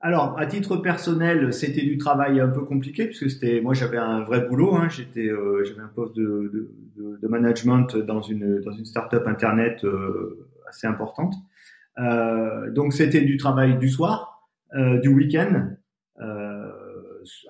Alors, 0.00 0.38
à 0.38 0.46
titre 0.46 0.76
personnel, 0.76 1.52
c'était 1.52 1.82
du 1.82 1.98
travail 1.98 2.38
un 2.38 2.48
peu 2.48 2.64
compliqué 2.64 3.06
puisque 3.06 3.28
c'était, 3.30 3.60
moi, 3.60 3.74
j'avais 3.74 3.96
un 3.96 4.22
vrai 4.22 4.46
boulot. 4.46 4.76
Hein, 4.76 4.88
j'étais, 4.88 5.26
euh, 5.26 5.64
j'avais 5.64 5.80
un 5.80 5.90
poste 5.92 6.14
de, 6.14 6.70
de, 6.96 7.18
de, 7.20 7.28
management 7.28 7.96
dans 7.96 8.22
une 8.22 8.60
dans 8.60 8.70
une 8.70 8.84
startup 8.84 9.26
internet 9.26 9.84
euh, 9.84 10.46
assez 10.68 10.86
importante. 10.86 11.34
Euh, 11.98 12.70
donc, 12.70 12.92
c'était 12.92 13.22
du 13.22 13.38
travail 13.38 13.76
du 13.78 13.88
soir, 13.88 14.48
euh, 14.74 15.00
du 15.00 15.08
week-end 15.08 15.74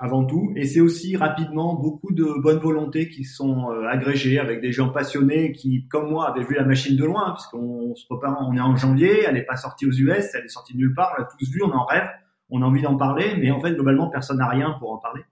avant 0.01 0.25
tout, 0.25 0.53
et 0.57 0.67
c'est 0.67 0.81
aussi 0.81 1.17
rapidement 1.17 1.75
beaucoup 1.75 2.13
de 2.13 2.25
bonne 2.43 2.59
volonté 2.59 3.09
qui 3.09 3.23
sont 3.23 3.69
agrégées 3.89 4.41
avec 4.41 4.61
des 4.61 4.73
gens 4.73 4.89
passionnés 4.89 5.53
qui, 5.53 5.87
comme 5.87 6.11
moi, 6.11 6.29
avaient 6.29 6.43
vu 6.43 6.57
la 6.57 6.65
machine 6.65 6.97
de 6.97 7.05
loin, 7.05 7.33
puisqu'on 7.33 7.95
se 7.95 8.05
prépare, 8.07 8.45
on 8.49 8.57
est 8.57 8.61
en 8.61 8.75
janvier, 8.75 9.23
elle 9.25 9.35
n'est 9.35 9.45
pas 9.45 9.57
sortie 9.57 9.87
aux 9.87 9.93
US, 9.93 10.35
elle 10.35 10.45
est 10.45 10.49
sortie 10.49 10.77
nulle 10.77 10.95
part, 10.95 11.15
on 11.17 11.21
l'a 11.21 11.29
tous 11.39 11.49
vu, 11.49 11.63
on 11.63 11.71
en 11.71 11.85
rêve 11.85 12.09
on 12.51 12.63
a 12.63 12.65
envie 12.65 12.83
d'en 12.83 12.97
parler, 12.97 13.37
mais 13.39 13.51
en 13.51 13.61
fait 13.61 13.73
globalement 13.73 14.09
personne 14.09 14.39
n'a 14.39 14.49
rien 14.49 14.77
pour 14.79 14.93
en 14.93 14.99
parler. 14.99 15.23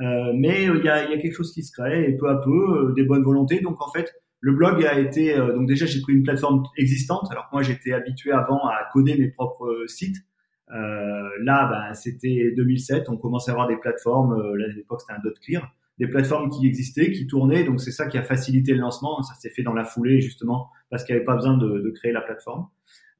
Euh, 0.00 0.32
mais 0.34 0.68
euh, 0.68 0.78
il 0.78 0.84
y, 0.84 0.88
a, 0.88 1.10
y, 1.10 1.14
a, 1.14 1.18
quelque 1.18 1.34
chose 1.34 1.52
qui 1.52 1.62
se 1.62 1.72
crée 1.72 2.08
et 2.08 2.16
peu 2.16 2.30
à 2.30 2.36
peu 2.36 2.50
euh, 2.50 2.92
des 2.94 3.04
bonnes 3.04 3.22
volontés. 3.22 3.60
Donc 3.60 3.82
en 3.82 3.90
fait 3.90 4.12
le 4.40 4.52
blog 4.52 4.84
a 4.84 4.98
été 4.98 5.36
donc 5.36 5.68
déjà 5.68 5.86
j'ai 5.86 6.00
pris 6.00 6.14
une 6.14 6.24
plateforme 6.24 6.64
existante 6.76 7.30
alors 7.30 7.48
que 7.48 7.54
moi 7.54 7.62
j'étais 7.62 7.92
habitué 7.92 8.32
avant 8.32 8.66
à 8.66 8.88
coder 8.92 9.16
mes 9.16 9.28
propres 9.28 9.84
sites. 9.86 10.16
là 10.68 11.68
ben, 11.70 11.94
c'était 11.94 12.52
2007, 12.56 13.08
on 13.08 13.16
commençait 13.16 13.52
à 13.52 13.54
avoir 13.54 13.68
des 13.68 13.76
plateformes. 13.76 14.34
là 14.56 14.64
à 14.64 14.74
l'époque 14.74 15.00
c'était 15.02 15.12
un 15.12 15.22
dot 15.22 15.38
clear 15.38 15.72
des 15.98 16.08
plateformes 16.08 16.50
qui 16.50 16.66
existaient, 16.66 17.12
qui 17.12 17.28
tournaient. 17.28 17.62
Donc 17.62 17.80
c'est 17.80 17.92
ça 17.92 18.06
qui 18.06 18.18
a 18.18 18.24
facilité 18.24 18.72
le 18.72 18.80
lancement. 18.80 19.22
Ça 19.22 19.34
s'est 19.34 19.50
fait 19.50 19.62
dans 19.62 19.74
la 19.74 19.84
foulée 19.84 20.20
justement 20.20 20.70
parce 20.90 21.04
qu'il 21.04 21.14
n'y 21.14 21.18
avait 21.18 21.26
pas 21.26 21.36
besoin 21.36 21.56
de, 21.56 21.78
de, 21.78 21.90
créer 21.90 22.10
la 22.10 22.22
plateforme. 22.22 22.66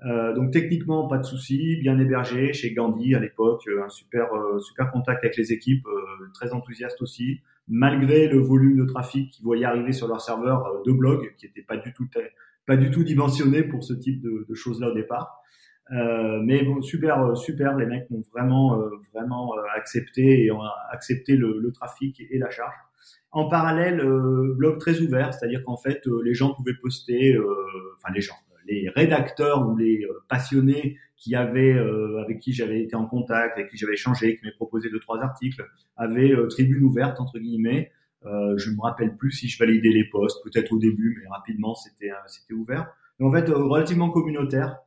Euh, 0.05 0.35
donc 0.35 0.51
techniquement 0.51 1.07
pas 1.07 1.19
de 1.19 1.25
souci, 1.25 1.77
bien 1.77 1.99
hébergé 1.99 2.53
chez 2.53 2.73
Gandhi 2.73 3.15
à 3.15 3.21
l'époque, 3.21 3.63
euh, 3.69 3.85
un 3.85 3.89
super 3.89 4.33
euh, 4.35 4.59
super 4.59 4.91
contact 4.91 5.25
avec 5.25 5.37
les 5.37 5.53
équipes, 5.53 5.87
très 6.35 6.53
enthousiaste 6.53 7.01
aussi, 7.03 7.41
malgré 7.69 8.27
le 8.29 8.39
volume 8.39 8.77
de 8.77 8.85
trafic 8.85 9.31
qu'ils 9.31 9.45
voyaient 9.45 9.65
arriver 9.65 9.93
sur 9.93 10.09
leur 10.09 10.21
serveur 10.21 10.83
de 10.85 10.93
blog, 10.93 11.35
qui 11.37 11.47
était 11.47 11.63
pas 11.63 11.77
du 11.77 11.93
tout 11.93 12.07
pas 12.67 12.77
du 12.77 12.91
tout 12.91 13.05
dimensionné 13.05 13.63
pour 13.63 13.85
ce 13.85 13.93
type 13.93 14.21
de, 14.21 14.47
de 14.49 14.55
choses 14.55 14.81
là 14.81 14.89
au 14.89 14.95
départ. 14.95 15.41
mais 15.91 16.63
bon, 16.65 16.83
super 16.83 17.37
super, 17.37 17.77
les 17.77 17.87
mecs 17.87 18.11
ont 18.11 18.23
vraiment 18.33 18.81
vraiment 19.13 19.55
accepté 19.77 20.45
et 20.45 20.51
ont 20.51 20.63
accepté 20.91 21.37
le, 21.37 21.59
le 21.59 21.73
trafic 21.73 22.21
et 22.31 22.39
la 22.39 22.51
charge. 22.51 22.75
En 23.33 23.49
parallèle, 23.49 24.01
euh, 24.01 24.55
blog 24.55 24.79
très 24.79 25.01
ouvert, 25.01 25.33
c'est-à-dire 25.33 25.65
qu'en 25.65 25.79
fait, 25.79 26.07
euh, 26.07 26.21
les 26.23 26.35
gens 26.35 26.53
pouvaient 26.53 26.75
poster, 26.75 27.33
euh, 27.33 27.47
enfin 27.97 28.13
les 28.15 28.21
gens, 28.21 28.35
les 28.67 28.89
rédacteurs 28.89 29.69
ou 29.69 29.77
les 29.77 30.07
passionnés 30.29 30.99
qui 31.17 31.35
avaient, 31.35 31.79
avec 32.21 32.41
qui 32.41 32.53
j'avais 32.53 32.83
été 32.83 32.97
en 32.97 33.07
contact, 33.07 33.57
avec 33.59 33.71
qui 33.71 33.77
j'avais 33.77 33.95
échangé, 33.95 34.37
qui 34.37 34.45
m'avaient 34.45 34.57
proposé 34.57 34.91
deux 34.91 34.99
trois 34.99 35.21
articles, 35.21 35.65
avaient 35.97 36.35
tribune 36.51 36.83
ouverte 36.83 37.21
entre 37.21 37.39
guillemets. 37.39 37.93
je 38.25 38.71
me 38.71 38.81
rappelle 38.81 39.17
plus 39.17 39.31
si 39.31 39.49
je 39.49 39.59
validais 39.59 39.91
les 39.91 40.05
posts, 40.05 40.43
peut-être 40.43 40.73
au 40.73 40.79
début, 40.79 41.19
mais 41.21 41.29
rapidement 41.29 41.75
c'était 41.75 42.11
c'était 42.27 42.55
ouvert. 42.55 42.89
Mais 43.19 43.27
en 43.27 43.33
fait, 43.33 43.49
relativement 43.49 44.11
communautaire, 44.11 44.79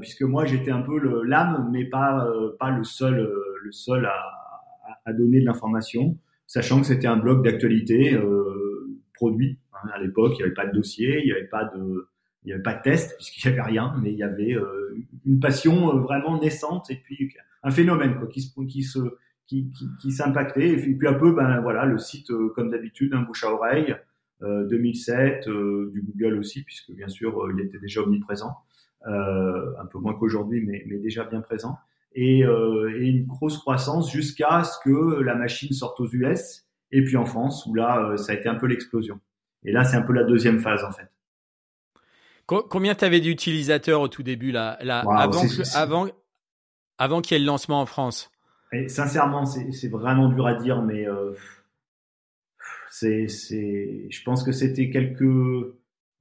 puisque 0.00 0.22
moi 0.22 0.44
j'étais 0.44 0.70
un 0.70 0.82
peu 0.82 1.24
l'âme, 1.24 1.68
mais 1.72 1.84
pas 1.84 2.28
pas 2.60 2.70
le 2.70 2.84
seul 2.84 3.16
le 3.16 3.72
seul 3.72 4.06
à, 4.06 4.14
à 5.04 5.12
donner 5.12 5.40
de 5.40 5.46
l'information 5.46 6.16
sachant 6.52 6.80
que 6.80 6.86
c'était 6.86 7.06
un 7.06 7.16
blog 7.16 7.42
d'actualité 7.42 8.12
euh, 8.12 9.00
produit. 9.14 9.58
Hein, 9.72 9.88
à 9.94 9.98
l'époque, 9.98 10.32
il 10.34 10.36
n'y 10.36 10.42
avait 10.42 10.52
pas 10.52 10.66
de 10.66 10.72
dossier, 10.72 11.20
il 11.20 11.24
n'y 11.24 11.32
avait 11.32 11.48
pas 11.48 11.64
de, 11.64 12.08
il 12.44 12.50
y 12.50 12.52
avait 12.52 12.62
pas 12.62 12.74
de 12.74 12.82
test 12.82 13.14
puisqu'il 13.16 13.48
n'y 13.48 13.58
avait 13.58 13.70
rien, 13.70 13.94
mais 14.02 14.12
il 14.12 14.18
y 14.18 14.22
avait 14.22 14.54
euh, 14.54 14.96
une 15.26 15.40
passion 15.40 15.94
euh, 15.94 16.00
vraiment 16.00 16.40
naissante 16.40 16.90
et 16.90 16.96
puis 16.96 17.34
un 17.62 17.70
phénomène 17.70 18.16
quoi, 18.18 18.28
qui 18.28 18.40
se, 18.40 18.60
qui 18.66 18.82
se, 18.82 18.98
qui, 19.46 19.72
qui, 20.00 20.10
s'impactait. 20.10 20.70
Et 20.70 20.76
puis, 20.76 20.94
puis 20.94 21.08
un 21.08 21.14
peu, 21.14 21.32
ben 21.32 21.60
voilà, 21.60 21.84
le 21.84 21.98
site 21.98 22.32
comme 22.54 22.70
d'habitude, 22.70 23.14
un 23.14 23.22
bouche 23.22 23.44
à 23.44 23.52
oreille. 23.52 23.96
2007, 24.44 25.48
du 25.48 26.02
Google 26.02 26.36
aussi, 26.36 26.64
puisque 26.64 26.90
bien 26.90 27.06
sûr 27.06 27.48
il 27.54 27.60
était 27.64 27.78
déjà 27.78 28.00
omniprésent, 28.00 28.56
un 29.06 29.86
peu 29.88 30.00
moins 30.00 30.14
qu'aujourd'hui, 30.14 30.64
mais, 30.66 30.82
mais 30.88 30.98
déjà 30.98 31.22
bien 31.22 31.40
présent 31.40 31.78
et, 32.14 32.44
euh, 32.44 33.00
et 33.00 33.08
une 33.08 33.26
grosse 33.26 33.58
croissance 33.58 34.12
jusqu'à 34.12 34.64
ce 34.64 34.78
que 34.84 35.20
la 35.20 35.34
machine 35.34 35.72
sorte 35.72 36.00
aux 36.00 36.08
US 36.08 36.64
et 36.90 37.02
puis 37.02 37.16
en 37.16 37.24
France 37.24 37.66
où 37.66 37.74
là 37.74 38.10
euh, 38.10 38.16
ça 38.16 38.32
a 38.32 38.34
été 38.34 38.48
un 38.48 38.54
peu 38.54 38.66
l'explosion. 38.66 39.20
Et 39.64 39.72
là 39.72 39.84
c'est 39.84 39.96
un 39.96 40.02
peu 40.02 40.12
la 40.12 40.24
deuxième 40.24 40.60
phase 40.60 40.84
en 40.84 40.92
fait. 40.92 41.08
Combien 42.60 42.94
tu 42.94 43.04
avais 43.04 43.20
d'utilisateurs 43.20 44.00
au 44.00 44.08
tout 44.08 44.22
début 44.22 44.52
là, 44.52 44.78
là 44.82 45.00
avant, 45.00 45.42
avant, 45.74 46.06
avant 46.98 47.20
qu'il 47.20 47.36
y 47.36 47.36
ait 47.36 47.40
le 47.40 47.46
lancement 47.46 47.80
en 47.80 47.86
France? 47.86 48.30
Et 48.72 48.88
Sincèrement, 48.88 49.44
c'est 49.44 49.88
vraiment 49.88 50.28
dur 50.28 50.46
à 50.46 50.54
dire, 50.54 50.82
mais 50.82 51.06
euh, 51.06 51.32
c'est, 52.90 53.28
je 53.28 54.22
pense 54.24 54.42
que 54.42 54.52
c'était 54.52 54.88
quelques, 54.90 55.22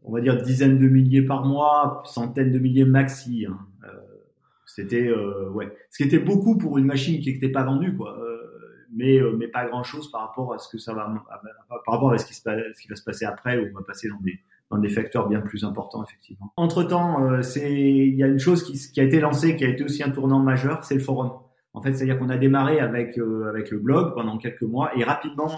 on 0.04 0.12
va 0.12 0.22
dire 0.22 0.42
dizaines 0.42 0.78
de 0.78 0.88
milliers 0.88 1.22
par 1.22 1.46
mois, 1.46 2.04
centaines 2.06 2.52
de 2.52 2.60
milliers 2.60 2.86
maxi. 2.86 3.46
Hein. 3.50 3.58
Euh, 3.86 3.88
c'était 4.66 5.08
euh, 5.08 5.50
ouais, 5.50 5.72
ce 5.90 5.98
qui 5.98 6.04
était 6.04 6.20
beaucoup 6.20 6.58
pour 6.58 6.78
une 6.78 6.86
machine 6.86 7.22
qui 7.22 7.34
n'était 7.34 7.50
pas 7.50 7.64
vendue 7.64 7.96
quoi. 7.96 8.18
Mais 8.94 9.22
mais 9.38 9.48
pas 9.48 9.66
grand 9.68 9.84
chose 9.84 10.12
par 10.12 10.20
rapport 10.20 10.54
à 10.54 10.58
ce 10.58 10.68
que 10.68 10.78
ça 10.78 10.94
va 10.94 11.10
par 11.86 11.94
rapport 11.94 12.12
à 12.12 12.18
ce 12.18 12.26
qui 12.26 12.34
se 12.34 12.42
ce 12.42 12.82
qui 12.82 12.90
va 12.90 12.96
se 12.98 13.04
passer 13.04 13.24
après 13.24 13.58
où 13.58 13.70
on 13.72 13.80
va 13.80 13.86
passer 13.86 14.10
dans 14.10 14.20
des 14.20 14.38
dans 14.72 14.78
des 14.78 14.90
facteurs 14.90 15.28
bien 15.30 15.42
plus 15.42 15.64
importants 15.64 16.04
effectivement. 16.04 16.52
Entre 16.58 16.84
temps, 16.84 17.42
c'est 17.44 17.72
il 17.72 18.16
y 18.16 18.24
a 18.24 18.28
une 18.28 18.40
chose 18.40 18.64
qui, 18.64 18.74
qui 18.92 19.00
a 19.00 19.04
été 19.04 19.20
lancée 19.20 19.56
qui 19.56 19.66
a 19.66 19.68
été 19.68 19.84
aussi 19.84 20.02
un 20.04 20.10
tournant 20.10 20.40
majeur, 20.40 20.84
c'est 20.86 20.96
le 20.96 21.02
forum. 21.02 21.32
En 21.74 21.82
fait, 21.82 21.94
c'est-à-dire 21.94 22.18
qu'on 22.18 22.30
a 22.30 22.38
démarré 22.38 22.80
avec 22.80 23.20
avec 23.50 23.70
le 23.72 23.78
blog 23.78 24.14
pendant 24.16 24.38
quelques 24.38 24.64
mois 24.64 24.92
et 24.98 25.04
rapidement, 25.04 25.52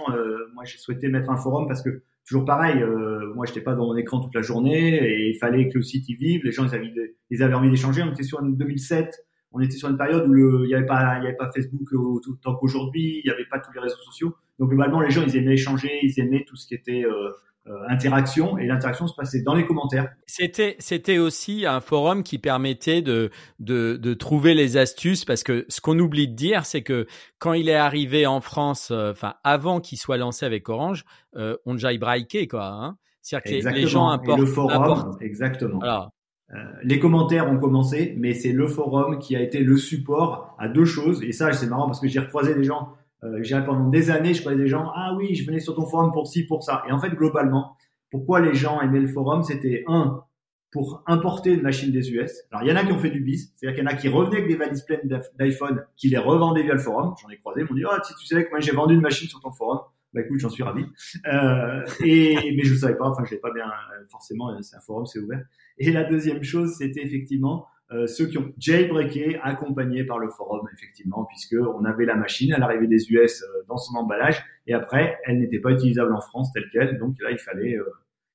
moi 0.53 0.64
j'ai 0.66 0.78
souhaité 0.78 1.07
mettre 1.07 1.30
un 1.30 1.38
forum 1.38 1.68
parce 1.68 1.82
que 1.82 2.01
toujours 2.28 2.45
pareil, 2.45 2.82
euh, 2.82 3.34
moi 3.36 3.45
j'étais 3.45 3.61
pas 3.61 3.74
dans 3.74 3.86
mon 3.86 3.97
écran 3.97 4.20
toute 4.20 4.34
la 4.34 4.41
journée 4.41 4.95
et 4.95 5.30
il 5.30 5.38
fallait 5.38 5.70
que 5.70 5.78
le 5.78 5.84
site 5.84 6.07
y 6.09 6.16
vive. 6.16 6.41
Les 6.43 6.51
gens 6.51 6.66
ils 6.66 6.76
avaient, 6.76 7.16
ils 7.30 7.43
avaient 7.43 7.53
envie 7.53 7.70
d'échanger. 7.70 8.01
On 8.01 8.11
était 8.11 8.24
sur 8.24 8.41
une 8.41 8.55
2007, 8.55 9.26
on 9.51 9.59
était 9.59 9.76
sur 9.76 9.89
une 9.89 9.97
période 9.97 10.28
où 10.28 10.64
il 10.64 10.70
y 10.70 10.76
avait 10.76 10.86
pas, 10.86 10.97
avait 10.97 11.34
pas 11.34 11.51
Facebook 11.51 11.91
autant 11.93 12.55
qu'aujourd'hui, 12.55 13.22
il 13.24 13.28
y 13.28 13.32
avait 13.32 13.45
pas 13.45 13.59
tous 13.59 13.72
les 13.74 13.80
réseaux 13.80 13.97
sociaux. 13.97 14.36
Donc 14.59 14.70
globalement 14.70 15.01
les 15.01 15.09
gens 15.09 15.24
ils 15.26 15.36
aimaient 15.36 15.53
échanger, 15.53 15.99
ils 16.03 16.20
aimaient 16.20 16.45
tout 16.47 16.55
ce 16.55 16.68
qui 16.68 16.76
était 16.76 17.03
euh, 17.03 17.09
euh, 17.11 17.32
interaction 17.88 18.57
et 18.57 18.66
l'interaction 18.66 19.07
se 19.07 19.16
passait 19.16 19.41
dans 19.41 19.55
les 19.55 19.66
commentaires. 19.66 20.09
C'était 20.26 20.76
c'était 20.80 21.18
aussi 21.18 21.66
un 21.66 21.80
forum 21.80 22.24
qui 22.24 22.38
permettait 22.38 23.01
de, 23.01 23.32
de 23.59 23.95
de 23.95 24.14
trouver 24.14 24.53
les 24.53 24.76
astuces 24.78 25.24
parce 25.24 25.43
que 25.43 25.66
ce 25.70 25.80
qu'on 25.80 25.97
oublie 25.99 26.28
de 26.28 26.36
dire 26.36 26.66
c'est 26.66 26.82
que 26.82 27.07
quand 27.39 27.53
il 27.53 27.70
est 27.70 27.76
arrivé 27.76 28.28
en 28.28 28.41
France, 28.41 28.91
euh, 28.91 29.11
enfin 29.11 29.36
avant 29.43 29.80
qu'il 29.80 29.97
soit 29.97 30.18
lancé 30.18 30.45
avec 30.45 30.68
Orange, 30.68 31.05
euh, 31.36 31.55
on 31.66 31.78
jailbreaké 31.78 32.47
quoi. 32.47 32.66
Hein 32.66 32.97
C'est-à-dire 33.22 33.72
que 33.72 33.76
les 33.76 33.88
gens 33.88 34.09
importent. 34.09 34.39
le 34.39 34.45
forum, 34.45 35.18
exactement. 35.22 35.80
Euh, 36.53 36.57
les 36.84 36.99
commentaires 36.99 37.49
ont 37.49 37.57
commencé, 37.57 38.14
mais 38.18 38.34
c'est 38.34 38.51
le 38.51 38.68
forum 38.68 39.18
qui 39.18 39.36
a 39.36 39.41
été 39.41 39.59
le 39.59 39.78
support 39.78 40.55
à 40.59 40.68
deux 40.68 40.86
choses. 40.86 41.24
Et 41.24 41.32
ça, 41.32 41.51
c'est 41.53 41.66
marrant 41.68 41.86
parce 41.86 41.99
que 41.99 42.07
j'ai 42.07 42.20
recroisé 42.20 42.53
des 42.53 42.64
gens 42.64 42.93
euh, 43.24 43.61
pendant 43.65 43.89
des 43.89 44.09
années, 44.11 44.34
je 44.34 44.41
croyais 44.41 44.57
des 44.57 44.67
gens, 44.67 44.91
ah 44.95 45.13
oui, 45.17 45.36
je 45.36 45.45
venais 45.45 45.59
sur 45.59 45.76
ton 45.76 45.86
forum 45.86 46.11
pour 46.11 46.28
ci, 46.28 46.45
pour 46.45 46.63
ça. 46.63 46.84
Et 46.88 46.91
en 46.91 46.99
fait, 46.99 47.11
globalement, 47.11 47.78
pourquoi 48.11 48.39
les 48.39 48.53
gens 48.53 48.82
aimaient 48.82 48.99
le 48.99 49.07
forum, 49.07 49.43
c'était 49.43 49.84
un, 49.88 50.24
pour 50.71 51.03
importer 51.07 51.53
une 51.53 51.61
machine 51.61 51.91
des 51.91 52.11
US. 52.11 52.32
Alors, 52.51 52.63
il 52.63 52.69
y 52.69 52.71
en 52.71 52.76
a 52.76 52.84
qui 52.84 52.91
ont 52.91 52.99
fait 52.99 53.11
du 53.11 53.21
bis, 53.21 53.53
c'est-à-dire 53.55 53.76
qu'il 53.76 53.86
y 53.86 53.88
en 53.88 53.91
a 53.91 53.95
qui 53.95 54.09
revenaient 54.09 54.38
avec 54.38 54.49
des 54.49 54.55
valises 54.55 54.84
pleines 54.84 55.07
d'iPhone, 55.38 55.86
qui 55.95 56.09
les 56.09 56.17
revendaient 56.17 56.63
via 56.63 56.74
le 56.74 56.80
forum. 56.80 57.13
J'en 57.21 57.30
ai 57.30 57.38
croisé, 57.38 57.61
ils 57.61 57.67
m'ont 57.67 57.76
dit, 57.76 57.86
oh, 57.86 57.95
si 58.03 58.13
tu 58.15 58.26
savais 58.26 58.45
que 58.45 58.49
moi 58.49 58.59
j'ai 58.59 58.71
vendu 58.71 58.95
une 58.95 59.01
machine 59.01 59.30
sur 59.30 59.39
ton 59.39 59.51
forum, 59.51 59.80
bah 60.13 60.21
écoute, 60.21 60.39
j'en 60.39 60.49
suis 60.49 60.63
ravi. 60.63 60.86
Euh, 61.32 61.86
et 62.03 62.36
mais 62.57 62.63
je 62.63 62.76
savais 62.76 62.95
pas, 62.95 63.07
enfin, 63.07 63.24
je 63.26 63.36
pas 63.36 63.51
bien. 63.51 63.65
Forcément, 64.09 64.61
c'est 64.61 64.76
un 64.76 64.80
forum, 64.80 65.05
c'est 65.05 65.19
ouvert. 65.19 65.43
Et 65.78 65.91
la 65.91 66.03
deuxième 66.03 66.43
chose, 66.43 66.76
c'était 66.78 67.03
effectivement 67.03 67.67
euh, 67.94 68.08
ceux 68.08 68.28
qui 68.28 68.38
ont 68.38 68.52
jailbreaké, 68.58 69.39
accompagnés 69.44 70.04
par 70.04 70.18
le 70.18 70.30
forum, 70.30 70.68
effectivement, 70.74 71.26
puisque 71.26 71.56
on 71.60 71.86
avait 71.86 72.06
la 72.06 72.16
machine 72.16 72.52
à 72.54 72.58
l'arrivée 72.58 72.88
des 72.88 73.12
US 73.12 73.44
euh, 73.44 73.64
dans 73.68 73.78
son 73.78 73.96
emballage, 73.96 74.44
et 74.68 74.74
après, 74.74 75.18
elle 75.26 75.39
n'était 75.39 75.60
pas 75.60 75.72
utilisable 75.72 76.14
en 76.14 76.22
France 76.22 76.52
telle 76.54 76.70
qu'elle, 76.72 76.98
donc 76.98 77.16
là, 77.22 77.32
il 77.32 77.38
fallait, 77.38 77.76
euh, 77.76 77.86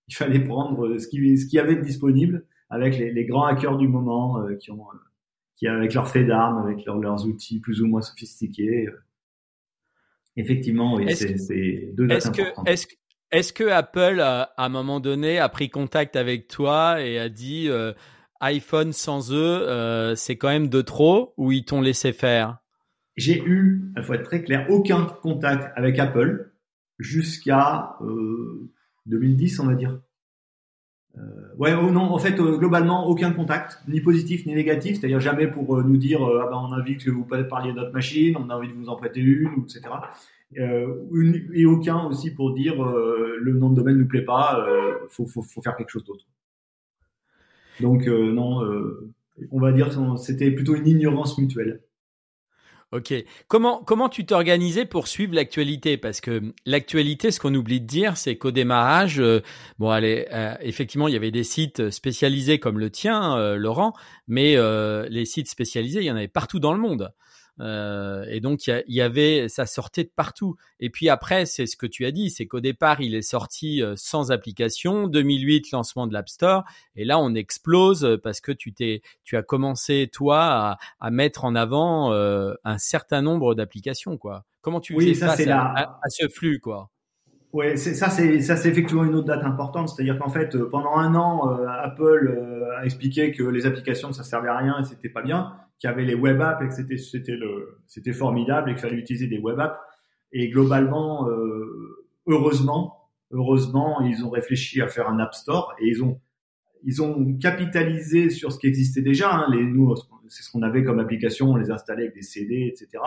il 0.06 0.14
fallait 0.14 0.40
prendre 0.40 0.98
ce 0.98 1.08
qui, 1.08 1.36
ce 1.36 1.46
qui 1.46 1.58
avait 1.58 1.76
disponible 1.76 2.44
avec 2.70 2.98
les, 2.98 3.10
les 3.10 3.24
grands 3.24 3.46
hackers 3.46 3.78
du 3.78 3.88
moment, 3.88 4.46
qui 4.60 4.70
ont, 4.70 4.84
qui 5.56 5.66
avec 5.66 5.94
leurs 5.94 6.08
faits 6.08 6.26
d'armes, 6.26 6.58
avec 6.58 6.84
leurs 6.84 7.26
outils 7.26 7.60
plus 7.60 7.80
ou 7.80 7.86
moins 7.86 8.02
sophistiqués. 8.02 8.88
Effectivement, 10.36 10.94
oui, 10.96 11.14
c'est 11.16 11.92
deux 11.94 12.06
dates 12.06 12.26
importantes. 12.26 12.68
est-ce 12.68 12.86
que, 12.86 12.94
est-ce 13.32 13.52
que 13.52 13.64
Apple, 13.64 14.20
à 14.20 14.52
un 14.58 14.68
moment 14.68 15.00
donné, 15.00 15.38
a 15.38 15.48
pris 15.48 15.70
contact 15.70 16.14
avec 16.14 16.46
toi 16.46 17.00
et 17.00 17.18
a 17.18 17.30
dit 17.30 17.70
iPhone 18.40 18.92
sans 18.92 19.32
eux, 19.32 19.68
euh, 19.68 20.14
c'est 20.14 20.36
quand 20.36 20.48
même 20.48 20.68
de 20.68 20.80
trop 20.80 21.34
ou 21.36 21.52
ils 21.52 21.64
t'ont 21.64 21.80
laissé 21.80 22.12
faire? 22.12 22.58
J'ai 23.16 23.42
eu, 23.42 23.92
il 23.96 24.02
faut 24.02 24.14
être 24.14 24.24
très 24.24 24.42
clair, 24.42 24.66
aucun 24.70 25.04
contact 25.04 25.72
avec 25.76 25.98
Apple 25.98 26.52
jusqu'à 26.98 27.96
euh, 28.00 28.70
2010, 29.06 29.60
on 29.60 29.66
va 29.66 29.74
dire. 29.74 29.98
Euh, 31.16 31.20
ouais, 31.56 31.74
oh 31.74 31.90
non, 31.90 32.02
en 32.02 32.18
fait, 32.18 32.38
euh, 32.38 32.56
globalement, 32.58 33.08
aucun 33.08 33.32
contact, 33.32 33.82
ni 33.88 34.00
positif 34.00 34.46
ni 34.46 34.54
négatif, 34.54 34.98
c'est-à-dire 34.98 35.20
jamais 35.20 35.48
pour 35.48 35.76
euh, 35.76 35.82
nous 35.82 35.96
dire 35.96 36.20
ah 36.22 36.48
ben, 36.50 36.56
on 36.56 36.72
a 36.72 36.80
envie 36.80 36.96
que 36.96 37.10
vous 37.10 37.24
parliez 37.24 37.72
de 37.72 37.76
notre 37.76 37.92
machine, 37.92 38.36
on 38.36 38.48
a 38.50 38.56
envie 38.56 38.68
de 38.68 38.74
vous 38.74 38.88
en 38.88 38.96
prêter 38.96 39.20
une, 39.20 39.64
etc. 39.64 39.82
Et 40.54 41.66
aucun 41.66 42.04
aussi 42.06 42.30
pour 42.30 42.54
dire 42.54 42.82
le 42.82 43.52
nom 43.52 43.68
de 43.68 43.76
domaine 43.76 43.98
nous 43.98 44.08
plaît 44.08 44.24
pas, 44.24 44.66
faut, 45.10 45.26
faut 45.26 45.60
faire 45.60 45.76
quelque 45.76 45.90
chose 45.90 46.04
d'autre. 46.04 46.24
Donc 47.80 48.06
euh, 48.06 48.32
non, 48.32 48.64
euh, 48.64 49.12
on 49.50 49.60
va 49.60 49.72
dire 49.72 49.88
c'était 50.18 50.50
plutôt 50.50 50.74
une 50.74 50.86
ignorance 50.86 51.38
mutuelle. 51.38 51.82
Ok. 52.90 53.12
Comment 53.48 53.82
comment 53.84 54.08
tu 54.08 54.24
t'organisais 54.24 54.86
pour 54.86 55.08
suivre 55.08 55.34
l'actualité? 55.34 55.98
Parce 55.98 56.22
que 56.22 56.54
l'actualité, 56.64 57.30
ce 57.30 57.38
qu'on 57.38 57.54
oublie 57.54 57.82
de 57.82 57.86
dire, 57.86 58.16
c'est 58.16 58.36
qu'au 58.36 58.50
démarrage, 58.50 59.20
euh, 59.20 59.42
bon, 59.78 59.90
allez, 59.90 60.26
effectivement, 60.62 61.06
il 61.06 61.12
y 61.12 61.16
avait 61.16 61.30
des 61.30 61.44
sites 61.44 61.90
spécialisés 61.90 62.58
comme 62.58 62.78
le 62.78 62.90
tien, 62.90 63.56
Laurent, 63.56 63.92
mais 64.26 64.56
les 65.10 65.24
sites 65.26 65.48
spécialisés, 65.48 66.00
il 66.00 66.06
y 66.06 66.10
en 66.10 66.16
avait 66.16 66.28
partout 66.28 66.60
dans 66.60 66.72
le 66.72 66.80
monde. 66.80 67.12
Euh, 67.60 68.24
et 68.28 68.40
donc 68.40 68.66
il 68.66 68.82
y, 68.88 69.00
avait, 69.00 69.48
ça 69.48 69.66
sortait 69.66 70.04
de 70.04 70.10
partout. 70.14 70.56
Et 70.80 70.90
puis 70.90 71.08
après, 71.08 71.46
c'est 71.46 71.66
ce 71.66 71.76
que 71.76 71.86
tu 71.86 72.04
as 72.06 72.10
dit, 72.10 72.30
c'est 72.30 72.46
qu'au 72.46 72.60
départ 72.60 73.00
il 73.00 73.14
est 73.14 73.22
sorti 73.22 73.82
euh, 73.82 73.94
sans 73.96 74.30
application. 74.30 75.08
2008 75.08 75.72
lancement 75.72 76.06
de 76.06 76.12
l'App 76.12 76.28
Store, 76.28 76.64
et 76.96 77.04
là 77.04 77.18
on 77.18 77.34
explose 77.34 78.18
parce 78.22 78.40
que 78.40 78.52
tu 78.52 78.72
t'es, 78.72 79.02
tu 79.24 79.36
as 79.36 79.42
commencé 79.42 80.08
toi 80.12 80.40
à, 80.40 80.78
à 81.00 81.10
mettre 81.10 81.44
en 81.44 81.54
avant 81.54 82.12
euh, 82.12 82.54
un 82.64 82.78
certain 82.78 83.22
nombre 83.22 83.54
d'applications 83.54 84.16
quoi. 84.16 84.44
Comment 84.60 84.80
tu 84.80 84.94
oui, 84.94 85.14
ça, 85.14 85.28
face 85.28 85.46
à, 85.46 85.98
à, 86.02 86.08
ce 86.08 86.28
flux 86.28 86.60
quoi? 86.60 86.90
Ouais, 87.52 87.76
c'est 87.76 87.94
ça, 87.94 88.10
c'est 88.10 88.40
ça, 88.40 88.56
c'est 88.56 88.68
effectivement 88.68 89.04
une 89.04 89.14
autre 89.14 89.26
date 89.26 89.42
importante. 89.42 89.88
C'est-à-dire 89.88 90.18
qu'en 90.18 90.28
fait, 90.28 90.54
pendant 90.70 90.96
un 90.96 91.14
an, 91.14 91.48
Apple 91.66 92.38
a 92.76 92.84
expliqué 92.84 93.32
que 93.32 93.42
les 93.42 93.64
applications 93.64 94.12
ça 94.12 94.22
servait 94.22 94.50
à 94.50 94.58
rien 94.58 94.78
et 94.78 94.84
c'était 94.84 95.08
pas 95.08 95.22
bien 95.22 95.56
qu'il 95.78 95.88
y 95.88 95.92
avait 95.92 96.04
les 96.04 96.14
web 96.14 96.40
apps 96.40 96.62
et 96.62 96.68
que 96.68 96.74
c'était 96.74 96.98
c'était 96.98 97.36
le 97.36 97.78
c'était 97.86 98.12
formidable 98.12 98.70
et 98.70 98.74
qu'il 98.74 98.82
fallait 98.82 98.96
utiliser 98.96 99.26
des 99.26 99.38
web 99.38 99.58
apps. 99.60 99.78
Et 100.32 100.48
globalement, 100.50 101.28
euh, 101.28 102.06
heureusement, 102.26 103.10
heureusement, 103.30 104.00
ils 104.02 104.24
ont 104.24 104.30
réfléchi 104.30 104.82
à 104.82 104.88
faire 104.88 105.08
un 105.08 105.18
app 105.18 105.34
store 105.34 105.74
et 105.80 105.88
ils 105.88 106.02
ont 106.02 106.20
ils 106.84 107.02
ont 107.02 107.36
capitalisé 107.38 108.30
sur 108.30 108.52
ce 108.52 108.58
qui 108.58 108.66
existait 108.66 109.02
déjà. 109.02 109.34
Hein. 109.34 109.46
Les 109.52 109.64
nous, 109.64 109.94
c'est 110.28 110.42
ce 110.42 110.50
qu'on 110.50 110.62
avait 110.62 110.84
comme 110.84 111.00
application, 111.00 111.52
on 111.52 111.56
les 111.56 111.70
installait 111.70 112.04
avec 112.04 112.14
des 112.14 112.22
CD, 112.22 112.72
etc. 112.72 113.02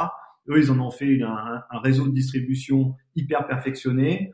Eux, 0.50 0.60
ils 0.60 0.72
en 0.72 0.80
ont 0.80 0.92
fait 0.92 1.22
un, 1.22 1.64
un 1.70 1.80
réseau 1.80 2.08
de 2.08 2.12
distribution 2.12 2.96
hyper 3.16 3.48
perfectionné 3.48 4.34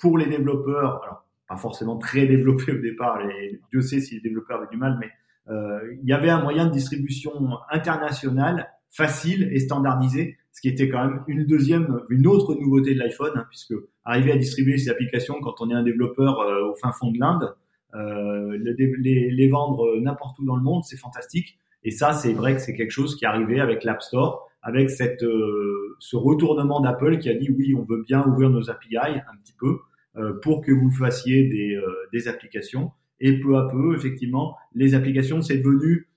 pour 0.00 0.18
les 0.18 0.26
développeurs, 0.26 1.02
alors 1.04 1.26
pas 1.46 1.56
forcément 1.56 1.96
très 1.98 2.26
développés 2.26 2.72
au 2.72 2.78
départ, 2.78 3.24
les, 3.24 3.60
Dieu 3.70 3.82
sait 3.82 4.00
si 4.00 4.16
les 4.16 4.20
développeurs 4.20 4.58
avaient 4.58 4.70
du 4.70 4.76
mal, 4.76 4.96
mais 5.00 5.10
il 5.48 6.08
y 6.08 6.12
avait 6.12 6.30
un 6.30 6.42
moyen 6.42 6.66
de 6.66 6.72
distribution 6.72 7.32
international 7.70 8.68
facile 8.90 9.48
et 9.52 9.58
standardisé, 9.60 10.36
ce 10.52 10.60
qui 10.60 10.68
était 10.68 10.88
quand 10.88 11.04
même 11.04 11.24
une 11.26 11.44
deuxième, 11.46 12.00
une 12.10 12.26
autre 12.26 12.54
nouveauté 12.54 12.94
de 12.94 12.98
l'iPhone, 12.98 13.32
hein, 13.34 13.44
puisque 13.48 13.74
arriver 14.04 14.32
à 14.32 14.36
distribuer 14.36 14.78
ces 14.78 14.90
applications 14.90 15.40
quand 15.40 15.60
on 15.60 15.70
est 15.70 15.74
un 15.74 15.82
développeur 15.82 16.38
au 16.70 16.74
fin 16.74 16.92
fond 16.92 17.10
de 17.10 17.18
l'Inde, 17.18 17.54
euh, 17.94 18.56
les, 18.58 19.30
les, 19.30 19.48
vendre 19.48 19.98
n'importe 20.00 20.38
où 20.38 20.44
dans 20.44 20.56
le 20.56 20.62
monde, 20.62 20.82
c'est 20.84 20.96
fantastique. 20.96 21.58
Et 21.84 21.90
ça, 21.90 22.12
c'est 22.12 22.32
vrai 22.32 22.54
que 22.54 22.60
c'est 22.60 22.74
quelque 22.74 22.90
chose 22.90 23.16
qui 23.16 23.24
est 23.24 23.28
arrivé 23.28 23.60
avec 23.60 23.84
l'App 23.84 24.02
Store, 24.02 24.48
avec 24.62 24.88
cette, 24.88 25.22
euh, 25.22 25.96
ce 25.98 26.16
retournement 26.16 26.80
d'Apple 26.80 27.18
qui 27.18 27.28
a 27.28 27.34
dit 27.34 27.50
oui, 27.50 27.74
on 27.74 27.82
veut 27.82 28.02
bien 28.02 28.24
ouvrir 28.26 28.50
nos 28.50 28.70
API 28.70 28.96
un 28.96 29.36
petit 29.42 29.54
peu 29.58 29.78
euh, 30.16 30.38
pour 30.40 30.62
que 30.62 30.72
vous 30.72 30.90
fassiez 30.90 31.48
des, 31.48 31.78
des 32.12 32.28
applications. 32.28 32.92
Et 33.22 33.40
peu 33.40 33.56
à 33.56 33.68
peu, 33.70 33.94
effectivement, 33.96 34.56
les 34.74 34.94
applications, 34.94 35.40
c'est 35.40 35.58
devenu 35.58 36.08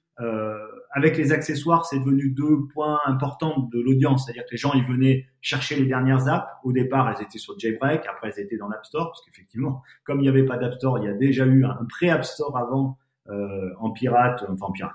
avec 0.96 1.18
les 1.18 1.34
accessoires, 1.34 1.86
c'est 1.86 2.00
devenu 2.00 2.30
deux 2.30 2.68
points 2.74 3.00
importants 3.06 3.68
de 3.74 3.82
l'audience. 3.82 4.26
C'est-à-dire 4.26 4.46
que 4.46 4.52
les 4.52 4.58
gens, 4.58 4.72
ils 4.74 4.86
venaient 4.86 5.28
chercher 5.42 5.76
les 5.76 5.86
dernières 5.86 6.30
apps. 6.30 6.48
Au 6.64 6.72
départ, 6.72 7.10
elles 7.10 7.22
étaient 7.22 7.38
sur 7.38 7.60
Jailbreak. 7.60 8.04
Après, 8.10 8.30
elles 8.30 8.46
étaient 8.46 8.56
dans 8.56 8.70
l'App 8.70 8.86
Store. 8.86 9.08
Parce 9.08 9.22
qu'effectivement, 9.26 9.84
comme 10.06 10.20
il 10.20 10.22
n'y 10.22 10.30
avait 10.30 10.46
pas 10.46 10.56
d'App 10.56 10.76
Store, 10.76 10.98
il 11.00 11.04
y 11.04 11.10
a 11.10 11.14
déjà 11.14 11.46
eu 11.46 11.66
un 11.66 11.86
pré-App 11.90 12.24
Store 12.24 12.58
avant, 12.58 12.98
euh, 13.28 13.72
en 13.78 13.92
pirate, 13.92 14.46
enfin 14.48 14.68
en 14.68 14.72
pirate, 14.72 14.94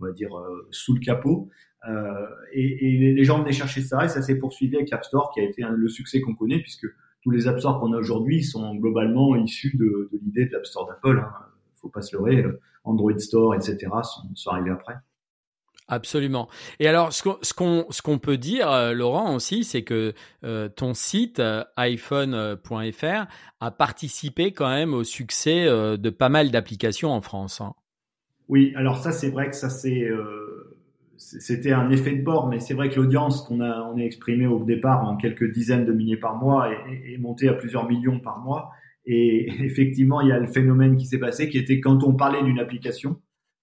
on 0.00 0.06
va 0.06 0.12
dire 0.12 0.34
euh, 0.34 0.66
sous 0.70 0.94
le 0.94 1.00
capot. 1.00 1.50
Euh, 1.86 2.26
et, 2.52 2.94
et, 2.94 3.12
les 3.12 3.24
gens 3.24 3.38
venaient 3.40 3.52
chercher 3.52 3.82
ça. 3.82 4.06
Et 4.06 4.08
ça 4.08 4.22
s'est 4.22 4.38
poursuivi 4.38 4.76
avec 4.76 4.88
l'App 4.88 5.04
Store, 5.04 5.30
qui 5.34 5.40
a 5.40 5.42
été 5.42 5.62
le 5.62 5.88
succès 5.90 6.22
qu'on 6.22 6.34
connaît, 6.34 6.60
puisque 6.60 6.86
tous 7.28 7.32
les 7.32 7.46
App 7.46 7.58
Store 7.58 7.78
qu'on 7.78 7.92
a 7.92 7.98
aujourd'hui 7.98 8.42
sont 8.42 8.74
globalement 8.76 9.36
issus 9.36 9.76
de, 9.76 10.08
de 10.10 10.18
l'idée 10.24 10.46
de 10.46 10.52
l'App 10.52 10.64
Store 10.64 10.86
d'Apple. 10.86 11.18
Hein. 11.18 11.30
Faut 11.76 11.90
pas 11.90 12.00
se 12.00 12.16
leurrer. 12.16 12.42
Android 12.84 13.18
Store, 13.18 13.54
etc. 13.54 13.76
sont, 14.02 14.34
sont 14.34 14.50
arrivés 14.50 14.70
après. 14.70 14.94
Absolument. 15.88 16.48
Et 16.80 16.88
alors, 16.88 17.12
ce 17.12 17.22
qu'on 17.22 17.86
ce 17.90 18.02
qu'on 18.02 18.18
peut 18.18 18.38
dire, 18.38 18.70
euh, 18.70 18.92
Laurent 18.92 19.34
aussi, 19.34 19.62
c'est 19.62 19.82
que 19.82 20.14
euh, 20.42 20.68
ton 20.68 20.94
site 20.94 21.38
euh, 21.38 21.64
iPhone.fr 21.76 23.26
a 23.60 23.70
participé 23.70 24.52
quand 24.52 24.68
même 24.68 24.94
au 24.94 25.04
succès 25.04 25.66
de 25.66 26.10
pas 26.10 26.28
mal 26.30 26.50
d'applications 26.50 27.10
en 27.10 27.20
France. 27.20 27.60
Hein. 27.60 27.74
Oui, 28.48 28.72
alors 28.74 28.98
ça, 28.98 29.12
c'est 29.12 29.30
vrai 29.30 29.50
que 29.50 29.56
ça 29.56 29.68
c'est 29.68 30.08
c'était 31.18 31.72
un 31.72 31.90
effet 31.90 32.14
de 32.14 32.22
bord, 32.22 32.48
mais 32.48 32.60
c'est 32.60 32.74
vrai 32.74 32.88
que 32.88 32.96
l'audience 32.96 33.42
qu'on 33.42 33.60
a 33.60 33.90
on 33.92 33.98
est 33.98 34.06
exprimé 34.06 34.46
au 34.46 34.64
départ 34.64 35.04
en 35.04 35.16
quelques 35.16 35.50
dizaines 35.52 35.84
de 35.84 35.92
milliers 35.92 36.16
par 36.16 36.36
mois 36.36 36.70
est, 36.70 37.14
est 37.14 37.18
montée 37.18 37.48
à 37.48 37.54
plusieurs 37.54 37.88
millions 37.88 38.20
par 38.20 38.38
mois. 38.38 38.70
Et 39.04 39.50
effectivement, 39.64 40.20
il 40.20 40.28
y 40.28 40.32
a 40.32 40.38
le 40.38 40.46
phénomène 40.46 40.96
qui 40.96 41.06
s'est 41.06 41.18
passé, 41.18 41.48
qui 41.48 41.58
était 41.58 41.80
quand 41.80 42.04
on 42.04 42.14
parlait 42.14 42.42
d'une 42.42 42.58
application 42.58 43.20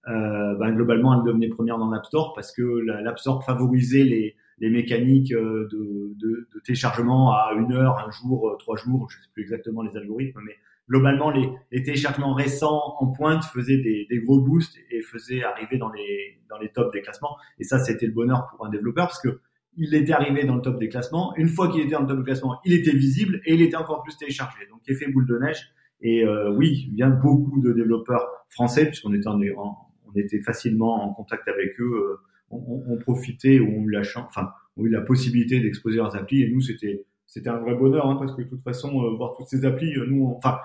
euh, 0.08 0.54
ben, 0.54 0.72
globalement, 0.72 1.18
elle 1.18 1.26
devenait 1.26 1.48
première 1.48 1.78
dans 1.78 1.90
l'App 1.90 2.06
Store 2.06 2.32
parce 2.34 2.52
que 2.52 2.62
l'App 2.62 3.18
Store 3.18 3.44
favorisait 3.44 4.04
les, 4.04 4.36
les 4.58 4.70
mécaniques 4.70 5.32
euh, 5.32 5.68
de, 5.72 6.14
de, 6.16 6.48
de, 6.54 6.60
téléchargement 6.64 7.32
à 7.32 7.52
une 7.58 7.72
heure, 7.72 7.98
un 8.06 8.10
jour, 8.10 8.50
euh, 8.50 8.56
trois 8.58 8.76
jours, 8.76 9.10
je 9.10 9.18
ne 9.18 9.22
sais 9.22 9.28
plus 9.34 9.42
exactement 9.42 9.82
les 9.82 9.96
algorithmes, 9.96 10.40
mais 10.46 10.56
globalement, 10.88 11.30
les, 11.30 11.48
les 11.72 11.82
téléchargements 11.82 12.34
récents 12.34 12.96
en 12.98 13.08
pointe 13.08 13.44
faisaient 13.44 13.78
des, 13.78 14.06
des, 14.08 14.20
gros 14.20 14.40
boosts 14.40 14.76
et 14.90 15.02
faisaient 15.02 15.42
arriver 15.42 15.78
dans 15.78 15.90
les, 15.90 16.38
dans 16.48 16.58
les 16.58 16.68
tops 16.70 16.92
des 16.92 17.02
classements. 17.02 17.36
Et 17.58 17.64
ça, 17.64 17.78
c'était 17.78 18.06
le 18.06 18.12
bonheur 18.12 18.46
pour 18.50 18.64
un 18.66 18.70
développeur 18.70 19.06
parce 19.06 19.20
que 19.20 19.40
il 19.76 19.94
était 19.94 20.12
arrivé 20.12 20.44
dans 20.44 20.56
le 20.56 20.62
top 20.62 20.78
des 20.78 20.88
classements. 20.88 21.36
Une 21.36 21.48
fois 21.48 21.70
qu'il 21.70 21.82
était 21.82 21.92
dans 21.92 22.00
le 22.00 22.06
top 22.06 22.18
des 22.18 22.24
classements, 22.24 22.60
il 22.64 22.72
était 22.72 22.96
visible 22.96 23.42
et 23.44 23.54
il 23.54 23.62
était 23.62 23.76
encore 23.76 24.02
plus 24.02 24.16
téléchargé. 24.16 24.66
Donc, 24.70 24.80
effet 24.88 25.08
boule 25.08 25.26
de 25.26 25.38
neige. 25.38 25.68
Et 26.00 26.24
euh, 26.24 26.50
oui, 26.54 26.88
il 26.90 26.98
y 26.98 27.02
a 27.02 27.10
beaucoup 27.10 27.60
de 27.60 27.72
développeurs 27.72 28.26
français, 28.48 28.86
puisqu'on 28.86 29.12
était 29.14 29.28
en, 29.28 29.38
on 29.38 30.12
était 30.14 30.40
facilement 30.40 31.04
en 31.04 31.12
contact 31.12 31.48
avec 31.48 31.78
eux, 31.80 31.92
euh, 31.94 32.20
on, 32.50 32.84
on, 32.88 32.96
profitait 32.96 33.58
ou 33.60 33.66
ont 33.66 33.82
eu 33.82 33.90
la 33.90 34.02
chance, 34.02 34.26
enfin, 34.28 34.50
ont 34.76 34.84
eu 34.84 34.88
la 34.88 35.00
possibilité 35.00 35.60
d'exposer 35.60 35.96
leurs 35.96 36.16
applis. 36.16 36.42
Et 36.42 36.50
nous, 36.50 36.60
c'était 36.60 37.04
c'était 37.26 37.48
un 37.48 37.58
vrai 37.58 37.74
bonheur, 37.74 38.06
hein, 38.06 38.16
parce 38.16 38.34
que 38.34 38.42
de 38.42 38.48
toute 38.48 38.62
façon, 38.62 39.02
euh, 39.02 39.16
voir 39.16 39.34
toutes 39.36 39.46
ces 39.46 39.64
applis, 39.64 39.94
euh, 39.96 40.06
nous, 40.06 40.32
enfin, 40.36 40.58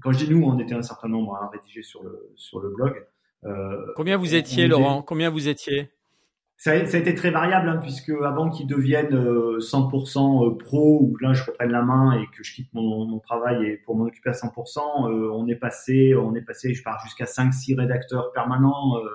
quand 0.00 0.12
je 0.12 0.24
dis 0.24 0.34
nous, 0.34 0.42
on 0.44 0.58
était 0.58 0.74
un 0.74 0.82
certain 0.82 1.08
nombre 1.08 1.36
à 1.36 1.48
rédiger 1.48 1.82
sur 1.82 2.02
le 2.02 2.32
sur 2.36 2.60
le 2.60 2.70
blog. 2.70 3.06
Combien 3.96 4.16
vous 4.16 4.34
étiez, 4.34 4.68
Laurent? 4.68 5.02
Combien 5.02 5.30
vous 5.30 5.48
étiez? 5.48 5.90
Ça 6.56 6.70
a, 6.70 6.86
ça 6.86 6.96
a, 6.96 7.00
été 7.00 7.16
très 7.16 7.32
variable 7.32 7.68
hein, 7.68 7.78
puisque 7.82 8.10
avant 8.10 8.48
qu'ils 8.48 8.68
deviennent 8.68 9.18
100% 9.58 10.56
pro 10.58 11.00
ou 11.02 11.12
que 11.18 11.24
là 11.24 11.32
je 11.32 11.42
reprenne 11.42 11.72
la 11.72 11.82
main 11.82 12.12
et 12.12 12.26
que 12.26 12.44
je 12.44 12.54
quitte 12.54 12.72
mon, 12.72 13.04
mon 13.04 13.18
travail 13.18 13.66
et 13.66 13.76
pour 13.78 13.96
m'en 13.96 14.04
occuper 14.04 14.30
à 14.30 14.32
100%, 14.32 14.78
euh, 15.10 15.30
on 15.32 15.48
est 15.48 15.56
passé, 15.56 16.14
on 16.14 16.36
est 16.36 16.42
passé, 16.42 16.72
je 16.72 16.84
pars 16.84 17.00
jusqu'à 17.02 17.24
5-6 17.24 17.76
rédacteurs 17.76 18.30
permanents 18.32 18.96
euh, 18.98 19.08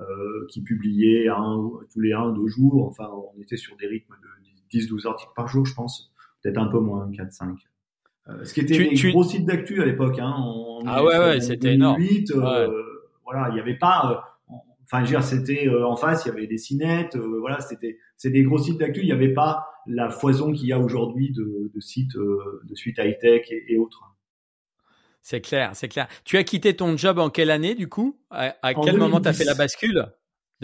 euh, 0.00 0.46
qui 0.50 0.62
publiaient 0.62 1.28
un, 1.28 1.70
tous 1.90 2.00
les 2.00 2.12
1 2.12 2.32
deux 2.32 2.48
jours. 2.48 2.86
Enfin, 2.86 3.10
on 3.34 3.40
était 3.40 3.56
sur 3.56 3.76
des 3.76 3.86
rythmes 3.86 4.14
de 4.22 4.28
10-12 4.78 5.06
articles 5.06 5.32
par 5.34 5.48
jour, 5.48 5.64
je 5.66 5.74
pense, 5.74 6.12
peut-être 6.42 6.58
un 6.58 6.66
peu 6.66 6.80
moins, 6.80 7.08
4-5. 7.10 7.56
ce 8.44 8.54
qui 8.54 8.60
était 8.60 8.74
tu, 8.94 9.06
des 9.06 9.12
gros 9.12 9.24
sites 9.24 9.46
d'actu 9.46 9.82
à 9.82 9.84
l'époque. 9.84 10.18
Hein, 10.18 10.34
ah 10.86 11.04
ouais, 11.04 11.18
ouais, 11.18 11.40
c'était 11.40 11.74
énorme. 11.74 12.02
Voilà, 13.24 13.48
il 13.48 13.54
n'y 13.54 13.60
avait 13.60 13.76
pas 13.78 14.34
Enfin, 14.84 15.04
je 15.04 15.18
c'était 15.20 15.66
euh, 15.66 15.86
en 15.86 15.96
face, 15.96 16.24
il 16.24 16.28
y 16.28 16.30
avait 16.30 16.46
des 16.46 16.58
cinettes, 16.58 17.16
euh, 17.16 17.38
voilà, 17.40 17.60
c'était 17.60 17.98
c'est 18.16 18.30
des 18.30 18.42
gros 18.42 18.58
sites 18.58 18.78
d'actu. 18.78 19.00
Il 19.00 19.06
n'y 19.06 19.12
avait 19.12 19.32
pas 19.32 19.66
la 19.86 20.10
foison 20.10 20.52
qu'il 20.52 20.68
y 20.68 20.72
a 20.72 20.78
aujourd'hui 20.78 21.32
de, 21.32 21.70
de, 21.74 21.80
sites 21.80 22.16
euh, 22.16 22.62
de 22.64 22.74
suite 22.74 22.98
high 22.98 23.18
tech 23.18 23.46
et, 23.50 23.78
autres. 23.78 24.02
C'est 25.22 25.40
clair, 25.40 25.70
c'est 25.74 25.88
clair. 25.88 26.06
Tu 26.24 26.36
as 26.36 26.44
quitté 26.44 26.76
ton 26.76 26.96
job 26.98 27.18
en 27.18 27.30
quelle 27.30 27.50
année 27.50 27.74
du 27.74 27.88
coup? 27.88 28.20
À, 28.30 28.52
quel 28.84 28.98
moment 28.98 29.20
tu 29.20 29.28
as 29.28 29.32
fait 29.32 29.44
la 29.44 29.54
bascule? 29.54 30.06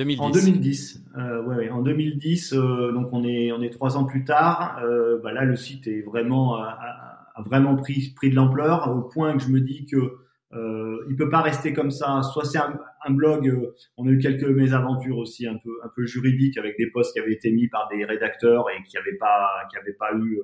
2010. 0.01 0.21
En 0.21 0.31
2010, 0.31 1.05
euh, 1.17 1.71
en 1.71 1.83
2010, 1.83 2.53
donc 2.53 3.13
on 3.13 3.23
est 3.25 3.71
trois 3.71 3.97
ans 3.97 4.05
plus 4.05 4.25
tard. 4.25 4.81
bah 5.23 5.33
là, 5.33 5.45
le 5.45 5.57
site 5.57 5.87
est 5.87 6.03
vraiment 6.03 6.57
a, 6.57 7.43
vraiment 7.45 7.77
pris 7.77 8.13
pris 8.15 8.31
de 8.31 8.35
l'ampleur 8.35 8.95
au 8.95 9.03
point 9.03 9.37
que 9.37 9.43
je 9.43 9.49
me 9.49 9.61
dis 9.61 9.87
que 9.87 10.21
euh, 10.53 11.05
il 11.09 11.17
peut 11.17 11.29
pas 11.29 11.43
rester 11.43 11.73
comme 11.73 11.91
ça. 11.91 12.23
Soit 12.23 12.45
c'est 12.45 12.59
un, 12.59 13.11
blog. 13.11 13.49
Euh, 13.49 13.75
on 13.97 14.07
a 14.07 14.11
eu 14.11 14.19
quelques 14.19 14.45
mésaventures 14.45 15.19
aussi, 15.19 15.47
un 15.47 15.57
peu, 15.57 16.07
juridiques, 16.07 16.59
avec 16.59 16.77
des 16.79 16.91
posts 16.91 17.13
qui 17.13 17.21
avaient 17.21 17.33
été 17.33 17.51
mis 17.53 17.69
par 17.69 17.89
des 17.89 18.05
rédacteurs 18.05 18.67
et 18.71 18.83
qui 18.85 18.97
n'avaient 18.97 19.17
pas, 19.17 19.49
qui 19.71 19.77
avaient 19.77 19.93
pas 19.93 20.13
eu 20.15 20.39
euh, 20.39 20.43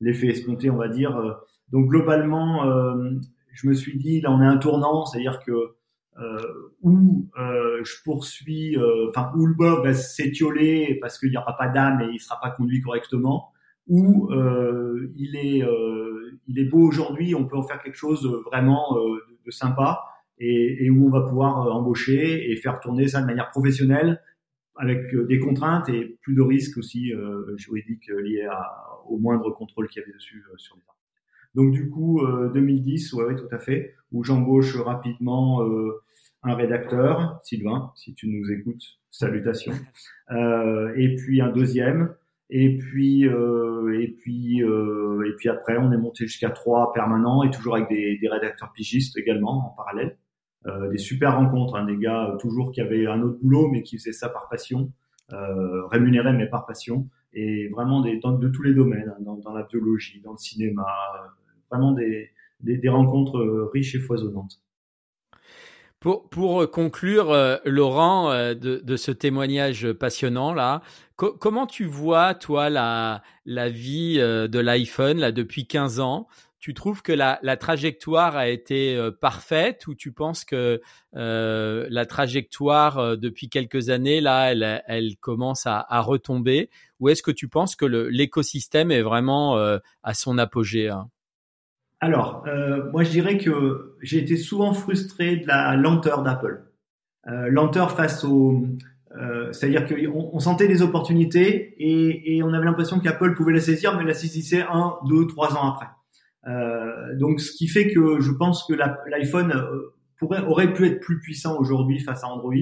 l'effet 0.00 0.28
escompté, 0.28 0.70
on 0.70 0.76
va 0.76 0.88
dire. 0.88 1.16
Euh, 1.16 1.32
donc 1.70 1.88
globalement, 1.88 2.64
je 3.52 3.66
me 3.66 3.74
suis 3.74 3.98
dit, 3.98 4.20
là, 4.20 4.30
on 4.30 4.40
est 4.40 4.46
un 4.46 4.58
tournant, 4.58 5.04
c'est-à-dire 5.04 5.40
que 5.44 5.74
où 6.82 7.28
je 7.34 8.02
poursuis, 8.04 8.76
enfin 9.08 9.30
où 9.36 9.46
le 9.46 9.54
blog 9.54 9.84
va 9.84 9.92
s'étioler 9.94 10.98
parce 11.00 11.18
qu'il 11.18 11.30
n'y 11.30 11.36
aura 11.36 11.56
pas 11.56 11.68
d'âme 11.68 12.00
et 12.00 12.08
il 12.12 12.20
sera 12.20 12.40
pas 12.40 12.50
conduit 12.50 12.80
correctement, 12.80 13.52
ou 13.86 14.30
il 15.16 15.36
est, 15.36 15.62
il 16.48 16.58
est 16.58 16.64
beau 16.64 16.80
aujourd'hui, 16.80 17.34
on 17.34 17.46
peut 17.46 17.56
en 17.56 17.62
faire 17.62 17.82
quelque 17.82 17.96
chose 17.96 18.26
vraiment 18.46 18.96
sympa 19.50 20.02
et, 20.38 20.90
où 20.90 21.06
on 21.06 21.10
va 21.10 21.22
pouvoir 21.22 21.66
euh, 21.66 21.70
embaucher 21.70 22.50
et 22.50 22.56
faire 22.56 22.80
tourner 22.80 23.08
ça 23.08 23.20
de 23.20 23.26
manière 23.26 23.50
professionnelle 23.50 24.22
avec 24.76 25.14
euh, 25.14 25.26
des 25.26 25.38
contraintes 25.38 25.88
et 25.88 26.18
plus 26.22 26.34
de 26.34 26.42
risques 26.42 26.78
aussi 26.78 27.12
euh, 27.12 27.56
juridiques 27.56 28.08
liés 28.08 28.46
au 29.08 29.18
moindre 29.18 29.50
contrôle 29.50 29.88
qu'il 29.88 30.00
y 30.00 30.04
avait 30.04 30.12
dessus 30.12 30.44
sur 30.56 30.76
les 30.76 30.82
armes. 30.82 30.96
Donc 31.54 31.72
du 31.72 31.88
coup, 31.88 32.20
2010, 32.52 33.14
ouais, 33.14 33.34
tout 33.34 33.48
à 33.50 33.58
fait, 33.58 33.94
où 34.12 34.22
j'embauche 34.22 34.76
rapidement 34.76 35.66
un 36.46 36.54
rédacteur, 36.54 37.40
Sylvain, 37.42 37.92
si 37.94 38.14
tu 38.14 38.28
nous 38.28 38.50
écoutes, 38.50 38.82
salutations, 39.10 39.72
et 40.30 41.14
puis 41.16 41.40
un 41.40 41.50
deuxième, 41.50 42.14
et 42.48 42.78
puis, 42.78 43.28
euh, 43.28 44.00
et 44.00 44.08
puis, 44.08 44.62
euh, 44.62 45.28
et 45.28 45.32
puis 45.32 45.48
après, 45.48 45.76
on 45.78 45.90
est 45.92 45.96
monté 45.96 46.26
jusqu'à 46.26 46.50
trois 46.50 46.92
permanents 46.92 47.42
et 47.42 47.50
toujours 47.50 47.74
avec 47.76 47.88
des, 47.88 48.20
rédacteurs 48.28 48.72
pigistes 48.72 49.16
également 49.18 49.66
en 49.66 49.70
parallèle. 49.76 50.16
Euh, 50.66 50.88
des 50.88 50.98
super 50.98 51.36
rencontres, 51.36 51.76
hein, 51.76 51.84
des 51.84 51.96
gars 51.96 52.30
euh, 52.30 52.36
toujours 52.38 52.72
qui 52.72 52.80
avaient 52.80 53.06
un 53.06 53.22
autre 53.22 53.38
boulot 53.40 53.68
mais 53.68 53.82
qui 53.82 53.98
faisaient 53.98 54.12
ça 54.12 54.28
par 54.28 54.48
passion, 54.48 54.90
euh, 55.32 55.86
rémunérés 55.86 56.32
mais 56.32 56.46
par 56.48 56.66
passion, 56.66 57.08
et 57.32 57.68
vraiment 57.68 58.00
des, 58.00 58.18
dans, 58.18 58.32
de 58.32 58.48
tous 58.48 58.62
les 58.62 58.74
domaines, 58.74 59.12
hein, 59.16 59.36
dans, 59.44 59.52
la 59.52 59.62
biologie, 59.64 60.20
dans 60.22 60.32
le 60.32 60.38
cinéma, 60.38 60.86
vraiment 61.70 61.92
des, 61.92 62.30
des 62.60 62.88
rencontres 62.88 63.70
riches 63.72 63.94
et 63.94 64.00
foisonnantes. 64.00 64.60
Pour, 66.06 66.28
pour 66.28 66.70
conclure, 66.70 67.58
Laurent, 67.64 68.30
de, 68.30 68.54
de, 68.54 68.96
ce 68.96 69.10
témoignage 69.10 69.90
passionnant 69.90 70.54
là, 70.54 70.80
comment 71.16 71.66
tu 71.66 71.84
vois, 71.84 72.32
toi, 72.34 72.70
la, 72.70 73.24
la 73.44 73.68
vie 73.68 74.20
euh, 74.20 74.46
de 74.46 74.60
l'iPhone 74.60 75.18
là 75.18 75.32
depuis 75.32 75.66
15 75.66 75.98
ans? 75.98 76.28
Tu 76.60 76.74
trouves 76.74 77.02
que 77.02 77.12
la, 77.12 77.56
trajectoire 77.56 78.36
a 78.36 78.48
été 78.48 78.96
euh, 78.96 79.10
parfaite 79.10 79.88
ou 79.88 79.96
tu 79.96 80.12
penses 80.12 80.44
que 80.44 80.80
euh, 81.16 81.86
la 81.90 82.06
trajectoire 82.06 82.98
euh, 82.98 83.16
depuis 83.16 83.48
quelques 83.48 83.88
années 83.90 84.20
là, 84.20 84.52
elle, 84.86 85.16
commence 85.16 85.66
à, 85.66 86.00
retomber? 86.02 86.70
Ou 87.00 87.08
est-ce 87.08 87.24
que 87.24 87.32
tu 87.32 87.48
penses 87.48 87.74
que 87.74 87.84
l'écosystème 87.84 88.92
est 88.92 89.02
vraiment 89.02 89.58
à 90.02 90.14
son 90.14 90.38
apogée 90.38 90.88
hein? 90.88 91.10
Alors, 92.00 92.44
moi 92.92 93.04
je 93.04 93.10
dirais 93.10 93.38
que 93.38 93.96
j'ai 94.02 94.18
été 94.18 94.36
souvent 94.36 94.72
frustré 94.72 95.36
de 95.36 95.46
la 95.46 95.76
lenteur 95.76 96.22
d'Apple, 96.22 96.64
lenteur 97.24 97.92
face 97.92 98.24
au 98.24 98.66
c'est-à-dire 99.52 99.86
qu'on 99.86 100.30
on 100.32 100.38
sentait 100.40 100.68
des 100.68 100.82
opportunités 100.82 101.74
et, 101.78 102.42
on 102.42 102.52
avait 102.52 102.66
l'impression 102.66 103.00
qu'Apple 103.00 103.34
pouvait 103.34 103.54
la 103.54 103.60
saisir, 103.60 103.96
mais 103.96 104.04
la 104.04 104.12
saisissait 104.14 104.62
un, 104.62 104.96
deux, 105.08 105.26
trois 105.26 105.56
ans 105.56 105.72
après. 105.72 105.86
Euh, 106.46 107.16
donc, 107.16 107.40
ce 107.40 107.52
qui 107.52 107.68
fait 107.68 107.92
que 107.92 108.20
je 108.20 108.30
pense 108.30 108.64
que 108.64 108.74
l'iPhone 108.74 109.52
euh, 109.52 110.42
aurait 110.46 110.72
pu 110.72 110.86
être 110.86 111.00
plus 111.00 111.20
puissant 111.20 111.58
aujourd'hui 111.58 112.00
face 112.00 112.24
à 112.24 112.28
Android, 112.28 112.54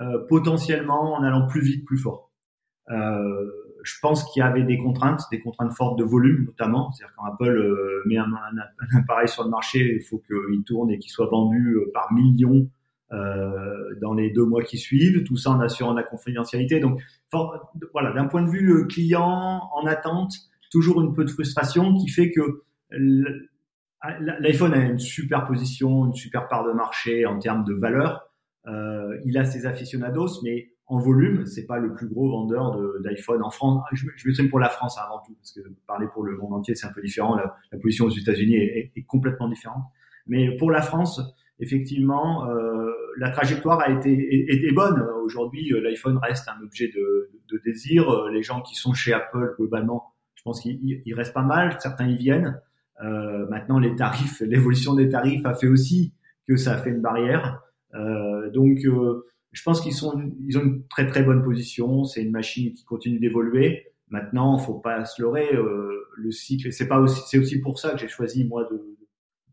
euh, 0.00 0.18
potentiellement 0.28 1.14
en 1.14 1.22
allant 1.22 1.46
plus 1.46 1.60
vite, 1.60 1.84
plus 1.84 1.98
fort. 1.98 2.30
Je 3.82 3.94
pense 4.00 4.24
qu'il 4.24 4.40
y 4.40 4.42
avait 4.42 4.64
des 4.64 4.78
contraintes, 4.78 5.22
des 5.30 5.40
contraintes 5.40 5.72
fortes 5.72 5.98
de 5.98 6.04
volume 6.04 6.44
notamment. 6.46 6.92
C'est-à-dire 6.92 7.14
quand 7.16 7.24
Apple 7.24 8.02
met 8.06 8.16
un, 8.16 8.30
appareil 8.98 9.28
sur 9.28 9.44
le 9.44 9.50
marché, 9.50 9.96
il 10.00 10.02
faut 10.02 10.18
qu'il 10.18 10.64
tourne 10.64 10.90
et 10.90 10.98
qu'il 10.98 11.10
soit 11.10 11.28
vendu 11.28 11.78
par 11.94 12.12
millions 12.12 12.68
euh, 13.10 13.94
dans 14.02 14.12
les 14.12 14.30
deux 14.30 14.44
mois 14.44 14.62
qui 14.62 14.76
suivent, 14.76 15.24
tout 15.24 15.38
ça 15.38 15.50
en 15.50 15.60
assurant 15.60 15.94
la 15.94 16.02
confidentialité. 16.02 16.78
Donc 16.78 17.00
voilà, 17.32 18.12
d'un 18.12 18.26
point 18.26 18.42
de 18.42 18.50
vue 18.50 18.86
client 18.86 19.62
en 19.72 19.86
attente, 19.86 20.34
toujours 20.70 21.00
une 21.00 21.14
peu 21.14 21.24
de 21.24 21.30
frustration 21.30 21.94
qui 21.94 22.08
fait 22.08 22.30
que 22.30 22.64
L'iPhone 22.90 24.74
a 24.74 24.78
une 24.78 24.98
super 24.98 25.46
position, 25.46 26.06
une 26.06 26.14
super 26.14 26.48
part 26.48 26.66
de 26.66 26.72
marché 26.72 27.24
en 27.24 27.38
termes 27.38 27.64
de 27.64 27.72
valeur. 27.72 28.28
Euh, 28.66 29.18
il 29.24 29.38
a 29.38 29.46
ses 29.46 29.64
aficionados, 29.64 30.42
mais 30.42 30.68
en 30.88 30.98
volume, 30.98 31.44
c'est 31.46 31.66
pas 31.66 31.78
le 31.78 31.94
plus 31.94 32.08
gros 32.08 32.30
vendeur 32.30 32.78
d'iPhone 33.00 33.42
en 33.42 33.50
France. 33.50 33.84
Je, 33.92 34.06
je 34.16 34.26
m'exprime 34.26 34.48
pour 34.48 34.58
la 34.58 34.70
France 34.70 34.98
avant 34.98 35.20
tout, 35.24 35.34
parce 35.34 35.52
que 35.52 35.60
parler 35.86 36.06
pour 36.12 36.24
le 36.24 36.36
monde 36.36 36.54
entier, 36.54 36.74
c'est 36.74 36.86
un 36.86 36.92
peu 36.92 37.02
différent. 37.02 37.36
La, 37.36 37.78
position 37.78 38.06
aux 38.06 38.10
États-Unis 38.10 38.56
est, 38.56 38.92
est, 38.96 39.02
complètement 39.02 39.48
différente. 39.48 39.84
Mais 40.26 40.56
pour 40.56 40.70
la 40.70 40.80
France, 40.80 41.20
effectivement, 41.60 42.48
euh, 42.48 42.90
la 43.18 43.30
trajectoire 43.30 43.80
a 43.80 43.90
été 43.90 44.12
est, 44.12 44.72
bonne. 44.72 45.06
Aujourd'hui, 45.24 45.72
euh, 45.72 45.80
l'iPhone 45.80 46.18
reste 46.18 46.48
un 46.48 46.62
objet 46.62 46.88
de, 46.88 47.30
de, 47.50 47.60
désir. 47.64 48.08
Euh, 48.08 48.30
les 48.30 48.42
gens 48.42 48.62
qui 48.62 48.74
sont 48.74 48.94
chez 48.94 49.12
Apple, 49.12 49.54
globalement, 49.58 50.14
je 50.34 50.42
pense 50.42 50.60
qu'il 50.62 51.14
reste 51.14 51.34
pas 51.34 51.42
mal. 51.42 51.76
Certains 51.80 52.08
y 52.08 52.16
viennent. 52.16 52.60
Euh, 53.02 53.46
maintenant, 53.48 53.78
les 53.78 53.94
tarifs, 53.94 54.40
l'évolution 54.46 54.94
des 54.94 55.08
tarifs 55.08 55.44
a 55.44 55.54
fait 55.54 55.68
aussi 55.68 56.12
que 56.46 56.56
ça 56.56 56.74
a 56.74 56.78
fait 56.78 56.90
une 56.90 57.02
barrière. 57.02 57.62
Euh, 57.94 58.50
donc, 58.50 58.78
euh, 58.84 59.26
je 59.52 59.62
pense 59.62 59.80
qu'ils 59.80 59.94
sont, 59.94 60.32
ils 60.46 60.58
ont 60.58 60.62
une 60.62 60.86
très 60.88 61.06
très 61.06 61.22
bonne 61.22 61.42
position. 61.42 62.04
C'est 62.04 62.22
une 62.22 62.30
machine 62.30 62.72
qui 62.72 62.84
continue 62.84 63.18
d'évoluer. 63.18 63.86
Maintenant, 64.10 64.58
faut 64.58 64.78
pas 64.78 65.04
se 65.04 65.20
leurrer. 65.22 65.54
Euh, 65.54 66.06
le 66.16 66.30
cycle, 66.30 66.72
c'est 66.72 66.88
pas 66.88 66.98
aussi, 67.00 67.20
c'est 67.26 67.38
aussi 67.38 67.60
pour 67.60 67.78
ça 67.78 67.92
que 67.92 67.98
j'ai 67.98 68.08
choisi 68.08 68.44
moi 68.44 68.68
de 68.70 68.94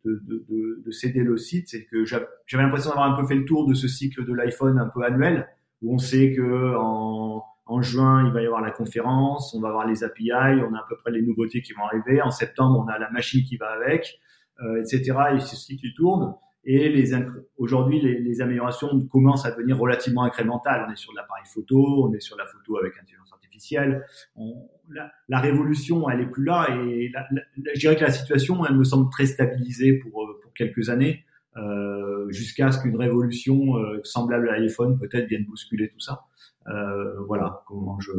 de, 0.06 0.22
de, 0.28 0.84
de, 0.86 0.92
céder 0.92 1.22
le 1.22 1.36
site, 1.36 1.68
c'est 1.68 1.86
que 1.86 2.06
j'avais 2.06 2.28
l'impression 2.54 2.92
d'avoir 2.92 3.12
un 3.12 3.20
peu 3.20 3.28
fait 3.28 3.34
le 3.34 3.44
tour 3.44 3.68
de 3.68 3.74
ce 3.74 3.88
cycle 3.88 4.24
de 4.24 4.34
l'iPhone 4.34 4.78
un 4.78 4.88
peu 4.88 5.02
annuel, 5.02 5.48
où 5.82 5.96
on 5.96 5.98
sait 5.98 6.32
que 6.32 6.76
en 6.76 7.44
en 7.68 7.82
juin, 7.82 8.28
il 8.28 8.32
va 8.32 8.42
y 8.42 8.46
avoir 8.46 8.62
la 8.62 8.72
conférence, 8.72 9.54
on 9.56 9.62
va 9.62 9.70
avoir 9.70 9.88
les 9.88 10.04
API, 10.04 10.32
on 10.32 10.74
a 10.74 10.80
à 10.80 10.86
peu 10.88 10.98
près 10.98 11.12
les 11.12 11.22
nouveautés 11.22 11.62
qui 11.62 11.74
vont 11.74 11.84
arriver. 11.86 12.22
En 12.22 12.32
septembre, 12.32 12.84
on 12.86 12.88
a 12.88 13.00
la 13.00 13.10
machine 13.10 13.44
qui 13.44 13.58
va 13.58 13.70
avec, 13.72 14.20
euh, 14.62 14.82
etc. 14.82 15.18
Et 15.36 15.40
c'est 15.40 15.56
ce 15.56 15.74
qui 15.74 15.94
tourne. 15.96 16.36
Et 16.66 16.90
les 16.90 17.14
aujourd'hui, 17.58 18.02
les, 18.02 18.20
les, 18.20 18.42
améliorations 18.42 19.06
commencent 19.08 19.46
à 19.46 19.52
devenir 19.52 19.78
relativement 19.78 20.24
incrémentales. 20.24 20.86
On 20.88 20.92
est 20.92 20.96
sur 20.96 21.12
de 21.12 21.18
l'appareil 21.18 21.44
photo, 21.46 22.08
on 22.08 22.14
est 22.14 22.20
sur 22.20 22.38
la 22.38 22.46
photo 22.46 22.78
avec 22.78 22.94
intelligence 23.00 23.32
artificielle. 23.32 24.04
On, 24.36 24.68
la, 24.90 25.12
la, 25.30 25.40
révolution, 25.40 26.10
elle 26.10 26.22
est 26.22 26.32
plus 26.32 26.44
là. 26.44 26.68
Et 26.72 27.10
la, 27.14 27.28
je 27.74 27.80
dirais 27.80 27.96
que 27.96 28.04
la 28.04 28.12
situation, 28.12 28.66
elle 28.66 28.76
me 28.76 28.84
semble 28.84 29.10
très 29.12 29.28
stabilisée 29.28 30.00
pour, 30.00 30.24
euh, 30.24 30.40
pour 30.42 30.54
quelques 30.54 30.90
années, 30.90 31.24
euh, 31.58 32.30
jusqu'à 32.32 32.72
ce 32.72 32.82
qu'une 32.82 32.98
révolution 32.98 33.78
euh, 33.78 34.02
semblable 34.04 34.50
à 34.50 34.58
l'iPhone 34.60 34.98
peut-être 34.98 35.28
vienne 35.28 35.46
bousculer 35.46 35.88
tout 35.90 36.00
ça. 36.00 36.26
Euh, 36.68 37.22
voilà 37.28 37.64
comment 37.68 38.00
je, 38.00 38.12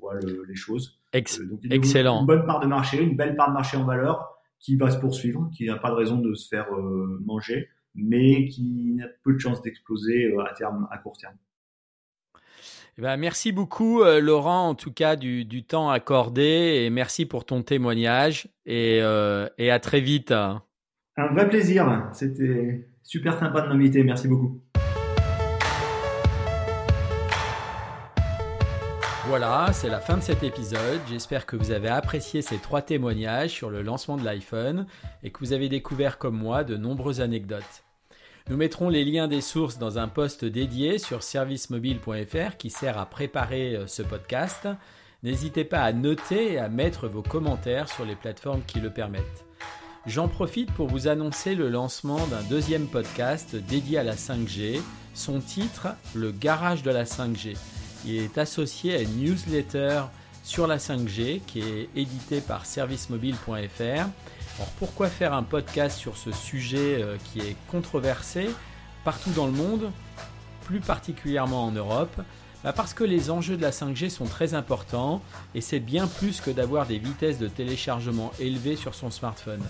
vois 0.00 0.14
les 0.48 0.54
choses. 0.54 0.98
Euh, 1.14 1.20
excellent. 1.70 2.20
Une 2.20 2.26
bonne 2.26 2.46
part 2.46 2.60
de 2.60 2.66
marché, 2.66 3.02
une 3.02 3.16
belle 3.16 3.36
part 3.36 3.48
de 3.48 3.54
marché 3.54 3.76
en 3.76 3.84
valeur 3.84 4.38
qui 4.58 4.76
va 4.76 4.90
se 4.90 4.98
poursuivre, 4.98 5.50
qui 5.52 5.66
n'a 5.66 5.76
pas 5.76 5.90
de 5.90 5.96
raison 5.96 6.18
de 6.18 6.34
se 6.34 6.48
faire 6.48 6.72
euh, 6.72 7.20
manger, 7.24 7.68
mais 7.94 8.46
qui 8.46 8.98
a 9.02 9.06
peu 9.22 9.34
de 9.34 9.38
chances 9.38 9.62
d'exploser 9.62 10.34
à 10.48 10.52
terme, 10.54 10.88
à 10.90 10.98
court 10.98 11.16
terme. 11.16 11.36
Eh 12.98 13.02
ben, 13.02 13.16
merci 13.16 13.52
beaucoup, 13.52 14.02
Laurent, 14.04 14.68
en 14.68 14.74
tout 14.74 14.92
cas, 14.92 15.16
du, 15.16 15.46
du, 15.46 15.64
temps 15.64 15.90
accordé 15.90 16.82
et 16.84 16.90
merci 16.90 17.24
pour 17.24 17.46
ton 17.46 17.62
témoignage 17.62 18.48
et, 18.66 18.98
et 19.58 19.70
à 19.70 19.80
très 19.80 20.00
vite. 20.00 20.30
Un 20.30 21.26
vrai 21.32 21.48
plaisir. 21.48 22.10
C'était 22.12 22.86
super 23.02 23.38
sympa 23.38 23.62
de 23.62 23.68
m'inviter. 23.68 24.02
Merci 24.04 24.28
beaucoup. 24.28 24.60
Voilà, 29.32 29.70
c'est 29.72 29.88
la 29.88 29.98
fin 29.98 30.18
de 30.18 30.22
cet 30.22 30.42
épisode. 30.42 31.00
J'espère 31.08 31.46
que 31.46 31.56
vous 31.56 31.70
avez 31.70 31.88
apprécié 31.88 32.42
ces 32.42 32.58
trois 32.58 32.82
témoignages 32.82 33.52
sur 33.52 33.70
le 33.70 33.80
lancement 33.80 34.18
de 34.18 34.24
l'iPhone 34.26 34.86
et 35.22 35.30
que 35.30 35.38
vous 35.38 35.54
avez 35.54 35.70
découvert 35.70 36.18
comme 36.18 36.36
moi 36.36 36.64
de 36.64 36.76
nombreuses 36.76 37.22
anecdotes. 37.22 37.82
Nous 38.50 38.58
mettrons 38.58 38.90
les 38.90 39.06
liens 39.06 39.28
des 39.28 39.40
sources 39.40 39.78
dans 39.78 39.98
un 39.98 40.06
post 40.06 40.44
dédié 40.44 40.98
sur 40.98 41.22
servicemobile.fr 41.22 42.58
qui 42.58 42.68
sert 42.68 42.98
à 42.98 43.06
préparer 43.06 43.74
euh, 43.74 43.86
ce 43.86 44.02
podcast. 44.02 44.68
N'hésitez 45.22 45.64
pas 45.64 45.80
à 45.80 45.94
noter 45.94 46.52
et 46.52 46.58
à 46.58 46.68
mettre 46.68 47.08
vos 47.08 47.22
commentaires 47.22 47.88
sur 47.88 48.04
les 48.04 48.16
plateformes 48.16 48.62
qui 48.66 48.80
le 48.80 48.90
permettent. 48.90 49.46
J'en 50.04 50.28
profite 50.28 50.70
pour 50.74 50.88
vous 50.88 51.08
annoncer 51.08 51.54
le 51.54 51.70
lancement 51.70 52.26
d'un 52.26 52.42
deuxième 52.50 52.86
podcast 52.86 53.56
dédié 53.56 53.96
à 53.96 54.04
la 54.04 54.14
5G, 54.14 54.82
son 55.14 55.40
titre 55.40 55.88
Le 56.14 56.32
garage 56.32 56.82
de 56.82 56.90
la 56.90 57.04
5G. 57.04 57.56
Il 58.04 58.16
est 58.16 58.38
associé 58.38 58.96
à 58.96 59.00
une 59.00 59.16
newsletter 59.16 60.02
sur 60.42 60.66
la 60.66 60.78
5G 60.78 61.40
qui 61.46 61.60
est 61.60 61.88
éditée 61.94 62.40
par 62.40 62.66
servicemobile.fr. 62.66 63.80
Alors 63.80 64.70
pourquoi 64.78 65.08
faire 65.08 65.32
un 65.34 65.42
podcast 65.42 65.98
sur 65.98 66.16
ce 66.16 66.32
sujet 66.32 67.02
euh, 67.02 67.16
qui 67.24 67.40
est 67.40 67.56
controversé 67.70 68.50
partout 69.04 69.30
dans 69.30 69.46
le 69.46 69.52
monde, 69.52 69.90
plus 70.64 70.80
particulièrement 70.80 71.64
en 71.64 71.72
Europe? 71.72 72.20
Bah, 72.64 72.72
Parce 72.72 72.92
que 72.94 73.04
les 73.04 73.30
enjeux 73.30 73.56
de 73.56 73.62
la 73.62 73.70
5G 73.70 74.10
sont 74.10 74.26
très 74.26 74.54
importants 74.54 75.22
et 75.54 75.60
c'est 75.60 75.80
bien 75.80 76.06
plus 76.06 76.40
que 76.40 76.50
d'avoir 76.50 76.86
des 76.86 76.98
vitesses 76.98 77.38
de 77.38 77.48
téléchargement 77.48 78.32
élevées 78.38 78.76
sur 78.76 78.94
son 78.94 79.10
smartphone. 79.10 79.62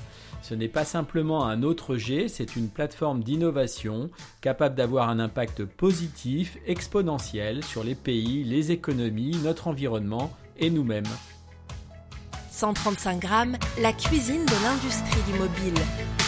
Ce 0.43 0.55
n'est 0.55 0.69
pas 0.69 0.85
simplement 0.85 1.47
un 1.47 1.63
autre 1.63 1.97
G, 1.97 2.29
c'est 2.29 2.57
une 2.57 2.69
plateforme 2.69 3.23
d'innovation 3.23 4.11
capable 4.41 4.75
d'avoir 4.75 5.09
un 5.09 5.21
impact 5.21 5.65
positif, 5.65 6.59
exponentiel 6.67 7.63
sur 7.63 7.85
les 7.85 7.95
pays, 7.95 8.43
les 8.43 8.73
économies, 8.73 9.37
notre 9.45 9.69
environnement 9.69 10.33
et 10.59 10.69
nous-mêmes. 10.69 11.05
135 12.51 13.21
grammes, 13.21 13.57
la 13.81 13.93
cuisine 13.93 14.45
de 14.45 14.65
l'industrie 14.65 15.23
du 15.33 15.39
mobile. 15.39 16.22